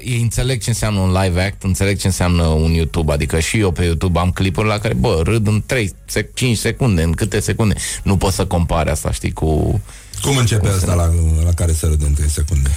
ei 0.05 0.21
înțeleg 0.21 0.61
ce 0.63 0.71
înseamnă 0.71 1.01
un 1.01 1.13
live 1.23 1.43
act, 1.43 1.63
înțeleg 1.63 1.99
ce 1.99 2.07
înseamnă 2.07 2.43
un 2.43 2.71
YouTube, 2.71 3.13
adică 3.13 3.41
și 3.41 3.59
eu 3.59 3.71
pe 3.71 3.85
YouTube 3.85 4.19
am 4.19 4.31
clipuri 4.31 4.69
la 4.69 4.79
care, 4.79 4.95
bă, 4.95 5.21
râd 5.25 5.47
în 5.47 5.63
3, 5.67 5.95
5 6.35 6.57
secunde, 6.57 7.03
în 7.03 7.13
câte 7.13 7.41
secunde. 7.41 7.75
Nu 8.03 8.17
pot 8.17 8.33
să 8.33 8.47
compare 8.47 8.91
asta, 8.91 9.11
știi, 9.11 9.33
cu... 9.33 9.81
Cum 10.23 10.37
începe 10.37 10.69
asta 10.69 10.95
la, 10.95 11.11
la 11.45 11.53
care 11.55 11.73
se 11.73 11.87
râde 11.87 12.05
în 12.05 12.15
3 12.15 12.29
secunde? 12.29 12.71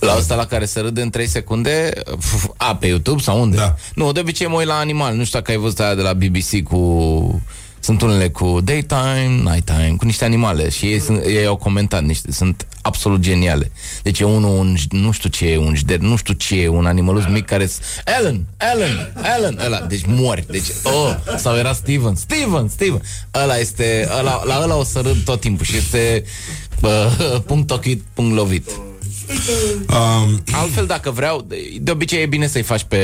La 0.00 0.12
asta 0.12 0.34
la 0.34 0.46
care 0.46 0.64
se 0.64 0.80
râde 0.80 1.02
în 1.02 1.10
3 1.10 1.26
secunde 1.26 1.90
f- 2.04 2.56
A, 2.56 2.76
pe 2.76 2.86
YouTube 2.86 3.20
sau 3.22 3.40
unde? 3.40 3.56
Da. 3.56 3.74
Nu, 3.94 4.12
de 4.12 4.20
obicei 4.20 4.46
mă 4.46 4.56
uit 4.56 4.66
la 4.66 4.74
animal. 4.78 5.14
Nu 5.14 5.24
știu 5.24 5.38
dacă 5.38 5.50
ai 5.50 5.56
văzut 5.56 5.80
aia 5.80 5.94
de 5.94 6.02
la 6.02 6.12
BBC 6.12 6.62
cu... 6.62 7.42
Sunt 7.82 8.02
unele 8.02 8.28
cu 8.28 8.60
daytime, 8.64 9.40
nighttime 9.44 9.94
Cu 9.98 10.04
niște 10.04 10.24
animale 10.24 10.68
Și 10.68 10.86
ei, 10.86 11.00
sunt, 11.00 11.24
ei 11.24 11.46
au 11.46 11.56
comentat 11.56 12.02
niște, 12.02 12.32
Sunt 12.32 12.66
absolut 12.82 13.20
geniale. 13.20 13.70
Deci 14.02 14.20
e 14.20 14.24
unul, 14.24 14.58
un, 14.58 14.76
nu 14.90 15.10
știu 15.10 15.28
ce 15.28 15.46
e 15.48 15.56
Un 15.58 15.74
jder, 15.74 15.98
nu 15.98 16.16
știu 16.16 16.34
ce 16.34 16.60
e 16.62 16.68
Un 16.68 16.86
animalus 16.86 17.24
mic 17.26 17.44
care 17.46 17.66
s- 17.66 17.78
Alan, 18.04 18.46
Alan, 18.56 19.12
Alan 19.22 19.58
ăla, 19.64 19.80
Deci 19.80 20.02
mori 20.06 20.44
deci, 20.50 20.66
oh, 20.82 21.14
Sau 21.38 21.56
era 21.56 21.72
Steven, 21.72 22.14
Steven, 22.14 22.68
Steven. 22.68 23.02
Ăla 23.34 23.56
este, 23.58 24.08
ăla, 24.18 24.42
la 24.44 24.60
ăla 24.62 24.76
o 24.76 24.84
să 24.84 25.00
râd 25.00 25.16
tot 25.24 25.40
timpul 25.40 25.64
Și 25.66 25.76
este 25.76 26.24
uh, 26.82 27.40
Punct 27.46 27.70
ochit, 27.70 28.02
punct 28.14 28.34
lovit 28.36 28.70
Um, 29.88 30.42
Altfel, 30.60 30.86
dacă 30.86 31.10
vreau, 31.10 31.44
de, 31.48 31.56
de 31.80 31.90
obicei 31.90 32.22
e 32.22 32.26
bine 32.26 32.46
să-i 32.46 32.62
faci 32.62 32.84
pe, 32.84 32.98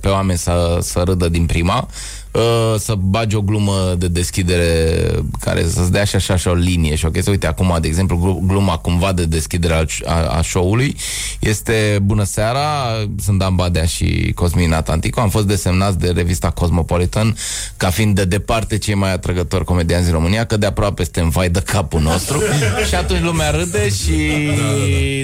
pe 0.00 0.08
oameni 0.08 0.38
să, 0.38 0.78
să 0.82 1.02
râdă 1.04 1.28
din 1.28 1.46
prima, 1.46 1.88
uh, 2.36 2.78
să 2.78 2.94
bagi 2.94 3.36
o 3.36 3.40
glumă 3.40 3.94
de 3.98 4.08
deschidere 4.08 4.64
care 5.40 5.66
să-ți 5.68 5.92
dea 5.92 6.04
și 6.04 6.16
așa 6.16 6.36
și 6.36 6.48
o 6.48 6.54
linie 6.54 6.94
și 6.94 7.06
o 7.06 7.10
chestie. 7.10 7.32
Uite, 7.32 7.46
acum, 7.46 7.78
de 7.80 7.88
exemplu, 7.88 8.16
glu- 8.16 8.42
gluma 8.46 8.78
cumva 8.78 9.12
de 9.12 9.24
deschidere 9.24 9.74
a, 9.74 9.84
a, 10.04 10.36
a 10.36 10.42
show-ului 10.42 10.96
este 11.38 11.98
Bună 12.02 12.24
seara, 12.24 12.60
sunt 13.22 13.38
Dan 13.38 13.54
Badea 13.54 13.84
și 13.84 14.32
Cosmin 14.34 14.72
Atantico. 14.72 15.20
Am 15.20 15.28
fost 15.28 15.46
desemnați 15.46 15.98
de 15.98 16.10
revista 16.10 16.50
Cosmopolitan 16.50 17.36
ca 17.76 17.90
fiind 17.90 18.14
de 18.14 18.24
departe 18.24 18.78
cei 18.78 18.94
mai 18.94 19.12
atrăgători 19.12 19.64
comedianți 19.64 20.04
din 20.04 20.14
România, 20.14 20.44
că 20.44 20.56
de 20.56 20.66
aproape 20.66 21.02
suntem 21.02 21.28
vai 21.28 21.48
de 21.48 21.60
capul 21.60 22.00
nostru. 22.00 22.42
și 22.88 22.94
atunci 22.94 23.22
lumea 23.22 23.50
râde 23.50 23.88
și 23.88 24.14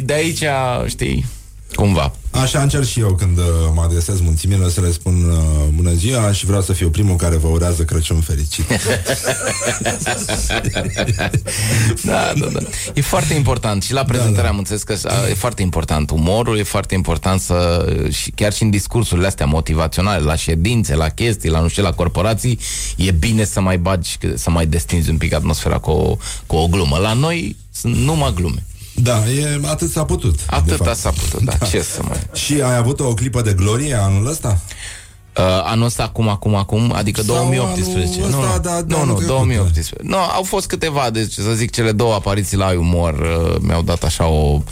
de 0.05 0.13
aici, 0.13 0.45
știi, 0.87 1.25
cumva. 1.74 2.12
Așa 2.31 2.62
încerc 2.62 2.85
și 2.85 3.01
eu 3.01 3.15
când 3.15 3.39
uh, 3.39 3.44
mă 3.74 3.82
adresez 3.82 4.20
mulțimilor 4.20 4.70
să 4.70 4.81
le 4.81 4.90
spun 4.90 5.31
uh, 5.31 5.39
bună 5.74 5.93
ziua 5.93 6.32
și 6.32 6.47
vreau 6.47 6.62
să 6.62 6.73
fiu 6.73 6.90
primul 6.90 7.16
care 7.16 7.36
vă 7.36 7.49
urează 7.49 7.82
Crăciun 7.82 8.20
fericit. 8.20 8.65
Da, 12.05 12.32
da, 12.39 12.47
da. 12.47 12.61
E 12.94 13.01
foarte 13.01 13.35
important 13.35 13.82
și 13.82 13.93
la 13.93 14.05
prezentare 14.05 14.36
da, 14.36 14.43
da. 14.43 14.49
am 14.49 14.59
înțeles 14.59 14.82
că 14.82 14.97
a, 15.05 15.28
e 15.28 15.35
foarte 15.35 15.62
important 15.62 16.11
umorul, 16.11 16.59
e 16.59 16.62
foarte 16.62 16.94
important 16.94 17.40
să 17.40 17.86
și 18.11 18.31
chiar 18.31 18.53
și 18.53 18.62
în 18.62 18.70
discursurile 18.70 19.27
astea 19.27 19.47
motivaționale, 19.47 20.24
la 20.24 20.36
ședințe, 20.36 20.94
la 20.94 21.09
chestii, 21.09 21.51
la 21.51 21.61
nu 21.61 21.69
știu, 21.69 21.82
la 21.82 21.93
corporații, 21.93 22.59
e 22.97 23.11
bine 23.11 23.44
să 23.44 23.61
mai 23.61 23.78
bagi, 23.78 24.19
să 24.35 24.51
mai 24.51 24.66
destinzi 24.66 25.11
un 25.11 25.16
pic 25.16 25.32
atmosfera 25.32 25.78
cu 25.78 25.90
o, 25.90 26.16
cu 26.47 26.57
o 26.57 26.66
glumă. 26.66 26.99
La 26.99 27.12
noi 27.12 27.57
sunt 27.70 27.97
numai 27.97 28.32
glume. 28.35 28.65
Da, 29.03 29.31
e, 29.31 29.61
atât 29.66 29.91
s-a 29.91 30.05
putut. 30.05 30.37
de 30.37 30.43
Atâta 30.47 30.85
fapt. 30.85 30.97
s-a 30.97 31.11
putut, 31.11 31.41
da. 31.41 31.53
da. 31.59 31.66
Ce 31.66 31.83
să 31.83 32.01
mai... 32.09 32.19
Și 32.33 32.53
ai 32.62 32.77
avut 32.77 33.01
o 33.01 33.15
clipă 33.15 33.43
de 33.43 33.53
glorie 33.53 33.95
anul 33.95 34.27
ăsta? 34.27 34.59
Uh, 35.39 35.45
anul 35.65 35.85
ăsta, 35.87 36.03
acum, 36.03 36.29
acum, 36.29 36.55
acum, 36.55 36.93
adică 36.95 37.23
Sau 37.23 37.35
2018. 37.35 38.20
anul 38.23 38.31
nu, 38.31 38.39
ăsta, 38.39 38.53
nu, 38.55 38.61
da, 38.61 38.83
de 38.83 38.95
nu, 38.95 39.01
anul 39.01 39.07
nu, 39.07 39.15
trecut, 39.15 39.35
2018. 39.37 40.15
Nu, 40.15 40.16
au 40.16 40.43
fost 40.43 40.66
câteva, 40.66 41.11
deci 41.11 41.33
să 41.33 41.53
zic, 41.55 41.70
cele 41.70 41.93
două 41.93 42.15
apariții 42.15 42.57
la 42.57 42.79
umor 42.79 43.15
uh, 43.15 43.57
mi-au 43.61 43.83
dat 43.83 44.03
așa 44.03 44.27
o 44.27 44.62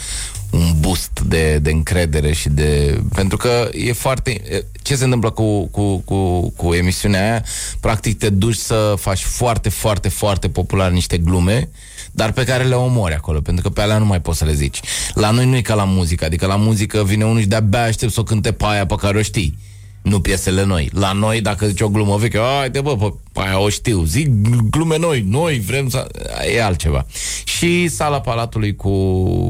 un 0.51 0.75
boost 0.81 1.21
de, 1.27 1.59
de 1.59 1.71
încredere 1.71 2.33
și 2.33 2.49
de... 2.49 3.01
Pentru 3.15 3.37
că 3.37 3.69
e 3.73 3.93
foarte... 3.93 4.43
Ce 4.83 4.97
se 4.97 5.05
întâmplă 5.05 5.31
cu, 5.31 5.67
cu, 5.67 5.97
cu, 5.99 6.51
cu 6.51 6.75
emisiunea 6.75 7.31
aia? 7.31 7.45
Practic 7.81 8.19
te 8.19 8.31
duci 8.31 8.57
să 8.57 8.95
faci 8.99 9.23
foarte, 9.23 9.69
foarte, 9.69 10.09
foarte 10.09 10.49
popular 10.49 10.91
niște 10.91 11.19
glume 11.19 11.69
dar 12.13 12.33
pe 12.33 12.45
care 12.45 12.65
le 12.65 12.75
omori 12.75 13.15
acolo, 13.15 13.41
pentru 13.41 13.63
că 13.63 13.71
pe 13.71 13.81
alea 13.81 13.99
nu 13.99 14.05
mai 14.05 14.21
poți 14.21 14.39
să 14.39 14.45
le 14.45 14.53
zici. 14.53 14.81
La 15.15 15.31
noi 15.31 15.47
nu 15.47 15.57
e 15.57 15.61
ca 15.61 15.75
la 15.75 15.85
muzică, 15.85 16.25
adică 16.25 16.47
la 16.47 16.57
muzică 16.57 17.05
vine 17.05 17.25
unul 17.25 17.41
și 17.41 17.47
de-abia 17.47 17.83
aștept 17.83 18.13
să 18.13 18.21
o 18.21 18.23
cânte 18.23 18.53
pe 18.53 18.65
aia 18.67 18.87
pe 18.87 18.95
care 18.95 19.19
o 19.19 19.23
știi 19.23 19.59
nu 20.03 20.21
piesele 20.21 20.65
noi. 20.65 20.91
La 20.93 21.13
noi, 21.13 21.41
dacă 21.41 21.67
zici 21.67 21.81
o 21.81 21.89
glumă 21.89 22.17
veche, 22.17 22.39
haide 22.39 22.81
bă, 22.81 22.97
pe 22.97 23.13
pe 23.33 23.41
aia 23.41 23.59
o 23.59 23.69
știu, 23.69 24.05
zic 24.05 24.29
glume 24.71 24.99
noi, 24.99 25.25
noi 25.29 25.59
vrem 25.59 25.89
să... 25.89 26.09
E 26.55 26.63
altceva. 26.63 27.07
Și 27.45 27.89
sala 27.89 28.21
Palatului 28.21 28.77
cu, 28.77 28.93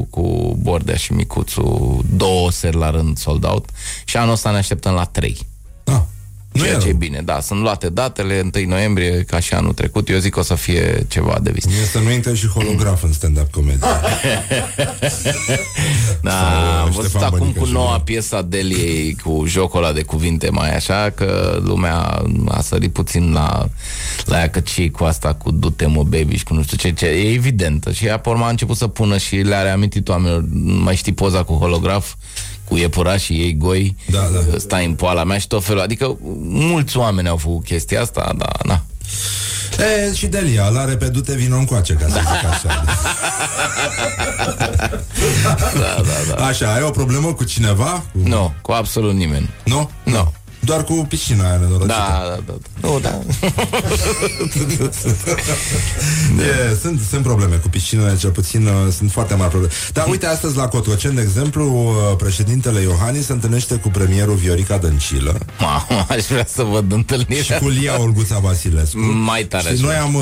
cu 0.09 0.57
Bordea 0.61 0.95
și 0.95 1.13
Micuțu, 1.13 1.99
două 2.15 2.51
seri 2.51 2.77
la 2.77 2.89
rând 2.89 3.17
sold 3.17 3.45
out 3.45 3.69
și 4.05 4.17
anul 4.17 4.33
ăsta 4.33 4.51
ne 4.51 4.57
așteptăm 4.57 4.93
la 4.93 5.03
trei. 5.03 5.37
Ah. 6.53 6.59
Nu 6.59 6.63
ceea 6.63 6.75
e 6.75 6.79
ce 6.79 6.87
e 6.87 6.89
rău. 6.89 6.97
bine. 6.99 7.21
Da, 7.25 7.39
sunt 7.39 7.59
luate 7.61 7.89
datele, 7.89 8.49
1 8.55 8.65
noiembrie, 8.67 9.23
ca 9.27 9.39
și 9.39 9.53
anul 9.53 9.73
trecut. 9.73 10.09
Eu 10.09 10.17
zic 10.17 10.33
că 10.33 10.39
o 10.39 10.43
să 10.43 10.55
fie 10.55 11.05
ceva 11.09 11.37
de 11.41 11.51
vis. 11.51 11.65
Este 11.81 11.99
nu 12.03 12.11
intră 12.11 12.33
și 12.33 12.47
holograf 12.47 13.03
în 13.03 13.13
stand-up 13.13 13.51
comedy. 13.51 13.79
Da, 16.21 16.31
Sau 16.31 16.81
am 16.83 16.89
văzut 16.91 17.09
Ștefan 17.09 17.23
acum 17.27 17.37
Bănică 17.39 17.59
cu 17.59 17.65
și 17.65 17.71
noua 17.71 17.89
noi. 17.89 18.01
piesa 18.05 18.41
Deliei 18.41 19.15
cu 19.23 19.43
jocul 19.47 19.83
ăla 19.83 19.93
de 19.93 20.01
cuvinte 20.03 20.49
mai 20.49 20.75
așa 20.75 21.09
că 21.15 21.59
lumea 21.63 22.21
a 22.47 22.61
sărit 22.61 22.93
puțin 22.93 23.31
la, 23.33 23.69
la 24.25 24.39
ea 24.39 24.49
că 24.49 24.61
și 24.65 24.89
cu 24.89 25.03
asta 25.03 25.33
cu 25.33 25.51
du-te 25.51 25.85
mă 25.85 26.03
baby 26.03 26.35
și 26.37 26.43
cu 26.43 26.53
nu 26.53 26.63
știu 26.63 26.77
ce, 26.77 26.91
ce 26.93 27.05
e 27.05 27.31
evidentă 27.33 27.91
și 27.91 28.05
ea 28.05 28.17
pe 28.19 28.29
urmă 28.29 28.45
a 28.45 28.49
început 28.49 28.77
să 28.77 28.87
pună 28.87 29.17
și 29.17 29.35
le-a 29.35 29.61
reamintit 29.61 30.07
oamenilor 30.09 30.45
mai 30.83 30.95
știi 30.95 31.13
poza 31.13 31.43
cu 31.43 31.53
holograf 31.53 32.13
cu 32.71 32.77
iepurașii 32.77 33.39
ei 33.39 33.57
goi 33.57 33.95
Da, 34.05 34.19
da. 34.33 34.57
stai 34.57 34.85
în 34.85 34.93
poala 34.93 35.23
mea 35.23 35.37
și 35.37 35.47
tot 35.47 35.63
felul 35.63 35.81
adică 35.81 36.17
mulți 36.41 36.97
oameni 36.97 37.27
au 37.27 37.37
făcut 37.37 37.63
chestia 37.63 38.01
asta 38.01 38.33
da, 38.37 38.49
na. 38.63 38.83
E, 40.07 40.13
și 40.13 40.27
Delia, 40.27 40.67
la 40.69 40.85
repedute 40.85 41.35
vino 41.35 41.57
încoace, 41.57 41.93
ca 41.93 42.07
să 42.07 42.19
zic 42.19 42.49
așa. 42.49 42.83
da, 45.79 46.01
da, 46.03 46.35
da. 46.35 46.45
Așa, 46.45 46.73
ai 46.73 46.81
o 46.81 46.89
problemă 46.89 47.33
cu 47.33 47.43
cineva? 47.43 48.03
Nu, 48.11 48.53
cu 48.61 48.71
absolut 48.71 49.13
nimeni 49.13 49.49
Nu? 49.63 49.89
Nu. 50.03 50.33
Doar 50.63 50.83
cu 50.83 50.93
piscina 51.09 51.47
aia 51.47 51.57
nenorocită. 51.57 51.87
Da, 51.87 52.41
da, 52.45 52.53
da. 52.81 52.87
Nu, 52.87 52.99
da. 52.99 53.19
E, 56.71 56.75
sunt, 56.81 57.01
sunt 57.09 57.23
probleme 57.23 57.55
cu 57.55 57.67
piscinele, 57.69 58.17
cel 58.17 58.29
puțin 58.29 58.65
uh, 58.65 58.73
sunt 58.97 59.11
foarte 59.11 59.33
mari 59.35 59.49
probleme. 59.49 59.73
Dar 59.93 60.07
uite, 60.09 60.25
astăzi 60.25 60.55
la 60.55 60.67
Cotroceni, 60.67 61.15
de 61.15 61.21
exemplu, 61.21 61.73
uh, 61.73 62.15
președintele 62.17 62.79
Iohannis 62.81 63.25
se 63.25 63.31
întâlnește 63.31 63.75
cu 63.75 63.89
premierul 63.89 64.35
Viorica 64.35 64.77
Dăncilă 64.77 65.37
Mamă, 65.59 66.05
aș 66.09 66.25
vrea 66.25 66.45
să 66.53 66.63
văd 66.63 66.91
întâlnirea 66.91 67.43
și 67.43 67.53
cu 67.53 67.67
Lia 67.69 68.01
Olguța 68.01 68.39
Vasilescu. 68.39 68.99
Mai 68.99 69.43
tare 69.43 69.69
aș 69.69 69.75
Și 69.75 69.81
noi 69.81 69.89
vrea. 69.89 70.01
am, 70.03 70.15
uh, 70.15 70.21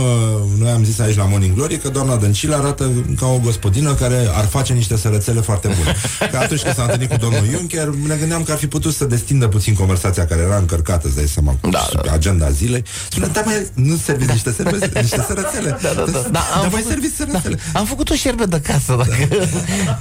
noi 0.59 0.69
am 0.69 0.83
zis 0.83 0.99
aici 0.99 1.15
la 1.15 1.23
Morning 1.23 1.55
Glory 1.55 1.77
că 1.77 1.89
doamna 1.89 2.15
Dăncilă 2.15 2.55
arată 2.55 2.91
ca 3.19 3.25
o 3.25 3.37
gospodină 3.37 3.93
care 3.93 4.27
ar 4.33 4.45
face 4.45 4.73
niște 4.73 4.97
sărățele 4.97 5.41
foarte 5.41 5.67
bune. 5.67 5.95
Că 6.31 6.37
atunci 6.37 6.61
când 6.61 6.75
s-a 6.75 6.81
întâlnit 6.83 7.09
cu 7.09 7.17
domnul 7.17 7.45
Juncker, 7.51 7.87
ne 7.87 8.15
gândeam 8.15 8.43
că 8.43 8.51
ar 8.51 8.57
fi 8.57 8.67
putut 8.67 8.93
să 8.93 9.05
destindă 9.05 9.47
puțin 9.47 9.73
conversația 9.73 10.25
care 10.29 10.41
era 10.41 10.57
încărcată, 10.57 11.07
îți 11.07 11.15
dai 11.15 11.27
seama, 11.27 11.55
cu 11.61 11.69
Da, 11.69 11.87
da, 11.93 12.01
da. 12.05 12.11
agenda 12.11 12.49
zilei. 12.49 12.83
Spune, 13.09 13.27
da, 13.33 13.41
mai 13.45 13.67
nu 13.73 13.95
serviți 14.03 14.31
niște, 14.31 14.51
serve, 14.51 14.89
niște 15.01 15.23
sărățele. 15.27 15.77
Da, 15.81 15.93
da, 15.93 16.03
da. 16.05 16.11
Da, 16.11 16.27
Dar 16.31 16.43
am 16.53 16.59
voi 16.61 16.69
făcut- 16.69 16.87
serviți 16.87 17.15
sărățele. 17.15 17.59
Am 17.73 17.85
făcut 17.85 18.09
o 18.09 18.13
șerbe 18.15 18.45
de 18.45 18.61
casă 18.61 18.95
dacă... 18.97 19.27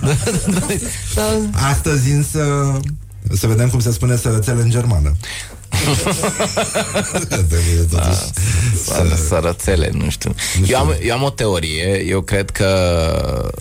da, 0.01 0.11
da, 0.11 0.31
da, 0.47 0.61
da. 1.15 1.67
Astăzi 1.69 2.11
însă 2.11 2.73
să 3.33 3.47
vedem 3.47 3.69
cum 3.69 3.81
se 3.81 3.93
spune 3.93 4.17
sărățele 4.17 4.63
în 4.63 4.71
germană. 4.71 5.17
Trebuie 7.29 7.87
totuși 7.91 8.19
Să- 8.85 9.19
Sărățele, 9.29 9.91
nu 9.93 10.11
știu. 10.11 10.35
Eu 10.67 10.79
am, 10.79 10.95
eu 11.03 11.15
am 11.17 11.23
o 11.23 11.31
teorie, 11.31 12.05
eu 12.07 12.21
cred 12.21 12.51
că 12.51 12.67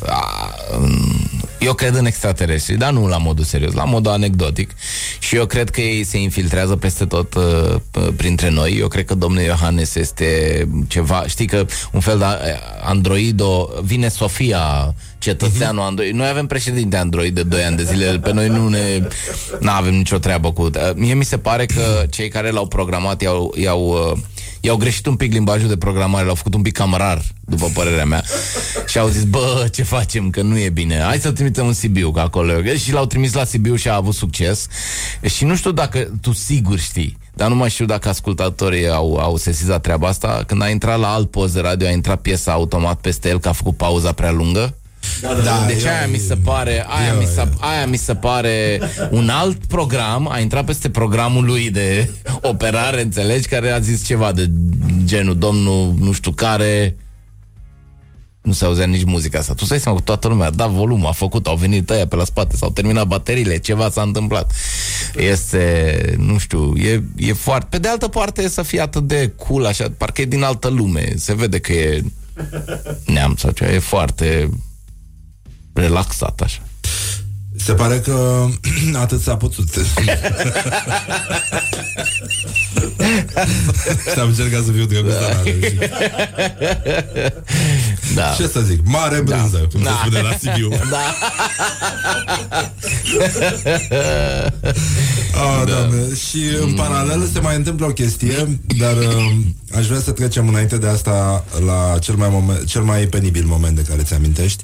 a, 0.06 0.50
m, 0.80 1.30
eu 1.60 1.74
cred 1.74 1.96
în 1.96 2.06
extraterestri, 2.06 2.76
dar 2.78 2.92
nu 2.92 3.08
la 3.08 3.18
modul 3.18 3.44
serios, 3.44 3.74
la 3.74 3.84
modul 3.84 4.12
anecdotic 4.12 4.72
și 5.20 5.36
eu 5.36 5.46
cred 5.46 5.70
că 5.70 5.82
ei 5.82 6.04
se 6.04 6.18
infiltrează 6.18 6.76
peste 6.76 7.06
tot 7.06 7.34
uh, 7.34 7.76
p- 7.76 8.16
printre 8.16 8.50
noi. 8.50 8.78
Eu 8.80 8.88
cred 8.88 9.06
că 9.06 9.16
domnul 9.16 9.42
Iohannes 9.42 9.96
este 9.96 10.68
ceva, 10.88 11.24
știi 11.28 11.46
că 11.48 11.66
un 11.92 12.00
fel 12.00 12.18
de 12.18 12.24
uh, 12.24 12.32
androido, 12.84 13.70
vine 13.84 14.08
Sofia 14.08 14.96
cetățeanul 15.18 15.84
Android. 15.84 16.14
Noi 16.14 16.28
avem 16.28 16.46
președinte 16.48 16.98
Android 16.98 17.36
de 17.36 17.44
2 17.44 17.64
ani 17.64 17.78
de 17.78 17.84
zile, 17.84 18.20
pe 18.20 18.34
noi 18.34 18.48
nu 18.48 18.68
ne 18.68 19.08
nu 19.60 19.70
avem 19.70 19.94
nicio 19.96 20.18
treabă 20.18 20.52
cu... 20.52 20.70
Mie 20.96 21.14
mi 21.14 21.26
se 21.26 21.38
pare 21.38 21.66
că 21.66 22.06
cei 22.10 22.30
care 22.30 22.50
l-au 22.50 22.68
programat 22.68 23.22
i-au, 23.22 23.54
i-au, 23.58 24.12
uh, 24.12 24.18
i-au 24.68 24.78
greșit 24.78 25.06
un 25.06 25.16
pic 25.16 25.32
limbajul 25.32 25.68
de 25.68 25.78
programare, 25.78 26.26
l-au 26.26 26.36
făcut 26.36 26.54
un 26.54 26.62
pic 26.62 26.74
cam 26.74 26.94
rar, 26.98 27.22
după 27.46 27.70
părerea 27.74 28.06
mea. 28.06 28.24
Și 28.88 28.98
au 28.98 29.08
zis, 29.08 29.24
bă, 29.24 29.68
ce 29.72 29.84
facem, 29.84 30.30
că 30.30 30.42
nu 30.42 30.58
e 30.58 30.70
bine. 30.70 30.98
Hai 30.98 31.18
să 31.20 31.32
trimitem 31.32 31.68
în 31.68 31.74
Sibiu, 31.74 32.12
că 32.12 32.20
acolo... 32.20 32.52
e." 32.52 32.78
Și 32.78 32.92
l-au 32.92 33.06
trimis 33.06 33.34
la 33.34 33.44
Sibiu 33.44 33.76
și 33.76 33.90
a 33.90 33.96
avut 33.96 34.14
succes. 34.14 34.68
Și 35.24 35.46
nu 35.46 35.56
știu 35.56 35.72
dacă 35.72 36.12
tu 36.22 36.34
sigur 36.34 36.80
știi, 36.80 37.18
dar 37.34 37.50
nu 37.50 37.56
mai 37.56 37.70
știu 37.70 37.86
dacă 37.86 38.10
ascultatorii 38.10 38.90
au, 38.90 39.16
au 39.16 39.38
sesizat 39.38 39.82
treaba 39.82 40.08
asta. 40.08 40.44
Când 40.48 40.62
a 40.62 40.70
intrat 40.70 41.00
la 41.00 41.14
alt 41.14 41.32
post 41.32 41.54
de 41.54 41.60
radio, 41.60 41.88
a 41.88 41.92
intrat 41.92 42.22
piesa 42.22 42.52
automat 42.52 43.00
peste 43.00 43.30
el, 43.30 43.40
că 43.40 43.50
a 43.50 43.52
făcut 43.52 43.78
pauza 43.78 44.12
prea 44.12 44.32
lungă. 44.32 44.76
Da, 45.44 45.64
deci 45.68 45.84
eu- 45.84 45.90
aia 45.90 46.08
mi 46.08 46.18
se 46.18 46.36
pare 46.36 46.86
aia, 46.88 47.12
eu- 47.14 47.18
mi 47.20 47.26
se, 47.26 47.48
aia 47.60 47.86
mi 47.88 47.98
se 47.98 48.16
pare 48.16 48.80
un 49.12 49.30
alt 49.30 49.66
program 49.66 50.28
a 50.32 50.40
intrat 50.40 50.66
peste 50.66 50.90
programul 50.90 51.46
lui 51.46 51.70
de 51.70 52.10
operare, 52.42 53.02
înțelegi, 53.02 53.48
care 53.48 53.70
a 53.72 53.80
zis 53.80 54.06
ceva 54.06 54.32
de 54.32 54.50
genul 55.06 55.38
domnul 55.38 55.94
nu 56.00 56.12
știu 56.12 56.32
care 56.32 56.96
nu 58.42 58.54
se 58.54 58.66
auzea 58.66 58.86
nici 58.86 59.04
muzica 59.04 59.40
asta. 59.40 59.54
Tu 59.54 59.66
stai 59.66 59.80
seama 59.80 59.98
că 59.98 60.04
toată 60.04 60.28
lumea 60.28 60.48
a 60.48 60.52
dat 60.52 60.70
volum, 60.70 61.06
a 61.06 61.12
făcut, 61.12 61.48
au 61.48 61.56
venit 61.56 61.90
ăia 61.90 62.08
pe 62.08 62.16
la 62.16 62.24
spate, 62.24 62.56
s-au 62.56 62.70
terminat 62.70 63.08
bateriile, 63.08 63.58
ceva 63.58 63.90
s-a 63.90 64.02
întâmplat. 64.02 64.52
Este, 65.16 66.16
nu 66.18 66.38
știu, 66.38 66.74
e, 66.78 67.04
e 67.18 67.34
foarte... 67.34 67.68
Pe 67.70 67.78
de 67.78 67.88
altă 67.88 68.08
parte 68.08 68.42
e 68.42 68.48
să 68.48 68.62
fie 68.62 68.82
atât 68.82 69.08
de 69.08 69.32
cool, 69.36 69.66
așa, 69.66 69.86
parcă 69.98 70.22
e 70.22 70.26
din 70.26 70.44
altă 70.44 70.68
lume. 70.68 71.14
Se 71.16 71.34
vede 71.36 71.60
că 71.60 71.74
e 71.74 72.04
neam 73.06 73.36
sau 73.38 73.52
ceva, 73.52 73.72
e 73.74 73.80
foarte 73.80 74.50
relaxat 75.78 76.40
așa. 76.44 76.60
Se 77.56 77.74
pare 77.74 78.00
că 78.00 78.48
atât 79.04 79.22
s-a 79.22 79.36
putut. 79.38 79.68
Și 84.14 84.20
am 84.20 84.28
încercat 84.28 84.64
să 84.64 84.72
fiu 84.72 84.86
drăguț, 84.86 85.14
dar 85.14 85.34
n-am 85.34 85.44
reușit. 85.44 85.80
Da. 88.16 88.36
Ce 88.38 88.48
să 88.48 88.60
zic? 88.60 88.80
Mare 88.84 89.22
brânză, 89.22 89.58
cum 89.58 89.80
se 89.80 89.86
Da. 89.86 90.00
spune 90.02 90.22
la 90.22 90.38
Sibiu. 90.40 90.70
Da. 90.90 90.98
Ah, 95.34 95.64
da. 95.68 95.90
Și 96.30 96.40
în 96.62 96.74
paralel 96.74 97.30
se 97.34 97.40
mai 97.40 97.56
întâmplă 97.56 97.86
o 97.86 97.90
chestie, 97.90 98.60
dar 98.78 98.98
uh, 98.98 99.36
aș 99.76 99.88
vrea 99.88 100.00
să 100.00 100.12
trecem 100.12 100.48
înainte 100.48 100.78
de 100.78 100.88
asta 100.88 101.46
la 101.66 101.98
cel 102.00 102.16
mai, 102.16 102.30
moment, 102.32 102.66
cel 102.66 102.82
mai 102.82 103.06
penibil 103.06 103.46
moment 103.46 103.76
de 103.76 103.82
care 103.82 104.04
ți 104.04 104.14
amintești. 104.14 104.64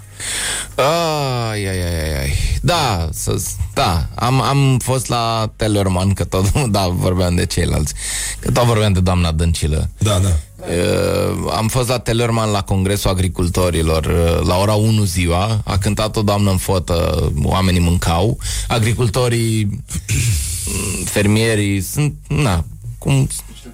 Ai, 0.76 1.68
ai, 1.68 1.82
ai, 1.82 2.04
ai, 2.04 2.20
ai. 2.22 2.34
Da, 2.62 3.10
să, 3.12 3.42
da, 3.74 4.08
am, 4.16 4.42
am 4.42 4.78
fost 4.78 5.08
la 5.08 5.52
Tellerman, 5.56 6.14
că 6.14 6.24
tot, 6.24 6.52
da, 6.76 6.88
vorbeam 6.88 7.36
de 7.36 7.46
ceilalți, 7.46 7.94
că 8.40 8.52
tot 8.52 8.64
vorbeam 8.64 8.94
de 8.94 9.00
doamna 9.00 9.32
Dăncilă. 9.32 9.90
Da, 9.98 10.20
da. 10.20 10.30
Uh, 10.68 11.52
am 11.56 11.68
fost 11.68 11.88
la 11.88 12.00
Tellerman 12.00 12.52
la 12.52 12.62
Congresul 12.62 13.10
Agricultorilor 13.10 14.06
uh, 14.06 14.48
la 14.48 14.58
ora 14.58 14.74
1 14.74 15.04
ziua, 15.04 15.62
a 15.64 15.78
cântat 15.78 16.16
o 16.16 16.22
doamnă 16.22 16.52
în 16.52 16.58
fotă, 16.58 17.32
oamenii 17.44 17.80
mâncau, 17.80 18.38
agricultorii, 18.68 19.66
mm, 19.66 21.04
fermierii, 21.16 21.82
sunt, 21.82 22.14
na, 22.28 22.66
cum, 22.98 23.28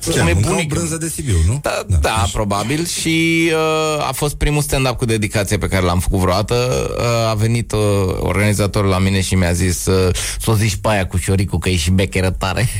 Ce, 0.03 0.09
cum 0.09 0.27
e 0.27 0.34
mâncau 0.34 0.51
bunic. 0.51 0.73
brânză 0.73 0.97
de 0.97 1.07
Sibiu, 1.07 1.35
nu? 1.47 1.59
Da, 1.61 1.84
da, 1.88 1.97
da 1.97 2.26
probabil 2.31 2.85
și 2.85 3.49
uh, 3.53 4.07
a 4.07 4.11
fost 4.11 4.35
primul 4.35 4.61
stand-up 4.61 4.97
cu 4.97 5.05
dedicație 5.05 5.57
pe 5.57 5.67
care 5.67 5.85
l-am 5.85 5.99
făcut 5.99 6.19
vreodată. 6.19 6.55
Uh, 6.97 7.30
a 7.30 7.34
venit 7.34 7.71
uh, 7.71 7.80
organizatorul 8.19 8.89
la 8.89 8.99
mine 8.99 9.21
și 9.21 9.35
mi-a 9.35 9.51
zis 9.51 9.85
uh, 9.85 10.15
să 10.39 10.51
o 10.51 10.53
zici 10.53 10.76
pe 10.76 10.88
aia 10.89 11.07
cu 11.07 11.17
șoricul 11.17 11.59
că 11.59 11.69
e 11.69 11.76
și 11.76 11.91
becheră 11.91 12.30
tare. 12.30 12.67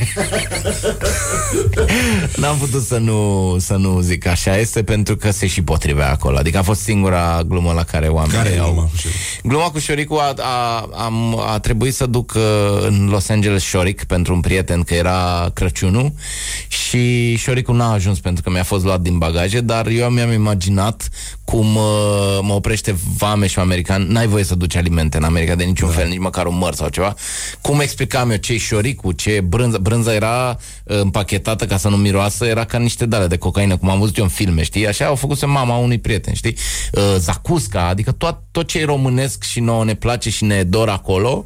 N-am 2.36 2.56
putut 2.56 2.84
să 2.84 2.96
nu, 2.96 3.56
să 3.58 3.74
nu 3.74 4.00
zic 4.00 4.26
așa 4.26 4.56
este 4.56 4.82
pentru 4.82 5.16
că 5.16 5.30
se 5.30 5.46
și 5.46 5.62
potrivea 5.62 6.10
acolo. 6.10 6.36
Adică 6.36 6.58
a 6.58 6.62
fost 6.62 6.80
singura 6.80 7.42
glumă 7.46 7.72
la 7.72 7.84
care 7.84 8.08
oamenii 8.08 8.36
Care 8.36 8.50
e 8.54 8.58
au... 8.58 8.72
gluma 8.72 8.88
cu 8.88 8.96
șoricul? 8.96 9.50
Gluma 9.50 9.70
cu 9.70 9.78
șoricul 9.78 10.18
a, 10.18 10.34
a, 10.38 10.88
am, 11.04 11.38
a 11.38 11.58
trebuit 11.58 11.94
să 11.94 12.06
duc 12.06 12.32
uh, 12.36 12.42
în 12.86 13.08
Los 13.10 13.28
Angeles 13.28 13.62
șoric 13.62 14.04
pentru 14.04 14.34
un 14.34 14.40
prieten 14.40 14.82
că 14.82 14.94
era 14.94 15.50
Crăciunul 15.54 16.12
și 16.68 17.09
șoricul 17.36 17.76
n-a 17.76 17.92
ajuns 17.92 18.20
pentru 18.20 18.42
că 18.42 18.50
mi-a 18.50 18.62
fost 18.62 18.84
luat 18.84 19.00
din 19.00 19.18
bagaje, 19.18 19.60
dar 19.60 19.86
eu 19.86 20.08
mi-am 20.08 20.32
imaginat 20.32 21.08
cum 21.44 21.76
uh, 21.76 22.38
mă 22.42 22.52
oprește 22.52 22.96
vameșul 23.16 23.62
american, 23.62 24.02
n-ai 24.02 24.26
voie 24.26 24.44
să 24.44 24.54
duci 24.54 24.76
alimente 24.76 25.16
în 25.16 25.22
America 25.24 25.54
de 25.54 25.64
niciun 25.64 25.88
da. 25.88 25.94
fel, 25.94 26.08
nici 26.08 26.18
măcar 26.18 26.46
un 26.46 26.58
măr 26.58 26.74
sau 26.74 26.88
ceva. 26.88 27.14
Cum 27.60 27.80
explicam 27.80 28.30
eu 28.30 28.36
ce 28.36 28.58
șoricul, 28.58 29.12
ce 29.12 29.40
brânză, 29.40 29.78
brânza 29.78 30.14
era 30.14 30.56
uh, 30.84 31.00
împachetată 31.00 31.66
ca 31.66 31.76
să 31.76 31.88
nu 31.88 31.96
miroasă, 31.96 32.44
era 32.44 32.64
ca 32.64 32.78
niște 32.78 33.06
dale 33.06 33.26
de 33.26 33.36
cocaină, 33.36 33.76
cum 33.76 33.88
am 33.88 33.98
văzut 33.98 34.16
eu 34.16 34.24
în 34.24 34.30
filme, 34.30 34.62
știi? 34.62 34.86
Așa 34.86 35.06
au 35.06 35.14
făcut 35.14 35.46
mama 35.46 35.76
unui 35.76 35.98
prieten, 35.98 36.34
știi? 36.34 36.56
Uh, 36.92 37.02
zacusca, 37.18 37.86
adică 37.86 38.12
tot, 38.12 38.38
tot 38.50 38.66
ce 38.66 38.78
e 38.78 38.84
românesc 38.84 39.42
și 39.42 39.60
nouă 39.60 39.84
ne 39.84 39.94
place 39.94 40.30
și 40.30 40.44
ne 40.44 40.62
dor 40.62 40.88
acolo, 40.88 41.44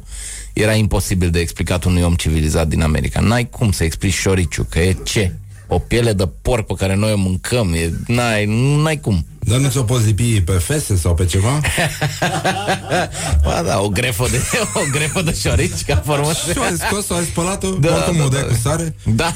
era 0.53 0.73
imposibil 0.73 1.29
de 1.29 1.39
explicat 1.39 1.83
unui 1.83 2.01
om 2.01 2.13
civilizat 2.13 2.67
din 2.67 2.81
America. 2.81 3.19
N-ai 3.19 3.49
cum 3.49 3.71
să 3.71 3.83
explici 3.83 4.13
șoriciu, 4.13 4.67
că 4.69 4.79
e 4.79 4.97
ce? 5.03 5.35
O 5.67 5.79
piele 5.79 6.13
de 6.13 6.27
porc 6.41 6.67
pe 6.67 6.73
care 6.77 6.95
noi 6.95 7.11
o 7.11 7.17
mâncăm, 7.17 7.73
e, 7.73 7.93
n-ai, 8.07 8.45
n-ai 8.83 8.99
cum. 8.99 9.25
Dar 9.47 9.57
nu 9.57 9.69
ți-o 9.69 9.83
poți 9.83 10.05
lipi 10.05 10.41
pe 10.41 10.51
fese 10.51 10.95
sau 10.95 11.13
pe 11.13 11.25
ceva? 11.25 11.49
ba 13.43 13.61
da, 13.65 13.79
o 13.79 13.89
grefă 13.89 14.27
de, 14.31 14.41
o 14.73 14.79
grefă 14.91 15.21
de 15.21 15.33
șorici, 15.33 15.83
ca 15.87 16.01
formă. 16.05 16.31
Și 16.31 16.57
ai 16.59 16.77
scos-o, 16.87 17.13
ai 17.13 17.23
spălat-o, 17.23 17.69
da, 17.69 17.93
oricum 17.93 18.17
da, 18.17 18.23
o 18.23 18.27
dai 18.27 18.41
da. 18.41 18.47
cu 18.47 18.53
sare. 18.61 18.95
Da. 19.15 19.31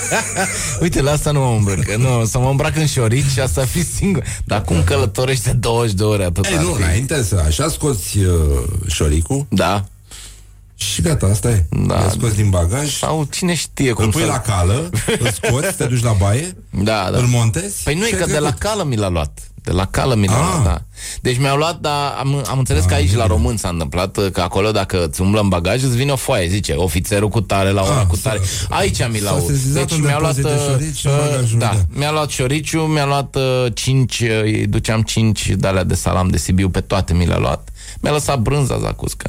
Uite, 0.82 1.02
la 1.02 1.10
asta 1.10 1.30
nu 1.30 1.40
mă 1.40 1.54
îmbrăc. 1.56 1.94
Nu, 1.94 2.24
să 2.24 2.38
mă 2.38 2.48
îmbrac 2.48 2.76
în 2.76 2.86
șorici 2.86 3.30
și 3.30 3.40
asta 3.40 3.64
fi 3.64 3.84
singur. 3.84 4.22
Dar 4.44 4.62
cum 4.62 4.84
călătorește 4.84 5.52
20 5.52 5.94
de 5.94 6.02
ore 6.02 6.24
atât? 6.24 6.44
Ei, 6.46 6.58
nu, 6.60 6.72
înainte 6.72 7.22
să 7.22 7.42
așa 7.46 7.68
scoți 7.68 8.18
uh, 8.18 8.28
șoricul. 8.86 9.46
Da. 9.48 9.84
Și 10.92 11.02
gata, 11.02 11.26
asta 11.26 11.50
e. 11.50 11.64
Da. 11.86 11.98
L-ai 12.00 12.10
scos 12.18 12.32
din 12.34 12.50
bagaj. 12.50 12.96
Sau 12.96 13.26
cine 13.30 13.54
știe 13.54 13.92
cum 13.92 14.04
Îl 14.04 14.10
pui 14.10 14.20
să... 14.20 14.26
la 14.26 14.38
cală, 14.40 14.90
îl 15.18 15.30
scoți, 15.42 15.76
te 15.76 15.84
duci 15.84 16.02
la 16.02 16.12
baie, 16.12 16.56
Da, 16.70 17.08
da. 17.12 17.18
îl 17.18 17.24
montezi. 17.26 17.82
Păi 17.82 17.94
nu 17.94 18.04
e 18.04 18.08
și 18.08 18.14
că 18.14 18.22
ai 18.22 18.28
de 18.30 18.38
la 18.38 18.52
trecut. 18.52 18.58
cală 18.60 18.82
mi 18.84 18.96
l-a 18.96 19.08
luat. 19.08 19.38
De 19.64 19.70
la 19.72 19.86
cală 19.86 20.14
mi 20.14 20.26
l-a 20.26 20.32
Ah. 20.32 20.38
luat, 20.52 20.64
da. 20.64 20.82
Deci 21.20 21.38
mi-au 21.38 21.56
luat, 21.56 21.78
dar 21.80 22.14
am, 22.18 22.44
am 22.48 22.58
înțeles 22.58 22.84
că 22.84 22.94
aici 22.94 23.14
la 23.14 23.26
român 23.26 23.56
s-a 23.56 23.68
întâmplat 23.68 24.18
că 24.32 24.40
acolo 24.40 24.70
dacă 24.70 25.04
îți 25.06 25.20
umblă 25.20 25.40
în 25.40 25.48
bagaj 25.48 25.82
îți 25.82 25.96
vine 25.96 26.12
o 26.12 26.16
foaie, 26.16 26.48
zice, 26.48 26.72
ofițerul 26.72 27.28
cu 27.28 27.40
tare 27.40 27.70
la 27.70 27.82
ora 27.82 27.98
Ah, 28.00 28.06
cu 28.06 28.16
tare. 28.16 28.40
Aici 28.68 29.08
mi 29.10 29.20
l-au. 29.20 29.38
s-a 29.38 29.44
sesizat 29.46 29.86
Deci 29.86 29.98
un 29.98 30.04
mi-a 30.04 30.18
luat 30.18 30.34
depozit 30.34 30.58
de 30.58 30.64
uh, 30.64 30.70
șorici 30.70 31.04
în 31.04 31.10
uh, 31.10 31.16
bagajul, 31.18 31.58
da, 31.58 31.66
da. 31.74 31.80
mi-a 31.98 32.10
luat 32.12 32.28
șoriciu, 32.30 32.80
mi-a 32.80 33.06
luat 33.06 33.36
uh, 33.36 33.66
cinci, 33.74 34.18
uh, 34.20 34.40
îi 34.42 34.66
duceam 34.66 35.02
cinci 35.02 35.48
de 35.48 35.66
alea 35.66 35.84
de 35.84 35.94
salam 35.94 36.28
de 36.28 36.38
Sibiu, 36.38 36.68
pe 36.68 36.80
toate 36.80 37.14
mi 37.14 37.26
le-a 37.26 37.38
luat. 37.38 37.68
Mi-a 38.00 38.12
lăsat 38.12 38.38
brânza 38.38 38.78
zacusca. 38.78 39.28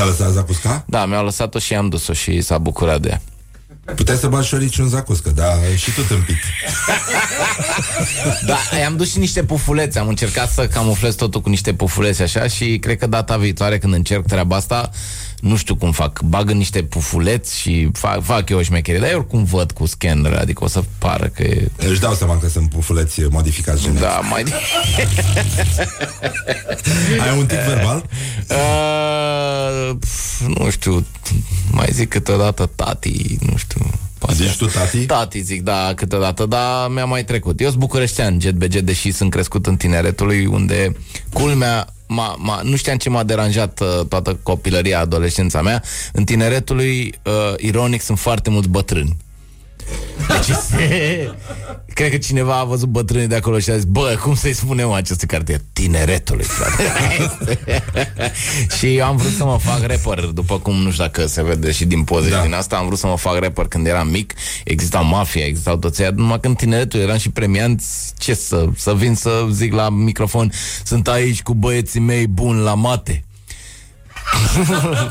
Ți-a 0.00 0.08
lăsat 0.08 0.32
zacusca? 0.32 0.84
Da, 0.86 1.06
mi-a 1.06 1.20
lăsat-o 1.20 1.58
și 1.58 1.74
am 1.74 1.88
dus-o 1.88 2.12
și 2.12 2.40
s-a 2.40 2.58
bucurat 2.58 3.00
de 3.00 3.08
ea. 3.08 3.20
Puteai 3.94 4.16
să 4.16 4.26
bagi 4.26 4.48
șoriciu 4.48 4.82
în 4.82 4.88
zacuscă, 4.88 5.30
dar 5.30 5.56
și 5.76 5.90
tu 5.90 6.00
tâmpit. 6.00 6.36
Da, 8.46 8.78
i-am 8.78 8.96
dus 8.96 9.10
și 9.10 9.18
niște 9.18 9.44
pufulețe 9.44 9.98
Am 9.98 10.08
încercat 10.08 10.50
să 10.50 10.66
camuflez 10.66 11.14
totul 11.14 11.40
cu 11.40 11.48
niște 11.48 11.74
pufulețe 11.74 12.22
așa 12.22 12.46
Și 12.46 12.78
cred 12.78 12.98
că 12.98 13.06
data 13.06 13.36
viitoare 13.36 13.78
când 13.78 13.94
încerc 13.94 14.26
treaba 14.26 14.56
asta 14.56 14.90
Nu 15.40 15.56
știu 15.56 15.74
cum 15.74 15.92
fac 15.92 16.20
Bag 16.22 16.50
în 16.50 16.56
niște 16.56 16.82
pufuleți 16.82 17.58
și 17.58 17.88
fac, 17.92 18.22
fac 18.22 18.48
eu 18.48 18.58
o 18.58 18.62
șmecherie 18.62 19.00
Dar 19.00 19.10
eu 19.10 19.18
oricum 19.18 19.44
văd 19.44 19.72
cu 19.72 19.86
scanner 19.86 20.32
Adică 20.32 20.64
o 20.64 20.66
să 20.66 20.82
pară 20.98 21.26
că 21.26 21.42
e... 21.42 21.70
Își 21.76 22.00
dau 22.00 22.14
seama 22.14 22.38
că 22.38 22.48
sunt 22.48 22.70
pufuleți 22.70 23.20
modificați 23.20 23.82
genetic. 23.82 24.02
Da, 24.02 24.20
mai... 24.20 24.44
Ai 27.20 27.38
un 27.38 27.46
tic 27.46 27.58
verbal? 27.58 28.04
Uh, 28.50 29.96
pf, 30.00 30.40
nu 30.46 30.70
știu 30.70 31.06
Mai 31.70 31.88
zic 31.92 32.08
câteodată 32.08 32.70
tati 32.74 33.38
Nu 33.40 33.56
știu 33.56 33.90
poate. 34.20 34.34
Zici 34.34 34.56
tu 34.56 34.66
tati? 34.66 35.06
Tati 35.06 35.40
zic, 35.40 35.62
da, 35.62 35.92
câteodată, 35.96 36.46
dar 36.46 36.88
mi-a 36.88 37.04
mai 37.04 37.24
trecut. 37.24 37.60
Eu 37.60 37.68
sunt 37.68 37.80
bucureștean, 37.80 38.40
jet 38.40 38.54
BG, 38.54 38.74
deși 38.74 39.10
sunt 39.10 39.30
crescut 39.30 39.66
în 39.66 39.76
tineretului, 39.76 40.46
unde 40.46 40.96
culmea 41.32 41.86
M-a, 42.12 42.36
m-a, 42.38 42.60
nu 42.62 42.76
știam 42.76 42.96
ce 42.96 43.08
m-a 43.08 43.22
deranjat 43.22 43.80
uh, 43.80 44.06
toată 44.08 44.38
copilăria, 44.42 45.00
adolescența 45.00 45.62
mea. 45.62 45.82
În 46.12 46.24
tineretului, 46.24 47.14
uh, 47.24 47.54
ironic, 47.56 48.00
sunt 48.00 48.18
foarte 48.18 48.50
mulți 48.50 48.68
bătrâni. 48.68 49.16
Deci 50.28 50.48
este... 50.48 51.34
Cred 51.94 52.10
că 52.10 52.16
cineva 52.16 52.58
a 52.58 52.64
văzut 52.64 52.88
bătrânii 52.88 53.26
de 53.26 53.34
acolo 53.34 53.58
și 53.58 53.70
a 53.70 53.74
zis 53.74 53.84
Bă, 53.84 54.18
cum 54.22 54.34
să-i 54.34 54.52
spunem 54.52 54.90
acestui 54.90 55.28
cartier? 55.28 55.60
Tineretului, 55.72 56.44
frate 56.44 56.82
Și 58.78 58.96
eu 58.96 59.04
am 59.04 59.16
vrut 59.16 59.32
să 59.32 59.44
mă 59.44 59.58
fac 59.58 59.86
rapper 59.86 60.24
După 60.24 60.58
cum 60.58 60.74
nu 60.74 60.90
știu 60.90 61.04
dacă 61.04 61.26
se 61.26 61.42
vede 61.42 61.70
și 61.70 61.84
din 61.84 62.04
poze 62.04 62.30
da. 62.30 62.42
din 62.42 62.52
asta 62.52 62.76
Am 62.76 62.86
vrut 62.86 62.98
să 62.98 63.06
mă 63.06 63.16
fac 63.16 63.38
rapper 63.38 63.66
când 63.66 63.86
eram 63.86 64.08
mic 64.08 64.34
Exista 64.64 65.00
mafia, 65.00 65.44
existau 65.44 65.76
toți 65.76 66.02
aia 66.02 66.10
Numai 66.14 66.40
că 66.40 66.48
în 66.48 66.54
tineretul 66.54 67.00
eram 67.00 67.18
și 67.18 67.30
premianți 67.30 68.12
Ce 68.18 68.34
să, 68.34 68.66
să 68.76 68.94
vin 68.94 69.14
să 69.14 69.46
zic 69.50 69.72
la 69.72 69.88
microfon 69.88 70.52
Sunt 70.84 71.08
aici 71.08 71.42
cu 71.42 71.54
băieții 71.54 72.00
mei 72.00 72.26
buni 72.26 72.60
la 72.60 72.74
mate 72.74 73.24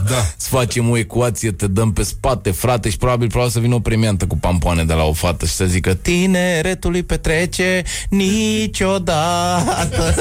da. 0.09 0.25
Să 0.37 0.47
facem 0.49 0.89
o 0.89 0.97
ecuație, 0.97 1.51
te 1.51 1.67
dăm 1.67 1.93
pe 1.93 2.03
spate, 2.03 2.51
frate, 2.51 2.89
și 2.89 2.97
probabil 2.97 3.27
probabil 3.27 3.53
să 3.53 3.59
vină 3.59 3.75
o 3.75 3.79
premiantă 3.79 4.25
cu 4.25 4.37
pampoane 4.37 4.83
de 4.83 4.93
la 4.93 5.03
o 5.03 5.13
fată 5.13 5.45
și 5.45 5.53
să 5.53 5.65
zică 5.65 5.93
tineretului 5.93 7.03
petrece 7.03 7.83
niciodată. 8.09 10.15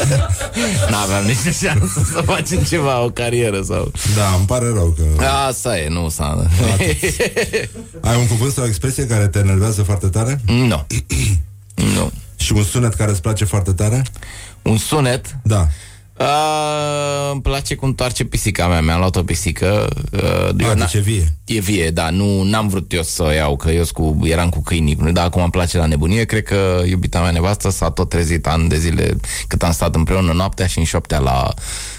N-aveam 0.90 1.24
nici 1.24 1.54
șansă 1.62 2.02
să 2.12 2.22
facem 2.24 2.58
ceva, 2.58 3.04
o 3.04 3.10
carieră 3.10 3.62
sau... 3.62 3.92
Da, 4.16 4.34
îmi 4.36 4.46
pare 4.46 4.66
rău 4.66 4.96
că... 4.96 5.24
Asta 5.24 5.78
e, 5.78 5.88
nu 5.88 6.08
s-a... 6.08 6.46
Ai 8.00 8.16
un 8.16 8.26
cuvânt 8.26 8.52
sau 8.52 8.64
o 8.64 8.66
expresie 8.66 9.06
care 9.06 9.28
te 9.28 9.38
enervează 9.38 9.82
foarte 9.82 10.06
tare? 10.06 10.40
Nu. 10.46 10.86
Nu. 11.94 12.10
Și 12.36 12.52
un 12.52 12.64
sunet 12.64 12.94
care 12.94 13.10
îți 13.10 13.20
place 13.20 13.44
foarte 13.44 13.72
tare? 13.72 14.02
Un 14.62 14.76
sunet? 14.76 15.36
Da. 15.42 15.68
Uh, 16.20 17.30
îmi 17.32 17.42
place 17.42 17.74
cum 17.74 17.94
toarce 17.94 18.24
pisica 18.24 18.68
mea. 18.68 18.80
Mi-am 18.80 18.98
luat 18.98 19.16
o 19.16 19.22
pisică 19.22 19.88
uh, 20.12 20.68
A, 20.68 20.74
deci 20.74 20.92
e 20.92 20.98
vie. 20.98 21.32
E 21.44 21.60
vie, 21.60 21.90
da, 21.90 22.10
nu 22.10 22.42
n-am 22.42 22.68
vrut 22.68 22.92
eu 22.92 23.02
să 23.02 23.22
o 23.22 23.30
iau 23.30 23.56
Că 23.56 23.70
eu 23.70 23.84
cu, 23.92 24.18
eram 24.22 24.48
cu 24.48 24.62
câinii. 24.62 24.94
Dar 24.94 25.24
acum 25.24 25.42
îmi 25.42 25.50
place 25.50 25.78
la 25.78 25.86
nebunie. 25.86 26.24
Cred 26.24 26.42
că 26.42 26.82
iubita 26.86 27.20
mea 27.20 27.30
nevastă 27.30 27.70
s-a 27.70 27.90
tot 27.90 28.08
trezit 28.08 28.46
ani 28.46 28.68
de 28.68 28.78
zile 28.78 29.16
Cât 29.46 29.62
am 29.62 29.72
stat 29.72 29.94
împreună 29.94 30.32
noaptea 30.32 30.66
și 30.66 30.78
în 30.78 30.84
șoptea 30.84 31.18
la, 31.18 31.54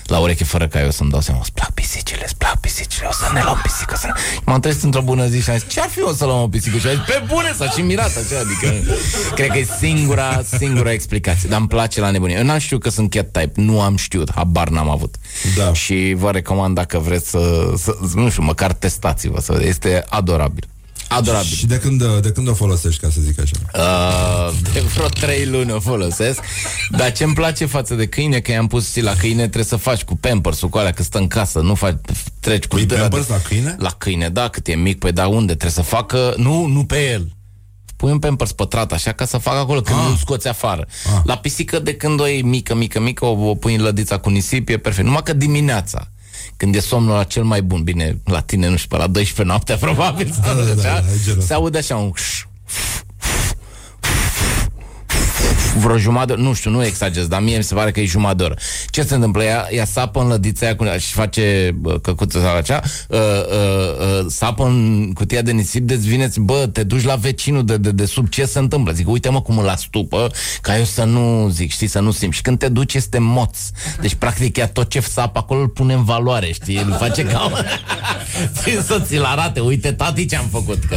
la 0.05 0.19
ureche 0.19 0.43
Fără 0.43 0.67
ca 0.67 0.81
eu 0.81 0.91
să-mi 0.91 1.09
dau 1.09 1.21
seama. 1.21 1.39
Îți 1.41 1.51
plac 1.51 1.71
pisicile, 1.71 2.21
îți 2.23 2.35
plac 2.35 2.59
pisicile 2.59 3.07
O 3.09 3.11
să 3.11 3.29
ne 3.33 3.41
luăm 3.43 3.59
pisică 3.63 3.95
să... 3.95 4.07
M-am 4.45 4.59
trezit 4.59 4.83
într-o 4.83 5.01
bună 5.01 5.27
zi 5.27 5.41
și 5.41 5.49
am 5.49 5.57
zis 5.57 5.69
Ce-ar 5.69 5.89
fi 5.89 6.01
o 6.01 6.13
să 6.13 6.25
luăm 6.25 6.41
o 6.41 6.47
pisică? 6.47 6.77
Și 6.77 6.87
am 6.87 6.93
zis, 6.93 7.03
pe 7.05 7.23
bune, 7.27 7.53
s-a 7.57 7.69
și 7.69 7.81
mirat 7.81 8.07
așa 8.07 8.39
Adică, 8.39 8.93
cred 9.35 9.49
că 9.49 9.57
e 9.57 9.67
singura, 9.79 10.41
singura 10.57 10.91
explicație. 10.91 11.49
Dar 11.49 11.59
îmi 11.59 11.67
place 11.67 11.99
la 11.99 12.09
nebunie. 12.09 12.37
Eu 12.37 12.43
n-am 12.43 12.57
știut 12.57 12.81
că 12.81 12.89
sunt 12.89 13.09
cat 13.09 13.31
type, 13.31 13.61
nu 13.61 13.81
am 13.81 13.95
știut. 13.95 14.31
Habar 14.35 14.69
n-am 14.69 14.89
avut. 14.89 15.15
Da. 15.55 15.73
Și 15.73 16.13
vă 16.17 16.31
recomand 16.31 16.75
dacă 16.75 16.99
vreți 16.99 17.29
să, 17.29 17.73
să 17.77 17.95
nu 18.13 18.29
știu, 18.29 18.43
măcar 18.43 18.73
testați-vă 18.73 19.39
să, 19.39 19.59
Este 19.63 20.03
adorabil 20.09 20.67
Adorabil. 21.17 21.55
Și 21.55 21.65
de 21.65 21.77
când, 21.79 22.03
de 22.21 22.31
când 22.31 22.47
o 22.47 22.53
folosești, 22.53 23.01
ca 23.01 23.09
să 23.09 23.19
zic 23.21 23.39
așa? 23.39 23.51
Uh, 23.73 24.57
de 24.73 24.79
vreo 24.79 25.07
trei 25.07 25.45
luni 25.45 25.71
o 25.71 25.79
folosesc 25.79 26.39
Dar 26.89 27.11
ce-mi 27.11 27.33
place 27.33 27.65
față 27.65 27.95
de 27.95 28.07
câine 28.07 28.39
Că 28.39 28.51
i-am 28.51 28.67
pus, 28.67 28.87
știi, 28.89 29.01
la 29.01 29.13
câine 29.13 29.41
trebuie 29.41 29.63
să 29.63 29.75
faci 29.75 30.03
Cu 30.03 30.15
pampers-ul 30.15 30.69
cu 30.69 30.77
alea, 30.77 30.91
că 30.91 31.03
stă 31.03 31.17
în 31.17 31.27
casă 31.27 31.59
Nu 31.59 31.75
faci, 31.75 31.95
treci 32.39 32.63
cu 32.67 32.75
Pui 32.75 32.85
dâra 32.85 33.01
pampers 33.01 33.25
de... 33.25 33.33
la 33.33 33.39
câine? 33.39 33.75
La 33.79 33.89
câine, 33.97 34.29
da, 34.29 34.47
cât 34.47 34.67
e 34.67 34.75
mic 34.75 34.99
Păi 34.99 35.11
da, 35.11 35.27
unde? 35.27 35.51
Trebuie 35.55 35.71
să 35.85 35.89
facă, 35.95 36.33
nu, 36.37 36.65
nu 36.65 36.83
pe 36.85 37.09
el 37.11 37.27
Pui 37.95 38.11
un 38.11 38.19
pampers 38.19 38.51
pătrat 38.51 38.91
așa 38.91 39.11
ca 39.11 39.25
să 39.25 39.37
facă 39.37 39.57
acolo 39.57 39.81
Când 39.81 39.99
Ah. 39.99 40.05
nu 40.09 40.15
scoți 40.15 40.47
afară 40.47 40.87
La 41.23 41.37
pisică 41.37 41.79
de 41.79 41.93
când 41.95 42.19
o 42.19 42.25
iei 42.27 42.41
mică, 42.41 42.75
mică, 42.75 42.99
mică 42.99 43.25
O, 43.25 43.49
o 43.49 43.55
pui 43.55 43.75
în 43.75 43.81
lădița 43.81 44.17
cu 44.17 44.29
nisip, 44.29 44.69
e 44.69 44.77
perfect 44.77 45.05
Numai 45.05 45.21
că 45.23 45.33
dimineața 45.33 46.07
când 46.61 46.75
e 46.75 46.79
somnul 46.79 47.15
la 47.15 47.23
cel 47.23 47.43
mai 47.43 47.61
bun, 47.61 47.83
bine, 47.83 48.21
la 48.25 48.41
tine, 48.41 48.67
nu 48.67 48.75
știu, 48.75 48.89
pe 48.89 48.97
la 48.97 49.07
12 49.07 49.43
noaptea, 49.43 49.75
probabil, 49.87 50.35
Da, 50.41 50.53
da, 50.53 50.63
da, 50.63 50.71
așa, 50.71 51.01
da, 51.01 51.11
e 51.11 51.19
genul 51.23 51.41
se 51.41 51.53
aude 51.53 51.77
așa 51.77 51.95
un 51.95 52.11
vreo 55.81 55.97
jumătate, 55.97 56.41
nu 56.41 56.53
știu, 56.53 56.71
nu 56.71 56.85
exagerez, 56.85 57.27
dar 57.27 57.41
mie 57.41 57.57
mi 57.57 57.63
se 57.63 57.73
pare 57.73 57.91
că 57.91 57.99
e 57.99 58.05
jumătate 58.05 58.37
de 58.37 58.43
oră. 58.43 58.57
Ce 58.89 59.03
se 59.03 59.15
întâmplă? 59.15 59.43
Ea, 59.43 59.67
ea 59.71 59.85
sapă 59.85 60.21
în 60.21 60.27
lădița 60.27 60.65
aia 60.65 60.75
cu, 60.75 60.85
și 60.99 61.13
face 61.13 61.71
bă, 61.75 61.99
căcuță 61.99 62.39
sau 62.39 62.55
așa, 62.55 62.81
uh, 63.07 63.19
uh, 63.19 64.19
uh, 64.19 64.25
sapă 64.29 64.65
în 64.65 65.11
cutia 65.13 65.41
de 65.41 65.51
nisip, 65.51 65.87
deci 65.87 65.99
vineți, 65.99 66.39
bă, 66.39 66.69
te 66.71 66.83
duci 66.83 67.03
la 67.03 67.15
vecinul 67.15 67.65
de, 67.65 67.77
de, 67.77 67.91
de 67.91 68.05
sub, 68.05 68.29
ce 68.29 68.45
se 68.45 68.59
întâmplă? 68.59 68.93
Zic, 68.93 69.09
uite 69.09 69.29
mă 69.29 69.41
cum 69.41 69.57
îl 69.57 69.69
astupă, 69.69 70.31
ca 70.61 70.77
eu 70.77 70.83
să 70.83 71.03
nu, 71.03 71.49
zic, 71.49 71.71
știi, 71.71 71.87
să 71.87 71.99
nu 71.99 72.11
simt. 72.11 72.33
Și 72.33 72.41
când 72.41 72.59
te 72.59 72.67
duci 72.67 72.93
este 72.93 73.17
moț. 73.17 73.57
Deci, 74.01 74.13
practic, 74.13 74.57
ea 74.57 74.67
tot 74.67 74.89
ce 74.89 74.99
sapă 74.99 75.39
acolo 75.39 75.61
îl 75.61 75.67
pune 75.67 75.93
în 75.93 76.03
valoare, 76.03 76.51
știi? 76.51 76.77
Îl 76.77 76.95
face 76.99 77.23
ca... 77.23 77.51
Țin 78.61 78.81
să 78.85 79.01
ți-l 79.05 79.23
arate, 79.23 79.59
uite, 79.59 79.91
tati 79.91 80.25
ce 80.25 80.35
am 80.35 80.47
făcut, 80.51 80.83
că... 80.83 80.95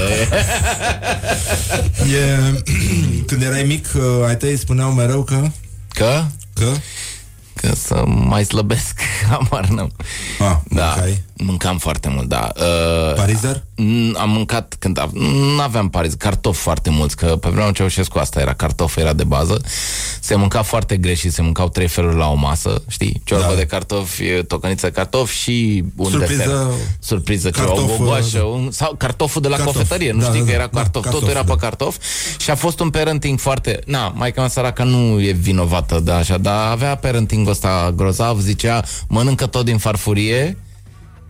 E, 1.98 2.52
când 3.26 3.42
erai 3.42 3.62
mic, 3.62 3.86
uh, 3.96 4.26
ai 4.26 4.36
tăi 4.36 4.56
spuneau 4.74 4.92
mereu 4.92 5.22
că... 5.22 5.50
Că? 5.88 6.24
Că? 6.54 6.72
Că 7.54 7.74
să 7.74 8.04
mai 8.06 8.44
slăbesc, 8.44 9.00
amar 9.38 9.66
n-am. 9.66 9.92
Ah, 10.38 10.56
da, 10.68 10.84
mâncai? 10.84 11.22
mâncam 11.36 11.78
foarte 11.78 12.08
mult, 12.08 12.28
da. 12.28 12.52
Uh, 12.56 13.14
Parizer? 13.14 13.64
N- 13.74 14.12
Am 14.16 14.30
mâncat 14.30 14.76
când 14.78 14.98
av- 14.98 15.12
nu 15.54 15.60
aveam 15.60 15.88
parizer, 15.88 16.18
cartofi 16.18 16.60
foarte 16.60 16.90
mulți, 16.90 17.16
că 17.16 17.26
pe 17.26 17.48
vremea 17.48 17.70
Ceaușescu 17.72 18.18
asta 18.18 18.40
era, 18.40 18.52
cartof 18.54 18.96
era 18.96 19.12
de 19.12 19.24
bază. 19.24 19.60
Se 20.20 20.34
mânca 20.34 20.62
foarte 20.62 20.96
greșit, 20.96 21.32
se 21.32 21.42
mâncau 21.42 21.68
trei 21.68 21.88
feluri 21.88 22.16
la 22.16 22.28
o 22.30 22.34
masă, 22.34 22.82
știi? 22.88 23.20
Ciorbă 23.24 23.46
Da. 23.48 23.54
de 23.54 23.66
cartofi, 23.66 24.42
tocăniță 24.42 24.86
de 24.86 24.92
cartofi 24.92 25.36
și 25.36 25.84
un 25.96 26.10
Surpriză- 26.10 26.36
desert. 26.36 26.72
Surpriză, 26.98 27.50
ceva, 27.50 27.70
o 27.72 27.74
cartof, 27.74 27.96
gogoașă, 27.98 28.38
da. 28.38 28.44
un, 28.44 28.70
sau 28.70 28.94
cartoful 28.98 29.42
de 29.42 29.48
la 29.48 29.56
Cartof. 29.56 29.74
cofetărie, 29.74 30.12
nu 30.12 30.20
Da, 30.20 30.24
știi 30.26 30.38
da, 30.38 30.44
că 30.44 30.50
da. 30.50 30.56
era 30.56 30.66
Da, 30.72 30.78
cartof, 30.80 31.02
cartof, 31.02 31.20
totul 31.20 31.34
era 31.36 31.42
da. 31.44 31.52
pe 31.54 31.60
cartof 31.60 31.96
și 32.38 32.50
a 32.50 32.54
fost 32.54 32.80
un 32.80 32.90
parenting 32.90 33.38
foarte... 33.38 33.78
Na, 33.86 34.08
maica 34.08 34.40
mea 34.40 34.50
săracă 34.50 34.82
nu 34.84 35.20
e 35.22 35.32
vinovată 35.32 36.00
de 36.00 36.10
așa, 36.12 36.38
dar 36.38 36.70
avea 36.70 36.96
parenting 36.96 37.48
ăsta 37.48 37.92
grozav, 37.96 38.40
zicea, 38.40 38.82
mănâncă 39.08 39.46
tot 39.46 39.64
din 39.64 39.78
farfurie 39.78 40.58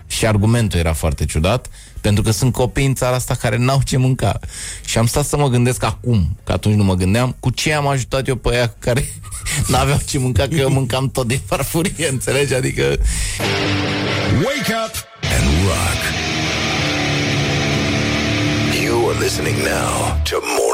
Și 0.06 0.26
argumentul 0.26 0.78
era 0.78 0.92
foarte 0.92 1.24
ciudat, 1.24 1.68
pentru 2.05 2.22
că 2.22 2.31
sunt 2.31 2.52
copii 2.52 2.86
în 2.86 2.94
țara 2.94 3.14
asta 3.14 3.35
care 3.35 3.56
n-au 3.56 3.81
ce 3.85 3.97
mânca. 3.97 4.39
Și 4.85 4.98
am 4.98 5.06
stat 5.06 5.24
să 5.24 5.36
mă 5.36 5.48
gândesc 5.48 5.82
acum, 5.82 6.36
că 6.44 6.52
atunci 6.52 6.74
nu 6.74 6.85
mă 6.85 6.94
gândeam, 6.94 7.36
cu 7.40 7.51
ce 7.51 7.72
am 7.72 7.86
ajutat 7.86 8.28
eu 8.28 8.35
pe 8.35 8.48
aia 8.55 8.74
care 8.78 9.09
n-aveau 9.70 9.98
ce 10.06 10.18
mânca, 10.18 10.48
că 10.48 10.55
eu 10.55 10.70
mâncam 10.70 11.10
tot 11.10 11.26
de 11.26 11.40
farfurie, 11.47 12.09
înțelegi? 12.16 12.55
Adică... 12.55 12.82
Wake 14.44 14.72
up 14.85 14.94
and 15.35 15.47
rock. 15.66 16.01
You 18.82 19.09
are 19.09 19.18
listening 19.18 19.56
now 19.56 20.20
to 20.22 20.36
Morning 20.59 20.73